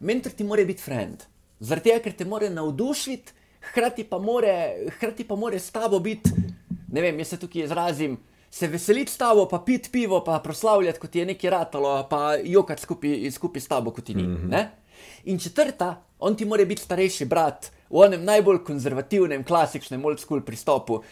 mentor 0.00 0.32
ti 0.32 0.44
mora 0.44 0.64
biti 0.64 0.82
friend. 0.82 1.26
Zaradi 1.60 1.90
tega, 1.90 2.02
ker 2.04 2.12
te 2.12 2.24
more 2.24 2.50
navdušiti, 2.50 3.37
hkrati 3.70 4.04
pa 4.04 4.18
more, 4.18 4.54
hkrati 4.96 5.24
pa 5.24 5.36
more 5.36 5.58
s 5.58 5.70
tabo 5.70 5.98
biti, 5.98 6.30
ne 6.92 7.02
vem, 7.02 7.18
jaz 7.18 7.34
se 7.34 7.38
tukaj 7.40 7.64
izrazim, 7.64 8.18
se 8.50 8.68
veseliti 8.68 9.12
s 9.12 9.20
tabo, 9.20 9.46
pa 9.48 9.58
piti 9.58 9.90
pivo, 9.92 10.22
pa 10.24 10.38
proslavljati, 10.44 11.00
kot 11.00 11.14
je 11.14 11.26
neki 11.26 11.50
ratalo, 11.50 12.06
pa 12.10 12.34
jokati 12.44 12.82
skupaj 12.82 13.30
skupi 13.30 13.60
s 13.60 13.68
tabo, 13.68 13.90
kot 13.90 14.04
ti 14.04 14.14
ni. 14.14 14.22
Mm 14.22 14.50
-hmm. 14.50 14.66
In 15.24 15.38
četrta, 15.38 16.02
on 16.18 16.36
ti 16.36 16.44
more 16.44 16.66
biti 16.66 16.82
starejši 16.82 17.24
brat 17.24 17.70
v 17.90 17.96
onem 17.96 18.24
najbolj 18.24 18.64
konzervativnem, 18.64 19.44
klasičnem, 19.44 20.04
old 20.04 20.20
school 20.20 20.40
pristopu. 20.40 21.02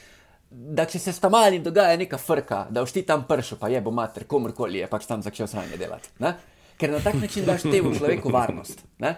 Da, 0.51 0.85
če 0.85 0.99
se 0.99 1.13
tam 1.21 1.35
ali 1.35 1.59
dogaja 1.59 1.97
neka 1.97 2.19
frka, 2.19 2.67
da 2.71 2.85
všti 2.85 3.03
tam 3.03 3.25
pršo, 3.29 3.57
pa 3.57 3.69
je 3.69 3.81
bo 3.81 3.91
mater, 3.91 4.25
komorkoli 4.25 4.79
je 4.79 4.87
pač 4.87 5.07
tam 5.07 5.23
začel 5.23 5.47
sranje 5.47 5.77
delati. 5.77 6.09
Ne? 6.19 6.35
Ker 6.79 6.91
na 6.91 7.01
tak 7.01 7.15
način 7.15 7.45
daš 7.45 7.63
temu 7.63 7.95
človeku 7.95 8.31
varnost. 8.31 8.85
Ne? 8.99 9.17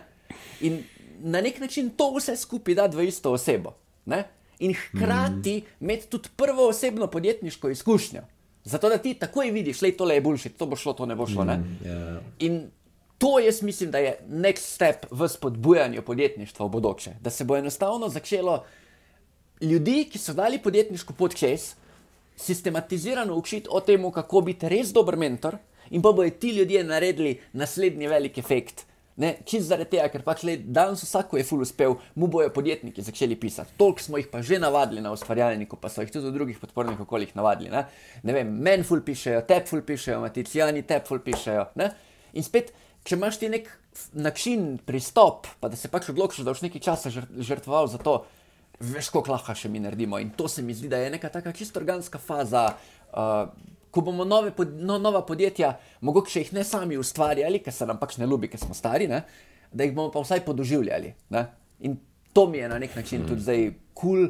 In 0.61 0.83
na 1.21 1.41
nek 1.41 1.61
način 1.61 1.91
to 1.91 2.13
vse 2.17 2.37
skupaj 2.37 2.75
da 2.75 2.87
v 2.87 3.09
isto 3.09 3.33
osebo. 3.33 3.75
Ne? 4.07 4.25
In 4.59 4.75
hkrati 4.75 5.59
mm. 5.59 5.85
imeti 5.85 6.09
tudi 6.09 6.29
prvo 6.37 6.69
osebno 6.69 7.07
podjetniško 7.07 7.71
izkušnjo. 7.71 8.23
Zato 8.65 8.89
da 8.89 8.99
ti 8.99 9.15
takoj 9.15 9.51
vidiš, 9.51 9.81
da 9.81 9.87
je 9.87 9.97
to 9.97 10.05
le 10.05 10.21
boljše, 10.21 10.49
to 10.49 10.67
bo 10.67 10.77
šlo, 10.77 10.93
to 10.93 11.07
ne 11.07 11.15
bo 11.17 11.27
šlo. 11.27 11.45
Ne? 11.45 11.57
Mm, 11.57 11.79
yeah. 11.85 12.19
In 12.39 12.71
to 13.19 13.39
jaz 13.39 13.63
mislim, 13.63 13.91
da 13.91 13.99
je 13.99 14.19
next 14.29 14.75
step 14.75 15.07
v 15.11 15.29
spodbujanju 15.29 16.03
podjetništva 16.03 16.67
v 16.67 16.69
bodoče. 16.69 17.15
Da 17.21 17.31
se 17.31 17.45
bo 17.45 17.57
enostavno 17.57 18.09
začelo 18.09 18.65
ljudi, 19.61 20.09
ki 20.13 20.19
so 20.19 20.33
dali 20.33 20.59
podjetniško 20.59 21.13
pot 21.13 21.35
čez, 21.35 21.75
sistematizirano 22.37 23.35
učiti 23.35 23.69
o 23.71 23.81
tem, 23.81 24.11
kako 24.13 24.41
biti 24.41 24.69
res 24.69 24.93
dober 24.93 25.17
mentor, 25.17 25.57
in 25.91 26.03
pa 26.03 26.13
bodo 26.13 26.31
ti 26.31 26.51
ljudje 26.51 26.85
naredili 26.85 27.41
naslednji 27.53 28.07
velik 28.07 28.39
efekt. 28.39 28.85
Čez 29.19 29.67
zaradi 29.67 29.97
tega, 29.97 30.07
ker 30.13 30.23
pač 30.23 30.45
le, 30.47 30.55
danes 30.63 31.01
vsako 31.03 31.41
je 31.41 31.45
full 31.47 31.65
uspel, 31.65 31.97
mu 32.15 32.29
bojo 32.31 32.53
podjetniki 32.55 33.03
začeli 33.03 33.35
pisati. 33.41 33.75
Toliko 33.81 34.05
smo 34.05 34.21
jih 34.21 34.29
pa 34.31 34.43
že 34.47 34.61
navadili 34.63 35.03
na 35.03 35.11
ustvarjalniku, 35.11 35.77
pa 35.77 35.91
so 35.91 36.05
jih 36.05 36.13
tudi 36.15 36.31
v 36.31 36.37
drugih 36.37 36.61
podpornih 36.63 37.01
okoljih 37.03 37.35
navadili. 37.35 37.73
Ne, 37.75 37.83
ne 38.23 38.37
vem, 38.37 38.53
men 38.63 38.87
full 38.87 39.03
pišejo, 39.03 39.43
tep 39.49 39.67
full 39.67 39.83
pišejo, 39.83 40.21
maticijani 40.23 40.85
tep 40.87 41.11
full 41.11 41.25
pišejo. 41.25 41.67
Ne? 41.83 41.91
In 42.39 42.47
spet, 42.47 42.71
če 43.03 43.19
imaš 43.19 43.41
ti 43.43 43.51
nek 43.51 43.67
način, 44.15 44.77
pristop, 44.87 45.51
pa 45.59 45.71
da 45.73 45.77
se 45.77 45.91
pač 45.91 46.13
odločiš, 46.13 46.45
da 46.47 46.55
boš 46.55 46.63
nekaj 46.69 46.85
časa 46.87 47.11
žrtvoval 47.11 47.91
za 47.91 47.99
to, 47.99 48.21
veš, 48.79 49.11
koliko 49.11 49.35
lahko 49.35 49.57
še 49.59 49.71
mi 49.73 49.83
naredimo. 49.83 50.21
In 50.23 50.31
to 50.39 50.47
se 50.47 50.63
mi 50.63 50.79
zdi, 50.79 50.87
da 50.93 51.03
je 51.03 51.11
neka 51.11 51.33
taka 51.35 51.51
čisto 51.53 51.83
organska 51.83 52.23
faza. 52.23 52.69
Uh, 53.11 53.51
ko 53.91 54.01
bomo 54.01 54.25
nove, 54.25 54.53
no, 54.77 54.99
nova 54.99 55.23
podjetja, 55.27 55.73
mogoče 56.01 56.41
jih 56.41 56.53
ne 56.53 56.65
sami 56.65 56.99
ustvarjali, 56.99 57.63
ker 57.65 57.73
se 57.73 57.87
nam 57.87 57.99
pač 58.01 58.19
ne 58.19 58.27
ljubi, 58.27 58.51
ker 58.53 58.61
smo 58.61 58.75
stari, 58.75 59.09
ne? 59.09 59.23
da 59.73 59.85
jih 59.85 59.95
bomo 59.95 60.11
pa 60.13 60.21
vsaj 60.25 60.45
podoživljali. 60.47 61.13
Ne? 61.35 61.45
In 61.85 61.97
to 62.33 62.47
mi 62.49 62.59
je 62.59 62.69
na 62.69 62.79
nek 62.79 62.97
način 62.97 63.27
tudi 63.29 63.45
zdaj 63.45 63.65
kul, 63.95 64.27
cool, 64.27 64.29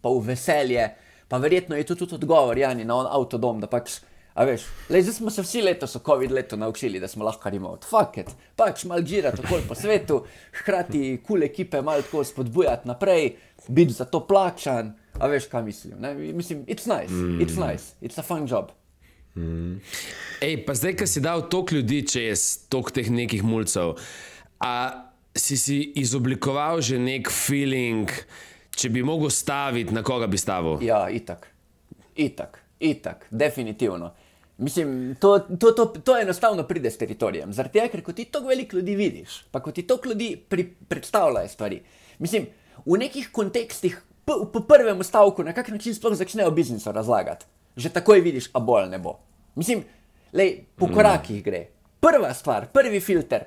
pa 0.00 0.10
v 0.10 0.22
veselje, 0.32 0.86
pa 1.28 1.38
verjetno 1.38 1.76
je 1.76 1.86
to 1.86 1.94
tudi 1.94 2.14
odgovor, 2.14 2.58
Jani, 2.58 2.84
na 2.84 2.96
on 2.96 3.06
avtodom, 3.10 3.60
da 3.60 3.70
pač. 3.70 4.00
A 4.34 4.46
veš, 4.46 4.64
le, 4.88 5.02
zdaj 5.02 5.14
smo 5.14 5.30
se 5.30 5.42
vsi 5.42 5.62
letos, 5.62 5.96
COVID 6.06 6.30
leto, 6.32 6.56
naučili, 6.56 7.00
da 7.00 7.08
smo 7.08 7.24
lahko 7.26 7.50
remote. 7.50 7.86
Fuck 7.90 8.18
it, 8.22 8.30
pač 8.56 8.84
malo 8.88 9.02
žirati 9.06 9.42
okoli 9.44 9.66
po 9.68 9.74
svetu, 9.74 10.22
hkrati 10.62 11.18
kul 11.18 11.26
cool 11.26 11.44
ekipe 11.44 11.82
malo 11.82 12.02
tako 12.02 12.24
spodbujati 12.24 12.88
naprej, 12.88 13.34
biti 13.68 13.92
za 13.92 14.04
to 14.04 14.22
plačan. 14.26 14.94
A 15.18 15.26
veš, 15.28 15.50
kaj 15.50 15.62
mislim? 15.62 15.98
Ne? 16.00 16.14
Mislim, 16.14 16.64
it's 16.66 16.86
nice, 16.88 17.12
it's 17.42 17.58
nice, 17.58 17.94
it's 18.00 18.18
a 18.18 18.22
fun 18.22 18.46
job. 18.46 18.70
Mm. 19.36 19.78
Ej, 20.42 20.56
pa 20.66 20.74
zdaj, 20.74 20.96
ki 20.98 21.06
si 21.06 21.22
dal 21.22 21.46
toliko 21.52 21.78
ljudi 21.78 22.02
čez 22.08 22.66
tok 22.72 22.90
teh 22.94 23.10
nekih 23.12 23.44
mulcev, 23.46 23.94
a 24.58 24.72
si 25.36 25.56
si 25.56 25.78
izoblikoval 26.00 26.82
že 26.82 26.98
nek 26.98 27.30
feeling, 27.30 28.10
če 28.74 28.90
bi 28.90 29.04
mogel 29.06 29.30
staviti, 29.30 29.94
na 29.94 30.02
koga 30.02 30.26
bi 30.26 30.40
stavil? 30.40 30.80
Ja, 30.82 31.06
itak, 31.12 31.46
itak, 32.16 32.58
itak, 32.80 33.28
definitivno. 33.30 34.10
Mislim, 34.60 35.14
to, 35.16 35.38
to, 35.56 35.70
to, 35.72 35.86
to 36.04 36.18
enostavno 36.20 36.66
pride 36.68 36.90
s 36.90 37.00
teritorijem. 37.00 37.52
Zaradi 37.56 37.78
tega, 37.78 37.88
ker 37.88 38.12
ti 38.12 38.26
toliko 38.28 38.50
veliko 38.50 38.76
ljudi 38.76 38.96
vidiš, 38.98 39.44
pa 39.50 39.62
ko 39.64 39.72
ti 39.72 39.86
toliko 39.88 40.10
ljudi 40.12 40.34
pri, 40.36 40.66
predstavljajo 40.88 41.48
stvari. 41.48 41.80
Mislim, 42.18 42.50
v 42.84 42.98
nekih 43.00 43.30
kontekstih, 43.32 43.96
po 44.26 44.60
prvem 44.68 45.00
stavku, 45.04 45.44
na 45.46 45.54
kak 45.56 45.70
način 45.72 45.96
sploh 45.96 46.12
začnejo 46.18 46.50
biznis 46.52 46.84
razlagati 46.86 47.48
že 47.76 47.92
takoj 47.92 48.20
vidiš, 48.20 48.50
a 48.54 48.60
bolj 48.60 48.88
ne 48.90 48.98
bo. 48.98 49.18
Mislim, 49.54 49.84
lej, 50.32 50.66
po 50.76 50.86
mm. 50.86 50.94
korakih 50.94 51.42
gre. 51.44 51.66
Prva 52.00 52.34
stvar, 52.34 52.70
prvi 52.72 53.00
filter. 53.00 53.46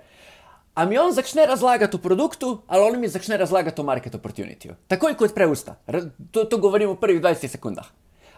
A 0.74 0.86
mi 0.90 0.98
on 0.98 1.14
začne 1.14 1.46
razlagati 1.46 1.98
o 1.98 2.02
produktu, 2.02 2.62
ali 2.68 2.82
on 2.82 3.00
mi 3.00 3.08
začne 3.08 3.38
razlagati 3.38 3.82
o 3.82 3.84
market 3.86 4.16
opportunityju. 4.16 4.76
Takoj 4.88 5.18
kot 5.18 5.36
preusta. 5.36 5.76
To, 6.32 6.46
to 6.46 6.58
govorim 6.58 6.90
v 6.90 7.00
prvih 7.02 7.22
20 7.22 7.48
sekundah. 7.48 7.90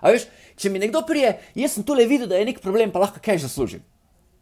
A 0.03 0.11
veš, 0.11 0.27
če 0.59 0.69
mi 0.69 0.81
nekdo 0.81 1.01
prije, 1.07 1.37
jaz 1.55 1.77
sem 1.77 1.85
tu 1.87 1.95
le 1.95 2.03
videl, 2.09 2.27
da 2.27 2.39
je 2.39 2.49
nek 2.49 2.59
problem, 2.63 2.91
pa 2.91 2.99
lahko 3.05 3.23
kaj 3.23 3.39
zaslužim. 3.47 3.85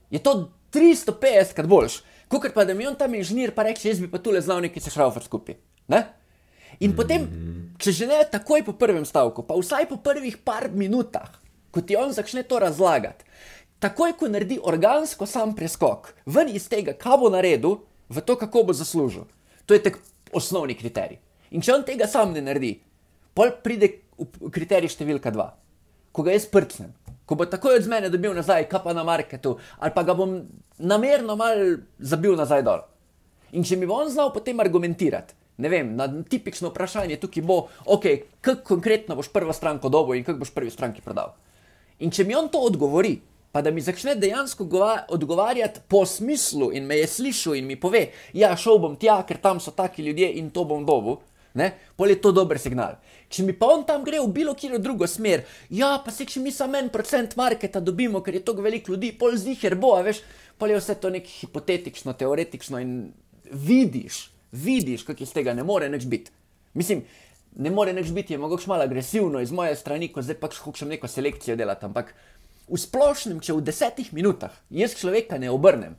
Je 0.10 0.22
to 0.22 0.50
350 0.74 1.54
krat 1.54 1.70
boljš, 1.70 2.02
kot 2.28 2.50
pa 2.54 2.66
da 2.66 2.74
mi 2.74 2.88
on 2.90 2.98
tam 2.98 3.14
inženir 3.14 3.54
pa 3.54 3.66
reče, 3.68 3.88
jaz 3.92 4.02
bi 4.02 4.10
pa 4.10 4.18
tu 4.18 4.34
le 4.34 4.42
znal 4.42 4.62
neki 4.66 4.82
se 4.82 4.90
šraufer 4.94 5.24
skupaj. 5.24 5.56
Ne? 5.94 6.02
In 6.80 6.96
potem, 6.98 7.28
če 7.78 7.92
že 7.92 8.08
ne 8.10 8.24
takoj 8.26 8.64
po 8.66 8.74
prvem 8.74 9.06
stavku, 9.06 9.46
pa 9.46 9.58
vsaj 9.58 9.90
po 9.90 9.98
prvih 10.02 10.38
par 10.42 10.72
minutah, 10.74 11.30
ko 11.70 11.82
ti 11.82 11.98
on 11.98 12.14
začne 12.14 12.44
to 12.48 12.58
razlagati, 12.62 13.26
takoj 13.84 14.16
ko 14.18 14.30
naredi 14.32 14.60
organsko 14.64 15.28
sam 15.28 15.54
preskok 15.58 16.14
ven 16.26 16.50
iz 16.50 16.70
tega, 16.72 16.96
kaj 16.96 17.18
bo 17.20 17.30
naredil, 17.34 17.84
v 18.10 18.22
to, 18.22 18.38
kako 18.40 18.70
bo 18.70 18.74
zaslužil. 18.74 19.28
To 19.66 19.74
je 19.74 19.84
tak 19.84 20.00
osnovni 20.34 20.76
kriterij. 20.78 21.20
In 21.52 21.62
če 21.62 21.74
on 21.76 21.86
tega 21.86 22.08
sam 22.10 22.34
ne 22.34 22.42
naredi, 22.42 22.78
pol 23.34 23.54
pride 23.64 23.90
kriterij 24.54 24.92
številka 24.94 25.34
dva, 25.34 25.54
ko 26.14 26.26
ga 26.26 26.36
jaz 26.36 26.48
prcnem. 26.50 26.94
Ko 27.24 27.38
bo 27.40 27.48
takoj 27.48 27.80
od 27.80 27.88
mene 27.88 28.10
dobil 28.12 28.34
nazaj, 28.36 28.68
kaj 28.70 28.84
pa 28.84 28.94
na 28.94 29.06
marketu, 29.08 29.56
ali 29.80 29.94
pa 29.96 30.04
ga 30.04 30.16
bom 30.18 30.42
namerno 30.78 31.38
mal 31.40 31.80
zabil 32.00 32.36
nazaj 32.36 32.66
dol. 32.66 32.84
In 33.56 33.64
če 33.64 33.78
mi 33.80 33.88
bo 33.88 34.02
on 34.02 34.12
znal 34.12 34.34
potem 34.36 34.60
argumentirati, 34.60 35.38
ne 35.58 35.70
vem, 35.70 35.96
na 35.96 36.08
tipično 36.08 36.72
vprašanje 36.72 37.20
tukaj 37.22 37.44
bo, 37.44 37.68
ok, 37.86 38.06
kako 38.42 38.64
konkretno 38.76 39.16
boš 39.16 39.30
prvo 39.34 39.54
stranko 39.54 39.90
dobil 39.90 40.18
in 40.18 40.24
kako 40.24 40.40
boš 40.40 40.54
prvi 40.54 40.72
stranki 40.72 41.02
prodal. 41.02 41.36
In 42.00 42.12
če 42.12 42.26
mi 42.26 42.36
on 42.36 42.50
to 42.50 42.60
odgovori, 42.60 43.20
pa 43.54 43.62
da 43.62 43.72
mi 43.72 43.82
začne 43.82 44.16
dejansko 44.16 44.66
odgovarjati 45.14 45.86
po 45.88 46.06
smislu 46.06 46.72
in 46.74 46.88
me 46.90 46.98
je 46.98 47.08
slišal 47.08 47.56
in 47.56 47.68
mi 47.68 47.76
pove, 47.80 48.08
ja, 48.34 48.56
šel 48.58 48.82
bom 48.82 48.96
tja, 48.98 49.22
ker 49.28 49.38
tam 49.38 49.60
so 49.60 49.72
taki 49.72 50.02
ljudje 50.04 50.32
in 50.40 50.50
to 50.50 50.66
bom 50.66 50.86
dobil. 50.86 51.22
Ne, 51.54 51.68
pol 51.96 52.10
je 52.10 52.18
to 52.18 52.32
dober 52.34 52.58
signal. 52.58 52.96
Če 53.30 53.44
mi 53.46 53.54
pa 53.54 53.68
on 53.70 53.84
tam 53.86 54.02
gre 54.02 54.18
v 54.18 54.32
bilo 54.34 54.56
kjer 54.58 54.80
drugo 54.82 55.06
smer, 55.06 55.44
ja, 55.70 56.00
pa 56.02 56.10
se 56.10 56.26
če 56.26 56.42
mi 56.42 56.50
samo 56.52 56.80
en 56.82 56.90
procent 56.90 57.36
marketa 57.38 57.78
dobimo, 57.78 58.24
ker 58.26 58.40
je 58.40 58.42
to 58.42 58.58
veliko 58.58 58.96
ljudi, 58.96 59.12
pol 59.14 59.38
zdiher 59.38 59.78
bo, 59.78 59.94
veš, 60.02 60.24
pol 60.58 60.74
je 60.74 60.80
vse 60.82 60.98
to 60.98 61.14
nekaj 61.14 61.44
hipotetično, 61.44 62.18
teoretično 62.18 62.82
in 62.82 62.96
vidiš, 63.54 64.33
vidiš, 64.54 65.04
kako 65.04 65.26
iz 65.26 65.34
tega 65.34 65.54
ne 65.54 65.66
more 65.66 65.90
nič 65.90 66.06
biti. 66.06 66.32
Mislim, 66.74 67.04
ne 67.56 67.72
more 67.72 67.94
nič 67.94 68.12
biti, 68.14 68.34
je 68.34 68.40
mogoče 68.40 68.70
malo 68.70 68.84
agresivno 68.84 69.42
iz 69.42 69.52
moje 69.52 69.76
strani, 69.76 70.12
ko 70.14 70.22
zdaj 70.22 70.40
pač 70.42 70.58
hočem 70.62 70.94
neko 70.94 71.08
selekcijo 71.08 71.58
delati. 71.58 71.86
Ampak 71.86 72.14
v 72.70 72.80
splošnem, 72.80 73.42
če 73.44 73.58
v 73.58 73.66
desetih 73.66 74.14
minutah 74.14 74.54
jaz 74.74 74.96
človeka 74.98 75.38
ne 75.42 75.52
obrnem, 75.54 75.98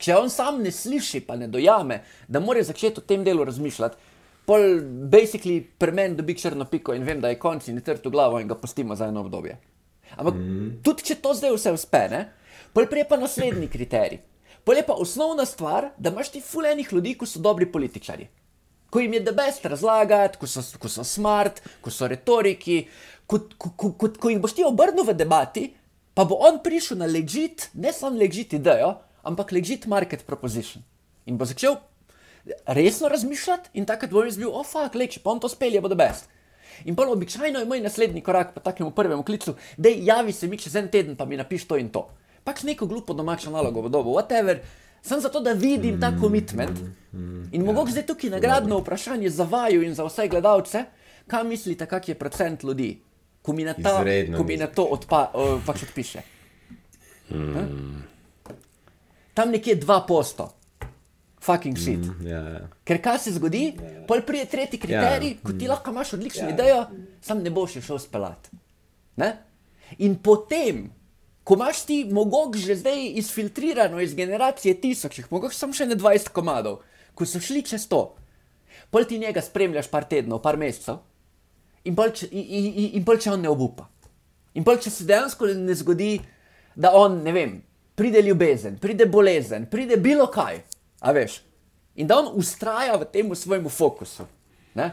če 0.00 0.16
on 0.16 0.32
sam 0.32 0.62
ne 0.64 0.72
sliši, 0.72 1.22
pa 1.28 1.36
ne 1.36 1.48
dojame, 1.48 2.00
da 2.28 2.40
mora 2.40 2.64
začeti 2.64 3.00
o 3.00 3.06
tem 3.06 3.24
delu 3.24 3.44
razmišljati, 3.44 4.08
pol 4.48 4.80
basically 5.12 5.60
premen 5.78 6.16
dobi 6.18 6.34
črno 6.34 6.66
piko 6.66 6.96
in 6.96 7.04
vem, 7.06 7.20
da 7.20 7.30
je 7.30 7.38
konc 7.38 7.68
in 7.68 7.78
je 7.78 7.84
trto 7.86 8.10
glavo 8.10 8.40
in 8.40 8.48
ga 8.48 8.56
pustimo 8.58 8.96
za 8.96 9.06
eno 9.12 9.20
obdobje. 9.20 9.58
Ampak 10.16 10.34
mm. 10.34 10.70
tudi 10.82 11.06
če 11.06 11.20
to 11.22 11.36
zdaj 11.36 11.54
vse 11.54 11.74
uspe, 11.76 12.00
ne, 12.10 12.24
pol 12.74 12.88
prije 12.90 13.06
pa 13.06 13.20
naslednji 13.20 13.68
kriterij. 13.70 14.18
Pol 14.70 14.78
je 14.78 14.86
pa 14.86 14.94
osnovna 14.94 15.42
stvar, 15.46 15.88
da 15.98 16.10
imaš 16.10 16.28
ti 16.30 16.40
fulejnih 16.40 16.92
ljudi, 16.92 17.16
ko 17.18 17.26
so 17.26 17.40
dobri 17.42 17.66
političari. 17.72 18.28
Ko 18.90 19.00
jim 19.00 19.16
je 19.16 19.20
debest 19.26 19.64
razlagati, 19.66 20.38
ko 20.38 20.46
so, 20.46 20.62
ko 20.78 20.88
so 20.88 21.02
smart, 21.04 21.58
ko 21.82 21.90
so 21.90 22.06
retoriki, 22.06 22.84
ko, 23.26 23.40
ko, 23.58 23.72
ko, 23.74 23.90
ko, 23.98 24.10
ko 24.14 24.30
jih 24.30 24.38
boš 24.38 24.54
ti 24.54 24.62
obrnil 24.62 25.08
v 25.08 25.16
debati, 25.18 25.64
pa 26.14 26.22
bo 26.22 26.38
on 26.46 26.60
prišel 26.62 27.00
na 27.02 27.08
legit, 27.10 27.66
ne 27.74 27.90
samo 27.90 28.14
legit 28.14 28.54
idejo, 28.60 28.92
ampak 29.26 29.50
legit 29.58 29.88
market 29.90 30.22
proposition. 30.22 30.86
In 31.26 31.34
bo 31.34 31.50
začel 31.50 31.74
resno 32.70 33.10
razmišljati 33.10 33.74
in 33.74 33.90
takrat 33.90 34.14
bo 34.14 34.22
jim 34.22 34.36
zbil, 34.38 34.54
oh, 34.54 34.62
fuck, 34.62 34.94
leče, 34.94 35.24
pa 35.26 35.34
on 35.34 35.42
to 35.42 35.50
spelje, 35.50 35.82
bo 35.82 35.90
debest. 35.90 36.30
In 36.86 36.94
pa 36.94 37.10
običajno 37.10 37.58
je 37.58 37.66
moj 37.66 37.82
naslednji 37.82 38.22
korak 38.22 38.54
po 38.54 38.62
takem 38.62 38.94
prvem 38.94 39.26
klicu, 39.26 39.58
da 39.76 39.90
javi 39.90 40.32
se 40.32 40.46
mi 40.46 40.62
čez 40.62 40.78
en 40.78 40.94
teden, 40.94 41.18
pa 41.18 41.26
mi 41.26 41.42
napiš 41.42 41.66
to 41.66 41.82
in 41.82 41.90
to. 41.90 42.06
Pač 42.44 42.62
neko 42.62 42.86
glupo 42.86 43.14
domačo 43.14 43.50
nalogo 43.50 43.82
bo 43.82 43.88
dobil, 43.88 44.12
whatever. 44.12 44.60
Sem 45.02 45.20
zato, 45.20 45.40
da 45.40 45.52
vidim 45.52 46.00
ta 46.00 46.12
komitment. 46.20 46.80
In 47.52 47.64
mogoče 47.64 47.92
zdaj 47.92 48.06
tukaj 48.06 48.30
nagradno 48.30 48.78
vprašanje 48.80 49.30
za 49.30 49.44
vaju 49.44 49.82
in 49.82 49.94
za 49.94 50.04
vse 50.04 50.28
gledalce, 50.28 50.84
kaj 51.26 51.44
mislite, 51.44 51.86
kak 51.86 52.08
je 52.08 52.14
procent 52.14 52.62
ljudi, 52.62 53.00
ko 53.42 53.52
mi 53.52 53.64
na, 53.64 53.74
ta, 53.74 54.04
ko 54.36 54.44
mi 54.44 54.56
na 54.56 54.66
to 54.66 54.84
odpa, 54.84 55.30
uh, 55.34 55.60
pač 55.66 55.82
odpiše. 55.88 56.22
Hmm. 57.30 58.04
Tam 59.34 59.50
nekje 59.50 59.74
dva 59.80 60.02
posto 60.08 60.50
fucking 61.40 61.76
shit. 61.78 61.98
Mm, 61.98 62.26
yeah, 62.26 62.48
yeah. 62.52 62.68
Ker 62.84 63.00
kaj 63.02 63.18
se 63.24 63.32
zgodi, 63.32 63.72
yeah. 63.72 64.04
pol 64.06 64.22
prije 64.26 64.46
tretji 64.46 64.80
kriterij, 64.80 65.34
yeah. 65.34 65.42
ko 65.42 65.52
ti 65.52 65.64
mm. 65.64 65.70
lahko 65.72 65.90
imaš 65.90 66.12
odlično 66.18 66.48
yeah. 66.48 66.54
idejo, 66.54 66.80
sam 67.24 67.42
ne 67.42 67.50
boš 67.50 67.78
šel 67.80 67.98
spelat. 67.98 68.50
Ne? 69.16 69.30
In 69.98 70.18
potem, 70.22 70.90
ko 71.50 71.56
imaš 71.58 71.82
ti 71.82 72.04
mogoče 72.04 72.58
že 72.58 72.74
zdaj 72.76 73.06
izfiltrirano 73.18 74.00
iz 74.00 74.14
generacije 74.14 74.76
tisočih, 74.80 75.26
mogoče 75.32 75.56
samo 75.58 75.74
še 75.74 75.88
ne 75.90 75.96
20 75.98 76.30
komadov, 76.30 76.76
ko 77.18 77.26
so 77.26 77.40
šli 77.42 77.64
čez 77.66 77.88
to, 77.90 78.14
pol 78.94 79.02
ti 79.02 79.18
njega 79.18 79.42
spremljaš 79.42 79.88
par 79.90 80.06
tednov, 80.06 80.44
par 80.44 80.54
mesecev, 80.60 81.00
in 81.82 81.96
pol, 81.98 82.14
če, 82.14 82.28
in, 82.30 82.70
in, 82.70 82.86
in 83.00 83.04
pol 83.04 83.18
če 83.18 83.32
on 83.34 83.42
ne 83.42 83.50
obupa. 83.50 83.88
In 84.54 84.62
pol 84.62 84.78
če 84.78 84.94
se 84.94 85.08
dejansko 85.10 85.50
ne 85.58 85.74
zgodi, 85.74 86.12
da 86.78 86.94
on, 86.94 87.18
ne 87.24 87.34
vem, 87.34 87.58
pride 87.98 88.22
ljubezen, 88.22 88.78
pride 88.78 89.10
bolezen, 89.10 89.66
pride 89.66 89.98
bilo 89.98 90.30
kaj. 90.30 90.62
A 91.02 91.14
veš? 91.16 91.40
In 91.98 92.06
da 92.06 92.20
on 92.22 92.30
ustraja 92.38 92.94
v 93.00 93.10
tem 93.10 93.34
svojem 93.34 93.66
fokusu. 93.66 94.28
Ne? 94.78 94.92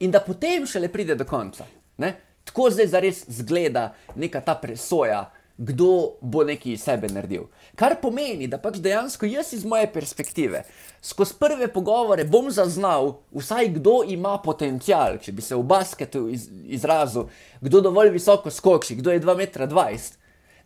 In 0.00 0.14
da 0.14 0.24
potem 0.24 0.64
šele 0.64 0.88
pride 0.88 1.20
do 1.20 1.28
konca. 1.28 1.68
Ne? 2.00 2.14
Tako 2.48 2.70
zdaj 2.72 2.94
zares 2.96 3.26
zgleda 3.28 3.90
neka 4.16 4.40
ta 4.40 4.56
presoja, 4.56 5.26
kdo 5.58 6.18
bo 6.20 6.44
nekaj 6.46 6.72
iz 6.72 6.84
sebe 6.86 7.08
naredil. 7.10 7.48
Kar 7.74 7.96
pomeni, 8.02 8.46
da 8.46 8.60
pač 8.62 8.78
dejansko 8.82 9.26
jaz 9.26 9.52
iz 9.52 9.64
moje 9.66 9.88
perspektive, 9.92 10.62
skozi 11.02 11.34
prve 11.38 11.68
pogovore 11.72 12.24
bom 12.24 12.50
zaznal, 12.50 13.16
vsaj 13.34 13.72
kdo 13.78 14.02
ima 14.06 14.36
potencial, 14.44 15.18
če 15.18 15.34
bi 15.34 15.42
se 15.42 15.58
v 15.58 15.66
basketu 15.66 16.28
iz, 16.30 16.46
izrazil, 16.78 17.26
kdo 17.60 17.82
dovolj 17.90 18.14
visoko 18.14 18.50
skoči, 18.54 18.96
kdo 19.02 19.12
je 19.12 19.20
2,20 19.26 19.68
m. 19.82 19.98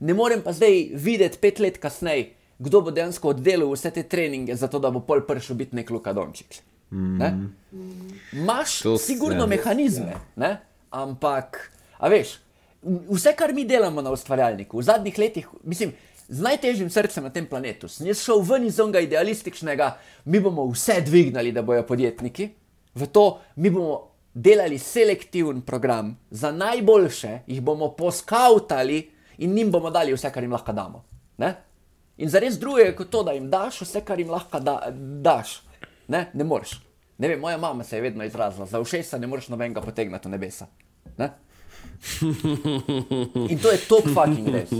Ne 0.02 0.14
morem 0.14 0.42
pa 0.42 0.52
zdaj 0.52 0.88
videti 0.94 1.38
pet 1.40 1.60
let 1.62 1.80
kasneje 1.80 2.32
kdo 2.62 2.80
bo 2.80 2.90
dejansko 2.90 3.32
oddelal 3.34 3.72
vse 3.72 3.90
te 3.90 4.02
treninge, 4.02 4.54
zato 4.56 4.78
da 4.78 4.90
bo 4.90 5.00
pol 5.06 5.24
prišel 5.26 5.56
biti 5.58 5.76
nek 5.76 5.90
Luka 5.90 6.12
Dončić. 6.12 6.60
Imáš 8.32 8.84
mm. 8.84 8.98
sigurno 9.00 9.46
ne. 9.46 9.56
mehanizme, 9.56 10.16
ne? 10.36 10.56
ampak, 10.90 11.70
a 11.98 12.08
veš, 12.08 12.36
vse, 12.82 13.34
kar 13.36 13.52
mi 13.54 13.64
delamo 13.64 14.02
na 14.02 14.10
ustvarjalniku, 14.10 14.78
v 14.78 14.82
zadnjih 14.82 15.18
letih, 15.18 15.48
mislim, 15.64 15.92
z 16.28 16.40
najtežjim 16.40 16.90
srcem 16.90 17.24
na 17.24 17.30
tem 17.30 17.46
planetu, 17.46 17.88
sem 17.88 18.06
jaz 18.06 18.22
šel 18.24 18.42
ven 18.46 18.66
iz 18.66 18.80
onega 18.80 19.02
idealističnega, 19.04 19.96
mi 20.24 20.40
bomo 20.40 20.66
vse 20.70 21.00
dvignali, 21.06 21.52
da 21.52 21.62
bojo 21.62 21.84
podjetniki, 21.86 22.48
v 22.94 23.08
to 23.12 23.26
mi 23.56 23.70
bomo 23.70 24.12
delali 24.34 24.78
selektiven 24.78 25.60
program 25.60 26.16
za 26.30 26.52
najboljše, 26.52 27.38
jih 27.46 27.60
bomo 27.60 27.92
poskautali 27.96 29.10
in 29.38 29.52
njim 29.54 29.70
bomo 29.70 29.90
dali 29.90 30.14
vse, 30.14 30.30
kar 30.32 30.42
jim 30.42 30.52
lahko 30.52 30.72
damo. 30.72 31.04
Ne? 31.38 31.54
In 32.16 32.28
za 32.28 32.40
res 32.40 32.58
druge 32.58 32.82
je 32.82 32.96
to, 33.10 33.22
da 33.22 33.32
jim 33.32 33.50
daš 33.50 33.82
vse, 33.82 34.00
kar 34.04 34.20
jim 34.20 34.30
lahko 34.30 34.60
da, 34.60 34.92
daš. 35.22 35.62
Ne, 36.08 36.30
ne 36.34 36.44
moreš. 36.44 36.80
Ne 37.18 37.28
vem, 37.28 37.40
moja 37.40 37.58
mama 37.58 37.84
se 37.84 37.96
je 37.96 38.02
vedno 38.02 38.24
izrazila, 38.24 38.66
za 38.66 38.80
všesa 38.84 39.18
ne 39.18 39.26
moreš 39.26 39.48
nobenega 39.48 39.80
potegniti 39.80 40.28
v 40.28 40.30
nebesa. 40.30 40.66
Ne? 41.18 41.30
In 43.48 43.58
to 43.58 43.70
je 43.70 43.78
top 43.88 44.04
fucking 44.14 44.48
res. 44.54 44.70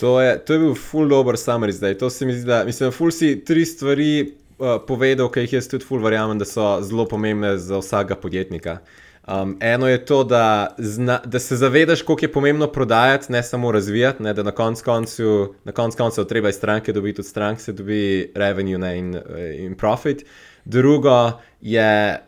To 0.00 0.20
je, 0.20 0.44
to 0.44 0.52
je 0.52 0.58
bil 0.58 0.74
full 0.74 1.08
dobro 1.08 1.36
summary 1.36 1.72
zdaj. 1.72 1.98
To 1.98 2.10
se 2.10 2.26
mi 2.26 2.34
zdi, 2.34 2.44
da 2.44 2.64
mislim, 2.64 2.92
full 2.92 3.10
si 3.10 3.44
tri 3.44 3.64
stvari 3.64 4.32
uh, 4.58 4.76
povedal, 4.86 5.30
ki 5.32 5.46
jih 5.46 5.52
jaz 5.52 5.68
tudi 5.68 5.84
full 5.84 6.04
verjamem, 6.04 6.38
da 6.38 6.44
so 6.44 6.76
zelo 6.82 7.06
pomembne 7.08 7.56
za 7.58 7.78
vsakega 7.80 8.20
podjetnika. 8.20 8.78
Um, 9.26 9.56
eno 9.60 9.88
je 9.88 10.04
to, 10.04 10.24
da, 10.24 10.74
zna, 10.78 11.18
da 11.24 11.38
se 11.38 11.56
zavedaš, 11.56 12.02
koliko 12.02 12.24
je 12.24 12.32
pomembno 12.32 12.66
prodajati, 12.66 13.32
ne 13.32 13.42
samo 13.42 13.72
razvijati, 13.72 14.22
ne, 14.22 14.34
da 14.34 14.42
na 14.42 14.50
koncu 14.50 14.84
koncev 14.84 15.46
konc 15.74 15.96
konc 15.96 16.14
treba 16.28 16.48
iz 16.48 16.54
stranke 16.54 16.92
dobiti, 16.92 17.20
od 17.20 17.26
stranke 17.26 17.62
se 17.62 17.72
dobi 17.72 18.32
revenue 18.34 18.78
ne, 18.78 18.98
in, 18.98 19.16
in 19.58 19.74
profit. 19.76 20.26
Drugo 20.64 21.32
je 21.60 22.20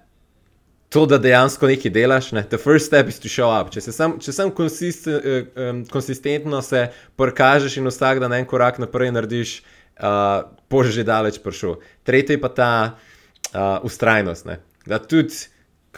to, 0.89 1.07
da 1.07 1.19
dejansko 1.19 1.69
nekaj 1.69 1.93
delaš. 1.93 2.31
Ne. 2.33 2.43
The 2.49 2.59
first 2.59 2.87
step 2.87 3.09
is 3.09 3.21
to 3.21 3.29
show 3.29 3.51
up. 3.53 3.73
Če 3.75 3.81
se 3.85 3.93
sam, 3.93 4.17
če 4.21 4.33
sam 4.33 4.55
konsisten, 4.55 5.21
um, 5.57 5.83
konsistentno 5.91 6.63
se 6.63 6.87
prikažeš 7.17 7.77
in 7.81 7.91
vsak 7.91 8.23
dan 8.25 8.33
en 8.39 8.49
korak 8.49 8.81
naprej 8.83 9.13
narediš, 9.17 9.59
uh, 10.01 10.49
boš 10.71 10.95
že 10.97 11.05
daleč 11.05 11.43
prišel. 11.45 11.79
Tretje 12.09 12.39
je 12.39 12.41
pa 12.41 12.49
ta 12.49 12.73
uh, 12.89 13.79
ustrajnost. 13.85 14.49
Ne. 14.49 14.61
Da 14.89 14.99
tudi 14.99 15.49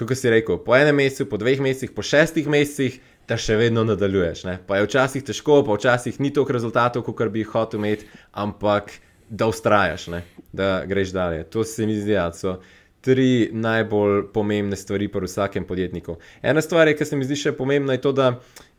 kako 0.00 0.14
si 0.14 0.30
rekel, 0.30 0.58
po 0.64 0.76
enem 0.76 0.96
mesecu, 0.96 1.26
po 1.28 1.36
dveh 1.36 1.60
mesecih, 1.60 1.92
po 1.92 2.02
šestih 2.02 2.48
mesecih, 2.48 3.00
da 3.28 3.36
še 3.38 3.58
vedno 3.60 3.84
nadaljuješ. 3.84 4.44
Ne? 4.48 4.56
Pa 4.66 4.78
je 4.78 4.86
včasih 4.88 5.24
težko, 5.26 5.60
pa 5.66 5.76
včasih 5.76 6.16
ni 6.24 6.32
toliko 6.34 6.56
rezultatov, 6.56 7.04
kot 7.06 7.28
bi 7.30 7.44
jih 7.44 7.52
hotel 7.52 7.82
imeti, 7.82 8.08
ampak 8.32 8.94
da 9.28 9.46
ustrajaš, 9.50 10.08
ne? 10.10 10.24
da 10.56 10.80
greš 10.88 11.12
dalje. 11.14 11.44
To 11.52 11.64
se 11.64 11.86
mi 11.86 11.98
zdi, 11.98 12.16
da 12.16 12.30
so 12.34 12.56
tri 13.00 13.50
najbolj 13.52 14.26
pomembne 14.34 14.76
stvari 14.76 15.08
pri 15.08 15.28
vsakem 15.28 15.64
podjetniku. 15.64 16.18
Ena 16.42 16.62
stvar, 16.62 16.90
ki 16.96 17.04
se 17.04 17.16
mi 17.16 17.28
zdi 17.28 17.38
še 17.40 17.54
pomembna, 17.56 17.96
je 17.96 18.04
to, 18.04 18.12
da 18.12 18.32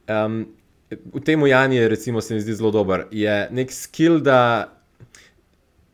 um, 0.09 0.43
v 0.91 1.23
tem 1.25 1.41
ujanju, 1.41 1.87
recimo, 1.89 2.21
se 2.21 2.35
mi 2.35 2.43
zdi 2.43 2.57
zelo 2.59 2.71
dober, 2.71 3.07
je 3.11 3.47
nek 3.51 3.73
skill, 3.73 4.19
da 4.21 4.69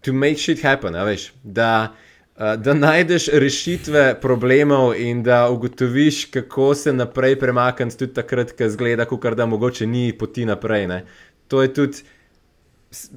to 0.01 0.13
make 0.13 0.41
shit 0.41 0.63
happen, 0.63 0.97
veš. 1.07 1.31
Da, 1.43 1.93
Eh, 2.37 2.57
da 2.57 2.73
najdeš 2.73 3.27
rešitve 3.33 4.19
problemov 4.21 4.93
in 4.95 5.23
da 5.23 5.49
ugotoviš, 5.49 6.25
kako 6.25 6.75
se 6.75 6.93
naprej 6.93 7.39
premakniti, 7.39 7.97
tudi 7.97 8.13
takrat, 8.13 8.51
ko 8.51 8.69
zgleda, 8.69 9.05
kot 9.05 9.33
da 9.33 9.45
mogoče 9.45 9.87
ni 9.87 10.13
poti 10.17 10.45
naprej. 10.45 10.87
Ne. 10.87 11.05
To 11.47 11.61
je 11.61 11.73
tudi, 11.73 11.97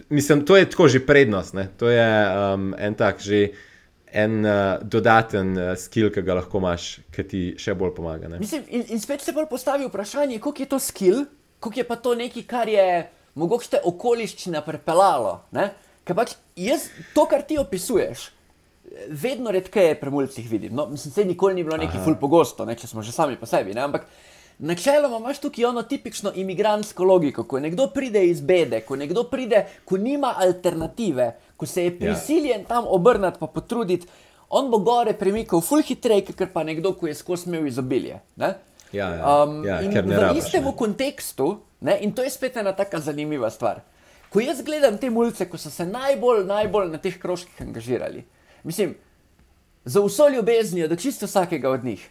mislim, 0.08 0.46
to 0.46 0.56
je 0.56 0.70
tako 0.70 0.88
že 0.88 1.06
prednost. 1.06 1.54
Ne. 1.54 1.68
To 1.76 1.90
je 1.90 2.26
um, 2.54 2.74
en 2.78 2.94
tak, 2.94 3.20
že 3.20 3.48
en 4.12 4.40
uh, 4.44 4.52
dodaten 4.82 5.52
uh, 5.58 5.72
skill, 5.78 6.10
ki 6.14 6.24
ga 6.26 6.40
lahko 6.40 6.62
imaš, 6.62 6.88
ki 7.14 7.26
ti 7.28 7.42
še 7.60 7.74
bolj 7.78 7.94
pomaga. 7.96 8.30
Mislim, 8.38 8.64
in, 8.68 8.86
in 8.94 9.02
spet 9.02 9.22
se 9.24 9.34
bolj 9.36 9.48
postavi 9.50 9.86
vprašanje, 9.88 10.40
koliko 10.40 10.62
je 10.62 10.68
to 10.74 10.78
skill, 10.82 11.24
koliko 11.60 11.80
je 11.80 11.86
pa 11.88 11.96
to 11.96 12.16
nekaj, 12.18 12.46
kar 12.50 12.68
je 12.68 12.88
mogoče 13.38 13.84
okoliščina 13.86 14.64
prepeljalo. 14.66 15.38
Ker 16.04 16.16
pač 16.18 16.34
jaz 16.58 16.88
to, 17.14 17.26
kar 17.30 17.44
ti 17.46 17.58
opisuješ 17.60 18.30
vedno 19.08 19.50
redkeje 19.50 19.94
pri 20.00 20.10
mulcih 20.10 20.50
vidim. 20.50 20.74
No, 20.74 20.86
mislim, 20.86 21.12
se 21.12 21.24
nikoli 21.24 21.54
ni 21.54 21.64
bilo 21.64 21.76
neki 21.76 21.98
ful 22.04 22.16
pogosto, 22.20 22.64
ne, 22.64 22.74
če 22.76 22.90
smo 22.90 23.02
že 23.02 23.12
sami 23.12 23.36
po 23.38 23.46
sebi. 23.46 23.74
Ne, 23.74 23.84
ampak 23.86 24.06
načeloma 24.58 25.18
imaš 25.18 25.40
tukaj 25.40 25.64
ono 25.64 25.82
tipično 25.82 26.32
imigrantsko 26.34 27.04
logiko, 27.04 27.44
ko 27.44 27.60
nekdo 27.60 27.86
pride 27.94 28.24
iz 28.26 28.40
bede, 28.40 28.80
ko 28.80 28.96
nekdo 28.96 29.24
pride, 29.30 29.64
ko 29.84 29.96
nima 29.96 30.34
alternative, 30.38 31.30
ko 31.60 31.68
se 31.68 31.84
je 31.84 31.92
ja. 31.92 31.98
prisiljen 32.00 32.64
tam 32.64 32.88
obrniti 32.88 33.38
pa 33.40 33.46
potruditi, 33.46 34.08
on 34.48 34.70
bo 34.72 34.80
gore 34.82 35.12
premikal 35.12 35.60
ful 35.60 35.84
hitreje, 35.84 36.32
ker 36.32 36.48
pa 36.52 36.64
nekdo, 36.64 36.94
ko 36.96 37.06
je 37.10 37.14
skozi 37.14 37.50
imel 37.50 37.68
izobilje. 37.68 38.18
Ne. 38.40 38.54
Ja, 38.92 39.12
ja. 39.14 39.36
Um, 39.44 39.60
ja, 39.64 39.82
in 39.84 39.92
v 39.92 40.16
rabaš, 40.16 40.40
istem 40.40 40.64
ne. 40.64 40.72
kontekstu, 40.76 41.52
ne, 41.86 42.00
in 42.02 42.16
to 42.16 42.24
je 42.26 42.32
spet 42.32 42.56
ena 42.58 42.72
tako 42.74 42.98
zanimiva 43.04 43.50
stvar. 43.52 43.84
Ko 44.32 44.40
jaz 44.42 44.64
gledam 44.66 44.96
te 44.98 45.10
mulce, 45.10 45.46
ko 45.50 45.58
so 45.58 45.70
se 45.70 45.86
najbolj, 45.86 46.44
najbolj 46.48 46.90
na 46.90 46.98
teh 47.02 47.18
krožkih 47.18 47.62
angažirali, 47.62 48.24
Mislim, 48.64 48.94
za 49.84 50.00
vso 50.04 50.28
ljubeznijo 50.28 50.88
do 50.88 50.96
čisto 50.96 51.26
vsakega 51.26 51.70
od 51.70 51.84
njih. 51.84 52.10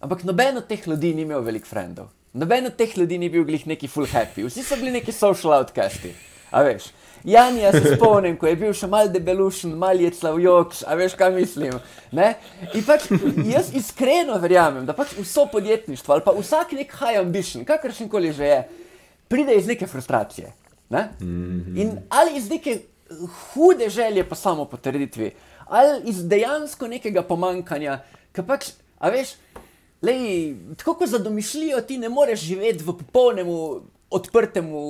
Ampak 0.00 0.24
noben 0.24 0.56
od 0.56 0.66
teh 0.66 0.88
ljudi 0.88 1.14
ni 1.14 1.22
imel 1.22 1.40
veliko 1.40 1.66
frendov. 1.66 2.08
Noben 2.32 2.66
od 2.66 2.76
teh 2.76 2.98
ljudi 2.98 3.18
ni 3.18 3.28
bil 3.28 3.44
glih 3.44 3.66
neki 3.66 3.88
full 3.88 4.06
happy, 4.06 4.46
vsi 4.46 4.62
so 4.62 4.76
bili 4.76 4.90
neki 4.90 5.12
social 5.12 5.52
outcasti. 5.58 6.14
A 6.50 6.62
veš. 6.62 6.82
Janja 7.24 7.72
se 7.72 7.96
spomnim, 7.96 8.36
ko 8.40 8.48
je 8.48 8.56
bil 8.56 8.72
še 8.76 8.88
mal 8.90 9.10
debelušen, 9.12 9.72
mal 9.78 10.00
je 10.00 10.12
slavjoč, 10.16 10.82
a 10.88 10.96
veš, 10.98 11.16
kaj 11.20 11.32
mislim. 11.34 11.76
Ne? 12.16 12.32
In 12.74 12.84
pač 12.86 13.08
jaz 13.54 13.72
iskreno 13.76 14.38
verjamem, 14.40 14.86
da 14.88 14.96
pač 14.96 15.12
vso 15.18 15.44
podjetništvo 15.52 16.16
ali 16.16 16.24
pa 16.24 16.34
vsak 16.36 16.72
nek 16.78 16.94
high 17.00 17.20
ambition, 17.20 17.66
kakršen 17.68 18.08
koli 18.08 18.32
že 18.36 18.48
je, 18.48 18.62
pride 19.28 19.58
iz 19.58 19.68
neke 19.68 19.86
frustracije. 19.86 20.52
Ne? 20.90 21.10
In 21.20 21.98
ali 22.08 22.38
iz 22.40 22.48
neke 22.50 22.80
hude 23.52 23.88
želje 23.90 24.24
po 24.28 24.34
samo 24.34 24.64
potrditvi, 24.64 25.34
ali 25.66 26.00
iz 26.10 26.24
dejansko 26.28 26.88
nekega 26.88 27.22
pomankanja, 27.22 28.00
ki 28.34 28.42
pač, 28.46 28.72
a 28.98 29.10
veš, 29.12 29.36
lej, 30.02 30.54
tako 30.80 30.96
kot 31.02 31.12
za 31.12 31.18
domišljijo 31.18 31.80
ti 31.86 31.98
ne 31.98 32.08
moreš 32.08 32.46
živeti 32.48 32.84
v 32.84 32.96
popolnemu, 32.98 33.56
odprtemu 34.10 34.80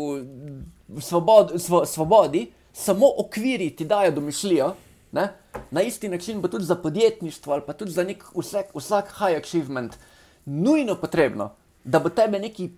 svobod, 1.00 1.52
svo, 1.58 1.86
svobodi, 1.86 2.52
samo 2.72 3.06
okviri 3.18 3.70
ti 3.70 3.84
dajo 3.84 4.10
domišljijo. 4.10 4.74
Ne? 5.12 5.28
Na 5.70 5.82
isti 5.82 6.08
način 6.08 6.40
bo 6.40 6.48
tudi 6.48 6.64
za 6.64 6.74
podjetništvo 6.74 7.52
ali 7.52 7.62
pa 7.66 7.72
tudi 7.72 7.90
za 7.90 8.04
nek 8.04 8.24
vsak, 8.34 8.66
vsak 8.74 9.08
high 9.08 9.36
achievement 9.38 9.94
nujno 10.44 10.94
potrebno, 10.94 11.50
da 11.84 11.98
bo 11.98 12.08
tebe 12.08 12.38
nekaj 12.38 12.68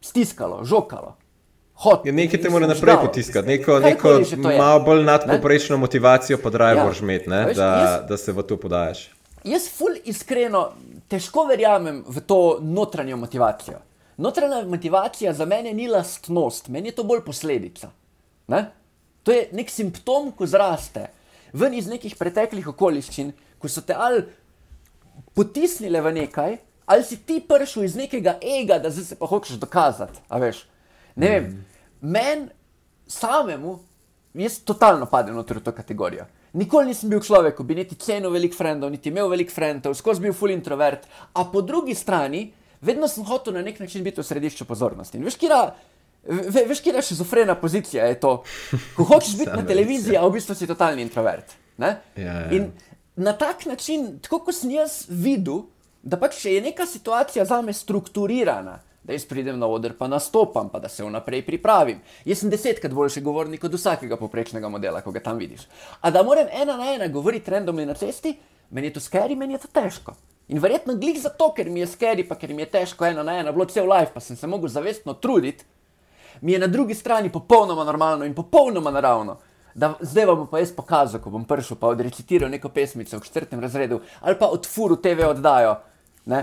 stiskalo, 0.00 0.64
žokalo. 0.64 1.16
Hot, 1.74 2.06
Ja, 2.06 2.12
nekaj 2.12 2.40
te 2.40 2.50
mora 2.50 2.66
naprej 2.66 2.96
potiskati, 3.02 3.48
neko, 3.48 3.78
neko 3.78 4.08
malo 4.58 4.80
bolj 4.80 5.04
nadpoprečno 5.04 5.76
ne? 5.76 5.80
motivacijo 5.80 6.38
pa 6.42 6.50
drive 6.50 6.76
ja. 6.76 6.82
moraš 6.82 7.00
imeti, 7.00 7.28
da, 7.28 7.44
jaz- 7.54 8.08
da 8.08 8.16
se 8.16 8.32
v 8.32 8.42
to 8.42 8.56
podajaš. 8.56 9.10
Jaz 9.44 9.68
ful 9.78 9.94
iskreno 10.04 10.72
težko 11.08 11.44
verjamem 11.44 12.04
v 12.08 12.20
to 12.20 12.58
notranjo 12.60 13.16
motivacijo. 13.16 13.78
Notranja 14.18 14.64
motivacija 14.66 15.32
za 15.32 15.46
mene 15.46 15.72
ni 15.74 15.86
lastnost, 15.88 16.68
meni 16.68 16.90
je 16.90 16.96
to 16.98 17.04
bolj 17.06 17.22
posledica. 17.26 17.90
Ne? 18.50 18.64
To 19.22 19.32
je 19.32 19.48
nek 19.52 19.70
simptom, 19.70 20.32
ko 20.34 20.46
zraste 20.46 21.06
ven 21.52 21.74
iz 21.74 21.86
nekih 21.88 22.16
preteklih 22.18 22.66
okoliščin, 22.74 23.32
ko 23.58 23.70
so 23.70 23.82
te 23.86 23.94
ali 23.96 24.24
potisnile 25.34 26.00
v 26.04 26.12
nekaj, 26.20 26.56
ali 26.88 27.04
si 27.04 27.20
ti 27.26 27.40
prišel 27.44 27.84
iz 27.84 27.96
nekega 27.96 28.38
ega, 28.42 28.78
da 28.82 28.90
zdaj 28.90 29.04
se 29.04 29.18
pa 29.18 29.26
hočeš 29.26 29.60
dokazati. 29.60 30.20
Ne 31.16 31.30
vem, 31.30 31.44
mm. 31.44 31.64
meni 32.00 32.48
samemu, 33.06 33.78
jaz 34.34 34.60
totalno 34.64 35.06
padem 35.10 35.36
noter 35.36 35.58
v 35.58 35.64
to 35.66 35.72
kategorijo. 35.72 36.26
Nikoli 36.58 36.92
nisem 36.92 37.10
bil 37.12 37.20
človek, 37.20 37.56
ki 37.58 37.64
bi 37.66 37.76
niti 37.76 37.98
cenil 38.00 38.32
velik 38.32 38.54
frendov, 38.56 38.90
niti 38.90 39.12
imel 39.12 39.28
velik 39.28 39.50
frendov, 39.52 39.94
skozi 39.98 40.24
bil 40.24 40.34
full 40.36 40.52
introvert, 40.54 41.04
a 41.34 41.44
po 41.52 41.62
drugi 41.62 41.94
strani, 41.94 42.48
vedno 42.80 43.08
sem 43.08 43.24
hotel 43.24 43.54
na 43.54 43.62
nek 43.62 43.80
način 43.80 44.04
biti 44.04 44.20
v 44.20 44.24
središču 44.24 44.64
pozornosti. 44.64 45.18
In 45.18 45.24
veš, 45.24 45.36
kira, 45.40 45.62
ve, 46.24 46.64
veš, 46.68 46.82
kira 46.84 47.02
šizofrena 47.02 47.54
pozicija 47.60 48.06
je 48.06 48.20
to, 48.20 48.42
ko 48.96 49.04
hočeš 49.04 49.38
biti 49.38 49.50
na 49.54 49.66
televiziji, 49.66 50.16
a 50.16 50.26
v 50.26 50.36
bistvu 50.38 50.54
si 50.54 50.66
totalni 50.66 51.02
introvert. 51.02 51.56
Ne? 51.78 51.96
Ja, 52.16 52.32
ja. 52.32 52.50
In 52.52 52.70
na 53.16 53.32
tak 53.32 53.66
način, 53.66 54.18
tako 54.22 54.44
kot 54.46 54.54
sem 54.54 54.70
jaz 54.70 55.04
videl, 55.08 55.64
da 56.02 56.18
pač 56.18 56.44
je 56.44 56.60
neka 56.62 56.86
situacija 56.86 57.44
za 57.44 57.60
me 57.62 57.72
strukturirana, 57.72 58.78
da 59.02 59.12
jaz 59.12 59.24
pridem 59.24 59.58
na 59.58 59.66
oder, 59.66 59.94
pa 59.98 60.08
nastopam, 60.08 60.68
pa 60.68 60.78
da 60.78 60.88
se 60.88 61.04
vnaprej 61.04 61.42
pripravim. 61.46 62.00
Jaz 62.28 62.42
sem 62.42 62.50
desetkrat 62.50 62.92
boljši 62.92 63.22
govornik 63.24 63.64
od 63.64 63.74
vsakega 63.74 64.16
poprečnega 64.20 64.68
modela, 64.68 65.00
ko 65.00 65.12
ga 65.14 65.22
tam 65.24 65.38
vidiš. 65.38 65.64
A 66.00 66.10
da 66.10 66.22
moram 66.22 66.46
ena 66.52 66.76
na 66.76 66.92
ena 66.94 67.08
govoriti 67.08 67.50
randomno 67.50 67.84
na 67.84 67.94
cesti, 67.94 68.36
meni 68.70 68.90
je 68.90 68.98
to 68.98 69.00
skeri, 69.00 69.36
meni 69.36 69.56
je 69.56 69.64
to 69.64 69.72
težko. 69.72 70.14
In 70.48 70.58
verjetno 70.58 70.94
glih 70.96 71.18
zato, 71.20 71.50
ker 71.56 71.68
mi 71.70 71.80
je 71.80 71.86
skeri, 71.86 72.24
pa 72.24 72.36
ker 72.38 72.54
mi 72.54 72.62
je 72.62 72.70
težko 72.72 73.04
ena 73.04 73.22
na 73.22 73.38
ena, 73.40 73.52
bilo 73.52 73.66
cel 73.68 73.88
life, 73.88 74.14
pa 74.14 74.20
sem 74.20 74.36
se 74.36 74.46
mogel 74.46 74.68
zavestno 74.72 75.14
truditi, 75.14 75.64
mi 76.40 76.52
je 76.52 76.58
na 76.58 76.66
drugi 76.66 76.94
strani 76.94 77.32
popolnoma 77.32 77.84
normalno 77.84 78.24
in 78.24 78.34
popolnoma 78.34 78.90
naravno. 78.90 79.36
Da 79.74 79.92
zdaj 80.00 80.24
vam 80.26 80.46
pa 80.50 80.58
jaz 80.58 80.72
pokazal, 80.72 81.20
ko 81.20 81.30
bom 81.30 81.44
prišel 81.44 81.76
pa 81.76 81.90
odrecitiral 81.92 82.50
neko 82.50 82.68
pesmico 82.68 83.18
v 83.18 83.26
četrtem 83.26 83.60
razredu 83.60 84.00
ali 84.20 84.38
pa 84.38 84.46
odfuru 84.46 84.96
TV 84.96 85.28
oddajo. 85.28 85.76
Ne? 86.26 86.42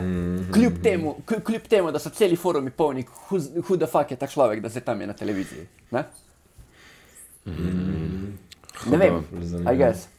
Kljub, 0.54 0.74
temu, 0.84 1.16
kljub, 1.46 1.68
temu, 1.70 1.92
da 1.92 2.00
so 2.00 2.10
celi 2.10 2.36
forumi 2.36 2.72
polni, 2.72 3.04
the 3.78 3.88
fuck 3.92 4.12
je 4.12 4.18
ta 4.18 4.28
človek, 4.28 4.62
da 4.62 4.70
se 4.70 4.82
tam 4.82 5.02
je 5.02 5.08
na 5.08 5.14
televiziji. 5.14 5.68
Ne, 5.92 6.04
ne 8.86 8.98
vem, 8.98 9.26
Zanimivo. 9.42 9.74
I 9.74 10.15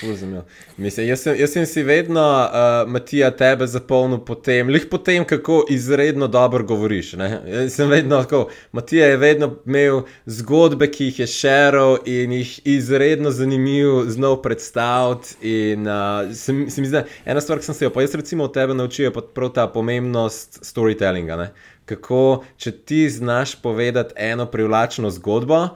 guess. 0.00 0.10
Razumel. 0.10 0.42
Mislim, 0.76 1.08
jaz, 1.08 1.20
sem, 1.20 1.36
jaz 1.40 1.50
sem 1.52 1.66
si 1.66 1.82
vedno, 1.82 2.22
uh, 2.22 2.90
Matija, 2.90 3.30
tebe 3.30 3.66
zapolnil 3.66 4.18
potem, 4.24 4.68
lih 4.68 4.86
potem, 4.90 5.24
kako 5.24 5.64
izredno 5.70 6.28
dobro 6.28 6.64
govoriš. 6.64 7.12
Ne? 7.12 7.40
Jaz 7.46 7.74
sem 7.74 7.88
vedno 7.88 8.22
tako, 8.22 8.48
Matija 8.72 9.06
je 9.06 9.16
vedno 9.16 9.56
imel 9.66 10.02
zgodbe, 10.26 10.90
ki 10.90 11.04
jih 11.04 11.18
je 11.18 11.26
šeral 11.26 11.98
in 12.04 12.32
jih 12.32 12.60
izredno 12.64 13.30
zanimivo 13.30 14.04
znal 14.08 14.42
predstaviti. 14.42 15.36
In 15.40 15.88
uh, 15.88 16.34
se, 16.34 16.52
mi- 16.52 16.70
se 16.70 16.80
mi 16.80 16.86
zdi, 16.86 17.02
ena 17.24 17.40
stvar, 17.40 17.58
ki 17.58 17.64
sem 17.64 17.74
se 17.74 17.84
jo 17.84 17.90
pa 17.90 18.02
jaz 18.02 18.14
recimo 18.14 18.44
od 18.44 18.54
tebe 18.54 18.74
naučil, 18.74 19.04
je 19.04 19.12
prav 19.34 19.52
ta 19.54 19.66
pomembnost 19.66 20.60
storytellinga. 20.62 21.36
Ne? 21.36 21.50
Kako, 21.84 22.44
če 22.56 22.72
ti 22.72 23.10
znaš 23.10 23.54
povedati 23.62 24.14
eno 24.16 24.46
privlačno 24.46 25.10
zgodbo, 25.10 25.68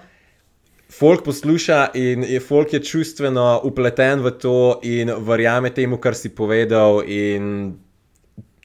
Folk 0.91 1.23
posluša 1.25 1.91
in 1.95 2.25
je 2.27 2.41
folk 2.41 2.73
je 2.73 2.83
čustveno 2.83 3.61
upleten 3.65 4.25
v 4.25 4.33
to 4.43 4.81
in 4.83 5.13
verjame 5.19 5.71
temu, 5.71 6.01
kar 6.03 6.15
si 6.19 6.33
povedal, 6.35 7.03
in 7.07 7.77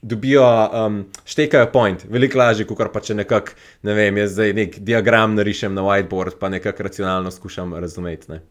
dobijo, 0.02 0.70
um, 0.86 1.06
štekajo 1.26 1.70
point, 1.74 2.06
veliko 2.10 2.38
lažje, 2.38 2.66
kot 2.66 2.82
pa 2.94 3.02
če 3.02 3.16
nekako, 3.22 3.56
ne 3.86 3.94
vem, 3.98 4.18
jaz 4.22 4.36
zdaj 4.38 4.54
nek 4.54 4.78
diagram 4.86 5.34
narišem 5.38 5.74
na 5.74 5.86
whiteboard, 5.86 6.38
pa 6.40 6.50
nekako 6.50 6.86
racionalno 6.90 7.32
skušam 7.32 7.74
razumeti. 7.74 8.32
Ne? 8.32 8.42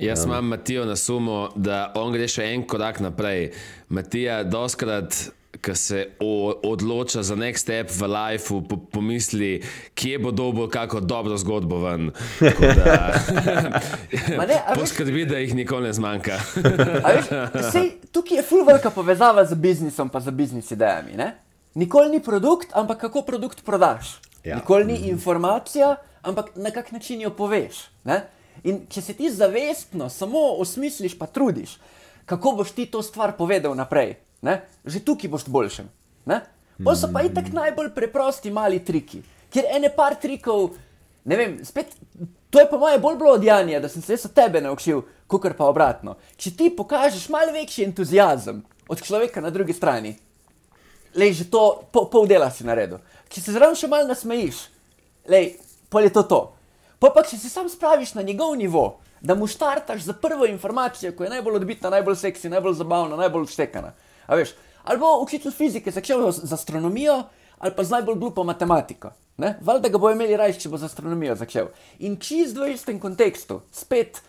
Jaz 0.00 0.24
imam 0.24 0.46
Matijo 0.46 0.84
na 0.84 0.96
sumu, 0.96 1.48
da 1.56 1.92
on 1.94 2.12
gre 2.14 2.28
še 2.30 2.46
en 2.54 2.62
korak 2.66 3.02
naprej. 3.04 3.50
Matija, 3.88 4.42
doskrat, 4.46 5.18
ko 5.64 5.74
se 5.74 6.06
o, 6.20 6.52
odloča 6.62 7.22
za 7.22 7.36
next 7.36 7.68
step 7.68 7.90
v 7.90 8.06
lifeu, 8.06 8.62
po, 8.62 8.76
pomisli, 8.76 9.62
kje 9.94 10.18
bo 10.18 10.30
dobil 10.30 10.68
kako 10.68 11.00
dobro 11.00 11.36
zgodbo 11.36 11.78
ven. 11.84 12.10
Da, 12.40 13.20
ne, 14.48 14.62
poskrbi, 14.74 15.26
da 15.26 15.38
jih 15.38 15.54
nikoli 15.54 15.88
ne 15.88 15.92
zmanjka. 15.92 16.40
Veš, 16.56 17.28
sej, 17.72 17.90
tukaj 18.12 18.40
je 18.40 18.42
ful 18.42 18.64
velika 18.64 18.90
povezava 18.90 19.44
z 19.44 19.54
biznisom, 19.54 20.08
pa 20.08 20.20
z 20.20 20.30
biznis 20.30 20.70
idejami. 20.70 21.16
Ne? 21.16 21.34
Nikoli 21.74 22.10
ni 22.10 22.22
produkt, 22.22 22.72
ampak 22.72 23.00
kako 23.00 23.22
produkt 23.22 23.64
prodaš. 23.64 24.18
Ja. 24.44 24.50
Ja. 24.50 24.56
Nikoli 24.56 24.84
ni 24.84 24.96
informacija, 25.08 25.96
ampak 26.22 26.56
na 26.56 26.70
kak 26.70 26.92
način 26.92 27.20
jo 27.20 27.30
poveš. 27.30 27.84
Ne? 28.04 28.22
In 28.64 28.86
če 28.88 29.02
se 29.02 29.14
ti 29.14 29.30
zavestno 29.30 30.08
samo 30.08 30.38
osmisliš, 30.58 31.18
pa 31.18 31.26
trudiš, 31.26 31.78
kako 32.26 32.52
boš 32.52 32.72
ti 32.72 32.86
to 32.86 33.02
stvar 33.02 33.36
povedal 33.36 33.74
naprej, 33.74 34.16
ne? 34.42 34.60
že 34.84 35.02
tukaj 35.04 35.30
boš 35.30 35.46
boljšem. 35.48 35.88
Ne? 36.26 36.40
Pol 36.84 36.96
so 36.96 37.10
pa 37.12 37.22
itak 37.26 37.52
najbolj 37.52 37.92
preprosti 37.94 38.50
mali 38.50 38.80
triki, 38.84 39.20
kjer 39.52 39.68
ene 39.76 39.90
par 39.92 40.16
trikov, 40.20 40.70
ne 41.28 41.36
vem, 41.36 41.58
spet, 41.64 41.92
to 42.50 42.60
je 42.60 42.68
po 42.70 42.78
moje 42.80 42.98
bolj 42.98 43.18
bilo 43.20 43.34
odjanje, 43.36 43.80
da 43.80 43.88
sem 43.88 44.02
se 44.02 44.16
jaz 44.16 44.24
od 44.30 44.34
tebe 44.34 44.60
naučil, 44.60 45.02
kot 45.28 45.46
pa 45.56 45.68
obratno. 45.68 46.16
Če 46.36 46.54
ti 46.56 46.70
pokažeš 46.76 47.28
malo 47.28 47.52
večji 47.52 47.84
entuzijazem 47.84 48.62
od 48.88 49.02
človeka 49.02 49.40
na 49.40 49.50
drugi 49.50 49.76
strani, 49.76 50.16
le 51.14 51.32
že 51.32 51.50
to, 51.50 51.82
pol, 51.92 52.08
pol 52.10 52.26
dela 52.26 52.50
si 52.50 52.64
naredil. 52.64 52.98
Če 53.30 53.44
se 53.44 53.54
zraven 53.54 53.76
še 53.78 53.90
malo 53.90 54.08
nasmejiš, 54.08 54.64
le, 55.30 55.60
pol 55.92 56.08
je 56.08 56.14
to 56.16 56.24
to. 56.26 56.40
Pa 57.00 57.12
pa, 57.14 57.22
če 57.24 57.38
se 57.38 57.48
sam 57.48 57.68
spraviš 57.68 58.14
na 58.16 58.22
njegov 58.22 58.56
nivo, 58.56 59.00
da 59.20 59.34
mu 59.34 59.46
štartaš 59.46 60.02
za 60.08 60.14
prvo 60.16 60.46
informacijo, 60.48 61.12
ko 61.12 61.24
je 61.24 61.30
najbolj 61.30 61.60
odbitna, 61.60 61.90
najbolj 61.90 62.16
seksi, 62.16 62.48
najbolj 62.48 62.78
zabavna, 62.80 63.16
najbolj 63.20 63.48
odštekana. 63.48 63.92
A 64.30 64.38
veš, 64.38 64.54
ali 64.86 65.02
bo 65.02 65.16
učitelj 65.24 65.52
fizike 65.56 65.90
začel 65.90 66.22
z 66.30 66.52
astronomijo, 66.54 67.24
ali 67.58 67.74
pa 67.76 67.84
z 67.84 67.98
najbolj 67.98 68.18
glupo 68.22 68.44
matematiko. 68.46 69.10
Valjda 69.60 69.88
ga 69.88 69.98
bo 69.98 70.10
imeli 70.12 70.36
raj, 70.36 70.54
če 70.60 70.70
bo 70.70 70.78
z 70.78 70.86
astronomijo 70.86 71.34
začel. 71.36 71.70
In 72.06 72.18
čist 72.20 72.58
v 72.60 72.70
istem 72.74 73.00
kontekstu, 73.02 73.62
spet 73.72 74.20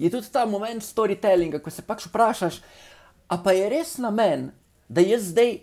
je 0.00 0.10
tudi 0.10 0.30
ta 0.32 0.46
moment 0.48 0.82
storytellinga, 0.82 1.60
ko 1.60 1.70
se 1.70 1.84
pač 1.84 2.06
vprašaš, 2.08 2.60
a 3.28 3.38
pa 3.38 3.52
je 3.52 3.68
res 3.70 3.98
namen, 4.00 4.48
da 4.88 5.04
jaz 5.04 5.28
zdaj 5.34 5.58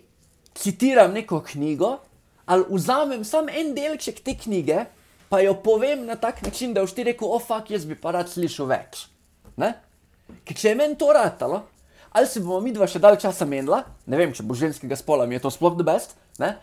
citiram 0.54 1.12
neko 1.16 1.40
knjigo, 1.50 1.96
ali 2.46 2.64
vzamem 2.70 3.24
samo 3.24 3.52
en 3.52 3.74
delček 3.76 4.22
te 4.24 4.36
knjige, 4.38 4.86
pa 5.28 5.42
jo 5.44 5.56
povem 5.64 6.06
na 6.06 6.16
tak 6.16 6.40
način, 6.42 6.72
da 6.74 6.84
boš 6.84 6.94
ti 6.96 7.04
rekel, 7.04 7.28
oh, 7.28 7.42
fuck, 7.42 7.70
jaz 7.70 7.84
bi 7.84 7.98
pa 7.98 8.14
rad 8.16 8.30
slišal 8.30 8.70
več. 8.70 9.08
Ne? 9.60 9.74
Ker 10.44 10.56
če 10.56 10.70
je 10.70 10.78
meni 10.78 10.96
to 10.96 11.10
ratalo, 11.12 11.66
ali 12.18 12.26
se 12.26 12.42
bomo 12.42 12.58
mi 12.60 12.72
dva 12.74 12.88
še 12.90 13.00
dalj 13.02 13.20
časa 13.22 13.46
menila, 13.46 13.84
ne 14.10 14.18
vem, 14.18 14.34
če 14.34 14.42
bo 14.46 14.56
ženskega 14.58 14.98
spola, 14.98 15.26
mi 15.26 15.38
je 15.38 15.44
to 15.46 15.52
sploh 15.54 15.76
the 15.78 15.86
best, 15.86 16.16
ne? 16.42 16.56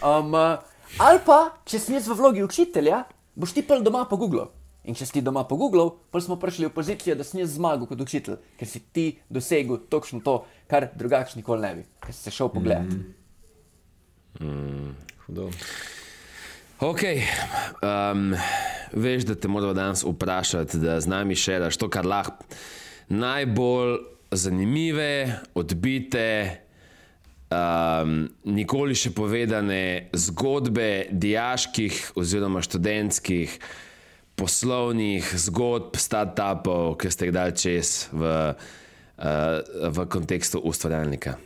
Um, 0.00 0.32
uh, 0.32 0.56
ali 1.02 1.20
pa, 1.26 1.38
če 1.68 1.80
sem 1.82 1.98
jaz 1.98 2.08
v 2.08 2.16
vlogi 2.18 2.44
učitelja, 2.44 3.04
boš 3.36 3.54
ti 3.56 3.64
pel 3.66 3.84
doma 3.84 4.06
po 4.08 4.18
Googlu. 4.20 4.48
In 4.88 4.96
če 4.98 5.06
si 5.06 5.14
ti 5.18 5.22
doma 5.22 5.44
po 5.46 5.54
Googlu, 5.60 5.84
pa 6.10 6.18
smo 6.18 6.38
prišli 6.42 6.66
v 6.66 6.74
pozicijo, 6.74 7.14
da 7.14 7.26
sem 7.26 7.44
jaz 7.44 7.54
zmagal 7.54 7.86
kot 7.86 8.00
učitelj, 8.02 8.40
ker 8.58 8.66
si 8.66 8.82
ti 8.82 9.06
dosegel 9.30 9.84
točno 9.92 10.18
to, 10.24 10.40
kar 10.70 10.88
drugače 10.90 11.38
nikoli 11.38 11.62
ne 11.62 11.74
bi, 11.76 11.84
ker 12.02 12.16
si 12.16 12.26
se 12.26 12.34
šel 12.34 12.50
pogledat. 12.50 12.96
Mm. 14.40 14.96
Hudo. 15.28 15.52
Ok, 16.82 17.04
um, 17.86 18.32
veš, 18.90 19.28
da 19.28 19.36
te 19.38 19.46
moramo 19.46 19.76
danes 19.76 20.02
vprašati, 20.02 20.80
da 20.82 20.98
z 20.98 21.12
nami 21.12 21.38
še 21.38 21.60
daš 21.62 21.78
to, 21.78 21.86
kar 21.92 22.08
lahko 22.08 22.42
najbolj 23.12 23.98
zanimive, 24.32 25.40
odbite, 25.54 26.28
um, 27.52 28.26
nikoli 28.44 28.96
še 28.96 29.12
povedane 29.14 30.08
zgodbe 30.16 31.12
diaških 31.12 32.16
oziroma 32.18 32.64
študentskih, 32.64 33.56
poslovnih 34.40 35.28
zgodb, 35.46 36.00
start-upov, 36.00 36.96
ki 37.00 37.12
ste 37.12 37.28
jih 37.28 37.36
dali 37.36 37.56
čez 37.56 38.08
v, 38.12 38.34
uh, 38.56 39.88
v 39.92 40.06
kontekstu 40.08 40.64
ustvarjalnika. 40.64 41.36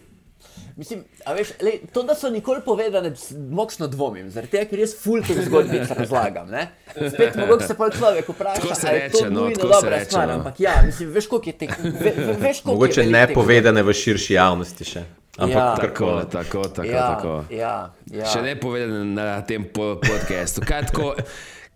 Mislim, 0.76 1.04
veš, 1.28 1.54
lej, 1.58 1.78
to, 1.88 2.02
da 2.02 2.14
so 2.14 2.28
nikoli 2.28 2.60
povedane, 2.60 3.16
s- 3.16 3.32
močno 3.50 3.86
dvomim, 3.86 4.30
zaradi 4.30 4.50
tega, 4.50 4.66
ker 4.66 4.78
jaz 4.78 4.92
ful 4.94 5.22
teh 5.22 5.38
zgodbic 5.40 5.88
razlagam. 5.90 6.50
Ne? 6.50 6.66
Spet 6.92 7.34
mogoče 7.34 7.66
se 7.66 7.74
pa 7.74 7.90
človek 7.90 8.28
vpraša, 8.28 8.74
se 8.74 8.88
a 8.88 8.90
je 8.90 9.00
reče, 9.00 9.18
to 9.18 9.24
no, 9.26 9.40
nujno 9.40 9.56
dobra 9.62 9.90
reče, 9.90 10.04
stvar, 10.06 10.28
no. 10.28 10.34
ampak 10.34 10.60
ja, 10.60 10.74
mislim, 10.84 11.10
veš, 11.10 11.26
koliko 11.26 11.48
je 11.48 11.56
teh, 11.56 11.72
ve, 11.80 12.12
ve, 12.12 12.32
veš, 12.34 12.60
koliko 12.60 12.70
Mogoče 12.70 13.00
je 13.00 13.06
ne 13.06 13.12
veliko 13.14 13.26
teh 13.26 13.34
povedane 13.36 13.82
v 13.82 13.92
širši 13.94 14.34
javnosti 14.34 14.84
še. 14.84 15.04
Ampak 15.38 15.56
Ja. 15.56 15.76
Tako, 15.76 16.22
tako, 16.26 16.62
tako. 16.66 16.84
Ja, 16.86 17.06
tako. 17.10 17.32
ja, 17.50 17.74
ja. 18.08 18.26
Še 18.26 18.42
ne 18.42 18.54
povedano 18.56 19.04
na 19.06 19.42
tem 19.42 19.64
po- 19.66 19.96
podkastu. 19.96 20.60
Kaj, 20.60 20.86
tako, 20.86 21.12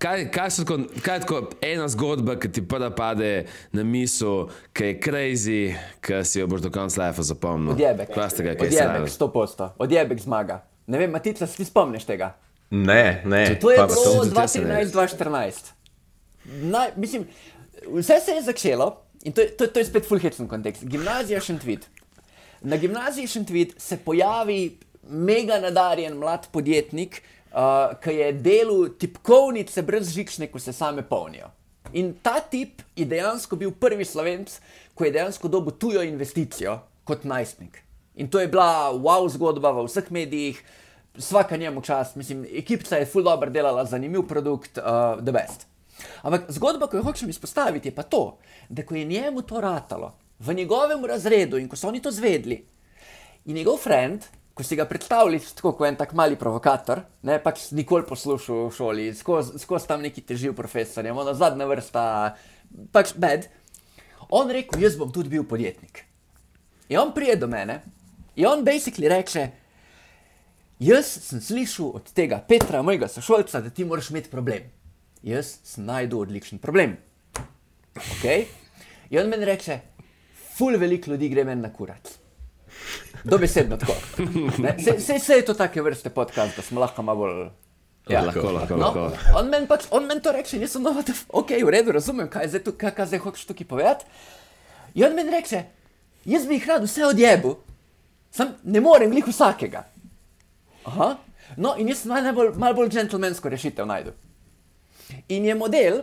kaj, 0.01 0.24
kaj, 0.30 0.48
tako, 0.57 0.76
kaj 1.05 1.16
je 1.16 1.20
tako 1.20 1.38
ena 1.62 1.88
zgodba, 1.88 2.34
ki 2.36 2.48
ti 2.48 2.62
prva 2.64 2.88
pade 2.90 3.44
na 3.72 3.84
misel, 3.84 4.46
ki 4.72 4.84
je 4.84 4.98
crazy, 4.98 5.61
ki 6.01 6.22
si 6.24 6.40
jo 6.40 6.46
boš 6.46 6.61
do 6.61 6.70
konca 6.70 7.03
lajfa 7.03 7.22
zapomnil? 7.24 7.74
Odjebek. 7.74 8.11
Kaj 8.11 8.30
ste 8.30 8.42
ga, 8.42 8.55
kaj 8.55 8.68
Odjebek, 8.68 9.09
se 9.09 9.18
100%. 9.18 9.68
Odjebek 9.78 10.20
zmaga. 10.20 10.62
Ne 10.86 10.98
vem, 10.98 11.11
Matica, 11.11 11.46
si 11.46 11.64
spomniš 11.64 12.05
tega? 12.05 12.32
Ne, 12.70 13.22
ne. 13.24 13.44
To 13.55 13.70
je 13.70 13.76
pa- 13.76 13.86
bilo 13.86 14.05
tudi 14.16 14.34
jaz 14.36 14.53
se 14.53 14.61
ne. 14.61 14.84
2013-2014. 14.84 15.72
Naj- 16.66 16.96
Mislim, 16.96 17.26
vse 17.88 18.20
se 18.24 18.32
je 18.32 18.42
začelo 18.42 18.90
in 19.22 19.32
to 19.32 19.42
to, 19.59 19.66
to 19.66 19.78
je 19.78 19.84
spet 19.84 20.07
fulhecen 20.09 20.48
kontekst. 20.48 20.84
Gimnazija 20.84 21.40
Šentvit. 21.40 21.88
Na 22.62 22.76
gimnaziji 22.76 23.26
Šentvit 23.26 23.74
se 23.78 23.96
pojavi 23.96 24.78
mega 25.03 25.59
nadarjen 25.59 26.16
mlad 26.16 26.48
podjetnik, 26.53 27.22
uh, 27.53 27.96
ki 28.03 28.14
je 28.14 28.32
delal 28.32 28.88
tipkovnice 28.98 29.82
brez 29.82 30.12
žične, 30.14 30.51
ko 30.51 30.59
se 30.59 30.72
same 30.72 31.03
polnijo. 31.03 31.51
In 31.92 32.14
ta 32.22 32.40
tip 32.40 32.82
je 32.96 33.05
dejansko 33.05 33.57
bil 33.57 33.72
prvi 33.72 34.05
slovenc, 34.05 34.61
ko 34.94 35.05
je 35.05 35.14
dejansko 35.14 35.48
dobil 35.48 35.74
tujo 35.78 36.03
investicijo 36.03 36.78
kot 37.05 37.24
najstnik. 37.24 37.82
In 38.14 38.28
to 38.30 38.40
je 38.40 38.48
bila 38.48 38.92
wow 38.92 39.26
zgodba 39.28 39.72
v 39.72 39.86
vseh 39.86 40.11
medijih, 40.11 40.62
vsaka 41.16 41.57
njemu 41.57 41.82
čast, 41.82 42.16
mislim, 42.16 42.44
ekipica 42.44 42.96
je 42.96 43.07
full 43.07 43.24
dobro 43.24 43.51
delala, 43.51 43.84
zanimiv 43.84 44.26
produkt, 44.28 44.78
uh, 44.78 45.18
the 45.24 45.32
best. 45.32 45.66
Ampak 46.22 46.51
zgodba, 46.53 46.88
ki 46.88 46.96
jo 46.96 47.03
hočem 47.03 47.30
izpostaviti, 47.30 47.88
je 47.88 47.94
pa 47.94 48.03
to, 48.03 48.38
da 48.68 48.84
ko 48.86 48.94
je 48.94 49.05
njemu 49.05 49.42
to 49.42 49.61
ratalo, 49.61 50.14
v 50.38 50.55
njegovem 50.55 51.05
razredu 51.05 51.59
in 51.59 51.68
ko 51.68 51.76
so 51.76 51.88
oni 51.88 52.01
to 52.03 52.11
zvedli, 52.11 52.62
in 53.44 53.57
njegov 53.57 53.80
friend, 53.82 54.24
ko 54.55 54.64
si 54.66 54.76
ga 54.76 54.84
predstavljali 54.84 55.40
tako 55.57 55.72
kot 55.78 55.88
en 55.88 55.96
tak 55.96 56.12
mali 56.18 56.36
provokator, 56.36 57.03
ne 57.22 57.38
pač 57.42 57.70
nikoli 57.76 58.07
poslušal 58.07 58.66
v 58.68 58.74
šoli, 58.74 59.07
skozi 59.14 59.88
tam 59.88 60.03
neki 60.03 60.24
teživ 60.26 60.55
profesorjem, 60.59 61.16
ono 61.16 61.34
zadnja 61.34 61.68
vrsta, 61.70 62.05
pač 62.92 63.14
bed, 63.16 63.48
on 64.30 64.51
rekel, 64.51 64.82
jaz 64.82 64.98
bom 64.98 65.12
tudi 65.12 65.32
bil 65.32 65.46
podjetnik. 65.48 66.05
In 66.90 66.98
on 66.98 67.14
prije 67.14 67.36
do 67.38 67.46
mene 67.51 67.80
in 68.36 68.46
on 68.46 68.64
basically 68.66 69.09
reče, 69.11 69.46
jaz 70.82 71.11
sem 71.28 71.40
slišal 71.40 71.92
od 72.01 72.12
tega 72.16 72.40
Petra, 72.48 72.82
mojega 72.82 73.09
sošolca, 73.09 73.61
da 73.61 73.70
ti 73.70 73.84
moraš 73.84 74.11
imeti 74.11 74.30
problem. 74.30 74.66
Jaz 75.22 75.59
sem 75.64 75.84
najdel 75.84 76.24
odličen 76.24 76.59
problem. 76.59 76.96
Okay? 77.94 78.46
In 79.11 79.20
on 79.22 79.30
meni 79.30 79.44
reče, 79.44 79.80
ful 80.57 80.78
veliko 80.78 81.11
ljudi 81.12 81.28
gre 81.28 81.44
meni 81.44 81.62
na 81.62 81.72
kurat. 81.72 82.16
Dobesedno 83.24 83.76
tako. 83.76 83.94
Ne, 84.58 84.76
Se, 84.78 85.00
se, 85.00 85.18
se 85.18 85.34
je 85.34 85.44
to 85.44 85.54
take 85.54 85.82
vrste 85.82 86.10
podcast, 86.10 86.56
da 86.56 86.62
smo 86.62 86.80
lahko 86.80 87.02
malo 87.02 87.18
bolj. 87.18 87.48
Ja, 88.08 88.22
lahko, 88.24 88.50
lahko. 88.52 88.76
No, 88.76 88.86
lahko. 88.86 89.38
on 89.38 89.50
meni 89.52 89.68
pač, 89.68 89.84
on 89.90 90.06
meni 90.08 90.22
to 90.24 90.32
reče, 90.32 90.58
jaz 90.60 90.72
sem 90.72 90.82
novo, 90.82 91.02
ok, 91.28 91.50
v 91.62 91.70
redu, 91.70 91.92
razumem, 91.92 92.28
kaj 92.32 92.48
zdaj, 92.48 92.62
tu, 92.64 92.72
kaj, 92.72 92.94
kaj 92.96 93.10
zdaj 93.12 93.20
hočeš 93.26 93.44
tukaj 93.50 93.68
povedati. 93.68 94.08
In 94.94 95.04
on 95.06 95.14
meni 95.14 95.30
reče, 95.30 95.64
jaz 96.24 96.46
bi 96.48 96.56
jih 96.58 96.68
rad 96.68 96.86
vse 96.86 97.04
odjebil, 97.06 97.54
sam 98.34 98.54
ne 98.64 98.80
morem 98.80 99.12
glih 99.12 99.28
vsakega. 99.28 99.84
Aha. 100.88 101.10
No, 101.60 101.74
in 101.78 101.92
jaz 101.92 102.02
sem 102.02 102.10
malo 102.14 102.32
bolj, 102.34 102.54
malo 102.58 102.78
bolj 102.78 102.90
džentlmensko 102.94 103.52
rešitev 103.52 103.86
najdu. 103.86 104.14
In 105.28 105.44
je 105.44 105.54
model 105.54 106.02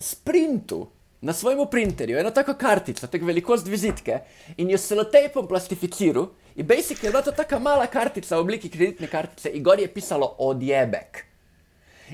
sprintu 0.00 0.86
na 1.22 1.32
svojem 1.32 1.66
printerju, 1.70 2.18
eno 2.18 2.30
tako 2.30 2.54
kartico, 2.54 3.06
tako 3.06 3.26
velikost 3.26 3.66
vizitke, 3.66 4.18
in 4.56 4.70
jo 4.70 4.78
selotejpom 4.78 5.46
plastificiral. 5.48 6.26
In 6.56 6.66
basically 6.66 7.06
je 7.06 7.10
bila 7.10 7.22
to 7.22 7.32
taka 7.32 7.58
mala 7.58 7.86
kartica 7.86 8.36
v 8.36 8.40
obliki 8.40 8.68
kreditne 8.68 9.06
kartice, 9.06 9.48
in 9.48 9.62
gor 9.62 9.80
je 9.80 9.88
pisalo 9.88 10.34
odjebek. 10.38 11.24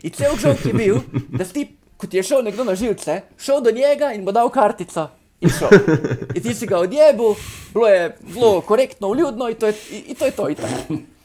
In 0.02 0.12
cel 0.12 0.36
žog 0.36 0.60
je 0.64 0.72
bil, 0.72 1.00
da 1.28 1.44
si 1.44 1.52
ti, 1.52 1.64
kot 1.96 2.14
je 2.14 2.22
šel 2.22 2.44
nekdo 2.44 2.64
na 2.64 2.74
živce, 2.74 3.22
šel 3.38 3.64
do 3.64 3.72
njega 3.74 4.12
in 4.12 4.24
mu 4.24 4.32
dal 4.32 4.50
kartico. 4.50 5.08
In, 5.40 5.50
šel. 5.50 5.72
in 6.36 6.42
ti 6.42 6.54
si 6.54 6.66
ga 6.66 6.78
odjebil, 6.78 7.34
bilo 7.74 7.88
je 7.88 8.16
zelo 8.34 8.60
korektno, 8.60 9.10
vljudno 9.10 9.48
in 9.48 9.56
to 9.56 9.66
je, 9.66 9.74
in, 9.90 10.02
in 10.08 10.14
to, 10.14 10.26
je 10.26 10.32
to. 10.36 10.48
itak. 10.48 10.70
Valjda, 10.90 11.17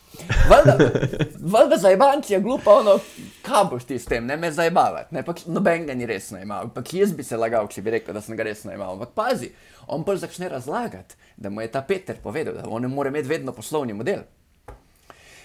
valjda 1.39 1.77
za 1.77 1.89
jebanci 1.89 2.33
je 2.33 2.39
glupo, 2.39 2.71
ono, 2.71 2.99
kaj 3.41 3.63
boš 3.71 3.83
ti 3.83 3.99
s 3.99 4.05
tem, 4.05 4.25
ne 4.25 4.37
me 4.37 4.51
zajebavati. 4.51 5.15
Ne, 5.15 5.23
pač 5.23 5.45
noben 5.45 5.85
ga 5.87 5.93
ni 5.93 6.05
resno 6.05 6.39
imel. 6.41 6.69
Pač 6.75 6.93
jaz 6.93 7.13
bi 7.13 7.23
se 7.23 7.37
lagal, 7.37 7.67
če 7.67 7.81
bi 7.81 7.95
rekel, 7.97 8.13
da 8.13 8.21
sem 8.21 8.37
ga 8.37 8.45
resno 8.47 8.73
imel. 8.73 8.95
Ampak 8.95 9.13
pazi, 9.15 9.51
on 9.87 10.05
pa 10.07 10.15
začne 10.15 10.49
razlagati, 10.49 11.15
da 11.37 11.49
mu 11.49 11.61
je 11.61 11.71
ta 11.71 11.81
Peter 11.81 12.17
povedal, 12.23 12.61
da 12.61 12.69
on 12.69 12.81
ne 12.81 12.91
more 12.91 13.09
imeti 13.09 13.29
vedno 13.29 13.51
poslovni 13.51 13.93
model. 13.93 14.23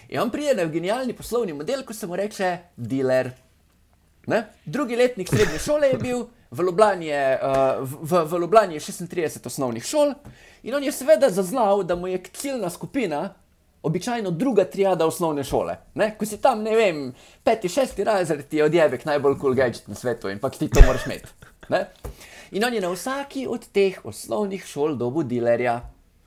In 0.08 0.20
on 0.20 0.30
pride 0.30 0.54
na 0.56 0.64
genialni 0.72 1.12
poslovni 1.12 1.52
model, 1.52 1.84
ko 1.84 1.94
se 1.94 2.06
mu 2.06 2.16
reče 2.16 2.56
dealer. 2.76 3.30
Ne? 4.26 4.44
Drugi 4.64 4.96
letnik 4.96 5.28
srednje 5.28 5.58
šole 5.58 5.88
je 5.88 5.98
bil, 6.00 6.26
v 6.50 6.64
Ljubljani 6.64 7.06
je, 7.06 7.40
uh, 7.42 7.88
v, 8.02 8.24
v 8.24 8.40
Ljubljani 8.40 8.74
je 8.74 8.80
36 8.80 9.46
osnovnih 9.46 9.84
šol 9.84 10.14
in 10.62 10.74
on 10.74 10.84
je 10.84 10.92
seveda 10.92 11.30
zaznal, 11.30 11.82
da 11.82 11.96
mu 11.96 12.08
je 12.08 12.22
ciljna 12.32 12.70
skupina 12.70 13.34
običajno 13.82 14.30
druga 14.30 14.64
triada 14.64 15.06
osnovne 15.06 15.44
šole. 15.44 15.76
Ne? 15.94 16.14
Ko 16.18 16.26
si 16.26 16.40
tam, 16.40 16.62
ne 16.62 16.76
vem, 16.76 17.12
peti, 17.44 17.68
šesti 17.68 18.04
razred, 18.04 18.48
ti 18.48 18.56
je 18.56 18.64
odjebek 18.64 19.04
najbolj 19.04 19.38
cool 19.40 19.54
gadget 19.54 19.88
na 19.88 19.94
svetu 19.94 20.30
in 20.30 20.38
pač 20.38 20.58
ti 20.58 20.70
to 20.70 20.82
moraš 20.86 21.06
imeti. 21.06 21.28
Ne? 21.68 21.86
In 22.50 22.64
on 22.64 22.74
je 22.74 22.80
na 22.80 22.90
vsaki 22.90 23.46
od 23.46 23.68
teh 23.72 24.00
osnovnih 24.04 24.64
šol 24.64 24.96
dobil 24.96 25.22
dilerja. 25.28 25.80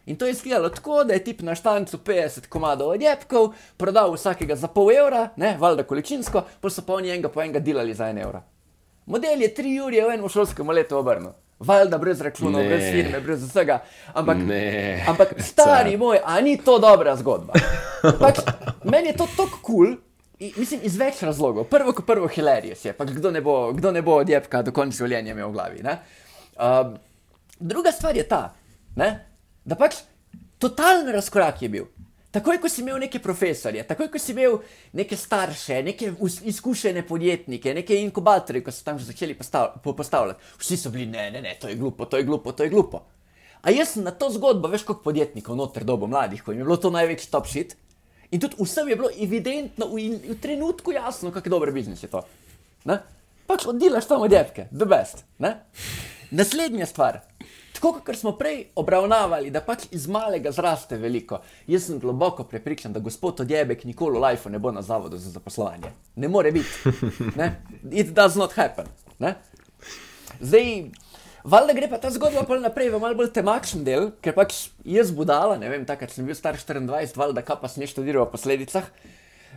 In 0.06 0.18
to 0.18 0.26
je 0.26 0.32
izgledalo 0.32 0.70
tako, 0.70 1.04
da 1.04 1.14
je 1.14 1.24
tip 1.24 1.41
na 1.41 1.56
štancu 1.56 1.97
50 1.97 2.47
komadov 2.49 2.89
odjebkov, 2.89 3.54
prodal 3.78 4.14
vsakega 4.14 4.56
za 4.56 4.68
pol 4.68 4.91
evra, 4.91 5.30
ne, 5.36 5.56
valjda 5.60 5.84
količinsko, 5.84 6.43
pa 6.62 6.70
so 6.70 6.82
pa 6.86 6.93
oni 6.93 7.10
enega 7.10 7.30
po 7.30 7.41
enega 7.41 7.60
delali 7.60 7.93
za 7.93 8.10
en 8.10 8.18
evro. 8.18 8.41
Model 9.06 9.41
je 9.41 9.54
tri 9.54 9.80
ure 9.82 10.02
v 10.02 10.14
enem 10.14 10.30
šolskem 10.30 10.70
letu 10.70 10.97
obrnil. 10.97 11.34
Valjda 11.62 11.97
brez 11.97 12.22
računov, 12.22 12.62
Ne. 12.62 12.68
brez 12.68 12.91
firme, 12.91 13.20
brez 13.20 13.43
vsega. 13.43 13.80
Ampak, 14.14 14.38
Ne. 14.38 15.05
ampak 15.07 15.36
stari 15.39 15.97
moj, 15.97 16.18
a 16.20 16.41
ni 16.41 16.57
to 16.57 16.80
dobra 16.80 17.14
zgodba? 17.16 17.53
Pač, 18.20 18.41
meni 18.84 19.07
je 19.07 19.18
to 19.18 19.28
tako 19.38 19.59
kul. 19.62 19.86
Cool, 19.88 19.97
Mislim, 20.57 20.80
iz 20.82 20.95
več 20.97 21.20
razlogov. 21.22 21.68
Prvo, 21.70 21.93
kot 21.93 22.05
prvo, 22.05 22.26
hilarious 22.28 22.82
je, 22.82 22.93
pač 22.93 23.12
kdo 23.14 23.30
ne 23.30 23.41
bo, 23.41 23.70
kdo 23.72 23.91
ne 23.91 24.01
bo 24.01 24.16
odjebka 24.18 24.64
do 24.64 24.72
konca 24.72 24.97
življenja 24.97 25.36
imel 25.36 25.49
v 25.49 25.53
glavi. 25.53 25.84
ne. 25.84 25.99
Um, 26.57 26.95
druga 27.59 27.91
stvar 27.91 28.18
je 28.18 28.24
ta, 28.26 28.53
ne, 28.95 29.12
da 29.62 29.78
pač 29.78 30.01
totalen 30.57 31.14
razkorak 31.14 31.62
je 31.62 31.70
bil. 31.70 31.86
Takoj, 32.32 32.61
ko 32.63 32.69
si 32.71 32.79
imel 32.82 32.95
neke 32.95 33.19
profesorje, 33.19 33.84
takoj, 33.84 34.07
ko 34.07 34.19
si 34.19 34.32
imel 34.32 34.61
neke 34.95 35.17
starše, 35.19 35.82
neke 35.84 36.13
izkušene 36.47 37.03
podjetnike, 37.03 37.73
neke 37.75 37.97
inkubatorje, 38.01 38.61
ko 38.63 38.71
so 38.71 38.86
tam 38.88 38.99
že 38.99 39.09
začeli 39.09 39.36
postav, 39.36 39.73
po- 39.84 39.91
postavljati, 39.93 40.39
vsi 40.57 40.77
so 40.77 40.89
bili, 40.89 41.09
ne, 41.11 41.25
ne, 41.32 41.41
ne, 41.41 41.57
to 41.59 41.67
je 41.67 41.75
glupo, 41.75 42.05
to 42.05 42.17
je 42.17 42.23
glupo, 42.23 42.53
to 42.55 42.63
je 42.63 42.69
glupo. 42.71 43.01
A 43.61 43.69
jaz 43.69 43.93
sem 43.93 44.03
na 44.03 44.11
to 44.11 44.29
zgodbo, 44.32 44.71
veš, 44.71 44.88
koliko 44.88 45.03
podjetnikov 45.03 45.59
noter 45.59 45.84
dobo 45.84 46.07
mladih, 46.07 46.39
ko 46.43 46.51
jim 46.51 46.63
je 46.63 46.65
bilo 46.65 46.77
to 46.77 46.89
največji 46.89 47.32
top 47.32 47.47
shit. 47.47 47.75
In 48.32 48.39
tudi 48.39 48.55
vsem 48.57 48.88
je 48.88 48.95
bilo 48.95 49.09
evidentno, 49.11 49.91
v, 49.91 49.99
in- 49.99 50.21
v 50.32 50.38
trenutku 50.39 50.95
jasno, 50.95 51.34
kako 51.36 51.51
dober 51.51 51.71
biznis 51.71 51.99
je 52.03 52.09
to. 52.09 52.23
Ne? 52.88 53.01
Pač 53.45 53.67
oddelaš 53.67 54.07
tam 54.07 54.23
odjebke, 54.23 54.69
the 54.71 54.88
best. 54.88 55.25
Ne? 55.38 55.57
Naslednja 56.32 56.88
stvar. 56.88 57.19
Tako 57.82 58.01
kot 58.05 58.15
smo 58.15 58.36
prej 58.38 58.67
obravnavali, 58.77 59.49
da 59.49 59.63
pač 59.65 59.88
iz 59.91 60.05
malega 60.07 60.51
zraste 60.53 60.99
veliko. 61.01 61.39
Jaz 61.67 61.88
sem 61.88 61.99
globoko 61.99 62.43
prepričan, 62.45 62.93
da 62.93 63.01
gospod 63.01 63.41
Odjebek 63.41 63.88
nikoli 63.89 64.19
v 64.19 64.21
lifeu 64.21 64.51
ne 64.53 64.59
bo 64.61 64.71
na 64.71 64.84
zavodu 64.86 65.17
za 65.17 65.32
zaposlovanje. 65.34 65.89
Ne 66.15 66.29
more 66.29 66.51
biti. 66.51 66.91
Ne? 67.36 67.55
It 67.89 68.13
does 68.13 68.38
not 68.38 68.53
happen. 68.53 68.86
Ne? 69.17 69.34
Zdaj, 70.39 70.69
valjda 71.43 71.73
gre 71.73 71.89
pa 71.89 71.97
ta 71.97 72.11
zgodba 72.13 72.43
pol 72.45 72.61
naprej 72.61 72.91
v 72.93 72.99
malo 73.01 73.17
bolj 73.17 73.32
temačen 73.34 73.82
del, 73.88 74.11
ker 74.21 74.38
pač 74.38 74.67
jaz 74.86 75.09
budala, 75.09 75.57
ne 75.57 75.69
vem, 75.73 75.82
takrat 75.89 76.13
sem 76.13 76.25
bil 76.25 76.38
star 76.38 76.61
24, 76.61 77.17
valjda 77.17 77.41
kaj 77.45 77.59
pa 77.63 77.71
sem 77.71 77.88
študiral 77.89 78.27
o 78.27 78.29
posledicah. 78.29 78.86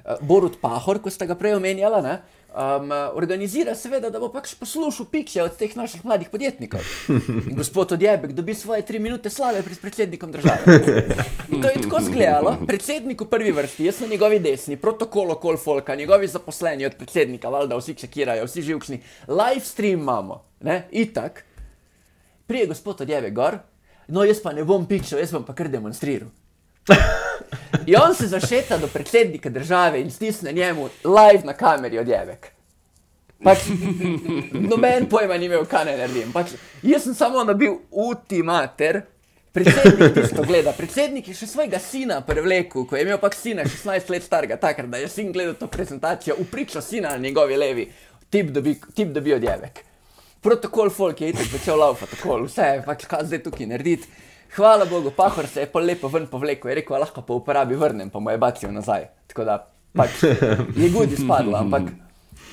uh, 0.00 0.16
Borut 0.24 0.56
Pahor, 0.64 1.02
ko 1.04 1.12
ste 1.12 1.28
ga 1.28 1.36
prej 1.36 1.58
omenjali, 1.60 2.00
ne, 2.08 2.18
um, 2.54 2.90
organizira 3.14 3.74
seveda, 3.74 4.10
da 4.10 4.20
bo 4.22 4.28
pač 4.32 4.54
poslušal 4.58 5.06
pikše 5.10 5.42
od 5.42 5.56
teh 5.58 5.76
naših 5.76 6.04
mladih 6.04 6.30
podjetnikov. 6.30 6.80
In 7.50 7.56
gospod 7.56 7.92
Odjebek 7.92 8.32
dobi 8.32 8.54
svoje 8.54 8.82
tri 8.86 8.98
minute 8.98 9.30
slave 9.30 9.62
pred 9.62 9.80
predsednikom 9.80 10.32
države. 10.32 10.78
In 11.50 11.62
to 11.62 11.68
je 11.68 11.82
tako 11.82 12.00
zgledalo. 12.00 12.56
Predsednik 12.66 13.20
v 13.20 13.28
prvi 13.30 13.52
vrsti, 13.52 13.84
jaz 13.84 14.00
na 14.00 14.06
njegovi 14.06 14.38
desni, 14.38 14.76
protokol 14.76 15.34
okol 15.34 15.56
folka, 15.56 15.94
njegovi 15.94 16.28
zaposleni 16.28 16.86
od 16.86 16.96
predsednika, 16.98 17.48
valjda 17.48 17.76
vsi 17.76 17.94
čekirajo, 17.94 18.46
vsi 18.46 18.62
živčni. 18.62 19.02
Live 19.28 19.64
stream 19.64 20.00
imamo, 20.00 20.44
ne, 20.60 20.88
itak. 20.90 21.44
Prije 22.46 22.66
gospod 22.66 23.00
Odjebek 23.00 23.34
gor, 23.34 23.58
no 24.08 24.24
jaz 24.24 24.42
pa 24.42 24.52
ne 24.52 24.64
bom 24.64 24.86
pikšal, 24.86 25.18
jaz 25.18 25.32
bom 25.32 25.44
pa 25.44 25.54
kar 25.54 25.68
demonstriral. 25.68 26.28
In 27.86 27.96
on 28.00 28.14
se 28.14 28.26
zašeta 28.26 28.78
do 28.78 28.86
predsednika 28.86 29.50
države 29.50 30.00
in 30.00 30.10
stisne 30.10 30.52
njemu 30.52 30.88
live 31.04 31.44
na 31.44 31.52
kameri 31.52 31.98
odjevek. 31.98 32.54
Pač, 33.44 33.58
noben 34.70 35.08
pojma 35.10 35.36
ni 35.36 35.46
imel, 35.46 35.66
kaj 35.68 35.84
ne 35.84 35.96
naredim. 35.98 36.32
Pač, 36.32 36.54
jaz 36.82 37.04
sem 37.04 37.14
samo 37.14 37.42
nabil 37.44 37.74
ultimater, 37.90 39.02
predsednik 39.52 40.14
tisto 40.14 40.44
gleda. 40.46 40.72
Predsednik 40.72 41.28
je 41.28 41.36
še 41.36 41.50
svojega 41.50 41.78
sina 41.82 42.20
prevlekel, 42.24 42.86
ko 42.88 42.96
je 42.96 43.04
imel 43.04 43.20
pač 43.20 43.36
sina 43.42 43.66
16 43.68 44.12
let 44.14 44.24
starega, 44.24 44.56
takrat, 44.60 44.88
da 44.90 45.02
je 45.02 45.10
sin 45.12 45.32
gledal 45.34 45.58
to 45.60 45.68
prezentacijo, 45.68 46.38
upričal 46.40 46.82
sina 46.82 47.12
na 47.12 47.20
njegovi 47.20 47.58
levi, 47.60 47.88
tip 48.30 48.54
dobi, 48.54 48.78
dobi 49.12 49.36
odjevek. 49.36 49.84
Protokol 50.44 50.90
folk 50.92 51.20
je 51.20 51.34
itak 51.34 51.52
začel 51.52 51.78
laufati, 51.80 52.16
tako 52.16 52.42
vse 52.46 52.70
je 52.70 52.82
pač 52.84 53.04
kaj 53.08 53.28
zdaj 53.28 53.44
tukaj 53.44 53.68
narediti. 53.70 54.08
Hvala 54.54 54.84
Bogu, 54.86 55.10
pahor 55.10 55.46
se 55.46 55.60
je 55.60 55.66
pa 55.66 55.80
lepo 55.80 56.08
ven 56.08 56.26
povlekel, 56.30 56.70
je 56.70 56.74
rekel, 56.78 56.98
lahko 57.00 57.22
pa 57.26 57.34
uporabi 57.34 57.74
vrnem, 57.74 58.10
pa 58.10 58.20
mu 58.20 58.30
je 58.30 58.38
bacijo 58.38 58.70
nazaj. 58.70 59.08
Tako 59.26 59.44
da 59.44 59.56
pač 59.96 60.22
je 60.80 60.90
gudi 60.94 61.16
spadlo, 61.18 61.58
ampak 61.58 61.90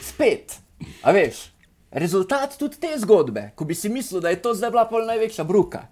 spet, 0.02 0.58
a 1.06 1.14
veš, 1.14 1.44
rezultat 1.92 2.58
tudi 2.58 2.80
te 2.82 2.96
zgodbe, 2.98 3.52
ko 3.56 3.66
bi 3.70 3.78
si 3.78 3.90
mislil, 3.90 4.22
da 4.22 4.34
je 4.34 4.42
to 4.42 4.56
zdaj 4.58 4.74
bila 4.74 4.88
pol 4.90 5.06
največja 5.06 5.46
bruka. 5.46 5.86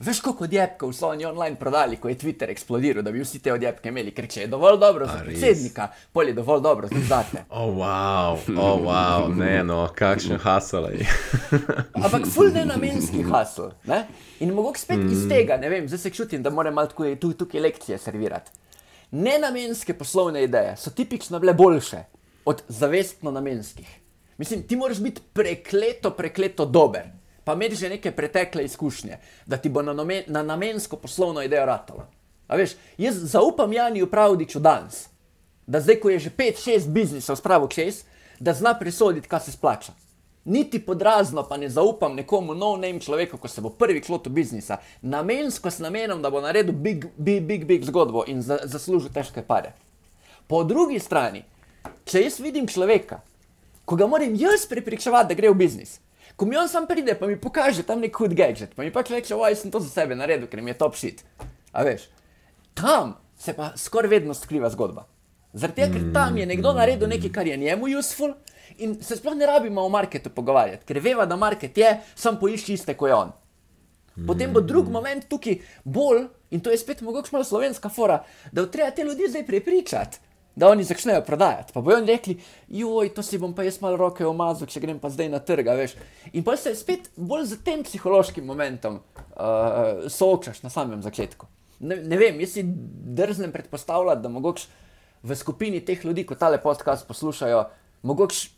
Veš, 0.00 0.20
koliko 0.20 0.44
odjepkov 0.44 0.92
so 0.92 1.08
oni 1.08 1.24
online 1.24 1.56
prodali, 1.56 1.96
ko 1.96 2.08
je 2.08 2.14
Twitter 2.18 2.50
eksplodiral, 2.50 3.02
da 3.02 3.10
bi 3.12 3.20
vsi 3.20 3.38
te 3.42 3.52
odjepke 3.52 3.88
imeli, 3.88 4.12
ker 4.14 4.28
če 4.30 4.40
je 4.40 4.46
dovolj 4.46 4.78
dobro 4.78 5.06
za 5.06 5.16
predsednika, 5.24 5.88
pol 6.12 6.30
je 6.30 6.34
dovolj 6.36 6.62
dobro 6.62 6.88
za 6.88 7.00
zate. 7.08 7.42
O, 7.50 7.64
oh, 7.64 7.74
wow, 7.76 8.38
oh, 8.54 8.78
wow, 8.86 9.26
ne 9.34 9.64
no, 9.64 9.80
kakšen 9.94 10.38
hasel 10.38 10.86
je. 10.94 11.08
Ampak 12.04 12.28
ful 12.30 12.52
ne 12.54 12.64
namenski 12.64 13.24
hasel. 13.26 13.72
Ne? 13.90 14.04
In 14.40 14.54
mogoče 14.54 14.86
spet 14.86 15.02
mm. 15.02 15.12
iz 15.12 15.26
tega, 15.28 15.58
ne 15.58 15.68
vem, 15.68 15.88
zdaj 15.88 15.98
se 15.98 16.14
čutim, 16.14 16.46
da 16.46 16.54
moram 16.54 16.78
malo 16.78 16.94
tukaj, 16.94 17.18
tukaj 17.18 17.60
lekcije 17.60 17.98
servirati. 17.98 18.54
Nenamenske 19.10 19.98
poslovne 19.98 20.44
ideje 20.44 20.76
so 20.76 20.90
tipično 20.90 21.38
bile 21.42 21.54
boljše 21.54 22.04
od 22.44 22.62
zavestno 22.68 23.30
namenskih. 23.30 23.88
Mislim, 24.38 24.62
ti 24.62 24.76
moraš 24.76 25.00
biti 25.02 25.20
prekleto, 25.32 26.10
prekleto 26.10 26.64
dober 26.64 27.17
pa 27.48 27.54
imaš 27.56 27.78
že 27.78 27.88
neke 27.88 28.10
pretekle 28.12 28.64
izkušnje, 28.64 29.16
da 29.46 29.56
ti 29.56 29.68
bo 29.68 29.82
na, 29.82 29.92
namen, 29.92 30.22
na 30.26 30.42
namensko 30.42 30.96
poslovno 30.96 31.42
idejo 31.42 31.64
ratala. 31.66 32.04
Veš, 32.48 32.74
jaz 32.98 33.16
zaupam 33.32 33.72
Janiju 33.72 34.10
Pravdiču 34.10 34.60
danes, 34.60 35.06
da 35.66 35.80
zdaj, 35.80 35.96
ko 36.00 36.10
je 36.10 36.18
že 36.18 36.30
5-6 36.30 36.88
biznisov 36.88 37.36
spravil 37.36 37.68
čez, 37.68 38.02
da 38.40 38.52
zna 38.52 38.74
presoditi, 38.78 39.28
kaj 39.28 39.40
se 39.40 39.52
splača. 39.52 39.92
Niti 40.44 40.78
podrazno 40.78 41.42
pa 41.48 41.56
ne 41.56 41.68
zaupam 41.68 42.14
nekomu 42.14 42.54
novemu 42.54 43.00
človeku, 43.00 43.38
ko 43.38 43.48
se 43.48 43.60
bo 43.60 43.70
prvi 43.70 44.00
klotil 44.00 44.32
biznisa, 44.32 44.76
namensko 45.02 45.70
s 45.70 45.78
namenom, 45.78 46.22
da 46.22 46.30
bo 46.30 46.40
naredil 46.40 46.72
big, 46.72 47.06
big, 47.16 47.46
big, 47.46 47.64
big 47.64 47.84
zgodbo 47.84 48.24
in 48.26 48.42
za, 48.42 48.58
zaslužil 48.64 49.08
težke 49.12 49.42
pare. 49.42 49.72
Po 50.46 50.64
drugi 50.64 50.98
strani, 51.00 51.44
če 52.04 52.26
jaz 52.26 52.40
vidim 52.40 52.68
človeka, 52.68 53.20
ko 53.84 53.96
ga 53.96 54.06
moram 54.06 54.36
jaz 54.36 54.66
prepričevati, 54.68 55.32
da 55.32 55.34
gre 55.34 55.48
v 55.48 55.56
biznis, 55.56 55.98
ko 56.38 56.46
mi 56.46 56.56
on 56.56 56.68
sam 56.68 56.86
pride, 56.86 57.18
pa 57.18 57.26
mi 57.26 57.34
pokaže 57.40 57.82
tam 57.82 58.00
nek 58.00 58.14
hud 58.14 58.34
gadget, 58.38 58.74
pa 58.76 58.86
mi 58.86 58.92
pač 58.94 59.10
reče, 59.10 59.34
oj, 59.34 59.56
sem 59.58 59.72
to 59.74 59.80
za 59.82 59.90
sebe 59.90 60.14
naredil, 60.14 60.46
ker 60.46 60.62
mi 60.62 60.70
je 60.70 60.78
top 60.78 60.94
shit. 60.94 61.24
A 61.74 61.82
veš, 61.82 62.04
tam 62.78 63.16
se 63.34 63.56
pa 63.58 63.72
skoraj 63.76 64.12
vedno 64.12 64.36
skriva 64.38 64.70
zgodba. 64.70 65.08
Tega, 65.58 65.88
ker 65.90 66.04
tam 66.14 66.38
je 66.38 66.46
nekdo 66.46 66.70
naredil 66.76 67.10
nekaj, 67.10 67.32
kar 67.34 67.50
je 67.50 67.56
njemu 67.58 67.90
useful 67.98 68.36
in 68.78 68.94
se 69.02 69.16
sploh 69.18 69.34
ne 69.34 69.48
rabimo 69.50 69.82
o 69.82 69.90
marketu 69.90 70.30
pogovarjati, 70.30 70.86
ker 70.86 71.00
veva, 71.02 71.26
da 71.26 71.36
market 71.36 71.78
je, 71.78 71.90
sam 72.14 72.38
poišči 72.38 72.78
iste, 72.78 72.94
kot 72.94 73.10
je 73.10 73.16
on. 73.16 73.34
Potem 74.26 74.52
bo 74.54 74.60
drug 74.62 74.90
moment 74.94 75.26
tukaj 75.30 75.58
bolj, 75.84 76.28
in 76.54 76.62
to 76.62 76.70
je 76.70 76.78
spet 76.78 77.02
mogoče 77.02 77.34
malo 77.34 77.44
slovenska 77.44 77.90
fora, 77.90 78.22
da 78.52 78.66
treba 78.70 78.94
te 78.94 79.02
ljudi 79.04 79.26
zdaj 79.30 79.46
prepričati 79.46 80.27
da 80.58 80.68
oni 80.68 80.84
začnejo 80.84 81.22
prodajati. 81.22 81.72
Pa 81.72 81.80
bojo 81.80 82.00
rekli, 82.06 82.38
joj, 82.68 83.12
to 83.14 83.22
si 83.22 83.38
bom 83.38 83.54
pa 83.54 83.62
jaz 83.62 83.78
malo 83.80 83.96
roke 83.96 84.26
omazal, 84.26 84.66
če 84.66 84.82
grem 84.82 84.98
pa 84.98 85.10
zdaj 85.14 85.30
na 85.30 85.38
trg. 85.38 85.70
In 86.32 86.42
pa 86.44 86.56
se 86.58 86.74
spet 86.74 87.10
bolj 87.16 87.52
z 87.52 87.60
tem 87.62 87.84
psihološkim 87.86 88.46
momentom 88.46 88.98
uh, 88.98 90.08
soočaš 90.10 90.64
na 90.64 90.70
samem 90.74 91.02
začetku. 91.02 91.46
Ne, 91.86 92.00
ne 92.02 92.18
vem, 92.18 92.40
jaz 92.42 92.56
si 92.56 92.64
drznem 92.66 93.54
predpostavljati, 93.54 94.22
da 94.24 94.32
mogoče 94.34 94.66
v 95.22 95.36
skupini 95.38 95.82
teh 95.84 96.02
ljudi, 96.04 96.26
ko 96.26 96.34
tale 96.34 96.58
podcast 96.62 97.06
poslušajo, 97.06 97.64
mogoče. 98.02 98.54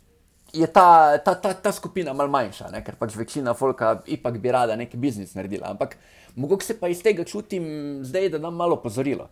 Je 0.51 0.67
ta, 0.67 1.19
ta, 1.23 1.37
ta, 1.39 1.53
ta 1.55 1.71
skupina 1.71 2.11
malo 2.17 2.33
manjša, 2.33 2.73
ne? 2.73 2.81
ker 2.83 2.97
pač 2.99 3.13
večina 3.15 3.53
folka 3.55 4.01
ipak 4.11 4.41
bi 4.43 4.51
rada 4.51 4.75
neki 4.75 4.99
biznis 4.99 5.37
naredila. 5.37 5.71
Ampak 5.71 5.95
mogoče 6.35 6.73
se 6.73 6.75
pa 6.81 6.89
iz 6.91 7.05
tega 7.05 7.23
čutim 7.23 8.01
zdaj, 8.03 8.33
da 8.35 8.41
nam 8.43 8.57
malo 8.59 8.81
pozorilo 8.83 9.29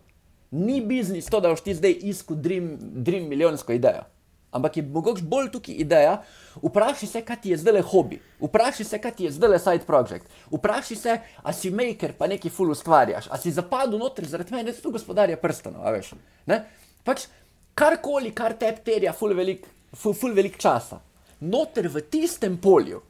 ni 0.51 0.81
biznis 0.81 1.27
to, 1.27 1.41
da 1.41 1.49
boš 1.53 1.65
ti 1.67 1.75
zdaj 1.75 1.97
iskal 2.11 2.37
dream, 2.37 2.77
dream 2.81 3.29
milijonsko 3.29 3.73
idejo. 3.73 4.05
Ampak 4.51 4.77
je 4.77 4.83
mogoče 4.83 5.23
bolj 5.23 5.51
tukaj 5.53 5.75
ideja. 5.75 6.23
Vprašaj 6.63 7.09
se, 7.09 7.21
kaj 7.25 7.37
ti 7.43 7.51
je 7.51 7.57
zdaj 7.61 7.75
le 7.75 7.83
hobi, 7.83 8.21
vprašaj 8.41 8.87
se, 8.87 8.99
kaj 8.99 9.13
ti 9.17 9.25
je 9.25 9.33
zdaj 9.37 9.51
le 9.51 9.59
side 9.59 9.85
project, 9.87 10.25
vprašaj 10.51 10.97
se, 10.97 11.19
a 11.43 11.53
si 11.53 11.71
maker, 11.71 12.15
pa 12.19 12.27
nekaj 12.27 12.51
ful 12.51 12.73
ustvarjaš, 12.73 13.29
a 13.31 13.39
si 13.39 13.53
zapadel 13.53 14.01
noter 14.01 14.27
zaradi 14.27 14.55
mene, 14.57 14.73
tu 14.73 14.91
gospodarja 14.91 15.37
prstanov, 15.37 15.85
a 15.85 15.93
veš. 15.93 16.15
Pač 17.05 17.29
karkoli, 17.79 18.33
kar 18.35 18.57
te 18.59 18.73
terja 18.85 19.13
ful 19.13 19.37
velik, 19.37 19.69
ful, 19.95 20.17
ful 20.17 20.35
velik 20.35 20.57
časa. 20.59 21.03
Noter 21.41 21.87
v 21.93 22.03
tistem 22.11 22.57
polju 22.59 23.03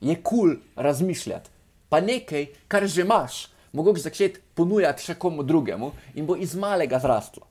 je 0.00 0.14
kul 0.22 0.54
cool 0.54 0.56
razmišljati, 0.76 1.50
pa 1.90 2.00
nekaj, 2.00 2.46
kar 2.68 2.86
že 2.86 3.02
imaš 3.02 3.48
mogoče 3.72 4.02
začeti 4.06 4.40
ponujati 4.54 5.02
še 5.02 5.14
komu 5.14 5.42
drugemu 5.42 5.92
in 6.14 6.26
bo 6.26 6.36
iz 6.36 6.54
malega 6.54 6.98
zrastlo. 6.98 7.46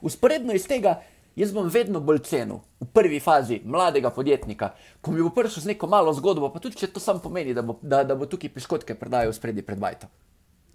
Usporedno 0.00 0.54
iz 0.54 0.66
tega, 0.68 1.00
jaz 1.38 1.52
bom 1.54 1.68
vedno 1.70 2.00
bolj 2.00 2.22
cenil 2.26 2.60
v 2.80 2.86
prvi 2.94 3.20
fazi 3.20 3.60
mladega 3.64 4.10
podjetnika, 4.14 4.72
ko 5.00 5.12
mi 5.12 5.22
bo 5.22 5.30
prišel 5.34 5.62
z 5.62 5.72
neko 5.72 5.86
malo 5.90 6.12
zgodbo, 6.14 6.50
pa 6.52 6.62
tudi 6.62 6.78
če 6.78 6.90
to 6.94 7.02
sam 7.02 7.20
pomeni, 7.22 7.54
da 7.54 7.62
bo, 7.62 7.78
da, 7.82 8.04
da 8.06 8.14
bo 8.18 8.26
tukaj 8.26 8.52
piškotke 8.54 8.98
prodajal 8.98 9.34
spredi 9.34 9.62
pred 9.66 9.78
bajtom. 9.78 10.10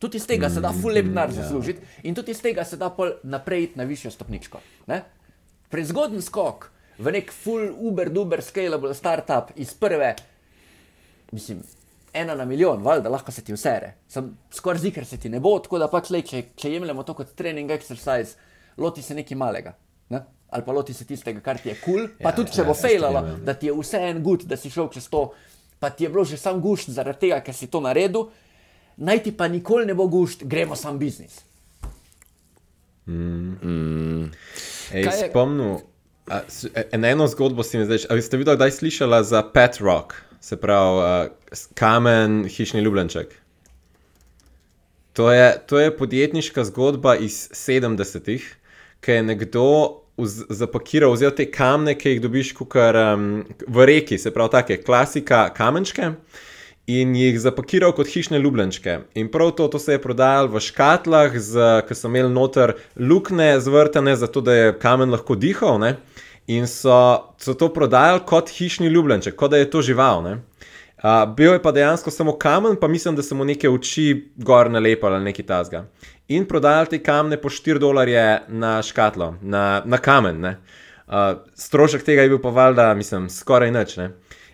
Tudi 0.03 0.19
iz 0.19 0.27
tega 0.27 0.49
se 0.51 0.59
da 0.59 0.73
full 0.75 0.95
lep 0.95 1.07
denar 1.07 1.31
ja. 1.31 1.43
zaslužiti 1.43 1.83
in 2.03 2.15
tudi 2.15 2.35
iz 2.35 2.41
tega 2.43 2.65
se 2.67 2.75
da 2.77 2.89
pol 2.91 3.13
naprej 3.23 3.69
na 3.79 3.87
višjo 3.87 4.11
stopničko. 4.11 4.59
Ne? 4.91 5.03
Prezgoden 5.71 6.21
skok 6.21 6.67
v 6.99 7.13
nek 7.15 7.31
full 7.31 7.71
uber, 7.79 8.11
duber, 8.11 8.43
scalable 8.43 8.91
startup 8.95 9.53
iz 9.55 9.71
prve, 9.73 10.11
mislim, 11.31 11.63
ena 12.13 12.35
na 12.35 12.45
milijon, 12.45 12.83
valjda 12.83 13.09
lahko 13.09 13.31
se 13.31 13.41
ti 13.41 13.53
usere. 13.53 13.93
Sem 14.07 14.29
skoraj 14.51 14.81
zikr 14.85 15.05
se 15.05 15.17
ti 15.17 15.29
ne 15.29 15.39
bo, 15.39 15.57
tako 15.59 15.79
da 15.81 15.89
pač 15.91 16.11
le, 16.13 16.21
če, 16.21 16.43
če 16.55 16.71
jemljemo 16.75 17.03
to 17.03 17.15
kot 17.17 17.33
trening 17.37 17.71
exercise, 17.73 18.37
loti 18.77 19.01
se 19.01 19.15
nekaj 19.17 19.37
malega. 19.37 19.73
Ne? 20.13 20.21
Ali 20.53 20.65
pa 20.65 20.75
loti 20.75 20.93
se 20.93 21.05
tistega, 21.09 21.41
kar 21.41 21.57
ti 21.57 21.71
je 21.71 21.77
kul, 21.81 22.03
cool, 22.03 22.09
pa 22.21 22.29
ja, 22.29 22.35
tudi 22.37 22.53
če 22.53 22.61
ja, 22.61 22.67
bo 22.67 22.75
fejlalo, 22.77 23.23
da 23.45 23.55
ti 23.57 23.69
je 23.69 23.77
vse 23.77 24.01
en 24.11 24.21
gud, 24.23 24.45
da 24.49 24.57
si 24.59 24.69
šel 24.73 24.91
čez 24.93 25.07
to, 25.09 25.23
pa 25.81 25.89
ti 25.89 26.05
je 26.05 26.11
bilo 26.13 26.25
že 26.25 26.37
sam 26.37 26.61
gušt 26.61 26.93
zaradi 26.93 27.25
tega, 27.25 27.39
ker 27.45 27.57
si 27.57 27.67
to 27.73 27.81
naredil, 27.81 28.29
naj 28.97 29.23
ti 29.25 29.33
pa 29.33 29.49
nikoli 29.49 29.89
ne 29.89 29.97
bo 29.97 30.05
gušt, 30.07 30.45
gremo 30.45 30.77
sam 30.77 30.99
biznis. 31.01 31.41
Mm. 33.09 33.57
Mm. 33.57 34.29
Ej, 34.93 35.09
spomnil, 35.25 35.81
e, 36.29 36.85
eno 36.93 37.27
zgodbo 37.27 37.65
si 37.65 37.81
mi 37.81 37.89
zdaj, 37.89 38.05
ali 38.13 38.21
ste 38.21 38.37
videli, 38.37 38.57
da 38.57 38.69
je 38.69 38.77
slišala 38.77 39.23
za 39.23 39.41
Pet 39.43 39.81
Rock? 39.81 40.13
Se 40.43 40.57
pravi, 40.59 40.99
uh, 40.99 41.61
kamen, 41.79 42.43
hišni 42.51 42.81
ljubljenček. 42.81 43.35
To 45.13 45.31
je, 45.31 45.57
to 45.67 45.79
je 45.79 45.97
podjetniška 45.97 46.63
zgodba 46.63 47.15
iz 47.15 47.47
70-ih, 47.53 48.47
ki 48.99 49.11
je 49.11 49.23
nekdo 49.23 49.67
zapakiral, 50.49 51.13
vzel 51.13 51.31
te 51.37 51.45
kamne, 51.51 51.95
ki 51.97 52.15
jih 52.15 52.21
dobiš 52.21 52.51
kukar, 52.57 52.97
um, 53.13 53.43
v 53.67 53.85
reki, 53.87 54.17
se 54.19 54.33
pravi, 54.33 54.51
take 54.57 54.81
klasika 54.83 55.47
kamenčke. 55.55 56.11
In 56.91 57.13
jih 57.15 57.37
zapakiral 57.39 57.93
kot 57.95 58.09
hišne 58.11 58.41
ljubljenčke. 58.43 58.97
In 59.15 59.29
prav 59.31 59.53
to, 59.55 59.69
to 59.71 59.79
se 59.79 59.95
je 59.95 60.01
prodajalo 60.03 60.51
v 60.51 60.59
škatlah, 60.59 61.37
ki 61.87 61.95
so 61.95 62.11
imeli 62.11 62.27
noter 62.33 62.75
luknje 62.99 63.61
zvrtane, 63.63 64.17
zato 64.19 64.43
da 64.43 64.57
je 64.57 64.73
kamen 64.81 65.13
lahko 65.15 65.39
dihal. 65.39 65.79
Ne? 65.79 65.95
In 66.47 66.67
so, 66.67 67.33
so 67.37 67.53
to 67.53 67.69
prodajali 67.73 68.21
kot 68.25 68.49
hišni 68.49 68.87
ljubljenček, 68.87 69.35
kot 69.35 69.51
da 69.51 69.57
je 69.57 69.69
to 69.69 69.81
žival. 69.81 70.25
Uh, 71.03 71.25
bil 71.35 71.53
je 71.53 71.61
pa 71.61 71.71
dejansko 71.71 72.11
samo 72.11 72.37
kamen, 72.39 72.75
pa 72.79 72.87
mislim, 72.87 73.15
da 73.15 73.23
so 73.23 73.35
mu 73.35 73.45
neke 73.45 73.69
oči 73.69 74.31
gor 74.35 74.71
nalepali 74.71 75.15
ali 75.15 75.23
nekaj 75.23 75.45
tasga. 75.45 75.85
in 76.27 76.45
prodajali 76.45 76.89
te 76.89 77.03
kamne 77.03 77.37
po 77.41 77.49
4 77.49 77.77
dolarje 77.77 78.41
na 78.47 78.81
škatlo, 78.81 79.35
na, 79.41 79.81
na 79.85 79.97
kamen. 79.97 80.45
Uh, 80.45 80.55
strošek 81.55 82.03
tega 82.03 82.21
je 82.21 82.29
bil 82.29 82.39
pa 82.41 82.49
valjda, 82.49 82.93
mislim, 82.93 83.29
skoraj 83.29 83.71
nič. 83.71 83.97
Ne? 83.97 84.11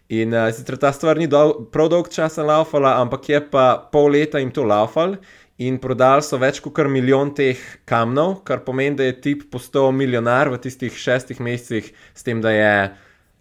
In 0.09 0.33
uh, 0.33 0.49
sicer 0.53 0.77
ta 0.81 0.89
stvar 0.93 1.17
ni 1.17 1.27
dol, 1.29 1.69
prav 1.69 1.91
dolg 1.93 2.09
časa 2.09 2.43
laufala, 2.43 2.95
ampak 3.01 3.29
je 3.29 3.41
pa 3.51 3.77
pol 3.91 4.09
leta 4.11 4.41
jim 4.41 4.51
to 4.51 4.65
laufal. 4.65 5.15
In 5.59 5.75
prodali 5.83 6.23
so 6.23 6.37
več 6.39 6.61
kot 6.63 6.77
milijon 6.87 7.33
teh 7.35 7.59
kamnov, 7.89 8.45
kar 8.47 8.61
pomeni, 8.63 8.95
da 8.95 9.03
je 9.03 9.17
tip 9.19 9.49
postal 9.51 9.91
milijonar 9.91 10.47
v 10.53 10.59
tistih 10.63 10.95
šestih 10.95 11.41
mesecih, 11.43 11.89
s 12.15 12.23
tem, 12.23 12.39
da 12.39 12.53
je 12.55 12.73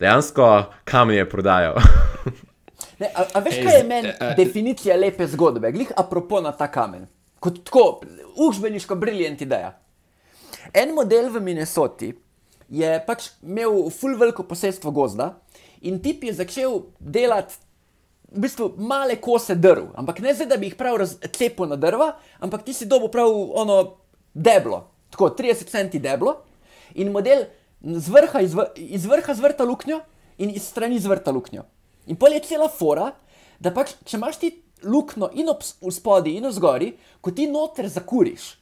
dejansko 0.03 0.49
kamnje 0.85 1.29
prodajal. 1.31 1.79
Ne, 2.99 3.07
a, 3.15 3.23
a 3.39 3.43
veš, 3.43 3.61
kaj 3.63 3.77
je 3.77 3.85
meni 3.87 4.11
definicija 4.35 4.97
lepe 4.99 5.27
zgodbe, 5.31 5.71
glih 5.75 5.93
apropo 5.97 6.41
na 6.43 6.51
ta 6.51 6.67
kamen? 6.71 7.07
Kot 7.39 7.61
tako, 7.69 8.01
užbeniško 8.49 8.99
briljant 8.99 9.43
ideja. 9.43 9.77
En 10.75 10.97
model 10.97 11.31
v 11.31 11.43
Minnesoti 11.43 12.11
je 12.69 12.91
pač 13.07 13.31
imel 13.47 13.87
full 13.95 14.19
veliko 14.19 14.43
posestvo 14.43 14.91
gozda 14.91 15.37
in 15.87 16.03
tip 16.03 16.27
je 16.27 16.35
začel 16.41 16.81
delati 16.99 17.55
v 18.29 18.43
bistvu 18.45 18.75
male 18.77 19.17
kose 19.17 19.57
drv, 19.57 19.93
ampak 19.97 20.21
ne 20.21 20.35
zdaj, 20.35 20.51
da 20.51 20.57
bi 20.61 20.69
jih 20.69 20.77
prav 20.77 20.99
razcepil 21.01 21.69
na 21.71 21.79
drva, 21.81 22.13
ampak 22.45 22.67
ti 22.67 22.75
si 22.77 22.87
dobil 22.87 23.09
prav 23.09 23.33
ono 23.33 23.79
deblo, 24.35 24.85
tako 25.11 25.33
30 25.39 25.71
centi 25.73 25.99
deblo 25.99 26.37
in 26.95 27.13
model 27.13 27.47
z 27.81 28.13
vrha, 28.13 28.43
izv 28.45 28.61
iz 28.77 29.07
vrha 29.07 29.35
zvrta 29.35 29.65
luknjo 29.65 30.01
in 30.39 30.53
iz 30.55 30.69
strani 30.69 30.99
zvrta 31.01 31.33
luknjo. 31.33 31.65
In 32.07 32.17
pol 32.17 32.37
je 32.37 32.45
cela 32.49 32.69
fora, 32.69 33.13
da 33.61 33.73
pač, 33.75 33.95
če 34.05 34.17
imaš 34.17 34.41
ti 34.43 34.53
luknjo 34.85 35.31
in 35.35 35.49
ob 35.51 35.65
spodaj 35.65 36.39
in 36.39 36.47
v 36.49 36.55
zgori, 36.55 36.93
ko 37.21 37.33
ti 37.35 37.49
noter 37.51 37.89
zakuriš, 37.91 38.53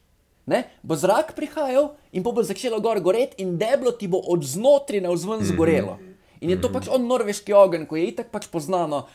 ne, 0.47 0.62
bo 0.83 0.97
zrak 0.97 1.35
prihajal 1.37 1.95
in 2.14 2.23
bo 2.23 2.35
začelo 2.43 2.81
gor 2.81 3.01
goreti 3.03 3.43
in 3.43 3.57
deblo 3.59 3.93
ti 3.93 4.09
bo 4.09 4.23
od 4.23 4.47
znotraj 4.47 5.03
na 5.03 5.11
vzven 5.11 5.43
zgorelo. 5.43 5.99
In 6.41 6.53
je 6.53 6.61
to 6.61 6.69
pač 6.71 6.89
on 6.93 7.07
norveški 7.09 7.55
ogenj, 7.57 7.87
ko 7.89 7.97
je 7.97 8.11
itak 8.12 8.29
pač 8.31 8.47
poznano. 8.53 9.07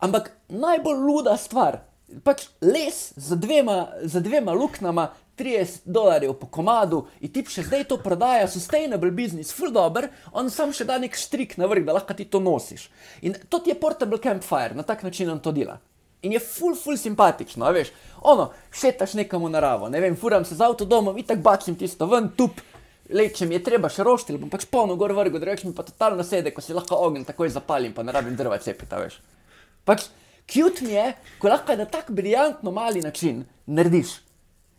Ampak 0.00 0.30
najbolj 0.48 1.00
luda 1.04 1.36
stvar, 1.36 1.82
pač 2.24 2.48
les 2.64 3.12
z 3.16 3.36
dvema, 3.36 3.88
z 4.02 4.22
dvema 4.24 4.54
luknjama, 4.56 5.10
30 5.40 5.84
dolarjev 5.84 6.34
po 6.36 6.46
komadu 6.52 7.06
in 7.24 7.32
ti 7.32 7.40
še 7.48 7.64
zdaj 7.64 7.86
to 7.88 7.96
prodaja, 8.00 8.48
sustainable 8.48 9.12
business, 9.16 9.54
full 9.56 9.72
dobr, 9.72 10.10
on 10.36 10.50
sam 10.52 10.74
še 10.76 10.84
da 10.84 10.98
nek 11.00 11.16
štrik 11.16 11.56
na 11.56 11.68
vrh, 11.70 11.86
da 11.86 11.96
lahko 11.96 12.16
ti 12.16 12.26
to 12.28 12.42
nosiš. 12.44 12.90
In 13.24 13.36
to 13.48 13.62
ti 13.64 13.72
je 13.72 13.78
portable 13.80 14.20
campfire, 14.20 14.76
na 14.76 14.84
tak 14.84 15.04
način 15.06 15.32
on 15.32 15.40
to 15.40 15.52
dela. 15.56 15.78
In 16.20 16.36
je 16.36 16.42
full, 16.44 16.76
full 16.76 17.00
simpatično, 17.00 17.70
veš, 17.72 17.94
ono, 18.28 18.50
šetaš 18.76 19.16
nekam 19.16 19.46
v 19.48 19.54
naravo, 19.54 19.88
ne 19.88 20.00
vem, 20.04 20.16
furam 20.16 20.44
se 20.44 20.58
z 20.58 20.66
avtodomom 20.68 21.16
in 21.16 21.24
tako 21.24 21.46
bacim 21.48 21.78
tisto 21.80 22.08
ven, 22.08 22.28
tup, 22.36 22.60
leče 23.08 23.48
mi 23.48 23.56
je 23.56 23.64
treba 23.64 23.88
še 23.88 24.04
roštil, 24.04 24.36
bom 24.42 24.52
pač 24.52 24.68
polno 24.68 24.98
gor 25.00 25.16
vrgo, 25.16 25.40
da 25.40 25.48
rečem 25.48 25.72
pa 25.72 25.86
totalno 25.88 26.24
sede, 26.24 26.52
ko 26.52 26.60
si 26.60 26.76
lahko 26.76 27.00
ogen 27.00 27.24
takoj 27.24 27.48
zapalim, 27.56 27.96
pa 27.96 28.04
ne 28.04 28.12
rabim 28.12 28.36
drva 28.36 28.60
cepita, 28.60 29.00
veš. 29.00 29.16
Pač, 29.84 30.08
cute 30.50 30.84
mi 30.84 30.96
je, 30.96 31.12
ko 31.38 31.48
lahko 31.48 31.76
na 31.76 31.86
tak 31.88 32.10
briljantno 32.10 32.70
mali 32.70 33.02
način 33.02 33.44
narediš. 33.66 34.18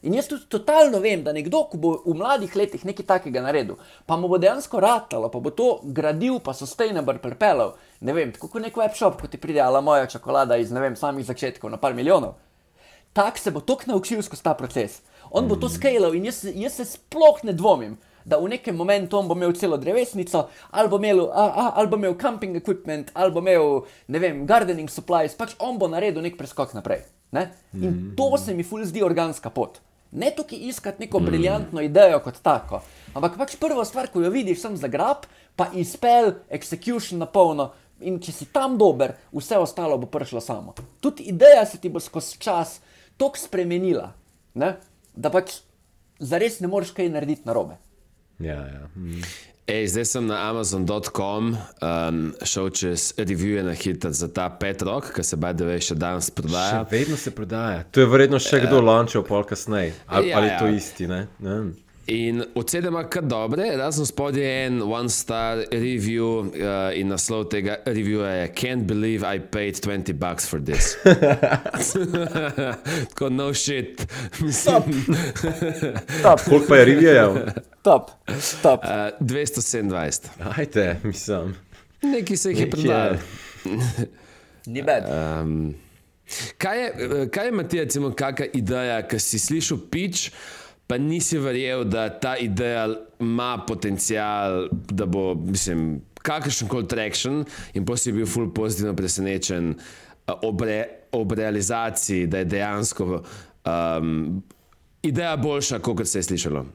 In 0.02 0.16
jaz 0.18 0.26
tudi 0.28 0.47
totalno 0.49 0.97
vem, 0.99 1.22
da 1.24 1.34
nekdo, 1.34 1.60
ko 1.70 1.78
bo 1.78 1.91
v 2.06 2.16
mladih 2.18 2.56
letih 2.58 2.82
nekaj 2.89 3.06
takega 3.06 3.43
naredil, 3.45 3.78
pa 4.10 4.18
mu 4.18 4.32
bo 4.32 4.39
dejansko 4.41 4.80
ratalo, 4.82 5.30
pa 5.30 5.39
bo 5.39 5.52
to 5.54 5.68
gradil, 5.84 6.39
pa 6.41 6.56
sustainable 6.58 7.22
prepelal, 7.22 7.76
ne 8.02 8.16
vem, 8.18 8.32
tako 8.34 8.49
kot 8.49 8.66
nek 8.66 8.80
webshop, 8.82 9.20
ko 9.22 9.30
ti 9.30 9.38
pride 9.38 9.62
ala 9.62 9.82
moja 9.86 10.08
čokolada 10.10 10.58
iz, 10.58 10.74
ne 10.74 10.82
vem, 10.82 10.97
samih 10.97 11.28
začetkov 11.28 11.70
na 11.70 11.78
par 11.78 11.93
milijonov. 11.93 12.34
Tak 13.14 13.38
se 13.38 13.54
bo 13.54 13.62
tok 13.62 13.86
naučil 13.86 14.24
skozi 14.26 14.41
ta 14.43 14.56
proces. 14.58 15.02
On 15.30 15.45
bo 15.47 15.56
to 15.60 15.70
skalal 15.70 16.16
in 16.18 16.26
jaz, 16.26 16.47
jaz 16.49 16.80
se 16.80 16.88
sploh 16.95 17.43
ne 17.45 17.54
dvomim, 17.54 17.93
da 18.26 18.39
v 18.39 18.51
nekem 18.55 18.76
momentu 18.76 19.17
on 19.19 19.28
bo 19.28 19.36
imel 19.38 19.53
celo 19.57 19.78
drevesnico, 19.78 20.47
ali 20.72 20.89
bo 20.89 20.99
imel, 21.01 21.26
a, 21.30 21.45
a, 21.47 21.65
ali 21.82 21.91
bo 21.91 21.99
imel 21.99 22.17
camping 22.19 22.57
equipment, 22.57 23.11
ali 23.13 23.32
bo 23.32 23.43
imel, 23.43 23.86
ne 24.07 24.22
vem, 24.22 24.43
gardening 24.45 24.89
supplies, 24.89 25.36
pač 25.38 25.55
on 25.59 25.80
bo 25.82 25.89
naredil 25.91 26.24
nek 26.24 26.38
preskok 26.39 26.76
naprej. 26.78 27.05
Ne? 27.32 27.47
In 27.80 28.11
to 28.17 28.36
se 28.38 28.53
mi 28.53 28.63
ful 28.63 28.84
zdi 28.86 29.03
organska 29.03 29.49
pot. 29.49 29.80
Ne 30.11 30.34
tukaj 30.36 30.59
iskati 30.67 31.05
neko 31.05 31.22
briljantno 31.24 31.82
idejo 31.82 32.19
kot 32.19 32.41
tako, 32.43 32.82
ampak 33.15 33.38
pač 33.39 33.55
prva 33.59 33.86
stvar, 33.88 34.09
ko 34.11 34.19
jo 34.19 34.32
vidiš, 34.32 34.59
sem 34.59 34.76
zagrab, 34.76 35.24
pa 35.55 35.69
izpel, 35.74 36.34
execution 36.51 37.24
na 37.24 37.30
polno. 37.32 37.72
In 38.01 38.17
če 38.19 38.34
si 38.34 38.47
tam 38.49 38.80
dober, 38.82 39.13
vse 39.32 39.59
ostalo 39.61 39.99
bo 40.01 40.09
prišlo 40.09 40.41
samo. 40.41 40.74
Tudi 40.99 41.30
ideja 41.30 41.63
se 41.69 41.78
ti 41.78 41.89
bo 41.89 42.01
skozi 42.01 42.39
čas 42.41 42.80
tako 43.17 43.38
spremenila, 43.38 44.09
ne? 44.57 44.74
da 45.13 45.30
pač 45.30 45.59
zares 46.19 46.59
ne 46.59 46.67
moreš 46.72 46.95
kaj 46.97 47.11
narediti 47.13 47.45
na 47.45 47.53
robe. 47.53 47.78
Ja, 48.39 48.59
ja. 48.67 48.88
Mm. 48.95 49.21
Ej, 49.67 49.88
zdaj 49.88 50.05
sem 50.05 50.25
na 50.25 50.49
Amazon.com 50.49 51.53
um, 51.53 52.34
šel 52.43 52.69
čez 52.69 53.13
revije 53.17 53.63
na 53.63 53.71
hitro 53.71 54.11
za 54.11 54.27
ta 54.27 54.49
Petrok, 54.49 55.13
ki 55.15 55.23
se 55.23 55.38
baj 55.38 55.53
da 55.53 55.65
veš, 55.65 55.91
še 55.91 55.95
danes 55.95 56.29
prodaja. 56.34 56.82
Še 56.82 56.89
vedno 56.91 57.17
se 57.17 57.32
prodaja. 57.32 57.84
To 57.93 58.01
je 58.01 58.09
verjetno 58.09 58.39
še 58.41 58.59
kdo 58.65 58.82
lončil 58.82 59.23
pol 59.23 59.45
kasneje. 59.47 59.93
Ali, 60.07 60.29
Ja, 60.34 60.38
ali 60.38 60.47
ja. 60.49 60.57
to 60.59 60.67
isti, 60.67 61.07
ne? 61.07 61.27
ne? 61.39 61.59
In 62.08 62.43
ocene 62.56 62.88
ima 62.88 63.04
kar 63.10 63.24
dobre, 63.24 63.78
razen 63.78 64.06
spodaj 64.06 64.41
je 64.41 64.66
en 64.66 64.82
one-star 64.82 65.58
review 65.72 66.24
uh, 66.39 66.97
in 66.97 67.08
naslov 67.08 67.45
tega 67.54 67.78
reviewa 67.86 68.30
je 68.30 68.47
Can't 68.58 68.84
believe 68.89 69.36
I 69.36 69.39
paid 69.39 69.76
20 69.76 70.14
bucks 70.14 70.47
for 70.49 70.60
this. 70.60 70.97
Tako 73.10 73.30
no 73.30 73.54
shit. 73.54 74.08
Mislim, 74.41 75.06
Top, 76.24 76.39
Koliko 76.49 76.66
pa 76.68 76.76
je 76.76 76.86
rivijev? 76.86 77.36
top, 77.82 78.12
top. 78.62 78.80
uh, 78.84 78.89
227. 79.20 80.28
Ajde, 80.58 80.99
mislim. 81.04 81.56
Neki 82.02 82.38
se 82.38 82.49
jih 82.49 82.60
je 82.60 82.70
prodal. 82.70 83.16
Ni 84.66 84.82
bed. 84.82 85.04
Um, 85.41 85.76
kaj, 86.58 86.80
je, 86.84 86.88
eh, 86.88 87.30
kaj 87.30 87.45
je, 87.45 87.52
Matija, 87.52 87.84
recimo, 87.84 88.12
kakšna 88.12 88.45
ideja, 88.54 89.02
ki 89.08 89.20
si 89.20 89.39
slišal 89.39 89.78
pič, 89.91 90.32
pa 90.92 90.98
nisi 90.98 91.38
verjel, 91.39 91.84
da 91.84 92.10
ta 92.20 92.38
ideja 92.38 92.89
ima 93.20 93.64
potencial, 93.68 94.68
da 94.72 95.06
bo, 95.06 95.36
mislim, 95.36 96.02
kakršen 96.22 96.68
koli 96.68 96.88
traction, 96.88 97.46
in 97.74 97.86
pa 97.88 97.96
si 97.98 98.12
bil 98.12 98.28
ful 98.28 98.50
pozitivno 98.52 98.92
presenečen 98.96 99.70
eh, 99.72 100.34
ob, 100.44 100.66
re, 100.68 100.82
ob 101.16 101.32
realizaciji, 101.32 102.28
da 102.28 102.42
je 102.42 102.50
dejansko 102.56 103.08
um, 103.22 104.44
ideja 105.04 105.38
boljša, 105.38 105.80
kot 105.80 106.04
se 106.08 106.20
je 106.20 106.28
slišalo. 106.28 106.66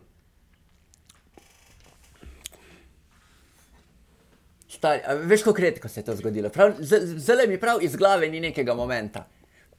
Stari, 4.78 5.04
veš, 5.28 5.44
kako 5.44 5.60
redko 5.60 5.92
se 5.92 6.00
je 6.00 6.04
to 6.08 6.16
zgodilo. 6.16 6.50
Zelo 6.80 7.44
mi 7.48 7.60
prav 7.60 7.84
iz 7.84 7.96
glave 7.96 8.32
ni 8.32 8.40
nekega 8.40 8.74
momenta. 8.74 9.26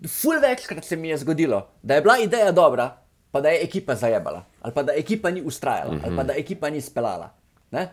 Ful 0.06 0.38
večkrat 0.46 0.86
se 0.86 0.96
mi 0.96 1.10
je 1.10 1.18
zgodilo, 1.26 1.66
da 1.82 1.96
je 1.96 2.06
bila 2.06 2.20
ideja 2.22 2.52
dobra, 2.52 3.07
pa 3.32 3.42
da 3.42 3.50
je 3.50 3.64
ekipa 3.64 3.96
zajebala, 3.96 4.44
ali 4.62 4.74
pa 4.74 4.84
da 4.84 4.94
ekipa 4.94 5.32
ni 5.32 5.42
ustrajala, 5.42 5.94
mm 5.94 6.00
-hmm. 6.00 6.06
ali 6.06 6.16
pa 6.16 6.24
da 6.24 6.34
ekipa 6.34 6.70
ni 6.70 6.82
speljala. 6.82 7.30
Ne? 7.72 7.90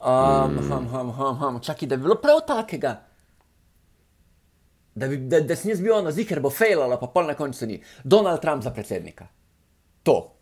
Um, 0.00 0.58
hum, 0.70 0.88
hum, 0.88 1.12
hum, 1.12 1.36
hum. 1.36 1.60
Čakaj, 1.60 1.88
da 1.88 1.96
bi 1.96 2.02
bilo 2.02 2.14
prav 2.14 2.40
takega. 2.46 3.02
Da, 4.94 5.08
bi, 5.08 5.16
da, 5.16 5.40
da 5.40 5.56
sem 5.56 5.70
jaz 5.70 5.80
bil 5.80 5.92
ono 5.92 6.10
ziger, 6.10 6.40
bo 6.40 6.50
failalo, 6.50 6.98
pa 7.00 7.06
pol 7.06 7.26
na 7.26 7.34
koncu 7.34 7.66
ni. 7.66 7.82
Donald 8.04 8.40
Trump 8.40 8.62
za 8.62 8.70
predsednika. 8.70 9.26
To. 10.02 10.36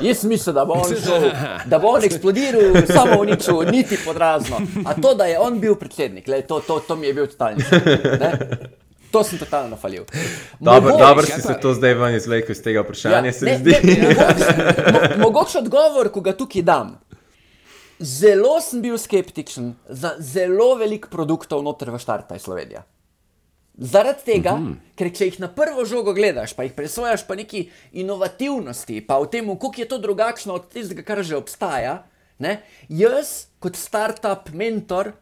Jaz 0.00 0.24
mislim, 0.24 0.54
da 0.54 0.64
bo 0.64 0.72
on 0.72 0.94
šel, 1.06 1.30
da 1.64 1.78
bo 1.78 1.88
on 1.88 2.04
eksplodiral, 2.04 2.86
samo 2.86 3.20
uničil, 3.20 3.62
niti 3.72 3.98
podrazno. 4.04 4.60
A 4.86 4.94
to, 4.94 5.14
da 5.14 5.24
je 5.24 5.38
on 5.38 5.60
bil 5.60 5.74
predsednik, 5.74 6.28
lej, 6.28 6.42
to, 6.42 6.60
to, 6.60 6.80
to 6.80 6.96
mi 6.96 7.06
je 7.06 7.14
bil 7.14 7.26
totalni. 7.26 7.62
šok. 7.62 8.82
To 9.16 9.24
sem 9.24 9.38
totalno 9.38 9.76
falil. 9.80 10.04
Dobro, 10.60 10.96
dobro 10.96 11.24
si 11.26 11.40
se 11.40 11.54
to 11.62 11.72
zdaj 11.74 11.94
ven 11.94 12.14
izvlekel 12.14 12.52
iz 12.52 12.60
tega 12.62 12.82
vprašanja, 12.84 13.32
se 13.32 13.44
mi 13.44 13.50
ne, 13.50 13.58
zdi. 13.58 13.70
ne, 13.82 13.94
ne, 13.96 14.08
mogoče, 14.12 15.16
mo, 15.16 15.22
mogoče 15.22 15.58
odgovor, 15.58 16.10
ko 16.12 16.20
ga 16.20 16.34
tukaj 16.36 16.62
dam. 16.62 16.90
Zelo 17.98 18.58
sem 18.60 18.82
bil 18.84 18.98
skeptičen 19.00 19.70
za 19.88 20.10
zelo 20.20 20.74
veliko 20.76 21.08
produktov 21.08 21.64
noter 21.64 21.94
v 21.94 22.00
štartaj 22.02 22.42
Slovenija. 22.44 22.82
Zaradi 23.76 24.24
tega, 24.24 24.52
mm 24.56 24.66
-hmm. 24.66 24.76
ker 24.96 25.12
če 25.14 25.30
jih 25.30 25.40
na 25.40 25.48
prvo 25.48 25.84
žogo 25.84 26.12
gledaš, 26.12 26.52
pa 26.52 26.62
jih 26.62 26.72
presojaš 26.72 27.26
po 27.26 27.34
neki 27.34 27.70
inovativnosti, 27.92 29.00
pa 29.06 29.18
v 29.18 29.30
tem, 29.30 29.48
kako 29.48 29.72
je 29.76 29.88
to 29.88 29.98
drugačno 29.98 30.54
od 30.54 30.68
tistega, 30.68 31.02
kar 31.02 31.22
že 31.22 31.36
obstaja, 31.36 32.04
ne, 32.38 32.62
jaz 32.88 33.46
kot 33.58 33.76
startup 33.76 34.52
mentor 34.52 35.12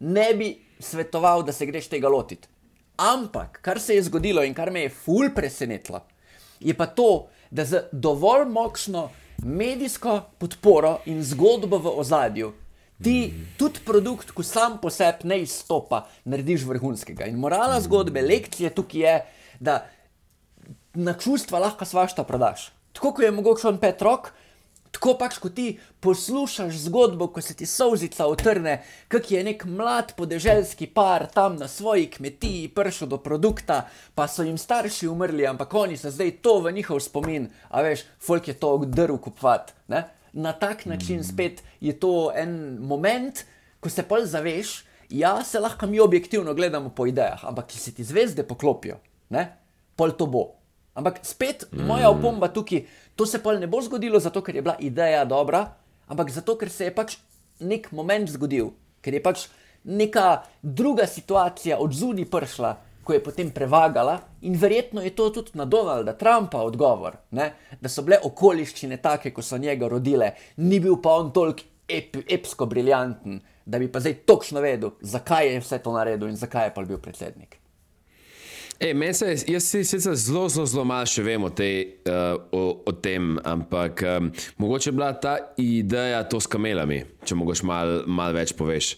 ne 0.00 0.34
bi 0.34 0.58
svetoval, 0.80 1.42
da 1.42 1.52
se 1.52 1.66
greš 1.66 1.88
tega 1.88 2.08
lotiti. 2.08 2.48
Ampak, 2.98 3.60
kar 3.62 3.80
se 3.80 3.94
je 3.94 4.02
zgodilo 4.02 4.42
in 4.44 4.54
kar 4.54 4.70
me 4.70 4.86
je 4.86 4.90
ful 4.90 5.30
presenetilo, 5.34 6.02
je 6.60 6.74
pa 6.74 6.86
to, 6.86 7.28
da 7.50 7.64
z 7.64 7.86
dovolj 7.92 8.48
močno 8.50 9.08
medijsko 9.44 10.20
podporo 10.38 10.98
in 11.06 11.22
zgodbo 11.24 11.78
v 11.78 11.92
ozadju 12.02 12.52
ti 13.02 13.34
tudi 13.58 13.80
produkt, 13.86 14.32
ko 14.34 14.42
sam 14.42 14.78
po 14.82 14.90
sebi 14.90 15.28
ne 15.30 15.40
izstopa, 15.42 16.06
narediš 16.24 16.66
vrhunskega. 16.66 17.28
In 17.30 17.38
morala 17.38 17.80
zgodbe, 17.80 18.22
lekcije 18.22 18.72
tukaj 18.74 19.00
je, 19.00 19.14
da 19.60 19.78
na 20.94 21.14
čustva 21.14 21.58
lahko 21.58 21.84
svašta 21.84 22.24
prodaš. 22.24 22.72
tako 22.92 23.12
kot 23.14 23.24
je 23.24 23.30
mogoče 23.30 23.68
on 23.68 23.78
pet 23.78 24.02
rok. 24.02 24.32
Tako 24.92 25.14
pač, 25.20 25.36
ko 25.38 25.50
ti 25.52 25.78
poslušaš 26.00 26.78
zgodbo, 26.88 27.28
ko 27.32 27.42
se 27.44 27.54
ti 27.54 27.66
solzica 27.66 28.26
otrne, 28.26 28.78
kak 29.08 29.30
je 29.30 29.42
nek 29.44 29.64
mlad 29.68 30.14
podeželski 30.16 30.86
par 30.86 31.26
tam 31.34 31.56
na 31.60 31.68
svoji 31.68 32.08
kmetiji 32.10 32.68
prišel 32.74 33.08
do 33.08 33.18
produkta, 33.22 33.84
pa 34.14 34.28
so 34.28 34.46
jim 34.46 34.58
starši 34.58 35.08
umrli, 35.08 35.46
ampak 35.46 35.74
oni 35.74 35.96
so 35.96 36.10
zdaj 36.10 36.38
to 36.42 36.58
v 36.64 36.72
njihov 36.80 37.00
spomin, 37.04 37.50
a 37.68 37.84
veš, 37.84 38.06
folk 38.20 38.48
je 38.48 38.56
to 38.56 38.74
drv 38.86 39.20
kupovat. 39.28 39.74
Na 40.32 40.52
tak 40.52 40.86
način 40.86 41.24
spet 41.24 41.62
je 41.80 41.92
to 41.92 42.32
en 42.34 42.78
moment, 42.80 43.44
ko 43.80 43.90
se 43.90 44.02
pol 44.02 44.26
zaveš, 44.26 44.84
ja, 45.10 45.44
se 45.44 45.60
lahko 45.60 45.86
mi 45.86 46.00
objektivno 46.00 46.54
gledamo 46.54 46.90
po 46.90 47.06
idejah, 47.06 47.44
ampak 47.44 47.66
ki 47.66 47.78
se 47.78 47.94
ti 47.94 48.04
zvezde 48.04 48.42
poklopijo, 48.42 48.98
ne? 49.30 49.48
pol 49.96 50.12
to 50.14 50.26
bo. 50.26 50.57
Ampak 50.98 51.20
spet 51.22 51.68
moja 51.72 52.10
opomba 52.10 52.48
tukaj, 52.50 52.82
to 53.14 53.26
se 53.26 53.38
pa 53.42 53.54
ne 53.54 53.70
bo 53.70 53.78
zgodilo 53.82 54.18
zato, 54.18 54.42
ker 54.42 54.56
je 54.58 54.64
bila 54.66 54.74
ideja 54.82 55.22
dobra, 55.24 55.62
ampak 56.10 56.32
zato, 56.34 56.56
ker 56.58 56.70
se 56.70 56.88
je 56.88 56.94
pač 56.94 57.16
nek 57.62 57.92
moment 57.94 58.26
zgodil, 58.30 58.72
ker 59.02 59.14
je 59.14 59.22
pač 59.22 59.46
neka 59.86 60.42
druga 60.62 61.06
situacija 61.06 61.78
od 61.78 61.94
zunaj 61.94 62.26
prišla, 62.30 62.72
ko 63.06 63.14
je 63.14 63.22
potem 63.24 63.50
prevagala 63.54 64.18
in 64.44 64.58
verjetno 64.58 65.00
je 65.00 65.14
to 65.16 65.30
tudi 65.30 65.54
na 65.56 65.64
Donalda 65.64 66.12
Trumpa 66.18 66.60
odgovor, 66.66 67.16
ne? 67.30 67.52
da 67.80 67.88
so 67.88 68.02
bile 68.02 68.18
okoliščine 68.24 68.98
take, 69.00 69.32
ko 69.32 69.42
so 69.42 69.56
njega 69.56 69.88
rodile, 69.88 70.34
ni 70.56 70.80
bil 70.80 70.98
pa 71.00 71.14
on 71.22 71.30
toliko 71.32 71.64
ep, 71.88 72.18
epsko 72.28 72.66
briljanten, 72.66 73.40
da 73.64 73.78
bi 73.78 73.88
pa 73.92 74.02
zdaj 74.04 74.18
točno 74.28 74.60
vedel, 74.60 74.92
zakaj 75.00 75.54
je 75.54 75.62
vse 75.64 75.78
to 75.78 75.94
naredil 75.94 76.28
in 76.28 76.36
zakaj 76.36 76.68
je 76.68 76.74
pa 76.74 76.84
bil 76.84 77.00
predsednik. 77.00 77.56
Ej, 78.78 79.14
se, 79.14 79.36
jaz 79.46 79.64
si 79.64 79.84
sicer 79.84 80.14
zelo, 80.14 80.48
zelo, 80.48 80.66
zelo 80.66 80.84
malo 80.86 81.06
še 81.10 81.22
vem 81.26 81.42
o, 81.42 81.48
tej, 81.50 81.98
uh, 82.06 82.36
o, 82.54 82.60
o 82.86 82.92
tem, 82.94 83.32
ampak 83.42 84.04
um, 84.06 84.28
mogoče 84.62 84.92
je 84.92 84.94
bila 84.94 85.08
ta 85.18 85.32
ideja 85.58 86.20
to 86.30 86.38
s 86.38 86.46
kamelami, 86.46 87.00
če 87.26 87.34
mogoče 87.34 87.66
malo 87.66 87.96
mal 88.06 88.36
več 88.36 88.52
poveš. 88.54 88.92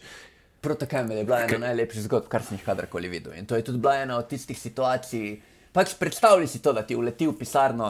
Protokamel 0.60 1.22
je 1.22 1.24
bila 1.24 1.38
ena 1.46 1.62
najlepših 1.62 2.04
zgodb, 2.10 2.28
kar 2.28 2.44
sem 2.44 2.58
jih 2.58 2.66
kadarkoli 2.66 3.08
videl. 3.08 3.32
In 3.40 3.48
to 3.48 3.56
je 3.56 3.64
tudi 3.64 3.80
bila 3.80 3.96
ena 4.02 4.18
od 4.20 4.28
tistih 4.28 4.58
situacij. 4.60 5.32
Pač 5.72 5.96
predstavljaj 5.96 6.52
si 6.52 6.60
to, 6.60 6.76
da 6.76 6.84
ti 6.84 6.98
uleti 6.98 7.30
v 7.30 7.38
pisarno 7.40 7.88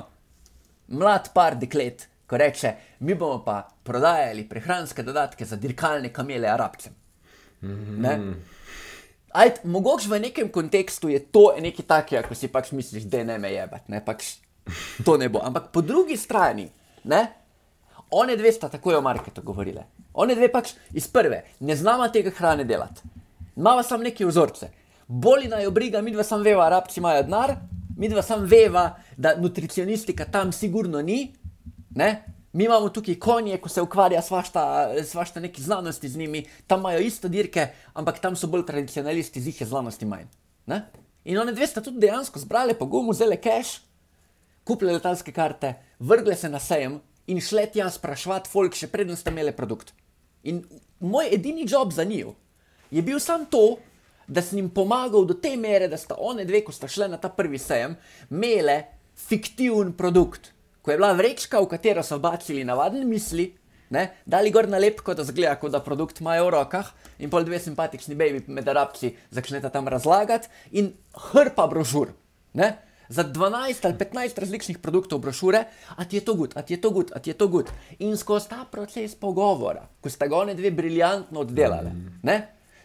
mlad 0.95 1.33
par 1.35 1.59
deklet, 1.59 2.07
ko 2.31 2.39
reče: 2.39 2.75
Mi 3.03 3.19
bomo 3.19 3.43
pa 3.43 3.65
prodajali 3.67 4.47
prehranske 4.47 5.03
dodatke 5.03 5.43
za 5.43 5.59
dirkalne 5.59 6.15
kamele 6.15 6.47
arabcem. 6.55 6.95
Mm 7.63 7.75
-hmm. 7.75 8.35
Ajt, 9.33 9.65
mogoče 9.65 10.09
v 10.09 10.19
nekem 10.21 10.49
kontekstu 10.51 11.09
je 11.09 11.21
to 11.23 11.53
nekaj 11.61 11.87
takega, 11.87 12.23
ko 12.27 12.35
si 12.35 12.49
pač 12.51 12.73
misliš, 12.75 13.07
da 13.07 13.23
ne 13.25 13.39
me 13.39 13.53
jebati, 13.53 13.93
ne 13.93 14.01
pač 14.05 14.35
to 15.07 15.17
ne 15.17 15.29
bo. 15.29 15.43
Ampak 15.45 15.71
po 15.73 15.83
drugi 15.87 16.17
strani, 16.19 16.67
ne, 17.05 17.21
one 18.11 18.37
dve 18.37 18.53
sta 18.53 18.69
tako 18.69 18.97
o 18.99 19.01
marketu 19.01 19.43
govorile. 19.47 19.87
One 20.15 20.35
dve 20.35 20.51
pač 20.51 20.75
iz 20.95 21.07
prve, 21.09 21.45
ne 21.61 21.77
znamo 21.77 22.09
tega 22.11 22.33
hrane 22.35 22.65
delati. 22.67 23.07
Mava 23.57 23.83
sam 23.87 24.03
neke 24.03 24.27
vzorce. 24.27 24.73
Boli 25.07 25.49
naj 25.49 25.67
obriga, 25.67 26.03
mi 26.03 26.11
dva 26.11 26.27
sam 26.27 26.43
veva, 26.43 26.67
arabci 26.67 27.01
imajo 27.01 27.23
denar, 27.23 27.55
mi 27.99 28.09
dva 28.09 28.23
sam 28.23 28.43
veva, 28.51 28.97
da 29.17 29.37
nutricionistika 29.39 30.27
tam 30.27 30.53
sigurno 30.53 31.03
ni, 31.03 31.23
ne, 31.95 32.11
Mi 32.53 32.65
imamo 32.65 32.89
tukaj 32.89 33.15
konje, 33.15 33.59
ko 33.59 33.69
se 33.69 33.83
ukvarja 33.83 34.23
svašta, 34.23 34.91
svašta 35.05 35.41
neki 35.41 35.63
znanosti 35.63 36.09
z 36.09 36.19
njimi, 36.19 36.45
tam 36.67 36.81
imajo 36.81 36.99
isto 36.99 37.29
dirke, 37.29 37.69
ampak 37.95 38.19
tam 38.19 38.37
so 38.37 38.47
bolj 38.47 38.67
tradicionalisti, 38.67 39.41
z 39.41 39.47
jih 39.47 39.61
je 39.61 39.67
znanosti 39.67 40.07
manj. 40.07 40.27
Ne? 40.67 40.83
In 41.25 41.39
one 41.39 41.53
dve 41.53 41.67
sta 41.67 41.81
tudi 41.81 42.03
dejansko 42.03 42.39
zbrali 42.39 42.75
po 42.75 42.87
gumu, 42.87 43.15
zele 43.15 43.37
cash, 43.37 43.79
kupili 44.65 44.93
letalske 44.93 45.33
karte, 45.33 45.75
vrgli 45.99 46.37
se 46.37 46.49
na 46.49 46.59
sejem 46.59 46.99
in 47.27 47.41
šli 47.41 47.69
tja 47.73 47.91
sprašvati 47.91 48.51
folk, 48.51 48.75
še 48.75 48.91
predtem 48.91 49.17
ste 49.17 49.31
imeli 49.31 49.55
produkt. 49.55 49.95
In 50.43 50.65
moj 50.99 51.31
edini 51.31 51.69
job 51.69 51.93
za 51.93 52.05
njih 52.05 52.35
je 52.91 53.03
bil 53.03 53.21
sam 53.23 53.47
to, 53.47 53.79
da 54.27 54.43
sem 54.43 54.59
jim 54.59 54.71
pomagal 54.75 55.25
do 55.27 55.35
te 55.35 55.55
mere, 55.57 55.89
da 55.89 55.99
sta 55.99 56.17
one 56.19 56.45
dve, 56.45 56.65
ko 56.67 56.73
sta 56.73 56.89
šli 56.89 57.09
na 57.11 57.19
ta 57.19 57.29
prvi 57.29 57.59
sejem, 57.59 57.95
imele 58.31 58.83
fiktivni 59.15 59.95
produkt 59.95 60.51
ko 60.83 60.91
je 60.91 60.99
bila 60.99 61.13
vrečka, 61.13 61.61
v 61.61 61.71
katero 61.71 62.03
so 62.03 62.19
bacili 62.19 62.65
navadne 62.65 63.05
misli, 63.05 63.51
ne, 63.91 64.07
dali 64.27 64.53
gor 64.55 64.69
nalepko, 64.71 65.15
da 65.15 65.25
zgleda, 65.27 65.57
kot 65.61 65.73
da 65.75 65.81
produkt 65.85 66.21
imajo 66.21 66.47
v 66.47 66.55
rokah, 66.57 66.93
in 67.19 67.31
pol 67.31 67.45
dve 67.45 67.59
simpatični 67.61 68.15
baby 68.15 68.45
med 68.49 68.69
arabci 68.69 69.15
začnete 69.31 69.71
tam 69.71 69.89
razlagati, 69.89 70.49
in 70.79 70.93
hrpa 71.31 71.67
brošur. 71.71 72.15
Ne, 72.55 72.77
Za 73.11 73.25
12 73.27 73.87
ali 73.87 73.95
15 73.99 74.39
različnih 74.39 74.79
produktov 74.79 75.19
brošure, 75.19 75.65
a 75.97 76.05
ti 76.05 76.17
je 76.17 76.25
to 76.25 76.35
gud, 76.35 76.53
a 76.55 76.63
ti 76.63 76.75
je 76.75 76.81
to 76.81 76.91
gud, 76.91 77.11
a 77.15 77.19
ti 77.19 77.31
je 77.31 77.35
to 77.35 77.49
gud. 77.49 77.71
In 77.99 78.17
skozi 78.17 78.49
ta 78.49 78.63
proces 78.71 79.17
pogovora, 79.19 79.83
ko 80.01 80.11
sta 80.11 80.29
ga 80.31 80.37
one 80.37 80.55
dve 80.55 80.71
briljantno 80.71 81.41
oddelali, 81.41 81.91
ne, 82.23 82.37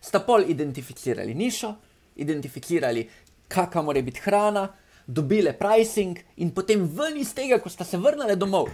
sta 0.02 0.24
pol 0.26 0.50
identificirali 0.50 1.36
nišo, 1.38 1.70
identificirali, 2.16 3.06
kakšna 3.48 3.82
mora 3.86 4.02
biti 4.02 4.26
hrana, 4.26 4.66
dobile 5.08 5.53
pricing 5.53 6.20
in 6.36 6.51
potem 6.51 6.86
ven 6.88 7.18
iz 7.18 7.34
tega, 7.34 7.60
ko 7.62 7.70
sta 7.70 7.86
se 7.86 7.97
vrnile 7.97 8.36
domov, 8.36 8.70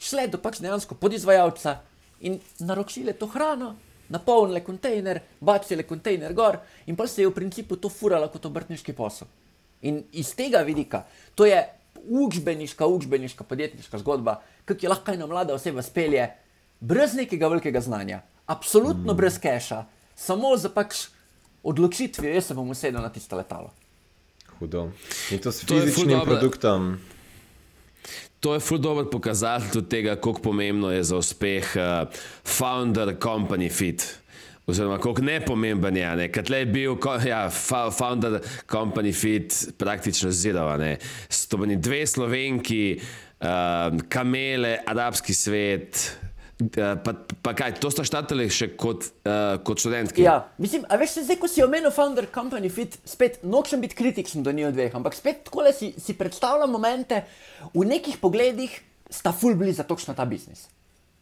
šle 0.00 0.26
do 0.32 0.40
pač 0.40 0.60
dejansko 0.64 0.96
podizvajalca 1.00 1.78
in 2.24 2.38
naročile 2.64 3.12
to 3.18 3.28
hrano, 3.32 3.74
napolnile 4.08 4.62
kontejner, 4.64 5.20
bacile 5.40 5.84
kontejner 5.84 6.32
gor 6.34 6.58
in 6.86 6.96
pa 6.96 7.06
se 7.06 7.22
je 7.22 7.28
v 7.28 7.36
principu 7.36 7.76
to 7.76 7.88
furalo 7.88 8.28
kot 8.32 8.46
obrtniški 8.46 8.92
posel. 8.96 9.28
In 9.84 10.02
iz 10.12 10.32
tega 10.36 10.62
vidika, 10.64 11.04
to 11.34 11.44
je 11.44 11.60
učbeniška, 12.04 12.86
učbeniška 12.86 13.44
podjetniška 13.44 14.00
zgodba, 14.00 14.40
kako 14.64 14.80
je 14.86 14.88
lahko 14.88 15.12
ena 15.12 15.26
mlada 15.26 15.54
oseba 15.54 15.82
spelje 15.82 16.30
brez 16.80 17.14
nekega 17.14 17.48
velikega 17.48 17.80
znanja, 17.80 18.22
absolutno 18.46 19.12
mm. 19.12 19.16
brez 19.16 19.38
keša, 19.40 19.84
samo 20.16 20.56
za 20.56 20.68
pač 20.72 21.08
odločitvijo, 21.62 22.34
jaz 22.34 22.48
se 22.48 22.54
bom 22.54 22.68
usedel 22.70 23.02
na 23.02 23.12
tisto 23.12 23.36
letalo 23.36 23.72
hudo. 24.58 24.90
In 25.30 25.38
to 25.38 25.52
s 25.52 25.64
fizičnim 25.64 26.18
to 26.18 26.24
produktom. 26.24 26.96
To 28.40 28.54
je 28.54 28.60
ful 28.60 28.78
dobro 28.78 29.06
pokazati 29.10 29.72
tudi 29.72 29.88
tega, 29.88 30.16
kako 30.16 30.40
pomembno 30.42 30.90
je 30.92 31.02
za 31.02 31.16
uspeh 31.16 31.64
uh, 31.76 32.08
founder 32.44 33.16
company 33.16 33.70
fit. 33.72 34.18
Oziroma, 34.66 34.98
kako 34.98 35.22
nepomemben 35.22 35.96
je, 35.96 36.16
ne? 36.16 36.28
kaj 36.32 36.58
je 36.58 36.66
bil 36.66 36.96
ja, 37.26 37.50
founder 37.98 38.40
company 38.70 39.12
fit 39.12 39.54
praktično 39.78 40.30
zidov. 40.30 40.72
To 41.48 41.56
bili 41.56 41.76
dve 41.76 42.06
slovenki, 42.06 43.00
uh, 43.40 43.48
kamele, 44.08 44.78
arabski 44.86 45.34
svet, 45.34 46.16
pa, 47.04 47.14
pa 47.42 47.52
kaj, 47.56 47.76
to 47.82 47.90
sta 47.90 48.04
štatali 48.06 48.46
še 48.52 48.70
kot, 48.78 49.08
uh, 49.26 49.56
kot 49.66 49.82
študentki? 49.82 50.22
Ja, 50.22 50.36
mislim, 50.62 50.84
a 50.86 50.98
veš, 51.00 51.18
zdaj, 51.26 51.38
ko 51.42 51.50
si 51.50 51.64
omenil 51.64 51.92
founder 51.94 52.28
company 52.34 52.70
fit, 52.72 52.96
spet 53.08 53.42
nočem 53.42 53.82
biti 53.82 53.98
kritičen 53.98 54.46
do 54.46 54.54
njih 54.54 54.70
dveh, 54.74 54.94
ampak 54.94 55.16
spet 55.18 55.42
tako 55.48 55.66
si, 55.74 55.92
si 55.98 56.16
predstavljam 56.18 56.70
momente, 56.70 57.24
v 57.74 57.86
nekih 57.88 58.20
pogledih 58.22 58.72
sta 59.10 59.34
full 59.34 59.58
blizu 59.58 59.86
točno 59.88 60.14
ta 60.14 60.26
biznis. 60.28 60.68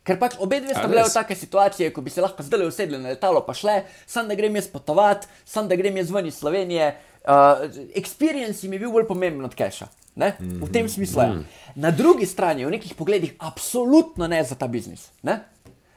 Ker 0.03 0.19
pač 0.19 0.35
obe 0.43 0.59
dve 0.59 0.75
sta 0.75 0.89
bile 0.91 1.05
v 1.07 1.15
take 1.15 1.37
situacije, 1.39 1.93
ko 1.95 2.03
bi 2.03 2.11
se 2.11 2.23
lahko 2.23 2.43
zdaj 2.43 2.67
usedli 2.67 2.99
na 2.99 3.15
letalo, 3.15 3.45
pa 3.47 3.55
šle, 3.55 3.85
sam 4.07 4.27
da 4.29 4.35
grem 4.35 4.57
jaz 4.59 4.67
potovati, 4.73 5.31
sam 5.47 5.71
da 5.71 5.79
grem 5.79 5.97
jaz 6.01 6.11
ven 6.11 6.27
iz 6.27 6.41
Slovenije. 6.43 6.93
Uh, 7.23 7.63
experience 7.95 8.67
mi 8.67 8.77
je 8.77 8.83
bil 8.83 8.91
bolj 8.91 9.07
pomemben 9.07 9.47
od 9.47 9.55
keša. 9.55 9.87
Ne? 10.17 10.37
V 10.39 10.69
tem 10.73 10.89
smislu. 10.89 11.21
Ja. 11.23 11.41
Na 11.77 11.91
drugi 11.91 12.27
strani, 12.29 12.67
v 12.69 12.75
nekih 12.75 12.93
pogledih, 12.95 13.33
absolutno 13.41 14.29
ne 14.29 14.45
za 14.45 14.55
ta 14.55 14.69
biznis. 14.69 15.09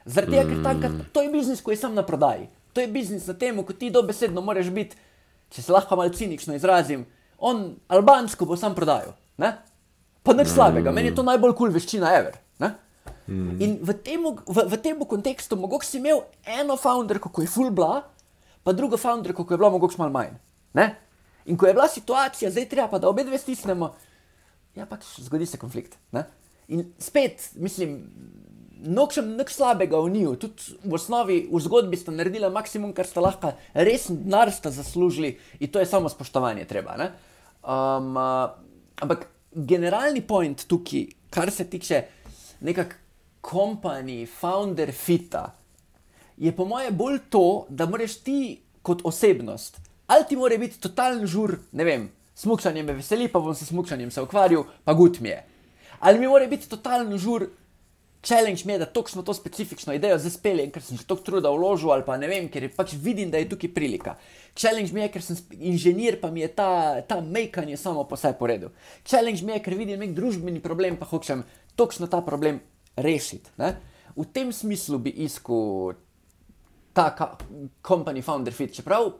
Zaradi 0.06 0.38
tega, 0.38 0.46
ker 0.48 0.62
tanka, 0.64 0.88
to 1.12 1.20
je 1.20 1.28
biznis, 1.28 1.60
ko 1.60 1.74
je 1.74 1.80
sam 1.80 1.94
na 1.94 2.06
prodaji. 2.06 2.48
To 2.72 2.80
je 2.80 2.88
biznis 2.88 3.26
na 3.26 3.34
tem, 3.34 3.56
ko 3.60 3.72
ti 3.72 3.90
dobesedno 3.90 4.40
moraš 4.40 4.70
biti, 4.72 4.96
če 5.52 5.62
se 5.62 5.72
lahko 5.72 5.96
malo 5.98 6.14
cinično 6.14 6.56
izrazim, 6.56 7.04
on 7.38 7.76
albansko 7.92 8.48
bo 8.48 8.56
sam 8.56 8.74
prodajal. 8.74 9.12
Ne? 9.36 9.52
Pa 10.24 10.34
nič 10.34 10.50
slabega, 10.54 10.94
meni 10.94 11.12
je 11.12 11.18
to 11.18 11.26
najbolj 11.26 11.52
kul 11.52 11.68
cool 11.68 11.76
veščina 11.76 12.12
ever. 12.16 12.38
Ne? 12.62 12.72
In 13.60 13.78
v 13.82 13.94
tem, 14.00 14.22
v, 14.22 14.64
v 14.70 14.78
tem 14.82 15.00
kontekstu, 15.02 15.58
mogoče 15.58 15.88
si 15.88 15.98
imel 15.98 16.24
eno 16.46 16.78
founder, 16.78 17.20
kako 17.22 17.44
je 17.44 17.50
full 17.50 17.74
bla, 17.74 18.00
pa 18.62 18.72
drugo 18.72 18.98
founder, 18.98 19.34
kako 19.34 19.54
je 19.54 19.58
bila 19.58 19.70
mogoče 19.74 20.00
malo 20.00 20.14
manj. 20.14 20.38
Ne? 20.78 20.94
In 21.46 21.58
ko 21.58 21.66
je 21.66 21.74
bila 21.74 21.88
situacija, 21.90 22.50
zdaj 22.50 22.68
treba 22.70 22.88
pa, 22.90 22.98
da 23.02 23.10
obe 23.10 23.24
dve 23.26 23.38
stisnemo, 23.38 23.92
ja, 24.76 24.86
pač 24.86 25.06
zgodi 25.24 25.46
se 25.48 25.60
konflikt. 25.60 25.96
Ne? 26.12 26.26
In 26.68 26.84
spet, 27.00 27.50
mislim, 27.60 27.96
nočem 28.86 29.36
nič 29.38 29.54
slabega 29.56 30.00
v 30.02 30.12
njiju, 30.12 30.34
tudi 30.40 30.76
v 30.84 30.98
osnovi, 30.98 31.38
v 31.50 31.62
zgodbi 31.62 31.96
ste 31.96 32.14
naredili 32.14 32.50
maksimum, 32.52 32.92
kar 32.96 33.08
ste 33.08 33.22
lahko, 33.24 33.54
res 33.72 34.10
denar 34.10 34.52
ste 34.52 34.72
zaslužili 34.74 35.36
in 35.60 35.72
to 35.72 35.80
je 35.80 35.88
samo 35.88 36.12
spoštovanje 36.12 36.66
treba. 36.68 36.98
Um, 37.00 38.14
uh, 38.14 38.52
ampak 39.00 39.26
generalni 39.50 40.20
point 40.22 40.66
tukaj, 40.68 41.08
kar 41.32 41.50
se 41.50 41.66
tiče 41.70 42.04
nekakšnega 42.60 43.04
kompani, 43.46 44.26
founder 44.26 44.90
fita, 44.92 45.54
je 46.36 46.50
po 46.56 46.64
moje 46.66 46.90
bolj 46.90 47.20
to, 47.30 47.66
da 47.68 47.86
moraš 47.86 48.18
ti 48.26 48.58
kot 48.82 49.04
osebnost, 49.06 49.78
ali 50.06 50.26
ti 50.28 50.36
mora 50.36 50.58
biti 50.58 50.80
totalen 50.82 51.26
žur, 51.26 51.54
ne 51.72 51.86
vem, 51.86 52.08
smukšanjem 52.36 52.86
me 52.86 52.96
veseli, 53.00 53.28
pa 53.28 53.40
bom 53.40 53.54
se 53.54 53.66
smukšanjem 53.66 54.10
se 54.10 54.22
ukvarjal, 54.22 54.64
pa 54.84 54.94
gut 54.94 55.20
mi 55.20 55.28
je. 55.28 55.44
Ali 55.98 56.18
mi 56.18 56.28
mora 56.28 56.46
biti 56.46 56.68
totalno 56.68 57.18
žur, 57.18 57.48
challenge 58.26 58.62
mi 58.64 58.72
je, 58.72 58.78
da 58.78 58.86
točno 58.86 59.22
to 59.22 59.34
specifično 59.34 59.94
idejo 59.94 60.18
zdaj 60.18 60.30
speljem, 60.30 60.70
ker 60.70 60.82
sem 60.82 60.98
že 60.98 61.06
toliko 61.06 61.24
truda 61.24 61.50
vložil 61.50 61.92
ali 61.92 62.04
pa 62.04 62.16
ne 62.16 62.28
vem, 62.28 62.48
ker 62.52 62.68
pač 62.76 62.92
vidim, 63.00 63.30
da 63.30 63.38
je 63.38 63.48
tukaj 63.48 63.72
prilika. 63.74 64.16
Challenge 64.56 64.92
mi 64.92 65.00
je, 65.00 65.10
ker 65.14 65.22
sem 65.22 65.36
inženir, 65.60 66.20
pa 66.20 66.30
mi 66.30 66.42
je 66.44 66.48
ta, 66.48 67.00
ta 67.08 67.20
mekanje 67.20 67.76
samo 67.76 68.04
po 68.04 68.16
sebi 68.16 68.38
poredu. 68.38 68.72
Challenge 69.04 69.44
mi 69.44 69.56
je, 69.56 69.62
ker 69.64 69.76
vidim 69.78 70.00
nek 70.00 70.16
družbeni 70.16 70.60
problem, 70.60 70.96
pa 70.96 71.06
hočem 71.06 71.44
točno 71.76 72.06
ta 72.06 72.20
problem 72.20 72.60
rešiti. 72.96 73.50
Ne? 73.56 73.76
V 74.16 74.24
tem 74.32 74.52
smislu 74.52 74.98
bi 74.98 75.12
iskal 75.24 75.94
ta 76.96 77.12
company 77.84 78.22
founder 78.24 78.52
fit. 78.52 78.72
Čeprav, 78.72 79.12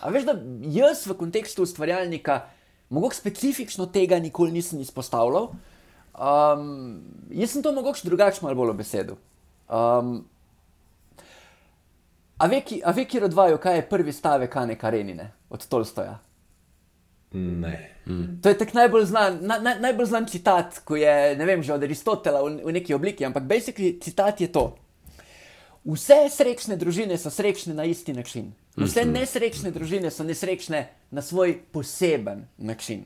a 0.00 0.10
veš, 0.10 0.24
da 0.24 0.34
jaz 0.72 1.06
v 1.06 1.16
kontekstu 1.18 1.62
ustvarjalnika, 1.62 2.40
mogoče 2.90 3.16
specifično 3.16 3.86
tega 3.86 4.18
nikoli 4.18 4.52
nisem 4.52 4.80
izpostavljal. 4.80 5.50
Um, 6.12 7.02
jaz 7.30 7.52
sem 7.52 7.62
to 7.62 7.72
mogoče 7.72 8.08
drugače 8.08 8.42
malo 8.42 8.54
bolj 8.54 8.70
obesedil. 8.70 9.16
Um, 9.68 10.24
a 12.38 12.48
ve, 12.92 13.04
ki 13.04 13.20
rodvajo, 13.20 13.58
kaj 13.58 13.76
je 13.76 13.88
prvi 13.88 14.12
stavek 14.12 14.56
Ane 14.56 14.78
Karenine 14.78 15.30
od 15.50 15.66
Tolstoja? 15.66 16.18
Ne. 17.32 17.92
Mm. 18.06 18.40
To 18.42 18.48
je 18.48 18.58
tak 18.58 18.74
najbolj 18.74 19.04
znan, 19.04 19.38
na, 19.40 19.58
na, 19.58 19.74
najbolj 19.80 20.06
znan 20.06 20.26
citat, 20.26 20.82
ko 20.84 20.96
je, 20.96 21.36
ne 21.36 21.46
vem, 21.46 21.62
že 21.62 21.72
od 21.72 21.82
Aristotela 21.82 22.42
v, 22.42 22.58
v 22.64 22.72
neki 22.76 22.94
obliki, 22.94 23.24
ampak 23.24 23.46
basically 23.48 23.96
citat 24.02 24.40
je 24.40 24.50
to. 24.52 24.74
Vse 25.84 26.28
srečne 26.30 26.76
družine 26.76 27.16
so 27.18 27.30
srečne 27.30 27.74
na 27.74 27.86
isti 27.88 28.12
način. 28.12 28.52
Vse 28.76 29.04
mhm. 29.04 29.12
nesrečne 29.12 29.70
družine 29.70 30.10
so 30.10 30.24
nesrečne 30.24 30.86
na 31.10 31.22
svoj 31.22 31.58
poseben 31.72 32.46
način. 32.56 33.04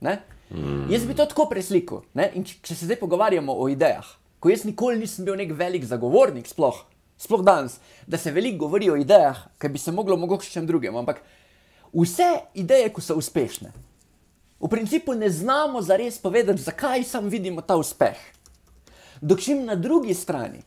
Ne? 0.00 0.20
Mm. 0.50 0.92
Jaz 0.92 1.04
bi 1.04 1.14
to 1.14 1.26
tako 1.26 1.48
preslikal. 1.50 2.04
Če, 2.14 2.54
če 2.62 2.74
se 2.74 2.86
zdaj 2.86 3.00
pogovarjamo 3.00 3.52
o 3.52 3.66
idejah, 3.68 4.06
ko 4.38 4.52
jaz 4.52 4.62
nikoli 4.64 5.00
nisem 5.00 5.26
bil 5.26 5.36
nek 5.36 5.50
velik 5.58 5.84
zagovornik, 5.84 6.46
sploh, 6.48 6.78
sploh 7.18 7.42
danes, 7.44 7.80
da 8.06 8.20
se 8.20 8.32
veliko 8.32 8.68
govori 8.68 8.88
o 8.90 8.96
idejah, 8.96 9.42
ki 9.58 9.72
bi 9.74 9.82
se 9.82 9.92
moglo 9.92 10.16
mogoče 10.16 10.50
čem 10.54 10.66
drugem. 10.70 10.96
Ampak 10.96 11.20
vse 11.92 12.30
ideje, 12.54 12.92
ko 12.94 13.02
so 13.04 13.18
uspešne, 13.18 13.74
v 14.58 14.70
principu 14.70 15.14
ne 15.18 15.30
znamo 15.30 15.82
zares 15.82 16.18
povedati, 16.22 16.62
zakaj 16.62 17.04
sam 17.04 17.28
vidimo 17.28 17.62
ta 17.62 17.76
uspeh. 17.76 18.18
Dokšim 19.20 19.66
na 19.66 19.74
drugi 19.74 20.14
strani. 20.14 20.62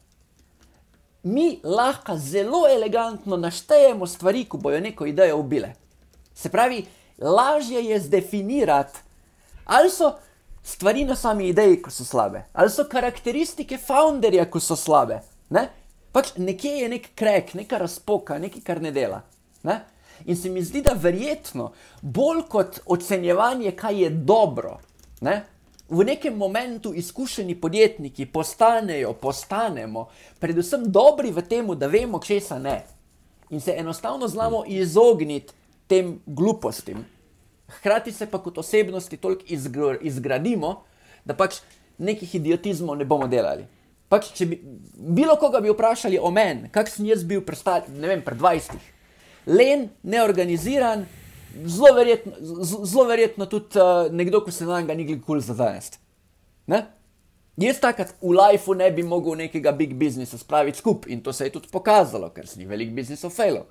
Mi 1.23 1.59
lahko 1.63 2.17
zelo 2.17 2.63
elegantno 2.67 3.37
naštejemo 3.37 4.07
stvari, 4.07 4.45
ko 4.45 4.57
bojo 4.57 4.79
neko 4.79 5.05
idejo 5.05 5.37
ubile. 5.37 5.73
Se 6.33 6.49
pravi, 6.49 6.85
lažje 7.17 7.85
je 7.85 7.99
zdefinirati, 7.99 8.99
ali 9.65 9.89
so 9.89 10.13
stvari 10.63 11.05
na 11.05 11.15
sami 11.15 11.47
ideji, 11.47 11.81
ko 11.81 11.91
so 11.91 12.05
slabe, 12.05 12.43
ali 12.53 12.69
so 12.69 12.83
karakteristike 12.89 13.77
founderja, 13.77 14.45
ko 14.49 14.59
so 14.59 14.75
slabe. 14.75 15.21
Ne? 15.49 15.67
Pač 16.11 16.33
nekje 16.37 16.71
je 16.71 16.89
nek 16.89 17.07
krek, 17.15 17.53
neka 17.53 17.77
razpoka, 17.77 18.39
nekaj, 18.39 18.61
kar 18.65 18.81
ne 18.81 18.91
dela. 18.91 19.21
Ne? 19.63 19.79
In 20.25 20.37
se 20.37 20.49
mi 20.49 20.63
zdi, 20.63 20.81
da 20.81 20.93
verjetno 20.93 21.71
bolj 22.01 22.43
kot 22.49 22.81
ocenjevanje, 22.85 23.71
kaj 23.71 24.03
je 24.03 24.09
dobro, 24.09 24.77
ne? 25.21 25.41
V 25.91 26.05
nekem 26.07 26.37
momentu 26.37 26.93
izkušeni 26.95 27.55
podjetniki 27.59 28.25
postanejo, 28.25 29.13
postanemo, 29.13 30.07
predvsem 30.39 30.87
dobri 30.87 31.31
v 31.31 31.43
tem, 31.43 31.67
da 31.75 31.87
vemo, 31.91 32.19
česa 32.23 32.59
ne. 32.59 32.81
In 33.51 33.59
se 33.59 33.75
enostavno 33.77 34.27
znamo 34.27 34.63
izogniti 34.67 35.53
tem 35.87 36.21
glupostim 36.25 37.03
hkrati 37.77 38.11
se 38.11 38.25
pa 38.25 38.37
kot 38.37 38.57
osebnosti 38.57 39.17
toliko 39.17 39.43
izgr 39.47 39.97
izgradimo, 40.01 40.83
da 41.25 41.33
pač 41.33 41.61
nekih 41.97 42.35
idiotizmov 42.35 42.97
ne 42.97 43.05
bomo 43.05 43.27
delali. 43.27 43.65
Pač, 44.09 44.31
če 44.35 44.45
bi 44.45 44.57
bilo 45.15 45.37
koga 45.39 45.61
bi 45.63 45.71
vprašali 45.71 46.19
o 46.19 46.31
meni, 46.31 46.69
kak 46.71 46.89
sem 46.91 47.05
jaz 47.07 47.23
bil 47.23 47.45
pred 47.45 47.61
20, 47.61 48.73
len, 49.47 49.87
neorganiziran, 50.03 51.05
zelo 51.65 51.93
verjetno, 51.95 52.33
zelo 52.85 53.05
verjetno 53.09 53.45
tudi 53.45 53.79
uh, 53.79 54.11
nekdo, 54.11 54.43
ki 54.45 54.51
se 54.51 54.65
na 54.65 54.81
njega 54.81 54.95
ni 54.95 55.05
gledal 55.05 55.25
cool 55.25 55.39
za 55.39 55.53
danes. 55.53 55.91
Jaz 57.61 57.79
takrat 57.83 58.13
v 58.21 58.31
lifeu 58.31 58.73
ne 58.73 58.87
bi 58.91 59.03
mogel 59.03 59.35
nekega 59.37 59.73
big 59.75 59.93
biznisa 59.99 60.37
spraviti 60.37 60.79
skupaj 60.79 61.11
in 61.13 61.21
to 61.21 61.33
se 61.33 61.45
je 61.45 61.51
tudi 61.51 61.67
pokazalo, 61.71 62.29
ker 62.31 62.47
sem 62.47 62.63
jih 62.63 62.69
velik 62.69 62.93
biznisov 62.95 63.33
failov. 63.35 63.67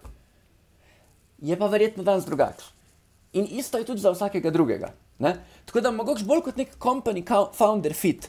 Je 1.40 1.56
pa 1.56 1.66
verjetno 1.66 2.04
danes 2.04 2.26
drugače. 2.28 2.68
In 3.32 3.46
isto 3.50 3.78
je 3.78 3.86
tudi 3.88 4.00
za 4.00 4.12
vsakega 4.12 4.50
drugega. 4.50 4.92
Ne? 5.18 5.36
Tako 5.64 5.80
da 5.80 5.90
mogoče 5.90 6.24
bolj 6.24 6.42
kot 6.44 6.56
nek 6.60 6.76
company 6.78 7.24
founder 7.56 7.94
fit. 7.94 8.28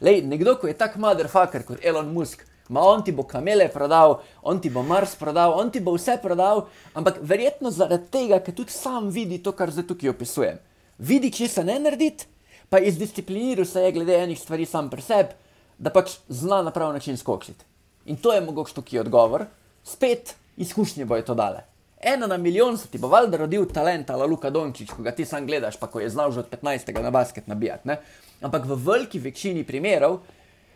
Lej, 0.00 0.22
nekdo, 0.26 0.54
ki 0.58 0.70
je 0.70 0.78
tak 0.78 0.96
motherfucker 0.96 1.64
kot 1.66 1.84
Elon 1.84 2.08
Musk, 2.14 2.46
ma 2.72 2.82
on 2.88 3.04
ti 3.04 3.12
bo 3.12 3.26
kamele 3.28 3.68
prodal, 3.72 4.18
on 4.42 4.60
ti 4.60 4.70
bo 4.72 4.82
Mars 4.82 5.14
prodal, 5.20 5.54
on 5.60 5.70
ti 5.70 5.80
bo 5.80 5.94
vse 5.96 6.16
prodal, 6.22 6.66
ampak 6.98 7.20
verjetno 7.20 7.70
zaradi 7.70 8.10
tega, 8.12 8.40
ker 8.40 8.56
tudi 8.56 8.74
sam 8.74 9.10
vidi 9.12 9.42
to, 9.42 9.52
kar 9.56 9.70
zdaj 9.70 9.86
tukaj 9.90 10.14
opisujem. 10.14 10.60
Vidi, 10.98 11.32
če 11.32 11.48
se 11.48 11.64
ne 11.64 11.78
narediti, 11.82 12.28
pa 12.72 12.80
izdiscipliniral 12.80 13.68
se 13.68 13.84
je 13.84 13.96
glede 13.96 14.16
enih 14.16 14.40
stvari 14.40 14.66
sam 14.68 14.90
pri 14.90 15.04
sebi, 15.04 15.36
da 15.78 15.92
pač 15.92 16.16
zna 16.28 16.62
na 16.62 16.72
prav 16.72 16.92
način 16.94 17.18
skočiti. 17.18 17.64
In 18.10 18.16
to 18.16 18.32
je 18.32 18.40
mogoče 18.40 18.80
tukaj 18.80 19.04
odgovor, 19.04 19.46
spet 19.84 20.34
izkušnje 20.56 21.04
bojo 21.04 21.28
to 21.28 21.38
dale 21.38 21.72
ena 22.02 22.26
na 22.26 22.36
milijon 22.36 22.78
se 22.78 22.88
ti 22.88 22.98
bo 22.98 23.08
valjda 23.08 23.36
rodil 23.36 23.66
talent, 23.66 24.10
ali 24.10 24.28
Luka 24.30 24.50
Dončić, 24.50 24.90
ko 24.90 25.02
ga 25.02 25.10
ti 25.10 25.24
sam 25.24 25.46
gledaš, 25.46 25.76
pa 25.76 25.86
ko 25.86 26.00
je 26.00 26.10
znal 26.10 26.32
že 26.32 26.40
od 26.40 26.50
15. 26.50 27.02
na 27.02 27.10
basket 27.10 27.46
nabijati. 27.46 27.88
Ne? 27.88 27.96
Ampak 28.40 28.66
v 28.66 28.74
veliki 28.74 29.18
večini 29.18 29.64
primerov 29.64 30.18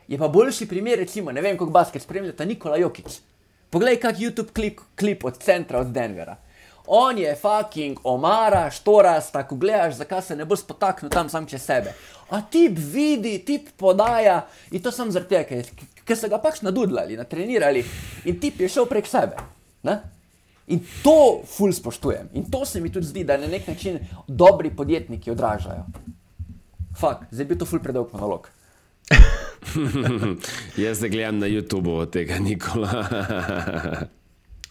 je 0.08 0.18
pa 0.18 0.28
boljši 0.28 0.68
primer, 0.68 0.98
recimo, 0.98 1.32
ne 1.32 1.40
vem, 1.40 1.58
kako 1.58 1.70
basket 1.70 2.02
spremljata 2.02 2.44
Nikola 2.44 2.76
Jokic. 2.76 3.20
Poglej, 3.70 4.00
kak 4.00 4.16
YouTube 4.16 4.52
klip, 4.52 4.80
klip 4.98 5.24
od 5.24 5.38
centra 5.38 5.80
od 5.80 5.86
Denvera. 5.86 6.36
On 6.86 7.18
je 7.18 7.34
fucking 7.34 7.98
omara, 8.04 8.70
štoras, 8.70 9.32
tako 9.32 9.56
gledaš, 9.56 9.94
zakaj 9.94 10.22
se 10.22 10.36
ne 10.36 10.44
bo 10.44 10.56
spotaknil 10.56 11.10
tam 11.10 11.28
sam 11.28 11.46
čez 11.46 11.62
sebe. 11.62 11.94
A 12.30 12.40
tip 12.42 12.78
vidi, 12.78 13.38
tip 13.38 13.68
podaja 13.76 14.46
in 14.70 14.82
to 14.82 14.92
sem 14.94 15.10
zaradi 15.10 15.34
tega, 15.34 15.62
ker 16.06 16.18
so 16.18 16.30
ga 16.30 16.38
pač 16.38 16.62
nadudlali, 16.62 17.18
natrenirali 17.18 17.82
in 18.24 18.38
tip 18.40 18.60
je 18.62 18.70
šel 18.70 18.86
prek 18.86 19.10
sebe. 19.10 19.42
Ne? 19.82 19.98
In 20.66 20.82
to 21.02 21.42
ful 21.46 21.72
spoštujem. 21.72 22.30
In 22.38 22.46
to 22.50 22.64
se 22.66 22.80
mi 22.80 22.92
tudi 22.92 23.06
zdi, 23.06 23.24
da 23.24 23.36
na 23.38 23.46
nek 23.46 23.66
način 23.66 23.98
dobri 24.26 24.70
podjetniki 24.70 25.30
odražajo. 25.30 25.86
Fak, 26.98 27.26
zdaj 27.30 27.46
bi 27.46 27.58
to 27.58 27.66
ful 27.66 27.82
predolg 27.82 28.14
monolog. 28.14 28.48
Jaz 30.82 30.96
zdaj 30.98 31.10
gledam 31.10 31.38
na 31.38 31.46
YouTubu 31.46 31.90
od 32.00 32.10
tega 32.10 32.38
Nikola. 32.38 32.90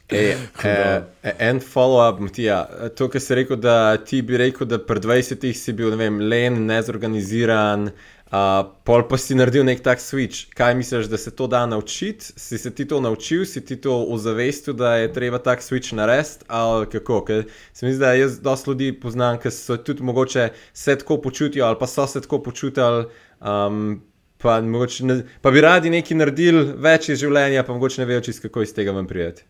Ej, 0.10 0.36
eh, 0.64 1.02
en 1.40 1.60
follow-up, 1.60 2.20
Matija. 2.22 2.68
To, 2.96 3.08
kar 3.10 3.22
si 3.22 3.36
rekel, 3.36 3.58
da 3.58 3.98
ti 3.98 4.22
bi 4.22 4.38
rekel, 4.38 4.68
da 4.70 4.78
pred 4.78 5.02
20-ih 5.02 5.58
si 5.58 5.74
bil 5.74 5.96
vem, 5.98 6.20
len, 6.22 6.66
nezorganiziran, 6.70 7.90
Uh, 8.26 8.66
pol 8.84 9.04
pa 9.06 9.20
si 9.22 9.36
naredil 9.38 9.62
nek 9.64 9.84
tak 9.86 10.02
switch. 10.02 10.50
Kaj 10.58 10.74
misliš, 10.76 11.06
da 11.08 11.18
se 11.18 11.32
to 11.32 11.46
da 11.48 11.66
naučiti? 11.70 12.26
Si 12.36 12.58
se 12.58 12.72
ti 12.76 12.88
to 12.88 12.98
naučil, 13.02 13.46
si 13.46 13.62
ti 13.66 13.78
to 13.78 13.94
ozavestil, 14.10 14.74
da 14.74 14.96
je 14.96 15.12
treba 15.14 15.38
tak 15.38 15.62
switch 15.62 15.94
narediti? 15.94 16.44
Ali 16.48 16.90
kako? 16.90 17.22
Ker 17.26 17.44
se 17.74 17.86
mi 17.86 17.94
zdi, 17.94 18.02
da 18.02 18.14
jaz 18.14 18.40
dosta 18.42 18.72
ljudi 18.72 18.92
poznam, 19.00 19.38
ki 19.40 19.52
so 19.52 19.78
tudi 19.78 20.04
mogoče 20.04 20.50
se 20.74 20.96
tako 20.98 21.22
počutijo 21.22 21.66
ali 21.66 21.78
pa 21.80 21.88
so 21.88 22.08
se 22.08 22.22
tako 22.22 22.42
počutili. 22.44 23.06
Um, 23.40 24.02
pa, 24.46 24.60
ne, 24.62 25.20
pa 25.42 25.52
bi 25.52 25.64
radi 25.66 25.92
nekaj 25.94 26.20
naredili, 26.22 26.66
več 26.86 27.10
iz 27.10 27.24
življenja, 27.24 27.66
pa 27.66 27.74
mogoče 27.74 28.04
ne 28.04 28.10
vejo, 28.12 28.24
čist 28.30 28.46
kako 28.46 28.66
iz 28.66 28.74
tega 28.78 28.94
vam 28.96 29.10
prijeti. 29.10 29.48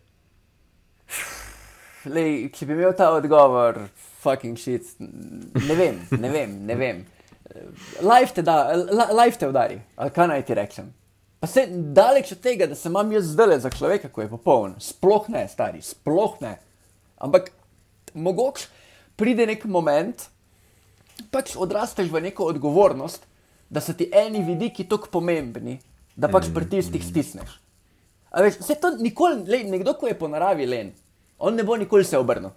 Lej, 2.08 2.48
če 2.54 2.68
bi 2.68 2.74
imel 2.78 2.94
ta 2.96 3.10
odgovor, 3.16 3.84
fucking 4.24 4.58
shit, 4.58 4.96
ne 4.98 5.76
vem, 5.76 6.00
ne 6.16 6.32
vem, 6.32 6.56
ne 6.66 6.78
vem 6.80 7.04
life 8.00 8.34
te, 8.34 8.42
da, 8.42 8.74
life 9.24 9.38
te 9.38 9.48
udari, 9.48 9.80
ali 9.96 10.10
kaj 10.10 10.28
naj 10.28 10.44
ti 10.46 10.54
rečem. 10.54 10.92
Pa 11.40 11.46
se 11.46 11.66
daleč 11.70 12.32
od 12.32 12.40
tega, 12.40 12.66
da 12.66 12.74
se 12.74 12.88
imam 12.88 13.12
jaz 13.12 13.28
zdaj 13.32 13.58
za 13.60 13.70
človeka, 13.70 14.08
ko 14.08 14.22
je 14.22 14.28
popoln, 14.28 14.74
sploh 14.80 15.28
ne, 15.28 15.46
stari, 15.48 15.82
sploh 15.82 16.38
ne. 16.40 16.56
Ampak 17.22 17.50
mogoče 18.14 18.68
pride 19.16 19.46
nek 19.48 19.64
moment, 19.64 20.26
pač 21.32 21.54
odrasteš 21.56 22.10
v 22.12 22.24
neko 22.28 22.48
odgovornost, 22.52 23.24
da 23.70 23.80
so 23.80 23.94
ti 23.94 24.08
eni 24.12 24.42
vidiki 24.46 24.86
tako 24.88 25.10
pomembni, 25.18 25.78
da 26.16 26.28
pač 26.32 26.48
pri 26.54 26.68
tistih 26.70 27.04
stisneš. 27.04 27.58
Veš, 28.36 28.60
vse 28.60 28.76
to 28.80 28.92
nikoli, 29.00 29.44
le, 29.48 29.62
nekdo, 29.70 29.96
ko 29.96 30.08
je 30.10 30.16
po 30.18 30.28
naravi 30.28 30.66
len, 30.68 30.92
on 31.38 31.56
ne 31.56 31.64
bo 31.64 31.76
nikoli 31.76 32.04
se 32.04 32.18
obrnil. 32.18 32.52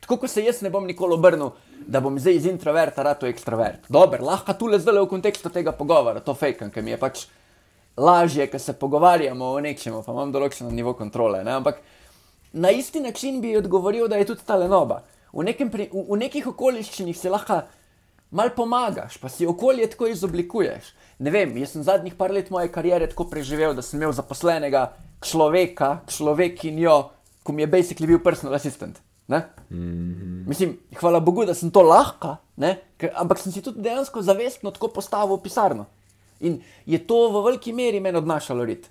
Tako 0.00 0.20
kot 0.22 0.30
se 0.30 0.44
jaz 0.44 0.60
ne 0.62 0.70
bom 0.70 0.86
nikoli 0.86 1.16
obrnil, 1.18 1.50
da 1.86 2.00
bom 2.00 2.18
zdaj 2.18 2.38
iz 2.38 2.46
introverta 2.46 3.02
rado 3.02 3.26
ekstrovert. 3.26 3.88
Dobro, 3.90 4.24
lahko 4.24 4.54
tu 4.54 4.68
le 4.70 4.78
zdaj 4.78 5.00
v 5.02 5.10
kontekstu 5.10 5.50
tega 5.50 5.74
pogovora, 5.74 6.22
to 6.22 6.34
fejkam, 6.38 6.70
ker 6.70 6.86
mi 6.86 6.94
je 6.94 7.00
pač 7.02 7.24
lažje, 7.98 8.46
ker 8.46 8.60
se 8.62 8.76
pogovarjamo 8.78 9.52
o 9.56 9.60
nečem, 9.60 9.96
pa 10.04 10.14
imam 10.14 10.32
določeno 10.32 10.70
nivo 10.70 10.94
kontrole. 10.94 11.42
Ne? 11.44 11.56
Ampak 11.58 11.82
na 12.52 12.70
isti 12.70 13.02
način 13.02 13.40
bi 13.42 13.56
odgovoril, 13.58 14.06
da 14.08 14.20
je 14.20 14.30
tudi 14.30 14.46
ta 14.46 14.56
lenoba. 14.56 15.02
V, 15.32 15.44
pri, 15.70 15.90
v, 15.92 16.04
v 16.08 16.20
nekih 16.22 16.46
okoliščinah 16.54 17.16
se 17.16 17.30
lahko 17.30 17.60
mal 18.30 18.50
pomagaš, 18.56 19.16
pa 19.18 19.28
si 19.28 19.46
okolje 19.46 19.90
tako 19.90 20.06
izoblikuješ. 20.06 20.92
Ne 21.18 21.30
vem, 21.30 21.56
jaz 21.56 21.74
sem 21.74 21.82
zadnjih 21.82 22.14
par 22.14 22.32
let 22.34 22.50
moje 22.50 22.70
kariere 22.72 23.08
tako 23.08 23.28
preživel, 23.30 23.74
da 23.74 23.82
sem 23.82 23.98
imel 23.98 24.12
zaposlenega 24.12 24.92
človeka, 25.24 26.02
človekinjo, 26.08 26.98
ko 27.42 27.52
mi 27.52 27.62
je 27.62 27.70
basically 27.72 28.06
bil 28.06 28.22
personal 28.22 28.54
assistant. 28.54 29.00
Mm 29.28 29.34
-hmm. 29.34 30.48
Mislim, 30.48 30.78
hvala 31.00 31.20
Bogu, 31.20 31.44
da 31.44 31.54
sem 31.54 31.70
to 31.70 31.82
lahko, 31.82 32.36
Ker, 32.96 33.10
ampak 33.14 33.38
sem 33.38 33.52
si 33.52 33.62
tudi 33.62 33.80
dejansko 33.80 34.22
zavestno 34.22 34.70
tako 34.70 34.88
postavil 34.88 35.36
v 35.36 35.42
pisarno. 35.42 35.86
In 36.40 36.62
je 36.86 36.98
to 37.06 37.28
v 37.30 37.44
veliki 37.44 37.72
meri 37.72 38.00
meni 38.00 38.18
odnašalo 38.18 38.64
rit. 38.64 38.90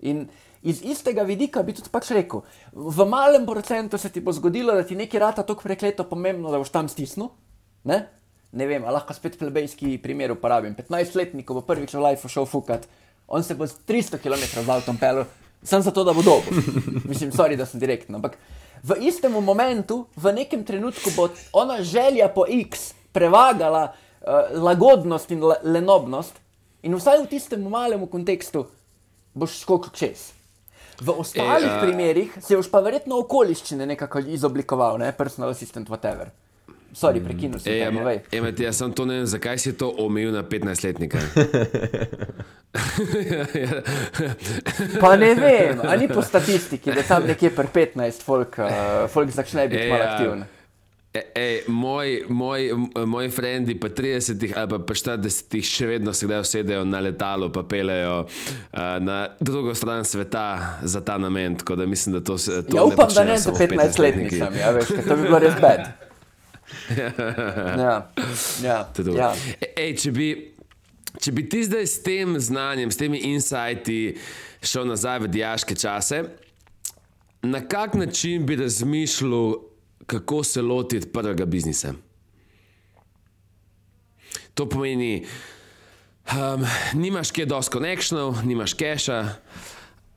In 0.00 0.28
iz 0.62 0.82
istega 0.82 1.22
vidika 1.22 1.62
bi 1.62 1.72
tudi 1.72 1.90
pač 1.92 2.10
rekel, 2.10 2.42
v 2.72 3.06
malem 3.06 3.46
procentu 3.46 3.98
se 3.98 4.10
ti 4.10 4.20
bo 4.20 4.32
zgodilo, 4.32 4.74
da 4.74 4.82
ti 4.82 4.96
nekaj 4.96 5.20
rata 5.20 5.42
tako 5.42 5.62
prekleto 5.62 6.04
pomembno, 6.04 6.50
da 6.50 6.58
boš 6.58 6.70
tam 6.70 6.88
stisnil. 6.88 7.28
Ne? 7.84 8.08
Ne 8.54 8.66
vem, 8.70 8.84
lahko 8.86 9.14
spet 9.16 9.38
plebejski 9.38 9.96
primer 10.02 10.32
uporabim. 10.34 10.76
15-letnik 10.78 11.50
bo 11.50 11.62
prvič 11.66 11.94
v 11.94 12.02
Life 12.06 12.30
šel 12.30 12.46
fukat, 12.46 12.86
on 13.28 13.42
se 13.42 13.56
bo 13.58 13.66
z 13.66 13.80
300 13.88 14.20
km 14.22 14.44
z 14.62 14.68
avtom 14.68 14.98
pelil, 15.00 15.26
sem 15.64 15.82
zato, 15.82 16.04
da 16.04 16.14
bo 16.14 16.22
dobil. 16.22 16.62
Mislim, 17.10 17.32
sorry, 17.34 17.58
da 17.58 17.66
sem 17.66 17.82
direktno. 17.82 18.20
Ampak 18.20 18.38
v 18.84 19.00
istem 19.08 19.32
momentu, 19.32 20.06
v 20.16 20.32
nekem 20.32 20.64
trenutku 20.64 21.10
bo 21.16 21.28
ona 21.52 21.82
želja 21.82 22.28
po 22.28 22.46
X 22.48 22.92
prevagala 23.12 23.90
uh, 23.90 24.54
lagodnost 24.62 25.30
in 25.32 25.42
lenobnost, 25.62 26.38
in 26.84 26.94
vsaj 26.94 27.24
v 27.24 27.30
tistem 27.32 27.64
malem 27.64 28.06
kontekstu 28.06 28.68
boš 29.34 29.64
skokal 29.64 29.90
čez. 29.96 30.30
V 31.00 31.10
ostalih 31.10 31.66
e, 31.66 31.74
uh... 31.74 31.82
primerih 31.82 32.30
se 32.38 32.54
boš 32.54 32.70
pa 32.70 32.78
verjetno 32.84 33.18
okoliščine 33.24 33.86
nekako 33.86 34.22
izoblikoval, 34.30 35.00
ne 35.02 35.10
personal 35.16 35.50
assistant, 35.50 35.90
whatever. 35.90 36.30
Sorry, 36.94 37.20
prekinil 37.20 37.58
sem. 37.58 37.72
Ej, 37.74 38.22
ej, 38.30 38.54
jaz 38.62 38.78
sem 38.78 38.92
to 38.94 39.02
ne 39.06 39.18
vem, 39.18 39.26
zakaj 39.26 39.58
si 39.58 39.74
to 39.74 39.90
omejil 39.90 40.30
na 40.30 40.46
15-letnika. 40.46 41.18
pa 45.02 45.16
ne 45.16 45.34
vem, 45.34 45.80
ali 45.82 46.08
po 46.08 46.22
statistiki, 46.22 46.92
da 46.94 47.02
tam 47.02 47.26
nekje 47.26 47.50
pri 47.54 47.66
15 47.74 48.22
folk, 48.22 48.58
uh, 48.58 48.66
folk 49.10 49.30
začne 49.30 49.68
biti 49.68 49.88
malo 49.90 50.04
aktiven. 50.04 50.44
Ej, 51.14 51.70
moj, 51.70 52.24
moj, 52.28 52.70
moji 53.06 53.30
frendi, 53.30 53.78
pa 53.78 53.88
30 53.88 54.50
ali 54.56 54.68
pa 54.68 54.94
40, 54.94 55.62
še 55.62 55.86
vedno 55.86 56.12
se 56.12 56.26
kdaj 56.26 56.40
usedejo 56.42 56.84
na 56.84 56.98
letalo, 56.98 57.52
pa 57.54 57.62
pelejo 57.62 58.26
uh, 58.26 58.30
na 58.98 59.28
drugo 59.40 59.74
stran 59.78 60.02
sveta 60.04 60.78
za 60.82 61.00
ta 61.06 61.18
namen. 61.18 61.56
Mislim, 61.86 62.18
to, 62.18 62.34
to 62.38 62.76
ja, 62.76 62.82
upam, 62.82 63.06
da 63.14 63.24
ne 63.24 63.38
za 63.38 63.54
15-letniki. 63.54 64.42
Ja, 64.58 64.74
veš, 64.74 64.88
to 65.06 65.14
bi 65.14 65.22
bilo 65.22 65.38
res 65.38 65.54
bed. 65.62 65.86
ja, 67.84 68.12
ja, 68.62 68.78
ja. 69.16 69.34
Ej, 69.76 69.96
če, 70.02 70.12
bi, 70.12 70.30
če 71.20 71.32
bi 71.32 71.48
ti 71.48 71.64
zdaj 71.64 71.86
s 71.86 72.00
tem 72.02 72.38
znanjem, 72.40 72.90
s 72.90 73.00
temi 73.00 73.20
insighti 73.30 74.16
šel 74.64 74.88
nazaj 74.88 75.26
v 75.26 75.30
diaške 75.36 75.76
čase, 75.76 76.24
na 77.44 77.60
kak 77.68 77.94
način 77.94 78.46
bi 78.46 78.56
razmišljal? 78.56 79.74
kako 80.06 80.44
se 80.44 80.62
lotiti 80.62 81.08
prvega 81.12 81.44
biznisa. 81.44 81.92
To 84.54 84.68
pomeni, 84.68 85.26
um, 86.32 86.66
nimaš 86.94 87.30
kje 87.30 87.46
dosti 87.46 87.72
konekšnjev, 87.72 88.34
nimaš 88.44 88.74
keša, 88.74 89.28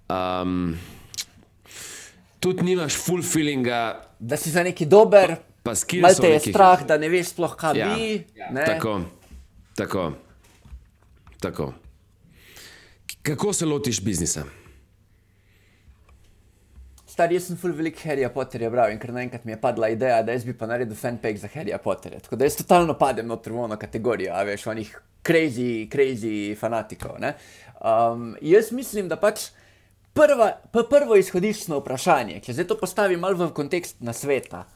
um, 0.10 0.78
tudi 2.40 2.64
nimaš 2.64 2.96
full 2.96 3.24
feelinga. 3.24 4.04
Da 4.20 4.38
si 4.38 4.52
za 4.52 4.64
neki 4.64 4.86
dober, 4.86 5.36
pa 5.68 5.76
skiri. 5.76 6.14
Te 6.16 6.28
je 6.28 6.38
nekih... 6.40 6.54
strah, 6.54 6.86
da 6.88 6.98
ne 7.02 7.10
veš 7.12 7.34
sploh, 7.34 7.58
kaj 7.60 7.80
ja. 7.80 7.90
bi. 7.92 8.22
Ja. 8.36 8.54
Tako, 8.66 9.02
tako, 9.76 10.06
tako. 11.44 11.74
Kako 13.28 13.54
se 13.54 13.68
lotiš 13.68 14.00
biznisa? 14.04 14.46
Star, 17.18 17.32
jaz 17.34 17.48
sem 17.50 17.58
full 17.58 17.74
velik 17.74 17.98
Harry 18.06 18.28
Potterja 18.30 18.70
bral 18.70 18.92
in 18.94 19.00
ker 19.02 19.12
naenkrat 19.12 19.46
mi 19.48 19.56
je 19.56 19.60
padla 19.60 19.90
ideja, 19.90 20.22
da 20.24 20.36
jaz 20.36 20.46
bi 20.46 20.54
pa 20.54 20.68
naredil 20.70 20.96
fanpage 20.96 21.42
za 21.42 21.50
Harry 21.56 21.74
Potterja. 21.84 22.22
Tako 22.24 22.38
da 22.40 22.46
jaz 22.46 22.60
totalno 22.60 22.94
padem 22.94 23.28
noter 23.28 23.56
v 23.56 23.64
ono 23.66 23.78
kategorijo, 23.80 24.36
a 24.38 24.44
veš, 24.48 24.68
onih 24.70 24.92
crazy, 25.26 25.88
crazy 25.92 26.36
fanatikov. 26.60 27.18
Um, 27.18 28.36
jaz 28.42 28.72
mislim, 28.72 29.10
da 29.10 29.18
pač 29.20 29.50
prva, 30.14 30.52
prvo 30.72 31.18
izhodiščno 31.18 31.82
vprašanje, 31.82 32.40
če 32.46 32.54
zdaj 32.54 32.70
to 32.70 32.78
postavim 32.80 33.20
malo 33.26 33.48
v 33.48 33.54
kontekst 33.58 34.00
na 34.06 34.14
sveta, 34.14 34.68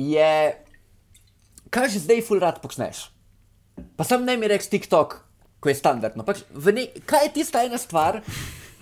je, 0.00 0.32
kaj 1.70 1.92
že 1.92 2.04
zdaj 2.06 2.24
full 2.26 2.40
rad 2.40 2.62
počneš. 2.62 3.10
Pa 3.96 4.04
sam 4.04 4.24
ne 4.24 4.36
mi 4.36 4.48
reč 4.48 4.68
TikTok, 4.72 5.20
ko 5.60 5.68
je 5.68 5.76
standardno. 5.76 6.24
Pač 6.24 6.42
ne, 6.72 6.88
kaj 7.04 7.28
je 7.28 7.34
tista 7.40 7.64
ena 7.64 7.78
stvar? 7.80 8.24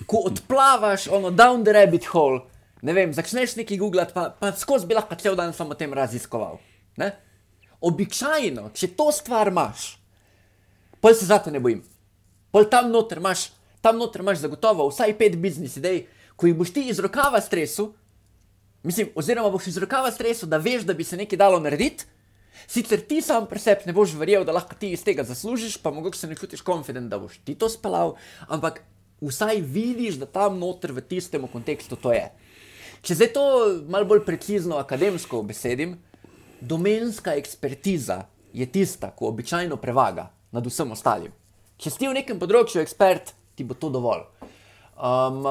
ko 0.06 0.22
odplavaš 0.24 1.08
ono 1.08 1.30
down 1.30 1.64
the 1.64 1.72
rabbit 1.72 2.04
hole, 2.04 2.40
ne 2.82 2.92
vem, 2.92 3.12
začneš 3.12 3.56
nekaj 3.58 3.78
googlati, 3.78 4.14
pa, 4.14 4.30
pa 4.30 4.52
skozi 4.56 4.86
bi 4.86 4.96
lahko 4.96 5.16
cel 5.20 5.36
dan 5.36 5.52
samo 5.52 5.74
o 5.74 5.78
tem 5.78 5.92
raziskoval. 5.94 6.58
Ne? 6.96 7.10
Običajno, 7.80 8.70
če 8.74 8.92
to 8.98 9.10
stvar 9.14 9.50
imaš, 9.52 9.90
pol 11.02 11.14
se 11.14 11.28
zato 11.28 11.50
ne 11.54 11.60
bojim. 11.62 11.82
Pol 12.54 12.66
tam 12.70 12.88
noter 12.92 13.20
imaš, 13.20 13.50
tam 13.84 13.98
noter 14.00 14.24
imaš 14.24 14.42
zagotovo 14.44 14.88
vsaj 14.88 15.14
pet 15.18 15.36
biznis 15.38 15.76
idej, 15.78 16.06
ko 16.38 16.48
jih 16.48 16.56
boš 16.58 16.72
ti 16.74 16.86
iz 16.88 17.02
rokava 17.02 17.40
stresu, 17.42 17.92
mislim, 18.82 19.10
oziroma 19.14 19.50
boš 19.50 19.66
iz 19.66 19.78
rokava 19.78 20.10
stresu, 20.12 20.46
da 20.46 20.56
veš, 20.56 20.86
da 20.88 20.94
bi 20.94 21.04
se 21.04 21.16
nekaj 21.16 21.38
dalo 21.38 21.60
narediti. 21.60 22.04
Sicer 22.66 23.00
ti 23.00 23.20
sam 23.22 23.46
pri 23.46 23.60
sebi 23.62 23.86
ne 23.86 23.94
boš 23.96 24.12
verjel, 24.18 24.44
da 24.44 24.52
lahko 24.52 24.74
ti 24.74 24.90
iz 24.92 25.04
tega 25.04 25.24
zaslužiš, 25.24 25.78
pa 25.82 25.90
mogoče 25.94 26.18
se 26.18 26.26
ne 26.26 26.36
čutiš 26.36 26.60
konfident, 26.66 27.08
da 27.10 27.18
boš 27.18 27.38
ti 27.44 27.54
to 27.54 27.68
spelal, 27.68 28.16
ampak 28.48 28.82
vsaj 29.20 29.60
vidiš, 29.60 30.18
da 30.20 30.26
tam 30.26 30.58
noter 30.58 30.92
v 30.92 31.00
tistem 31.00 31.46
kontekstu 31.48 31.96
to 31.96 32.12
je. 32.12 32.26
Če 33.02 33.14
zdaj 33.14 33.32
to 33.32 33.44
malo 33.88 34.08
bolj 34.10 34.24
precizno 34.26 34.78
akademsko 34.82 35.42
besedim, 35.46 35.96
domenska 36.60 37.36
ekspertiza 37.38 38.24
je 38.52 38.66
tista, 38.66 39.12
ki 39.14 39.28
običajno 39.30 39.76
prevaga 39.76 40.28
nad 40.52 40.66
vsem 40.66 40.92
ostalim. 40.92 41.32
Če 41.78 41.94
si 41.94 42.08
v 42.08 42.16
nekem 42.16 42.40
področju 42.42 42.82
ekspert, 42.82 43.32
ti 43.54 43.64
bo 43.64 43.76
to 43.78 43.90
dovolj. 43.94 44.26
Um, 44.98 45.46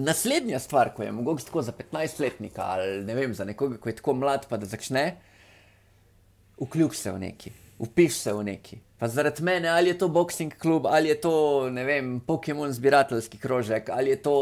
naslednja 0.00 0.58
stvar, 0.58 0.92
ko 0.94 1.02
je 1.02 1.12
mogoče 1.12 1.46
tako 1.46 1.62
za 1.62 1.72
15-letnika 1.72 2.66
ali 2.74 3.04
ne 3.04 3.14
vem, 3.14 3.34
za 3.34 3.44
nekoga, 3.44 3.78
ki 3.80 3.88
je 3.88 3.96
tako 4.00 4.14
mlad, 4.14 4.46
pa 4.48 4.56
da 4.56 4.66
začne, 4.66 5.16
vključ 6.60 6.96
se 6.96 7.12
v 7.12 7.18
neki, 7.18 7.52
upiš 7.78 8.18
se 8.24 8.32
v 8.32 8.44
neki. 8.44 8.80
Pa 9.00 9.08
zaradi 9.08 9.42
mene, 9.42 9.68
ali 9.68 9.88
je 9.88 9.98
to 9.98 10.08
boxing 10.12 10.52
klub, 10.60 10.86
ali 10.86 11.08
je 11.08 11.20
to, 11.20 11.34
ne 11.72 11.84
vem, 11.84 12.18
Pokémon 12.20 12.72
zbirateljski 12.72 13.38
krožek, 13.38 13.88
ali 13.88 14.10
je 14.10 14.22
to 14.22 14.34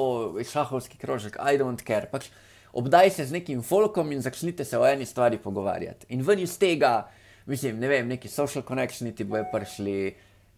šahovski 0.51 0.98
krožek, 0.98 1.36
I 1.39 1.59
don't 1.59 1.85
care. 1.86 2.09
Pač 2.10 2.26
obdaj 2.72 3.10
se 3.10 3.26
z 3.26 3.32
nekim 3.32 3.62
folkom 3.62 4.12
in 4.12 4.22
začnite 4.22 4.64
se 4.64 4.78
o 4.78 4.86
eni 4.86 5.06
stvari 5.06 5.39
pogovarjati. 5.39 6.06
In 6.09 6.26
ven 6.26 6.43
iz 6.43 6.59
tega, 6.59 7.09
mislim, 7.47 7.78
ne 7.78 7.89
vem, 7.89 8.09
neki 8.09 8.28
social 8.28 8.64
connectioni 8.66 9.14
ti 9.14 9.24
bojo 9.24 9.47
prišli 9.52 10.14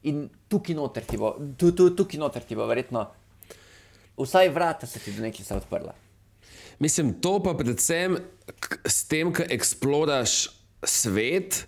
in 0.08 0.28
tukaj 0.48 0.74
noter 0.74 1.04
ti 1.04 1.20
bo, 1.20 1.34
tu, 1.60 1.74
tu, 1.76 1.90
tukaj 1.96 2.20
noter 2.20 2.42
ti 2.48 2.56
bo 2.56 2.64
verjetno, 2.66 3.04
vsaj 4.18 4.48
vrata 4.48 4.86
se 4.86 4.98
ti 4.98 5.12
do 5.12 5.22
nekaj 5.22 5.44
se 5.44 5.54
odprla. 5.54 5.94
Mislim, 6.78 7.12
to 7.20 7.42
pa 7.42 7.54
predvsem 7.54 8.16
s 8.84 9.04
tem, 9.04 9.32
ko 9.36 9.44
eksplodaš 9.48 10.48
svet, 10.84 11.66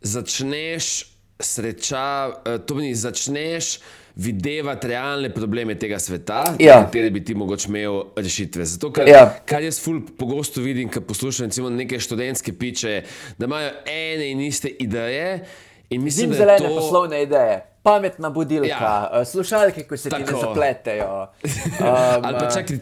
začneš 0.00 1.16
sreča, 1.40 2.32
eh, 2.46 2.58
to 2.58 2.74
pomeni, 2.74 2.94
začneš 2.94 3.78
videti 4.16 4.88
realne 4.88 5.28
probleme 5.34 5.74
tega 5.74 5.98
sveta, 5.98 6.54
ja. 6.58 6.78
kateri 6.84 7.10
bi 7.10 7.24
ti 7.24 7.34
mogoče 7.34 7.68
imel 7.68 8.02
rešitve. 8.16 8.64
Zato, 8.64 8.92
kar, 8.92 9.08
ja. 9.08 9.26
kar 9.44 9.62
jaz 9.62 9.80
ful 9.82 10.00
pogosto 10.18 10.62
vidim, 10.64 10.88
ko 10.88 11.02
poslušam 11.04 11.50
recimo, 11.50 11.70
neke 11.70 12.00
študentske 12.00 12.52
piče, 12.52 13.02
da 13.38 13.44
imajo 13.44 13.72
ene 13.86 14.30
in 14.30 14.40
iste 14.40 14.68
ideje. 14.68 15.44
In 15.90 16.02
mislim, 16.02 16.32
Zim 16.32 16.38
da 16.38 16.52
je 16.52 16.58
to 16.58 16.64
zelene 16.64 16.80
poslovne 16.80 17.22
ideje 17.22 17.75
pametna 17.86 18.30
budilka, 18.30 18.68
ja. 18.68 19.10
Eh, 19.12 19.24
slušalke, 19.24 19.82
ki 19.82 19.96
se 19.96 20.10
Tako. 20.10 20.26
ti 20.26 20.32
ne 20.32 20.40
zapletejo. 20.40 21.22
Um, 21.22 21.86
ali 22.26 22.38
pa 22.38 22.48
čakaj, 22.50 22.78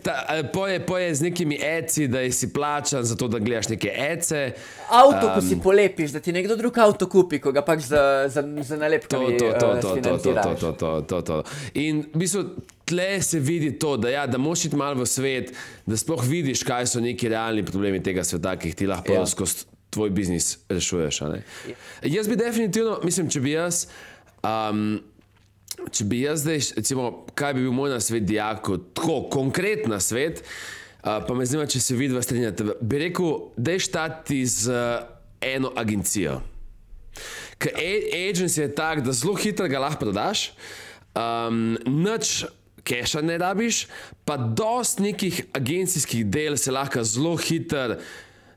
poje, 0.52 0.78
poje 0.86 1.14
z 1.14 1.22
nekimi 1.22 1.59
eci, 1.62 2.09
da 2.09 2.22
si 2.32 2.52
plačan 2.52 3.05
za 3.05 3.16
to, 3.16 3.28
da 3.28 3.39
gledaš 3.39 3.68
neke 3.68 3.93
ece. 3.97 4.52
Avto, 4.89 5.26
um, 5.26 5.35
ko 5.35 5.40
si 5.44 5.59
polepiš, 5.60 6.16
da 6.16 6.20
ti 6.24 6.32
nekdo 6.32 6.56
drug 6.56 6.78
avto 6.78 7.09
kupi, 7.09 7.39
ko 7.39 7.52
ga 7.52 7.60
pač 7.62 7.85
za, 7.90 8.28
za, 8.32 8.43
za 8.62 8.81
nalepko 8.81 9.12
to, 9.16 9.28
to, 9.39 9.52
to, 9.60 9.74
to, 9.81 9.94
to, 10.01 10.16
to, 10.16 10.55
to, 10.55 10.72
to, 10.72 10.94
to, 11.02 11.20
to. 11.20 11.43
In 11.74 12.01
v 12.14 12.24
bistvu 12.24 12.47
tle 12.89 13.20
se 13.22 13.43
vidi 13.44 13.74
to, 13.78 13.97
da, 14.01 14.09
ja, 14.09 14.24
da 14.26 14.40
moš 14.40 14.64
iti 14.70 14.81
malo 14.81 15.02
v 15.02 15.09
svet, 15.09 15.52
da 15.86 16.01
sploh 16.01 16.24
vidiš, 16.24 16.64
kaj 16.64 16.89
so 16.97 17.05
neki 17.05 17.28
realni 17.28 17.64
problemi 17.64 18.01
tega 18.02 18.24
sveta, 18.24 18.56
ki 18.56 18.72
jih 18.72 18.81
ti 18.81 18.89
lahko 18.89 19.20
ja. 19.20 19.28
skozi 19.28 19.68
tvoj 19.94 20.10
biznis 20.10 20.59
rešuješ. 20.68 21.20
Ja. 21.20 21.28
Jaz 22.02 22.28
bi 22.28 22.36
definitivno, 22.36 22.98
mislim, 23.05 23.28
če 23.31 23.40
bi 23.40 23.55
jaz. 23.55 23.85
Um, 24.45 25.01
če 25.91 26.07
bi 26.07 26.21
jaz 26.23 26.45
zdaj, 26.45 26.61
recimo, 26.77 27.11
kaj 27.35 27.57
bi 27.57 27.65
bil 27.65 27.75
moj 27.75 27.95
na 27.95 28.01
svet, 28.01 28.27
diako, 28.29 28.79
tako 28.95 29.23
konkreten 29.33 29.95
svet, 30.01 30.45
uh, 31.03 31.19
pa 31.25 31.35
me 31.35 31.47
zanima, 31.49 31.66
če 31.71 31.81
se 31.81 31.97
vidi, 31.99 32.15
da 32.15 32.23
strinjate. 32.23 32.75
Bi 32.81 33.07
rekel, 33.07 33.39
da 33.57 33.75
je 33.75 33.87
štati 33.89 34.43
z 34.47 34.75
uh, 34.75 35.07
eno 35.41 35.73
agencijo. 35.77 36.41
ker 37.59 37.73
agency 37.79 38.61
je 38.61 38.75
tak, 38.75 39.01
da 39.05 39.12
zelo 39.12 39.35
hitro 39.35 39.69
ga 39.69 39.79
lahko 39.79 40.05
prodaš, 40.05 40.53
um, 41.15 41.79
nič 41.87 42.45
keša 42.85 43.23
ne 43.25 43.39
rabiš, 43.41 43.87
pa 44.25 44.37
dost 44.37 45.01
nekih 45.01 45.45
agencijskih 45.57 46.27
del 46.27 46.59
se 46.61 46.73
lahko 46.75 47.05
zelo 47.05 47.37
hitro 47.37 47.97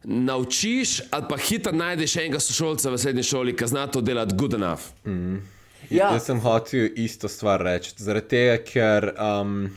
naučiš, 0.03 1.01
ali 1.11 1.25
pa 1.29 1.37
hitro 1.37 1.71
najdeš 1.71 2.15
enega 2.17 2.39
sošolca 2.39 2.91
v 2.91 2.99
srednji 2.99 3.23
šoli, 3.23 3.55
ki 3.55 3.67
zna 3.67 3.87
to 3.91 4.01
delati 4.01 4.35
good 4.35 4.53
enough. 4.53 4.91
Mm. 5.05 5.39
Ja. 5.89 6.11
Jaz 6.13 6.27
sem 6.27 6.39
hotel 6.43 6.89
isto 6.99 7.29
stvar 7.31 7.63
reči, 7.63 7.93
zaradi 7.97 8.27
tega, 8.33 8.57
ker. 8.65 9.11
Um, 9.15 9.69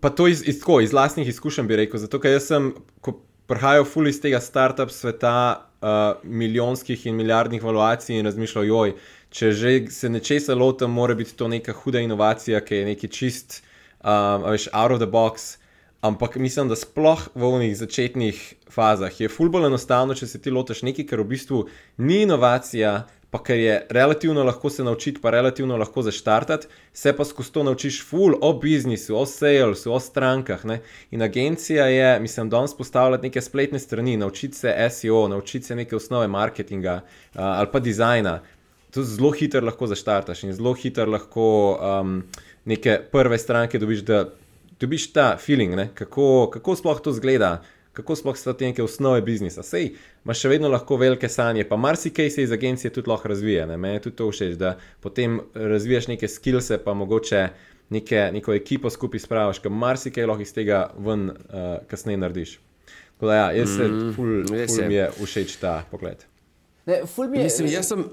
pa 0.00 0.10
to 0.10 0.28
iz, 0.30 0.42
iz, 0.46 0.60
tako, 0.60 0.80
iz 0.80 0.92
lastnih 0.94 1.28
izkušenj 1.28 1.66
bi 1.70 1.78
rekel, 1.84 2.00
zato 2.02 2.20
ker 2.22 2.38
sem, 2.42 2.72
ko 3.02 3.18
prihajal 3.50 3.86
ful 3.88 4.08
iz 4.08 4.20
tega 4.22 4.40
startup 4.42 4.92
sveta, 4.94 5.34
uh, 5.82 6.22
milijonskih 6.22 7.06
in 7.06 7.18
milijardnih 7.18 7.62
valuacij 7.62 8.18
in 8.18 8.26
razmišljal, 8.26 8.70
joj, 8.70 8.94
če 9.34 9.50
že 9.52 9.74
se 9.90 10.08
nečesa 10.08 10.54
lotim, 10.54 10.94
mora 10.94 11.14
biti 11.18 11.34
to 11.36 11.48
neka 11.50 11.74
huda 11.74 12.00
inovacija, 12.00 12.62
ki 12.64 12.80
je 12.82 12.88
neki 12.92 13.10
čist, 13.10 13.62
um, 14.00 14.46
veš, 14.46 14.70
out 14.72 14.94
of 14.94 15.02
the 15.02 15.10
box. 15.10 15.56
Ampak 16.04 16.36
mislim, 16.36 16.68
da 16.68 16.76
sploh 16.76 17.30
v 17.34 17.46
ovnih 17.48 17.72
začetnih 17.76 18.40
fazah 18.68 19.20
je 19.20 19.28
fulbolo 19.32 19.70
enostavno, 19.70 20.14
če 20.14 20.26
se 20.28 20.40
ti 20.42 20.52
lotiš 20.52 20.82
nekaj, 20.84 21.06
kar 21.08 21.22
v 21.22 21.30
bistvu 21.32 21.62
ni 21.96 22.22
inovacija, 22.26 23.06
pa 23.34 23.40
ker 23.42 23.58
je 23.58 23.86
relativno 23.90 24.44
lahko 24.46 24.70
se 24.70 24.84
naučiti, 24.84 25.18
pa 25.20 25.30
relativno 25.30 25.76
lahko 25.76 26.02
zaštartati, 26.06 26.66
se 26.92 27.12
pa 27.16 27.24
skozi 27.24 27.50
to 27.52 27.64
naučiš 27.66 27.96
ful 28.06 28.36
o 28.40 28.52
biznisu, 28.62 29.16
o 29.18 29.24
salesu, 29.26 29.90
o 29.92 29.98
strankah. 30.00 30.62
Ne? 30.64 30.76
In 31.10 31.22
agencija 31.22 31.86
je, 31.86 32.20
mislim, 32.20 32.50
danes 32.50 32.76
postavljati 32.78 33.26
neke 33.26 33.40
spletne 33.40 33.78
strani, 33.78 34.16
naučiti 34.16 34.54
se 34.54 34.76
SEO, 34.90 35.26
naučiti 35.28 35.66
se 35.66 35.74
neke 35.74 35.96
osnove 35.96 36.28
marketinga 36.28 36.94
uh, 36.94 37.40
ali 37.40 37.68
pa 37.72 37.80
dizajna. 37.80 38.38
To 38.94 39.02
zelo 39.02 39.30
hitro 39.30 39.66
lahko 39.66 39.90
zaštartaš 39.90 40.44
in 40.44 40.52
zelo 40.54 40.72
hitro 40.72 41.10
lahko 41.10 41.48
um, 41.74 42.22
neke 42.64 43.00
prve 43.12 43.38
stranke 43.38 43.78
dobiš 43.78 44.04
dobiš 44.80 45.12
ta 45.12 45.36
feeling, 45.36 45.74
ne? 45.74 45.88
kako, 45.94 46.50
kako 46.52 46.76
sploh 46.76 47.02
to 47.02 47.12
zgleda, 47.12 47.64
kako 47.92 48.14
sploh 48.16 48.38
so 48.38 48.52
te 48.52 48.70
neke 48.70 48.82
osnove 48.82 49.22
biznisa. 49.26 49.62
Sej, 49.62 49.96
imaš 50.24 50.40
še 50.40 50.48
vedno 50.48 50.70
lahko 50.72 50.96
velike 51.00 51.28
sanje, 51.28 51.66
pa 51.68 51.76
marsikaj 51.76 52.30
se 52.30 52.42
iz 52.42 52.52
agencije 52.52 52.92
tudi 52.92 53.10
lahko 53.10 53.28
razvija. 53.28 53.66
Ne? 53.66 53.76
Meni 53.76 53.98
je 53.98 54.06
tudi 54.08 54.16
to 54.16 54.30
všeč, 54.32 54.58
da 54.60 54.76
potem 55.00 55.40
razvijaš 55.54 56.08
neke 56.08 56.28
skillse, 56.28 56.78
pa 56.84 56.94
mogoče 56.94 57.46
neke, 57.94 58.28
neko 58.32 58.54
ekipo 58.54 58.90
skupaj 58.90 59.20
spraviš, 59.20 59.60
ker 59.64 59.72
marsikaj 59.72 60.26
lahko 60.26 60.46
iz 60.46 60.54
tega 60.56 60.86
ven 60.96 61.30
uh, 61.30 61.74
kasneje 61.90 62.22
narediš. 62.22 62.58
Tako 63.14 63.26
da, 63.30 63.34
ja, 63.34 63.50
jaz 63.60 63.76
se 63.76 63.88
mm, 63.88 64.12
ful, 64.16 64.46
ful 64.48 64.86
mi 64.88 64.94
je 64.94 65.10
všeč 65.20 65.58
ta 65.62 65.82
pogled. 65.90 66.24
Ne, 66.86 67.04
ful 67.06 67.28
mi 67.28 67.38
je. 67.38 67.50
Mislim, 67.50 67.68
jaz 67.72 67.92
sem. 67.92 68.06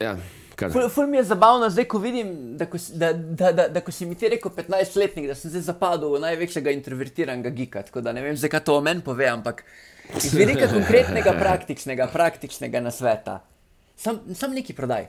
Ja. 0.00 0.16
Ful, 0.58 0.88
ful 0.90 1.06
mi 1.06 1.20
je 1.20 1.24
zabavno, 1.28 1.68
zdaj 1.70 1.84
ko 1.86 2.00
vidim, 2.02 2.32
da 2.58 2.66
ko, 2.66 2.78
da, 2.98 3.12
da, 3.12 3.52
da, 3.52 3.68
da, 3.70 3.80
ko 3.84 3.92
si 3.94 4.06
mi 4.06 4.16
ti 4.18 4.30
rekel 4.30 4.50
15-letnik, 4.56 5.28
da 5.30 5.36
sem 5.38 5.52
zdaj 5.52 5.68
zapadel 5.68 6.16
v 6.16 6.22
največjega 6.24 6.72
introvertiranega 6.74 7.52
gika. 7.54 7.82
Tako 7.86 8.02
da 8.02 8.14
ne 8.16 8.24
vem, 8.24 8.36
zakaj 8.36 8.64
to 8.66 8.78
o 8.78 8.82
meni 8.82 9.04
pove, 9.06 9.28
ampak 9.30 9.62
iz 10.16 10.34
velika 10.34 10.68
konkretnega, 10.68 11.32
praktičnega, 11.38 12.08
praktičnega 12.12 12.80
nasveta. 12.80 13.40
Sam, 13.96 14.20
sam 14.34 14.54
neki 14.54 14.72
prodaj. 14.72 15.08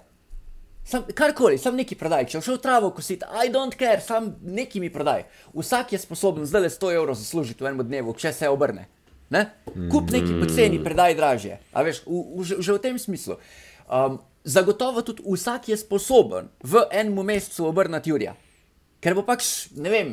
Sam, 0.86 1.04
karkoli, 1.16 1.58
sam 1.58 1.76
neki 1.78 1.96
prodaj. 1.96 2.26
Če 2.32 2.42
všel 2.42 2.58
travo 2.64 2.90
kositi, 2.96 3.26
I 3.46 3.52
don't 3.54 3.76
care, 3.78 4.02
sam 4.02 4.32
neki 4.42 4.80
mi 4.82 4.90
prodaj. 4.90 5.28
Vsak 5.54 5.94
je 5.94 6.00
sposoben 6.02 6.48
zdaj 6.50 6.66
le 6.66 6.72
100 6.74 6.96
evrov 6.96 7.18
zaslužiti 7.20 7.64
v 7.64 7.70
enem 7.70 7.86
dnevu, 7.86 8.16
če 8.18 8.34
se 8.34 8.50
obrne. 8.50 8.88
Ne? 9.30 9.46
Kup 9.92 10.10
neki 10.10 10.40
poceni, 10.42 10.82
predaj 10.82 11.14
dražje. 11.20 11.60
A 11.74 11.86
veš, 11.86 12.02
v, 12.08 12.24
v, 12.42 12.58
že 12.58 12.74
v 12.74 12.82
tem 12.82 12.98
smislu. 12.98 13.38
Um, 13.86 14.18
zagotovo 14.44 15.06
tudi 15.06 15.22
vsak 15.22 15.70
je 15.70 15.78
sposoben 15.78 16.50
v 16.66 16.82
enem 16.90 17.22
mesecu 17.22 17.70
obrniti 17.70 18.10
Jurija. 18.10 18.34
Ker 19.00 19.16
bo 19.16 19.24
pač, 19.24 19.70
ne 19.78 19.94
vem, 19.94 20.10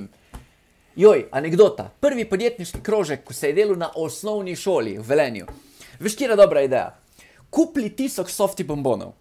joj, 0.97 1.27
anekdota. 1.31 1.91
Prvi 2.01 2.25
podjetniški 2.25 2.81
krožek, 2.83 3.25
ko 3.25 3.35
se 3.35 3.51
je 3.51 3.57
delal 3.59 3.77
na 3.77 3.91
osnovni 3.95 4.57
šoli 4.57 4.97
v 4.99 5.05
Velenju. 5.05 5.47
Veš, 6.01 6.17
kje 6.17 6.31
je 6.31 6.37
dobra 6.37 6.63
ideja? 6.65 6.97
Kupili 7.51 7.91
tisoč 7.97 8.33
softi 8.33 8.65
bombonov, 8.65 9.13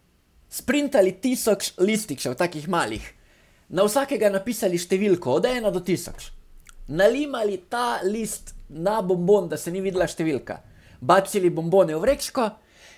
sprintali 0.50 1.12
tisoč 1.22 1.74
listikov, 1.78 2.38
takih 2.40 2.70
malih, 2.72 3.04
na 3.70 3.84
vsakega 3.84 4.32
napisali 4.32 4.80
številko 4.80 5.36
od 5.36 5.50
ena 5.50 5.72
do 5.72 5.82
tisoč, 5.84 6.30
nalimali 6.88 7.60
ta 7.70 8.00
list 8.08 8.56
na 8.70 9.02
bombon, 9.02 9.50
da 9.52 9.58
se 9.58 9.72
ni 9.72 9.84
videla 9.84 10.08
številka, 10.08 10.62
bacili 11.02 11.52
bombone 11.52 11.96
v 11.96 12.02
vrečko 12.02 12.50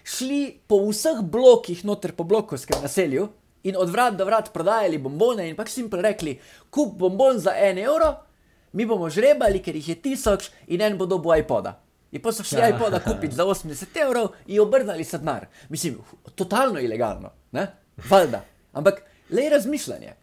šli 0.07 0.59
po 0.67 0.79
vseh 0.85 1.19
blokih, 1.25 1.83
noter 1.83 2.13
po 2.15 2.23
blokovskem 2.23 2.79
naselju 2.85 3.27
in 3.67 3.75
od 3.75 3.89
vrat 3.89 4.15
do 4.15 4.25
vrat 4.25 4.53
prodajali 4.53 5.01
bombone 5.01 5.49
in 5.49 5.57
pač 5.57 5.73
simpel 5.73 6.05
rekli: 6.05 6.37
kup 6.69 6.95
bombon 6.95 7.41
za 7.41 7.57
en 7.57 7.81
evro, 7.83 8.13
mi 8.73 8.85
bomo 8.85 9.09
žrebali, 9.09 9.61
ker 9.63 9.75
jih 9.75 9.89
je 9.89 9.95
tisoč 10.01 10.49
in 10.67 10.81
en 10.81 10.97
bo 10.97 11.05
dobo 11.05 11.35
iPoda. 11.35 11.77
In 12.11 12.21
pa 12.23 12.31
so 12.31 12.43
šli 12.43 12.61
ja. 12.61 12.69
iPoda 12.71 12.99
kupiti 13.03 13.35
za 13.35 13.45
80 13.45 13.99
evrov 14.01 14.31
in 14.47 14.61
obrnili 14.61 15.03
se 15.03 15.17
denar. 15.17 15.47
Mislim, 15.69 15.97
totalno 16.35 16.79
ilegalno, 16.79 17.31
ne? 17.51 17.67
Valjda. 18.09 18.43
Ampak 18.73 19.01
le 19.29 19.49
razmišljanje. 19.49 20.13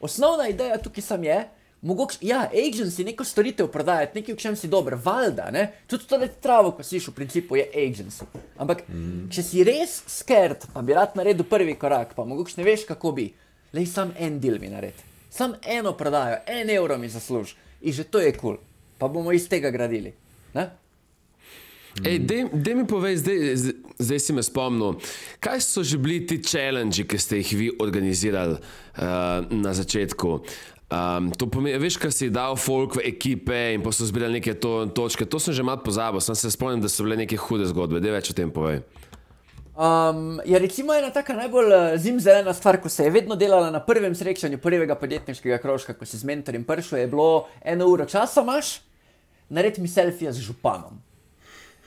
Osnovna 0.00 0.48
ideja 0.48 0.78
tukaj 0.78 1.02
sem 1.02 1.24
je, 1.24 1.44
Mogoče, 1.86 2.18
ja, 2.20 2.50
agency 2.54 3.04
neko 3.04 3.24
storitev 3.24 3.68
prodajati, 3.68 4.18
nekaj, 4.18 4.34
v 4.34 4.40
čem 4.40 4.54
si 4.56 4.68
dober, 4.68 4.96
valjda, 5.04 5.50
ne? 5.52 5.66
Tudi 5.86 6.08
to, 6.08 6.18
da 6.18 6.26
ti 6.26 6.40
travo, 6.42 6.72
ko 6.74 6.82
si 6.82 6.98
v 6.98 7.12
principu, 7.14 7.58
je 7.60 7.66
agency. 7.68 8.24
Ampak, 8.58 8.86
mm. 8.88 9.28
če 9.30 9.44
si 9.44 9.64
res 9.66 9.98
skert, 10.10 10.66
pa 10.72 10.82
bi 10.82 10.96
rad 10.96 11.14
naredil 11.14 11.46
prvi 11.46 11.76
korak, 11.78 12.16
pa 12.16 12.24
mogoče 12.24 12.58
ne 12.58 12.66
veš, 12.66 12.88
kako 12.88 13.12
bi, 13.18 13.28
le 13.76 13.84
sam 13.86 14.10
en 14.18 14.40
del 14.40 14.58
mi 14.58 14.72
naredi. 14.72 15.04
Sam 15.36 15.54
eno 15.66 15.92
prodajo, 15.92 16.40
en 16.46 16.70
evro 16.70 16.98
mi 16.98 17.08
zasluži 17.12 17.56
in 17.80 17.92
že 17.92 18.04
to 18.04 18.18
je 18.24 18.32
kul, 18.32 18.56
cool. 18.56 18.56
pa 18.98 19.08
bomo 19.08 19.32
iz 19.32 19.48
tega 19.48 19.70
gradili. 19.70 20.14
Ne? 20.54 20.70
Da 22.52 22.74
mi 22.74 22.86
povej, 22.86 23.16
zdaj, 23.16 23.56
zdaj 23.98 24.18
si 24.20 24.32
me 24.32 24.42
spomnil, 24.42 24.96
kaj 25.40 25.60
so 25.60 25.84
že 25.84 25.98
bili 25.98 26.26
ti 26.26 26.40
challenge, 26.42 27.04
ki 27.04 27.18
ste 27.18 27.40
jih 27.40 27.52
vi 27.52 27.68
organizirali 27.80 28.56
uh, 28.56 29.44
na 29.50 29.72
začetku? 29.72 30.40
Um, 30.86 31.32
to 31.34 31.48
pomeni, 31.50 31.78
veš, 31.82 31.96
kaj 31.98 32.12
si 32.12 32.28
dal 32.30 32.56
folk 32.56 33.00
v 33.00 33.08
ekipe 33.08 33.74
in 33.74 33.82
pa 33.82 33.90
so 33.92 34.06
zbirali 34.06 34.38
neke 34.38 34.54
to, 34.54 34.86
točke. 34.92 35.26
To 35.26 35.40
sem 35.40 35.56
že 35.56 35.64
malo 35.64 35.82
pozabil, 35.82 36.20
sem 36.20 36.36
se 36.36 36.52
spomnil, 36.52 36.84
da 36.84 36.88
so 36.88 37.04
bile 37.04 37.16
neke 37.16 37.36
hude 37.36 37.66
zgodbe. 37.68 38.00
Da 38.00 38.12
več 38.12 38.30
o 38.30 38.36
tem 38.36 38.52
povej. 38.52 38.84
Um, 39.76 40.40
ja, 40.48 40.58
recimo 40.58 40.94
ena 40.96 41.10
taka 41.12 41.34
najbolj 41.36 41.66
uh, 41.68 41.98
zimzelena 42.00 42.54
stvar, 42.56 42.78
ko 42.80 42.88
se 42.88 43.04
je 43.04 43.10
vedno 43.12 43.36
delala 43.36 43.68
na 43.70 43.80
prvem 43.84 44.14
srečanju 44.14 44.58
prvega 44.58 44.94
podjetniškega 44.96 45.58
krožka, 45.60 45.92
ko 45.92 46.06
si 46.08 46.16
z 46.16 46.24
mentorjem 46.24 46.64
prišel, 46.64 46.98
je 46.98 47.10
bilo 47.12 47.48
eno 47.60 47.88
uro 47.92 48.06
časa, 48.08 48.40
imaš, 48.40 48.78
naredi 49.48 49.84
mi 49.84 49.88
selfije 49.88 50.32
z 50.32 50.46
županom. 50.48 50.96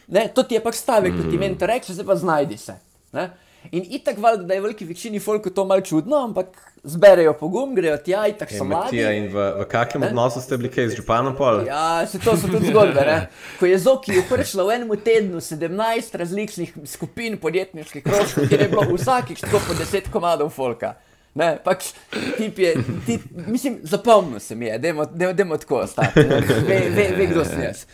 Ne, 0.08 0.28
to 0.36 0.44
ti 0.44 0.54
je 0.54 0.62
pač 0.62 0.78
stavek, 0.78 1.14
mm. 1.14 1.24
ko 1.24 1.32
ti 1.32 1.42
mentor 1.42 1.70
reče, 1.74 1.94
zdaj 1.98 2.06
pa 2.06 2.16
znajdi 2.16 2.58
se. 2.58 2.78
Ne? 3.12 3.30
In 3.72 3.86
itak 3.90 4.18
valjda, 4.18 4.44
da 4.44 4.54
je 4.54 4.62
veliki 4.62 4.86
večini 4.86 5.20
folku 5.20 5.50
to 5.50 5.66
malce 5.66 5.90
čudno, 5.90 6.18
ampak 6.24 6.48
zberejo 6.84 7.34
pogum, 7.34 7.76
grejo 7.76 7.98
tja, 7.98 8.24
itak 8.28 8.52
so 8.52 8.64
mladi. 8.64 9.02
In 9.04 9.28
v, 9.34 9.44
v 9.60 9.66
kakšnem 9.70 10.08
odnosu 10.10 10.42
ste 10.42 10.58
bili, 10.58 10.72
kaj 10.74 10.88
z 10.94 11.00
županom 11.02 11.36
pol? 11.38 11.66
Ja, 11.68 12.08
se 12.08 12.22
to 12.24 12.38
so 12.40 12.48
tudi 12.48 12.72
zgodbe, 12.72 13.04
ne? 13.06 13.20
Ko 13.60 13.68
je 13.70 13.78
Zoki 13.84 14.16
prišla 14.30 14.66
v 14.66 14.78
enem 14.78 14.96
tednu 15.04 15.44
17 15.44 16.18
različnih 16.24 16.74
skupin 16.88 17.38
podjetniških 17.38 18.04
krožkov, 18.04 18.50
kjer 18.50 18.66
je 18.66 18.72
bilo 18.72 18.88
vsakič 18.96 19.46
tako 19.46 19.62
po 19.68 19.78
10 19.78 20.10
komadov 20.14 20.54
folka. 20.56 20.96
Ne, 21.38 21.54
pač 21.64 21.92
tip 22.40 22.58
je, 22.60 22.74
tip, 23.06 23.28
mislim, 23.48 23.80
zapomnil 23.84 24.40
se 24.42 24.56
mi 24.56 24.66
je, 24.66 24.80
da 24.80 25.28
je 25.28 25.60
tako 25.60 25.84
ostati, 25.84 26.24
ve, 26.68 26.80
ve, 26.90 27.12
ve, 27.18 27.28
kdo 27.30 27.46
sem 27.46 27.62
jaz. 27.64 27.86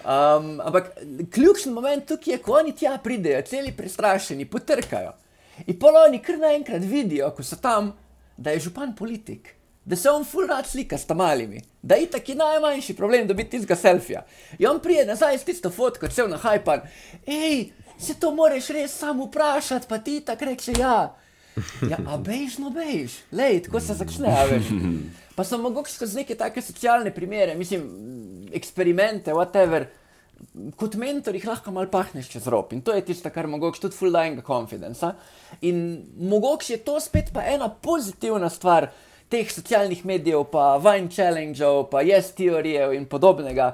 Um, 0.00 0.60
ampak 0.64 0.90
ključni 1.30 1.72
moment 1.72 2.06
tukaj 2.08 2.34
je, 2.34 2.38
ko 2.38 2.52
oni 2.52 2.72
tja 2.76 2.98
pridejo, 3.04 3.42
celi 3.42 3.72
prestrašeni, 3.76 4.46
potrkajo. 4.48 5.12
In 5.66 5.78
poloni 5.78 6.22
kar 6.24 6.38
naenkrat 6.40 6.84
vidijo, 6.88 7.30
ko 7.36 7.44
so 7.44 7.56
tam, 7.60 7.92
da 8.36 8.54
je 8.54 8.62
župan 8.64 8.94
politik, 8.96 9.54
da 9.84 9.96
se 9.96 10.10
on 10.10 10.24
full 10.24 10.48
rad 10.48 10.66
slika 10.66 10.98
s 10.98 11.04
tamalimi, 11.06 11.60
da 11.82 11.94
je 11.94 12.10
taki 12.10 12.34
najmanjši 12.34 12.96
problem 12.96 13.26
dobiti 13.28 13.50
tistega 13.50 13.76
selfija. 13.76 14.24
In 14.58 14.66
on 14.66 14.80
prije 14.80 15.04
nazaj 15.06 15.38
s 15.38 15.44
tisto 15.44 15.70
fotko, 15.70 16.08
cel 16.08 16.30
na 16.30 16.36
hajpan, 16.36 16.80
hej, 17.26 17.72
se 17.98 18.14
to 18.14 18.32
moraš 18.34 18.68
res 18.68 18.96
sam 18.96 19.20
vprašati, 19.20 19.88
pa 19.88 19.98
ti 19.98 20.20
tako 20.20 20.44
reče 20.44 20.72
ja. 20.78 21.16
Ja, 21.90 21.98
a 22.06 22.16
bejž, 22.16 22.58
no 22.62 22.70
bejž, 22.70 23.18
lej, 23.32 23.64
tako 23.66 23.80
se 23.80 23.94
začne, 23.94 24.32
a 24.32 24.44
veš. 24.48 24.70
Pa 25.40 25.44
sem 25.48 25.62
mogoče 25.64 25.94
skozi 25.94 26.18
neke 26.18 26.34
take 26.36 26.60
socialne 26.60 27.14
primere, 27.16 27.54
mislim, 27.56 27.84
eksperimente, 28.52 29.32
whatever. 29.32 29.86
Kot 30.76 30.98
mentor 31.00 31.38
jih 31.38 31.46
lahko 31.48 31.72
malo 31.72 31.88
pahneš 31.88 32.28
čez 32.34 32.48
rob 32.52 32.74
in 32.76 32.82
to 32.84 32.92
je 32.92 33.06
tisto, 33.08 33.32
kar 33.32 33.48
mogoče 33.48 33.80
tudi 33.80 33.96
full 33.96 34.12
dying 34.12 34.42
confidence. 34.44 35.08
In 35.64 35.78
mogoče 36.28 36.74
je 36.74 36.80
to 36.84 36.98
spet 37.00 37.32
pa 37.32 37.46
ena 37.48 37.70
pozitivna 37.72 38.50
stvar 38.52 38.90
teh 39.32 39.48
socialnih 39.48 40.04
medijev, 40.04 40.44
pa 40.52 40.76
Vine 40.76 41.08
Challengeov, 41.08 41.86
pa 41.88 42.04
Yes 42.04 42.34
Theorijev 42.36 42.92
in 42.92 43.08
podobnega. 43.08 43.70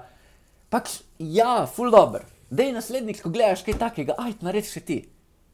Pač 0.71 1.01
ja, 1.19 1.67
full 1.67 1.91
dobro. 1.91 2.23
Dej 2.47 2.77
naslednjič, 2.79 3.27
ko 3.27 3.35
gledaš 3.35 3.67
kaj 3.67 3.81
takega, 3.83 4.15
aj, 4.23 4.39
naredi 4.47 4.71
še 4.71 4.87
ti. 4.87 5.03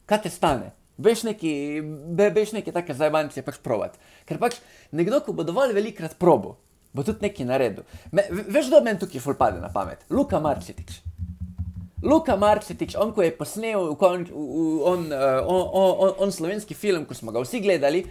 Kaj 0.05 0.27
te 0.27 0.37
stane? 0.37 0.75
Veš 0.97 1.23
neki, 1.25 1.53
be, 2.13 2.29
veš 2.33 2.53
neki 2.53 2.73
take 2.73 2.93
zajbance 2.93 3.41
pač 3.41 3.57
provat. 3.63 3.97
Ker 4.29 4.37
pač 4.41 4.59
nekdo, 4.93 5.23
ko 5.25 5.33
bo 5.33 5.45
dovolj 5.47 5.73
velikrat 5.73 6.17
probo, 6.21 6.57
bo 6.93 7.05
tudi 7.05 7.25
nekaj 7.25 7.49
naredil. 7.49 7.87
Me, 8.11 8.27
veš, 8.29 8.69
kdo 8.69 8.83
meni 8.85 9.01
tukaj 9.01 9.23
ful 9.23 9.37
pade 9.39 9.61
na 9.63 9.71
pamet? 9.73 10.05
Luka 10.13 10.41
Marcetič. 10.43 11.01
Luka 12.03 12.35
Marcetič, 12.37 12.97
on 12.99 13.13
ko 13.15 13.23
je 13.23 13.31
posnel 13.31 13.79
on, 13.79 13.95
on, 13.97 15.07
uh, 15.07 15.39
on, 15.47 15.63
on, 15.71 15.89
on, 16.03 16.13
on 16.27 16.35
slovenski 16.35 16.75
film, 16.75 17.07
ko 17.07 17.15
smo 17.15 17.31
ga 17.31 17.41
vsi 17.41 17.63
gledali, 17.63 18.03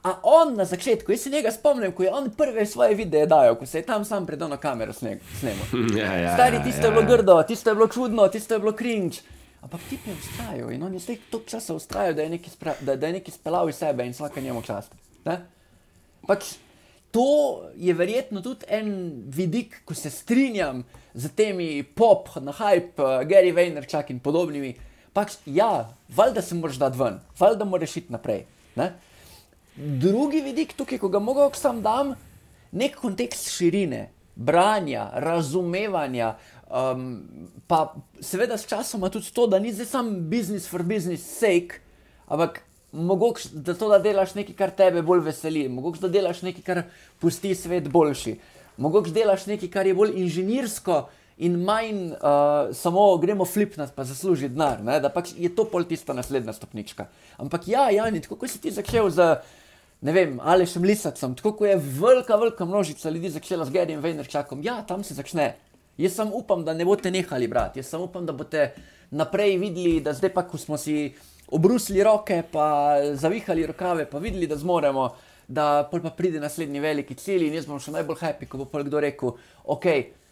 A 0.00 0.14
on 0.22 0.54
na 0.56 0.64
začetku, 0.64 1.12
jaz 1.12 1.20
se 1.20 1.30
njega 1.30 1.50
spomnim, 1.50 1.92
ko 1.92 2.02
je 2.02 2.12
on 2.12 2.30
prve 2.30 2.66
svoje 2.66 2.94
videe 2.94 3.26
dajal, 3.26 3.54
ko 3.54 3.66
se 3.66 3.78
je 3.78 3.82
tam 3.82 4.04
sam 4.04 4.26
pred 4.26 4.42
ono 4.42 4.56
kamero 4.56 4.92
snemal. 4.92 5.26
Ja, 5.98 6.14
ja, 6.14 6.34
Stari, 6.34 6.56
ja, 6.56 6.62
tisto 6.62 6.80
ja, 6.80 6.86
je 6.86 6.90
bilo 6.90 7.02
ja. 7.02 7.16
grdo, 7.16 7.42
tisto 7.42 7.70
je 7.70 7.74
bilo 7.74 7.88
čudno, 7.88 8.28
tisto 8.28 8.54
je 8.54 8.60
bilo 8.60 8.72
cringe. 8.72 9.16
Ampak 9.60 9.80
ti 9.90 9.98
je 10.06 10.14
ustrajal 10.14 10.72
in 10.72 10.82
on 10.82 10.94
je 10.94 11.00
toliko 11.30 11.48
časa 11.50 11.74
ustrajal, 11.74 12.14
da 12.14 12.22
je 12.22 12.30
nekaj, 12.36 12.50
spra, 12.50 12.74
da, 12.80 12.96
da 12.96 13.06
je 13.06 13.12
nekaj 13.12 13.34
spelal 13.34 13.68
iz 13.68 13.76
sebe 13.76 14.06
in 14.06 14.12
vsaka 14.12 14.40
njemu 14.40 14.62
čast. 14.62 14.94
Ne? 15.24 15.36
Pač 16.26 16.54
to 17.10 17.26
je 17.76 17.94
verjetno 17.94 18.40
tudi 18.40 18.64
en 18.68 18.92
vidik, 19.26 19.82
ko 19.84 19.94
se 19.94 20.10
strinjam 20.10 20.84
z 21.14 21.32
temi 21.36 21.82
pop, 21.82 22.28
na 22.40 22.52
hype, 22.52 23.02
uh, 23.02 23.20
Gary 23.28 23.52
Vaynerchuk 23.54 24.10
in 24.10 24.20
podobnimi. 24.20 24.74
Pač 25.12 25.36
ja, 25.46 25.90
valjda 26.08 26.42
se 26.42 26.54
moraš 26.54 26.78
dati 26.78 26.98
ven, 26.98 27.18
valjda 27.38 27.66
moraš 27.66 27.96
iti 27.96 28.12
naprej. 28.12 28.44
Ne? 28.78 28.92
Drugi 29.76 30.40
vidik 30.40 30.72
tukaj, 30.78 30.98
ko 31.02 31.08
ga 31.08 31.18
mogoče 31.18 31.58
sam 31.60 31.82
dam, 31.82 32.14
nek 32.72 32.96
kontekst 32.96 33.50
širine, 33.56 34.06
branja, 34.34 35.10
razumevanja, 35.14 36.36
um, 36.70 37.22
pa 37.66 37.94
seveda 38.20 38.58
s 38.58 38.66
časoma 38.66 39.10
tudi 39.10 39.32
to, 39.34 39.46
da 39.46 39.58
ni 39.58 39.72
zdaj 39.72 39.86
sam 39.86 40.10
business 40.30 40.68
for 40.68 40.82
business 40.82 41.38
sake, 41.38 41.82
ampak 42.26 42.62
mogoče 42.92 43.48
da 43.52 43.74
to, 43.74 43.88
da 43.88 43.98
delaš 43.98 44.34
nekaj, 44.34 44.56
kar 44.56 44.70
tebe 44.70 45.02
bolj 45.02 45.24
veseli, 45.26 45.68
mogoče 45.68 46.00
da 46.00 46.08
delaš 46.08 46.42
nekaj, 46.42 46.62
kar 46.62 46.82
pusti 47.20 47.54
svet 47.54 47.88
boljši, 47.88 48.36
mogoče 48.76 49.14
delaš 49.14 49.46
nekaj, 49.46 49.70
kar 49.70 49.86
je 49.86 49.94
bolj 49.94 50.20
inženirsko. 50.22 51.06
In 51.40 51.54
manj 51.64 52.10
uh, 52.12 52.68
samo 52.76 53.16
gremo 53.16 53.46
flipnati, 53.48 53.94
pa 53.96 54.04
zaslužiti 54.04 54.52
denar, 54.52 54.82
ne? 54.84 54.98
da 55.00 55.08
pač 55.08 55.30
je 55.40 55.48
to 55.56 55.64
pol 55.64 55.86
tista 55.88 56.12
naslednja 56.12 56.52
stopnička. 56.52 57.06
Ampak 57.40 57.64
ja, 57.68 57.86
Jani, 57.90 58.20
tako 58.20 58.36
kot 58.42 58.52
si 58.52 58.60
ti 58.60 58.68
začel 58.68 59.08
z, 59.08 59.38
ne 60.04 60.12
vem, 60.12 60.36
Alešem 60.44 60.84
Lisacom, 60.84 61.32
tako 61.38 61.54
kot 61.62 61.70
je 61.70 61.78
velika, 61.80 62.36
velika 62.36 62.68
množica 62.68 63.08
ljudi 63.10 63.32
začela 63.32 63.64
z 63.64 63.72
Gerjem 63.72 64.04
Vejnerčakom, 64.04 64.60
ja, 64.60 64.82
tam 64.84 65.00
se 65.00 65.16
začne. 65.16 65.54
Jaz 66.00 66.16
sem 66.16 66.30
upam, 66.32 66.64
da 66.64 66.72
ne 66.74 66.86
boste 66.88 67.10
nehali 67.12 67.48
brati, 67.48 67.82
jaz 67.82 67.90
sem 67.92 68.00
upam, 68.00 68.24
da 68.26 68.32
boste 68.32 68.70
naprej 69.10 69.58
videli, 69.60 69.98
da 70.00 70.14
zdaj 70.16 70.32
pa, 70.32 70.46
ko 70.48 70.58
smo 70.58 70.78
si 70.80 71.10
obrusili 71.50 72.04
roke, 72.06 72.42
pa 72.52 72.96
zavihali 73.14 73.66
rokave, 73.66 74.06
pa 74.10 74.18
videli, 74.22 74.48
da 74.48 74.56
zmoremo, 74.56 75.10
da 75.48 75.66
pol 75.90 76.00
pa 76.00 76.12
pride 76.14 76.40
naslednji 76.40 76.80
veliki 76.80 77.14
cilj 77.18 77.48
in 77.48 77.58
jaz 77.58 77.66
bom 77.66 77.80
še 77.82 77.92
najbolj 77.92 78.20
happy, 78.22 78.48
ko 78.48 78.62
bo 78.62 78.68
pol 78.70 78.86
kdo 78.86 79.02
rekel, 79.02 79.36
ok. 79.64 79.90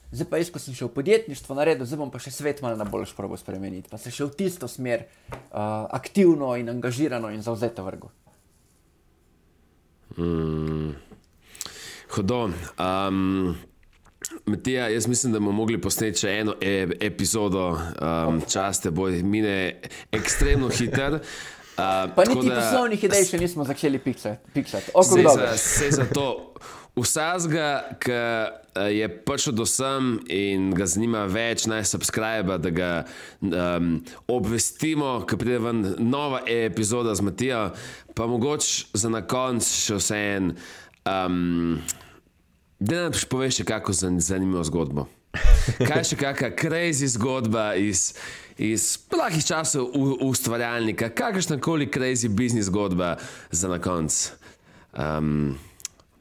Zdaj 0.08 0.28
pa 0.30 0.38
jaz, 0.40 0.48
ko 0.48 0.60
sem 0.62 0.72
šel 0.72 0.88
v 0.88 0.94
podjetništvo 0.96 1.58
naredil, 1.58 1.84
zdaj 1.84 2.00
bom 2.00 2.12
pa 2.12 2.20
še 2.22 2.32
svet 2.32 2.62
malo 2.64 2.78
na 2.80 2.86
boljš 2.88 3.12
probo 3.18 3.36
spremeniti, 3.36 3.90
pa 3.92 4.00
se 4.00 4.08
še 4.14 4.24
v 4.24 4.32
tisto 4.38 4.70
smer 4.70 5.04
uh, 5.28 5.84
aktivno 5.92 6.54
in 6.56 6.70
angažirano 6.72 7.28
in 7.34 7.44
zauzeto 7.44 7.84
vrgo. 7.84 8.08
Mm, 10.16 10.94
hudo. 12.16 12.40
Um, 12.80 13.58
Matija, 14.46 14.88
jaz 14.88 15.06
mislim, 15.06 15.32
da 15.32 15.38
bomo 15.38 15.52
mogli 15.52 15.80
posneti 15.80 16.20
še 16.24 16.32
eno 16.40 16.54
e 16.60 16.88
epizodo, 17.00 17.70
um, 17.70 18.40
čas 18.48 18.80
te 18.80 18.90
bo 18.90 19.08
mine 19.08 19.80
ekstremno 20.12 20.68
hiter. 20.68 21.20
Uh, 21.78 21.84
Pa 22.14 22.24
niti 22.26 22.48
da... 22.48 22.56
poslovnih 22.56 23.04
idej 23.06 23.24
še 23.28 23.38
nismo 23.38 23.62
začeli 23.62 24.00
piksati. 24.02 24.90
Sej 25.62 25.92
za, 25.94 26.06
to. 26.10 26.24
Vsazga, 26.98 27.68
ki 28.02 28.16
je 28.98 29.06
prišel 29.22 29.54
do 29.54 29.66
sem 29.66 30.16
in 30.26 30.72
ga 30.74 30.88
zanima 30.90 31.22
več, 31.30 31.68
naj 31.70 31.84
subscribe, 31.86 32.58
da 32.58 32.72
ga 32.74 32.90
um, 33.46 33.92
obvestimo, 34.26 35.20
ko 35.22 35.38
pride 35.38 35.60
ven 35.62 35.84
nova 36.02 36.42
epizoda 36.50 37.14
z 37.14 37.28
Matijo, 37.28 37.62
pa 38.14 38.26
mogoče 38.26 38.98
za 38.98 39.14
na 39.14 39.22
konec 39.22 39.70
še 39.86 40.02
vse 40.02 40.20
en. 40.34 40.52
Um, 41.06 41.78
da 42.78 43.02
nam 43.02 43.12
poveš, 43.30 43.62
kako 43.64 43.92
zanimivo 44.18 44.64
zgodbo. 44.64 45.06
Kaj 45.88 46.04
še 46.08 46.16
kakšna 46.16 46.50
crazy 46.56 47.08
zgodba 47.10 47.74
iz, 47.76 48.14
iz 48.56 48.96
plahih 49.10 49.44
časov 49.44 49.90
ustvarjalnika, 50.24 51.10
kakršna 51.10 51.58
koli 51.60 51.90
crazy 51.90 52.28
biznis 52.28 52.70
zgodba 52.70 53.16
za 53.50 53.68
na 53.68 53.78
konec. 53.82 54.32
Um, 54.96 55.58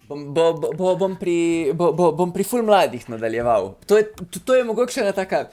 bo, 0.10 0.54
bo, 0.54 0.74
bo, 0.76 0.96
bom, 1.00 1.16
pri, 1.16 1.72
bo, 1.74 1.94
bo, 1.96 2.12
bom 2.12 2.34
pri 2.36 2.44
ful 2.44 2.66
mladih 2.68 3.08
nadaljeval. 3.10 3.76
To 3.88 3.98
je, 3.98 4.10
to, 4.18 4.44
to 4.44 4.58
je 4.58 4.68
mogoče 4.68 5.02
ena 5.06 5.16
taka 5.16 5.48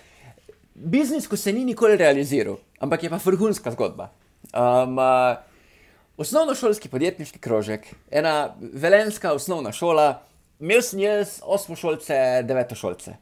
biznis, 0.74 1.28
ko 1.30 1.36
se 1.36 1.52
ni 1.52 1.64
nikoli 1.64 1.96
realiziral, 2.00 2.58
ampak 2.82 3.06
je 3.06 3.12
pa 3.12 3.20
vrhunska 3.22 3.70
zgodba. 3.76 4.10
Um, 4.50 4.98
uh, 4.98 5.36
osnovnošolski 6.16 6.88
podjetniški 6.88 7.38
krožek, 7.38 7.86
ena 8.10 8.54
velenska 8.58 9.32
osnovna 9.32 9.72
šola, 9.72 10.24
imel 10.64 10.82
sem 10.82 11.04
jaz 11.04 11.38
osmošolce, 11.44 12.16
devetošolce. 12.48 13.18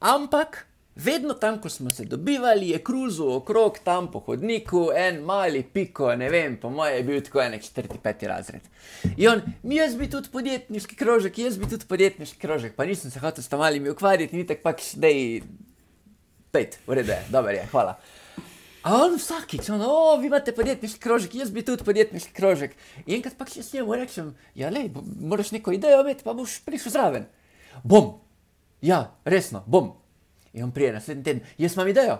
Ampak 0.00 0.66
vedno 0.94 1.34
tam, 1.34 1.58
ko 1.60 1.68
smo 1.68 1.90
se 1.90 2.04
dobivali, 2.04 2.68
je 2.68 2.78
kruzil 2.84 3.32
okrog 3.32 3.78
tam 3.84 4.10
po 4.12 4.20
hodniku, 4.20 4.90
en 4.96 5.22
mali 5.24 5.62
piko, 5.62 6.14
ne 6.16 6.28
vem, 6.30 6.56
po 6.60 6.70
mojem 6.70 6.96
je 6.96 7.02
bil 7.02 7.20
tako 7.26 7.42
en 7.42 7.58
četrti, 7.62 7.98
peti 8.02 8.28
razred. 8.28 8.68
In 9.16 9.28
on, 9.28 9.42
jaz 9.62 9.96
bi 9.96 10.10
tudi 10.10 10.30
podjetniški 10.32 10.96
krožek, 10.96 11.38
jaz 11.38 11.58
bi 11.58 11.68
tudi 11.68 11.88
podjetniški 11.88 12.38
krožek, 12.38 12.76
pa 12.76 12.86
nisem 12.86 13.10
se 13.10 13.20
hotel 13.20 13.44
s 13.44 13.48
tam 13.48 13.64
malimi 13.64 13.90
ukvarjati, 13.90 14.36
ni 14.36 14.46
tako 14.46 14.70
pač, 14.70 14.94
da 14.94 15.10
je 15.10 15.42
pet, 16.50 16.78
v 16.86 17.00
redu 17.00 17.12
je, 17.16 17.22
dobro 17.30 17.54
je, 17.54 17.66
hvala. 17.72 17.98
A 18.82 18.94
on 19.04 19.18
vsakič, 19.18 19.68
on, 19.74 19.82
o, 19.84 20.16
vi 20.16 20.30
imate 20.30 20.54
podjetniški 20.56 21.00
krožek, 21.02 21.34
jaz 21.36 21.50
bi 21.52 21.64
tudi 21.64 21.84
podjetniški 21.84 22.32
krožek. 22.32 22.76
In 23.04 23.18
enkrat 23.18 23.36
pa 23.36 23.44
še 23.44 23.60
s 23.60 23.74
njim 23.76 23.90
rečem, 23.92 24.30
ja, 24.56 24.70
le, 24.72 24.86
moraš 25.20 25.52
neko 25.52 25.74
idejo 25.76 26.00
imeti, 26.00 26.24
pa 26.24 26.32
boš 26.36 26.62
prišel 26.64 26.94
zraven. 26.94 27.26
Bom, 27.84 28.14
ja, 28.80 29.02
resno, 29.28 29.60
bom. 29.68 29.92
In 30.56 30.64
on 30.64 30.72
prije 30.72 30.94
naslednji 30.96 31.26
teden, 31.26 31.42
jaz 31.60 31.76
imam 31.76 31.90
idejo, 31.92 32.16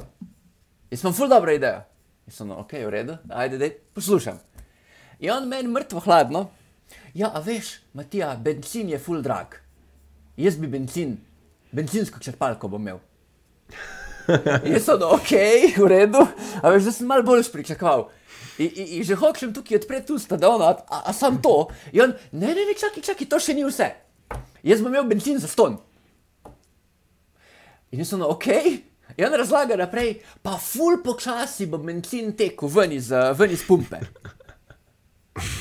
jaz 0.92 1.00
imam 1.00 1.16
ful 1.16 1.32
dobro 1.32 1.54
idejo. 1.56 1.80
Jaz 2.28 2.36
sem, 2.42 2.52
ok, 2.52 2.76
v 2.84 2.92
redu, 2.92 3.16
ajde, 3.32 3.58
dej, 3.58 3.72
poslušam. 3.96 4.36
In 5.18 5.32
on 5.34 5.48
meni 5.48 5.72
mrtvo 5.72 6.04
hladno, 6.04 6.44
ja, 7.16 7.32
a 7.32 7.40
veš, 7.40 7.78
Matija, 7.96 8.34
benzin 8.36 8.92
je 8.92 9.00
ful 9.00 9.24
drag. 9.24 9.56
Jaz 10.36 10.60
bi 10.60 10.68
benzin, 10.70 11.16
benzinsko 11.72 12.20
črpalko 12.20 12.68
bom 12.68 12.84
imel. 12.84 13.00
Jaz 14.28 14.84
sem, 14.84 15.02
ok, 15.02 15.32
v 15.76 15.86
redu, 15.90 16.24
a 16.62 16.72
veš, 16.72 16.88
da 16.88 16.92
sem 16.92 17.08
malo 17.08 17.26
bolj 17.26 17.44
pričakoval. 17.52 18.08
In, 18.60 18.68
in, 18.68 18.86
in 18.98 19.04
že 19.08 19.16
hočem 19.16 19.54
tukaj 19.56 19.80
odpreti 19.80 20.12
usta, 20.12 20.36
da 20.36 20.50
ono, 20.52 20.68
a, 20.68 21.02
a 21.08 21.12
sam 21.16 21.40
to. 21.42 21.70
In 21.92 22.02
on, 22.02 22.14
ne, 22.32 22.52
ne, 22.52 22.66
ne, 22.68 22.76
čakaj, 22.76 23.02
čakaj, 23.02 23.28
to 23.30 23.40
še 23.40 23.56
ni 23.56 23.64
vse. 23.64 23.88
Jaz 24.66 24.82
bom 24.84 24.92
imel 24.92 25.08
benzin 25.08 25.40
za 25.40 25.48
ston. 25.48 25.78
In 27.90 28.02
jaz 28.02 28.12
sem, 28.12 28.22
ok, 28.22 28.46
in 29.16 29.24
on 29.26 29.38
razlaga 29.40 29.78
naprej, 29.80 30.18
pa 30.44 30.58
ful 30.60 31.00
počasi 31.02 31.66
bo 31.70 31.80
benzin 31.80 32.34
tekel 32.36 32.70
ven 32.70 32.92
iz, 32.94 33.08
ven 33.10 33.56
iz 33.56 33.64
pumpe. 33.66 34.02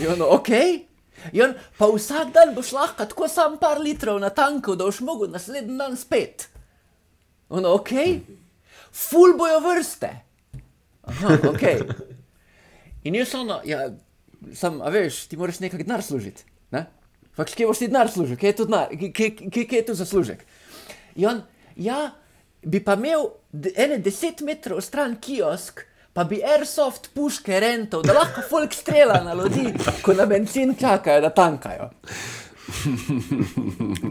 In 0.04 0.14
on, 0.14 0.28
ok. 0.28 0.52
In 1.34 1.42
on, 1.44 1.56
pa 1.80 1.88
vsak 1.92 2.34
dan 2.36 2.54
boš 2.56 2.74
lahko 2.76 3.08
tako 3.08 3.28
sam 3.32 3.58
par 3.60 3.80
litrov 3.80 4.20
na 4.20 4.30
tanku, 4.30 4.76
da 4.76 4.88
boš 4.88 5.02
mogel 5.08 5.32
naslednji 5.32 5.78
dan 5.80 5.98
spet. 6.00 6.50
Ono, 7.50 7.74
ok, 7.80 7.96
ful 9.00 9.36
bojo 9.40 9.60
vrste. 9.64 10.12
Aha, 11.10 11.38
ok. 11.50 11.64
In 13.08 13.16
jaz 13.16 13.34
ono, 13.36 13.62
ja, 13.66 13.88
sam, 14.54 14.82
a 14.82 14.92
veš, 14.94 15.26
ti 15.32 15.38
moraš 15.40 15.62
nekaj 15.64 15.84
denar 15.84 16.04
služiti. 16.04 16.46
Ne? 16.76 16.86
Pač, 17.40 17.56
kje 17.56 17.70
boš 17.70 17.84
ti 17.84 17.88
denar 17.88 18.12
služil, 18.12 18.38
kje 18.40 18.52
je 18.52 18.58
tu 18.60 18.66
denar, 18.70 18.92
kje, 18.92 19.12
kje, 19.40 19.66
kje 19.66 19.78
je 19.80 19.86
tu 19.88 19.96
zaslužek. 19.98 20.44
In 21.16 21.30
on, 21.32 21.44
ja, 21.80 22.10
bi 22.62 22.84
pa 22.84 22.98
imel 23.00 23.30
ene 23.76 24.02
deset 24.04 24.44
metrov 24.46 24.82
stran 24.84 25.16
kiosk, 25.24 25.86
pa 26.14 26.26
bi 26.28 26.42
airsoft 26.44 27.12
puške 27.16 27.60
rental, 27.64 28.04
da 28.04 28.18
lahko 28.18 28.44
folk 28.50 28.76
strela 28.76 29.22
na 29.24 29.34
ljudi, 29.40 29.70
ko 30.04 30.14
na 30.18 30.28
benzin 30.30 30.76
čakajo, 30.80 31.24
da 31.24 31.32
tankajo. 31.34 31.90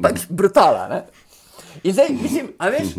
Pač 0.02 0.26
brutala, 0.28 0.88
ne? 0.88 1.02
In 1.84 1.94
zdaj, 1.94 2.10
mislim, 2.16 2.52
a 2.58 2.70
veš, 2.72 2.96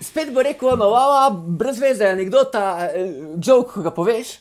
spet 0.00 0.32
bo 0.32 0.42
rekel, 0.42 0.68
ono, 0.68 0.88
wow, 0.92 1.12
wow, 1.12 1.38
brez 1.58 1.80
veze, 1.80 2.06
anekdota, 2.08 2.88
joke, 3.36 3.72
ko 3.74 3.82
ga 3.82 3.92
poveš. 3.94 4.38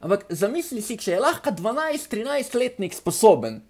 Ampak 0.00 0.24
zamisli 0.32 0.80
si, 0.82 0.96
če 0.96 1.12
je 1.12 1.20
lahko 1.20 1.52
12-13 1.52 2.56
letnik 2.56 2.96
sposoben 2.96 3.60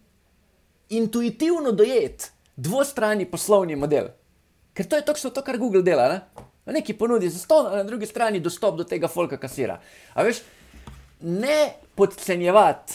intuitivno 0.90 1.72
dojeti 1.72 2.30
dvostranni 2.56 3.26
poslovni 3.30 3.76
model. 3.76 4.10
Ker 4.74 4.86
to 4.86 4.96
je 4.96 5.04
točno 5.04 5.30
to, 5.30 5.42
kar 5.42 5.58
Google 5.58 5.82
dela. 5.82 6.08
Ne? 6.08 6.20
Neki 6.72 6.94
ponudi 6.94 7.30
za 7.30 7.38
ston, 7.38 7.66
a 7.66 7.76
na 7.76 7.82
drugi 7.82 8.06
strani 8.06 8.40
dostop 8.40 8.76
do 8.78 8.84
tega 8.84 9.08
folka 9.08 9.38
kasira. 9.38 9.80
A 10.14 10.22
veš, 10.22 10.42
ne 11.20 11.72
podcenjevati 11.94 12.94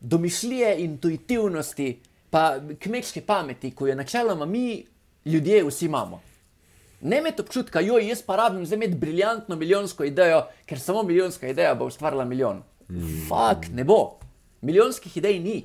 domišljije, 0.00 0.76
intuitivnosti, 0.84 2.00
pa 2.30 2.56
kmečke 2.80 3.20
pameti, 3.20 3.74
ko 3.74 3.86
jo 3.86 3.94
načeloma 3.94 4.46
mi, 4.46 4.84
ljudje, 5.24 5.64
vsi 5.64 5.86
imamo. 5.86 6.22
Ne 7.02 7.18
imeti 7.18 7.42
občutka, 7.42 7.80
jo 7.80 7.98
jaz 7.98 8.22
pa 8.22 8.36
rabim 8.36 8.66
za 8.66 8.74
imeti 8.74 8.94
briljantno 8.94 9.56
milijonsko 9.56 10.04
idejo, 10.04 10.44
ker 10.66 10.80
samo 10.80 11.02
milijonska 11.02 11.48
ideja 11.48 11.74
bo 11.74 11.86
ustvarila 11.90 12.24
milijon. 12.24 12.62
Fak, 13.28 13.66
ne 13.74 13.84
bo. 13.84 14.18
Milijonskih 14.60 15.16
idej 15.16 15.40
ni. 15.40 15.64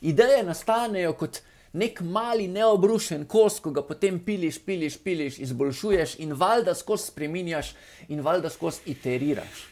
Ideje 0.00 0.42
nastanejo 0.42 1.12
kot 1.12 1.42
nek 1.72 2.00
mali 2.00 2.48
neobrušen 2.48 3.24
kos, 3.28 3.58
ko 3.60 3.70
ga 3.70 3.82
potem 3.84 4.18
piliš, 4.24 4.58
piliš, 4.64 4.98
piliš, 5.04 5.38
izboljšuješ 5.38 6.14
in 6.24 6.32
valjda 6.32 6.74
skozi 6.74 7.06
spreminjaš 7.06 7.74
in 8.08 8.20
valjda 8.20 8.50
skozi 8.50 8.80
iteriraš. 8.92 9.66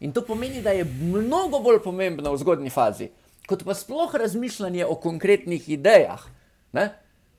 In 0.00 0.12
to 0.12 0.24
pomeni, 0.26 0.62
da 0.62 0.70
je 0.70 0.84
mnogo 0.84 1.60
bolj 1.60 1.78
pomembno 1.84 2.32
v 2.32 2.38
zgodni 2.38 2.70
fazi, 2.70 3.08
kot 3.46 3.64
pa 3.64 3.74
sploh 3.74 4.14
razmišljanje 4.14 4.86
o 4.86 4.94
konkretnih 4.94 5.68
idejah. 5.68 6.24
Ne? 6.72 6.88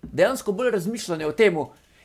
Dejansko 0.02 0.52
bolj 0.52 0.72
razmišljanje 0.72 1.26
o 1.28 1.32
tem, 1.32 1.58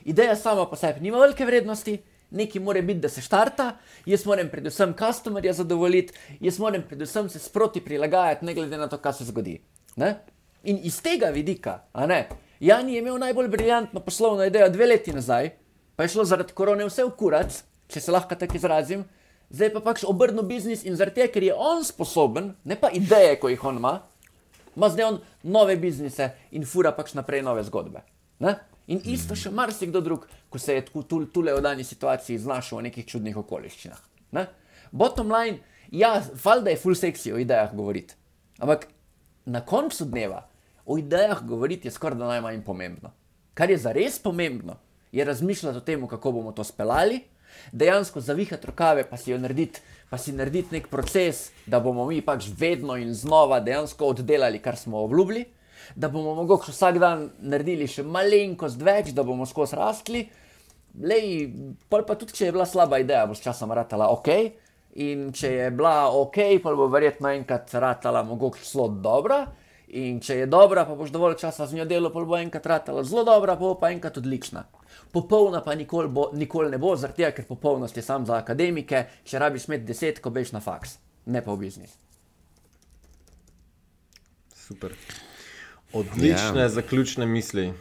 ideja 0.04 0.36
sama 0.36 0.66
po 0.66 0.76
sebi 0.76 1.00
nima 1.00 1.18
velike 1.18 1.44
vrednosti. 1.44 1.98
Nekaj 2.30 2.60
mora 2.60 2.82
biti, 2.84 3.00
da 3.00 3.08
se 3.08 3.22
štarta, 3.24 3.70
jaz 4.06 4.26
moram 4.28 4.50
predvsem 4.52 4.92
customerja 4.98 5.52
zadovoljiti, 5.62 6.12
jaz 6.44 6.58
moram 6.60 6.82
predvsem 6.84 7.28
se 7.32 7.38
sproti 7.38 7.80
prilagajati, 7.80 8.44
ne 8.44 8.54
glede 8.54 8.76
na 8.76 8.88
to, 8.88 8.98
kaj 9.00 9.12
se 9.12 9.24
zgodi. 9.24 9.54
Ne? 9.96 10.10
In 10.62 10.76
iz 10.82 11.00
tega 11.02 11.30
vidika, 11.32 11.78
Jan 12.60 12.88
je 12.88 12.98
imel 12.98 13.18
najbolj 13.18 13.48
briljantno 13.48 14.00
poslovno 14.00 14.44
idejo 14.44 14.68
dve 14.68 14.86
leti 14.86 15.12
nazaj, 15.12 15.50
pa 15.96 16.02
je 16.02 16.08
šlo 16.08 16.24
zaradi 16.24 16.52
korone 16.52 16.84
vse 16.84 17.04
v 17.04 17.14
kurac, 17.16 17.62
če 17.88 18.00
se 18.00 18.12
lahko 18.12 18.34
tako 18.34 18.56
izrazim, 18.58 19.04
zdaj 19.50 19.72
pa 19.72 19.80
pač 19.80 20.04
obrnil 20.04 20.42
biznis 20.46 20.84
in 20.84 20.96
zaradi 20.98 21.22
tega, 21.22 21.32
ker 21.32 21.46
je 21.46 21.54
on 21.54 21.84
sposoben, 21.84 22.52
ne 22.64 22.76
pa 22.76 22.90
ideje, 22.92 23.38
ko 23.40 23.48
jih 23.48 23.64
on 23.64 23.78
ima, 23.78 23.94
ima 24.76 24.90
zdaj 24.90 25.06
on 25.06 25.20
nove 25.42 25.76
biznise 25.76 26.32
in 26.50 26.66
fura 26.66 26.92
pač 26.92 27.14
naprej 27.14 27.42
nove 27.46 27.62
zgodbe. 27.66 28.02
Ne? 28.42 28.58
In 28.88 29.02
isto 29.04 29.36
še 29.36 29.52
marsikdo 29.52 30.00
drug, 30.00 30.24
ko 30.48 30.58
se 30.58 30.78
je 30.78 30.84
tukaj 30.88 31.54
v 31.54 31.62
dani 31.64 31.84
situaciji 31.84 32.40
znašel 32.40 32.78
v 32.78 32.86
nekih 32.88 33.06
čudnih 33.06 33.36
okoliščinah. 33.36 34.00
Ne? 34.32 34.46
Bottom 34.92 35.28
line, 35.32 35.60
ja, 35.92 36.22
valjda 36.44 36.72
je 36.72 36.80
full 36.80 36.96
sexy 36.96 37.34
o 37.34 37.40
idejah 37.40 37.74
govoriti. 37.76 38.16
Ampak 38.58 38.88
na 39.44 39.60
koncu 39.60 40.08
dneva 40.08 40.46
o 40.88 40.96
idejah 40.98 41.42
govoriti 41.44 41.88
je 41.88 41.92
skoraj 41.92 42.18
najmanj 42.18 42.62
pomembno. 42.64 43.12
Kar 43.54 43.70
je 43.70 43.76
za 43.76 43.92
res 43.92 44.16
pomembno, 44.22 44.78
je 45.12 45.24
razmišljati 45.24 45.78
o 45.78 45.84
tem, 45.84 46.08
kako 46.08 46.32
bomo 46.32 46.52
to 46.52 46.64
speljali, 46.64 47.20
dejansko 47.72 48.20
zavihati 48.20 48.66
rokave, 48.66 49.04
pa 49.04 49.16
si 49.16 49.30
jo 49.30 49.38
narediti, 49.38 49.80
pa 50.10 50.18
si 50.18 50.32
narediti 50.32 50.74
nek 50.76 50.88
proces, 50.88 51.50
da 51.66 51.80
bomo 51.80 52.06
mi 52.06 52.20
pač 52.24 52.48
vedno 52.56 52.96
in 52.96 53.14
znova 53.14 53.60
dejansko 53.60 54.14
oddelali, 54.14 54.62
kar 54.62 54.76
smo 54.76 55.04
obljubili, 55.04 55.44
da 55.96 56.08
bomo 56.08 56.34
mogoče 56.34 56.72
vsak 56.72 56.98
dan 56.98 57.28
naredili 57.40 57.88
še 57.88 58.02
malenkost 58.02 58.82
več, 58.82 59.12
da 59.16 59.24
bomo 59.24 59.46
skozi 59.46 59.78
rastli. 59.78 60.24
Lej, 60.98 61.52
pa 61.90 62.02
tudi, 62.14 62.34
če 62.34 62.48
je 62.48 62.54
bila 62.56 62.66
slaba 62.66 62.98
ideja, 62.98 63.26
bo 63.28 63.36
s 63.36 63.44
časom 63.44 63.72
ratala 63.72 64.10
ok. 64.10 64.28
In 64.98 65.28
če 65.36 65.52
je 65.52 65.70
bila 65.70 66.08
ok, 66.16 66.38
pa 66.62 66.74
bo 66.74 66.88
verjetno 66.90 67.30
enkrat 67.30 67.74
ratala 67.78 68.24
mogoče 68.26 68.64
zelo 68.66 68.88
dobra. 68.88 69.44
In 69.96 70.18
če 70.20 70.42
je 70.42 70.48
dobra, 70.50 70.84
pa 70.84 70.96
boš 70.98 71.12
dovolj 71.14 71.38
časa 71.40 71.66
z 71.66 71.78
njo 71.78 71.86
delo, 71.88 72.10
pa 72.12 72.24
bo 72.26 72.36
enkrat 72.36 72.66
ratala 72.66 73.04
zelo 73.06 73.24
dobra, 73.24 73.54
pa 73.56 73.64
bo 73.64 73.76
pa 73.80 73.92
enkrat 73.94 74.18
odlična. 74.20 74.66
Popolna 75.12 75.62
pa 75.64 75.76
nikoli, 75.78 76.10
bo, 76.12 76.28
nikoli 76.36 76.68
ne 76.72 76.80
bo, 76.82 76.92
zaradi 76.96 77.22
tega, 77.22 77.30
ker 77.38 77.46
popolnost 77.48 77.96
je 77.96 78.04
sam 78.04 78.26
za 78.28 78.36
akademike, 78.42 79.06
če 79.24 79.40
rabiš 79.40 79.68
imeti 79.70 79.88
deset, 79.88 80.20
ko 80.20 80.34
bejš 80.34 80.52
na 80.58 80.60
faks, 80.64 80.98
ne 81.32 81.44
pa 81.44 81.54
v 81.54 81.64
biznis. 81.64 81.96
Super. 84.66 84.98
Odlične 85.92 86.66
ja. 86.66 86.68
zaključne 86.68 87.26
misli. 87.26 87.72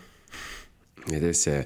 Res 1.07 1.47
je. 1.47 1.65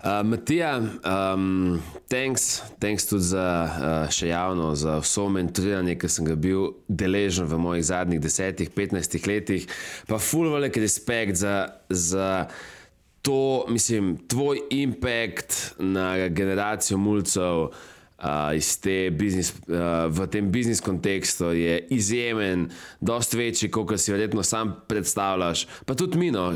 Uh, 0.00 0.24
Matija, 0.24 0.80
um, 0.80 1.82
thanks, 2.08 2.62
thanks 2.78 3.04
tudi 3.06 3.22
za 3.22 3.48
uh, 3.68 4.12
še 4.12 4.30
javno, 4.30 4.70
za 4.74 4.96
vso 5.04 5.26
mentoriranje, 5.28 5.98
ki 6.00 6.08
sem 6.08 6.24
ga 6.24 6.36
bil 6.40 6.70
deležen 6.88 7.44
v 7.50 7.58
mojih 7.60 7.84
zadnjih 7.84 8.22
10-15 8.24 9.28
letih. 9.28 9.66
Pa 10.08 10.16
full 10.16 10.48
velik 10.52 10.80
respekt 10.80 11.36
za, 11.42 11.68
za 11.88 12.48
to, 13.20 13.66
mislim, 13.68 14.16
tvoj 14.28 14.64
impact 14.72 15.74
na 15.78 16.28
generacijo 16.28 16.96
mulcev. 16.98 17.68
Uh, 18.20 19.10
biznis, 19.16 19.54
uh, 19.68 20.12
v 20.12 20.26
tem 20.28 20.50
biznis 20.52 20.80
kontekstu 20.84 21.54
je 21.56 21.78
izjemen, 21.90 22.66
dosti 23.00 23.36
večji, 23.36 23.70
kot 23.70 23.94
si 23.96 24.12
verjetno 24.12 24.42
sam 24.42 24.74
predstavljaš. 24.88 25.66
Pa 25.86 25.94
tudi 25.94 26.18
mi, 26.18 26.28
no, 26.30 26.52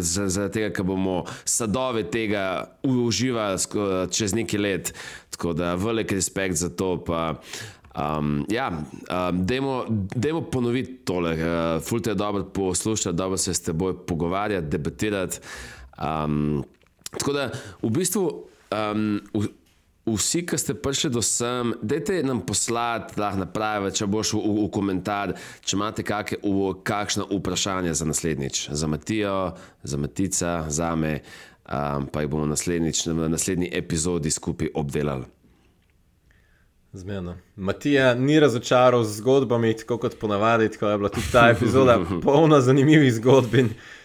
zaradi 0.00 0.52
tega, 0.52 0.72
ker 0.74 0.84
bomo 0.84 1.20
sadove 1.44 2.02
tega 2.10 2.64
uživali 2.82 4.10
čez 4.10 4.34
neki 4.34 4.58
let. 4.58 4.94
Tako 5.30 5.52
da 5.52 5.74
velik 5.78 6.12
respekt 6.12 6.58
za 6.58 6.72
to. 6.74 7.04
Pa, 7.06 7.38
um, 7.94 8.42
ja, 8.50 8.72
um, 8.72 9.46
dajmo 10.14 10.42
ponoviti 10.50 11.04
tole. 11.06 11.36
Uh, 11.38 11.82
Fulj 11.86 12.02
te 12.02 12.10
je 12.10 12.18
dobro 12.18 12.44
poslušati, 12.44 13.16
dobro 13.16 13.36
se 13.36 13.54
s 13.54 13.62
teboj 13.62 13.94
pogovarjati, 14.06 14.66
debatirati. 14.66 15.38
Um, 16.02 16.64
tako 17.10 17.32
da 17.32 17.50
v 17.82 17.90
bistvu. 17.90 18.26
Um, 18.70 19.20
v, 19.34 19.46
Vsi, 20.16 20.42
ki 20.46 20.58
ste 20.58 20.74
prišli 20.74 21.10
do 21.14 21.22
sem, 21.22 21.74
dajte 21.82 22.22
nam 22.26 22.40
poslati, 22.46 23.14
da 23.16 23.28
lahko 23.28 23.44
napravite, 23.44 24.00
če 24.00 24.08
boš 24.10 24.34
v, 24.36 24.42
v 24.64 24.68
komentar, 24.74 25.34
če 25.64 25.76
imate 25.78 26.04
kakšno 26.04 27.28
vprašanje 27.30 27.94
za 27.94 28.08
naslednjič, 28.08 28.62
za 28.70 28.86
Matijo, 28.90 29.40
za 29.82 30.00
Matica, 30.00 30.54
za 30.68 30.94
me, 30.96 31.20
um, 31.66 32.08
pa 32.10 32.24
jih 32.24 32.32
bomo 32.32 32.48
naslednjič, 32.50 33.06
v 33.06 33.28
naslednji 33.30 33.70
epizodi 33.72 34.30
skupaj 34.30 34.74
obdelali. 34.74 35.28
Zmerno. 36.92 37.36
Matija 37.56 38.14
ni 38.14 38.40
razočaral 38.40 39.04
z 39.04 39.16
zgodbami, 39.16 39.76
tako 39.76 39.98
kot 39.98 40.18
ponavadi, 40.18 40.68
tako 40.68 40.88
je 40.88 40.98
bila 40.98 41.08
tudi 41.08 41.26
ta 41.32 41.48
epizoda 41.50 42.00
polna 42.24 42.60
zanimivih 42.60 43.14
zgodb. 43.14 43.54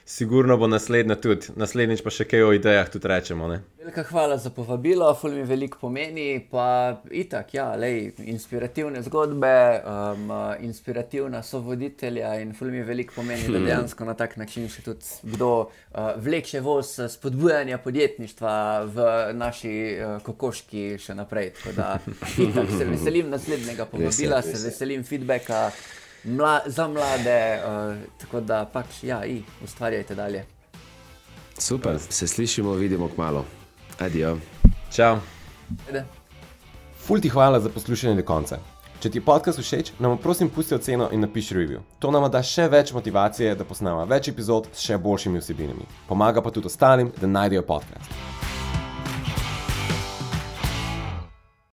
Sigurno 0.07 0.57
bo 0.57 0.67
naslednja 0.67 1.15
tudi, 1.17 1.47
naslednjič 1.57 2.03
pa 2.05 2.11
še 2.13 2.27
kaj 2.29 2.43
o 2.45 2.51
idejah 2.53 2.91
tudi 2.93 3.09
rečemo. 3.09 3.47
Ne? 3.49 3.55
Velika 3.81 4.03
hvala 4.05 4.35
za 4.37 4.51
povabilo, 4.53 5.07
ful 5.17 5.33
mi 5.33 5.41
veliko 5.49 5.79
pomeni. 5.81 6.27
Pa 6.51 6.65
itak, 7.09 7.55
ja, 7.57 7.71
lej, 7.73 8.11
inspirativne 8.21 9.01
zgodbe, 9.07 9.55
um, 9.81 10.29
inspirativna 10.61 11.41
so 11.41 11.63
voditelja 11.65 12.35
in 12.37 12.53
ful 12.53 12.69
mi 12.69 12.85
veliko 12.85 13.17
pomeni, 13.17 13.49
da 13.49 13.63
dejansko 13.65 14.05
na 14.05 14.13
tak 14.13 14.37
način 14.37 14.69
še 14.69 14.85
tudi 14.85 15.09
kdo 15.33 15.51
uh, 15.65 16.13
vleče 16.21 16.61
voz 16.61 16.99
spodbujanja 17.17 17.81
podjetništva 17.81 18.55
v 18.85 19.11
naši 19.41 19.75
uh, 19.89 20.15
kokoški 20.21 20.87
še 21.01 21.17
naprej. 21.17 21.55
Tako 21.57 21.77
da 21.81 21.91
itak, 22.45 22.77
se 22.77 22.91
veselim 22.93 23.33
naslednjega 23.33 23.89
povabila, 23.89 24.45
se 24.45 24.61
veselim 24.69 25.01
feedbacka 25.01 25.71
mla, 26.25 26.59
za 26.65 26.87
mlade, 26.87 27.59
uh, 27.61 27.97
tako 28.21 28.41
da 28.41 28.65
pač 28.65 29.03
ja, 29.03 29.25
i, 29.25 29.43
ustvarjajte 29.63 30.15
dalje. 30.15 30.45
Super, 31.57 31.99
se 32.09 32.27
slišimo, 32.27 32.73
vidimo 32.73 33.09
kmalo. 33.15 33.45
Adijo. 33.99 34.37
Čau. 34.95 35.17
Ful 37.05 37.21
ti 37.21 37.29
hvala 37.29 37.59
za 37.59 37.69
poslušanje 37.69 38.15
do 38.15 38.23
konca. 38.23 38.59
Če 38.99 39.09
ti 39.11 39.19
je 39.19 39.25
podcast 39.25 39.59
všeč, 39.59 39.91
nam 39.99 40.17
prosim 40.17 40.49
pusti 40.49 40.75
oceno 40.75 41.09
in 41.13 41.21
napiši 41.21 41.55
review. 41.55 41.83
To 41.99 42.11
nam 42.11 42.25
da 42.31 42.41
še 42.43 42.65
več 42.71 42.93
motivacije, 42.95 43.55
da 43.55 43.67
posnamemo 43.67 44.07
več 44.09 44.31
epizod 44.31 44.71
s 44.73 44.87
še 44.87 44.97
boljšimi 44.97 45.43
vsebinami. 45.43 45.85
Pomaga 46.07 46.41
pa 46.41 46.51
tudi 46.51 46.71
ostalim, 46.71 47.11
da 47.21 47.29
najdejo 47.29 47.67
podcast. 47.67 48.34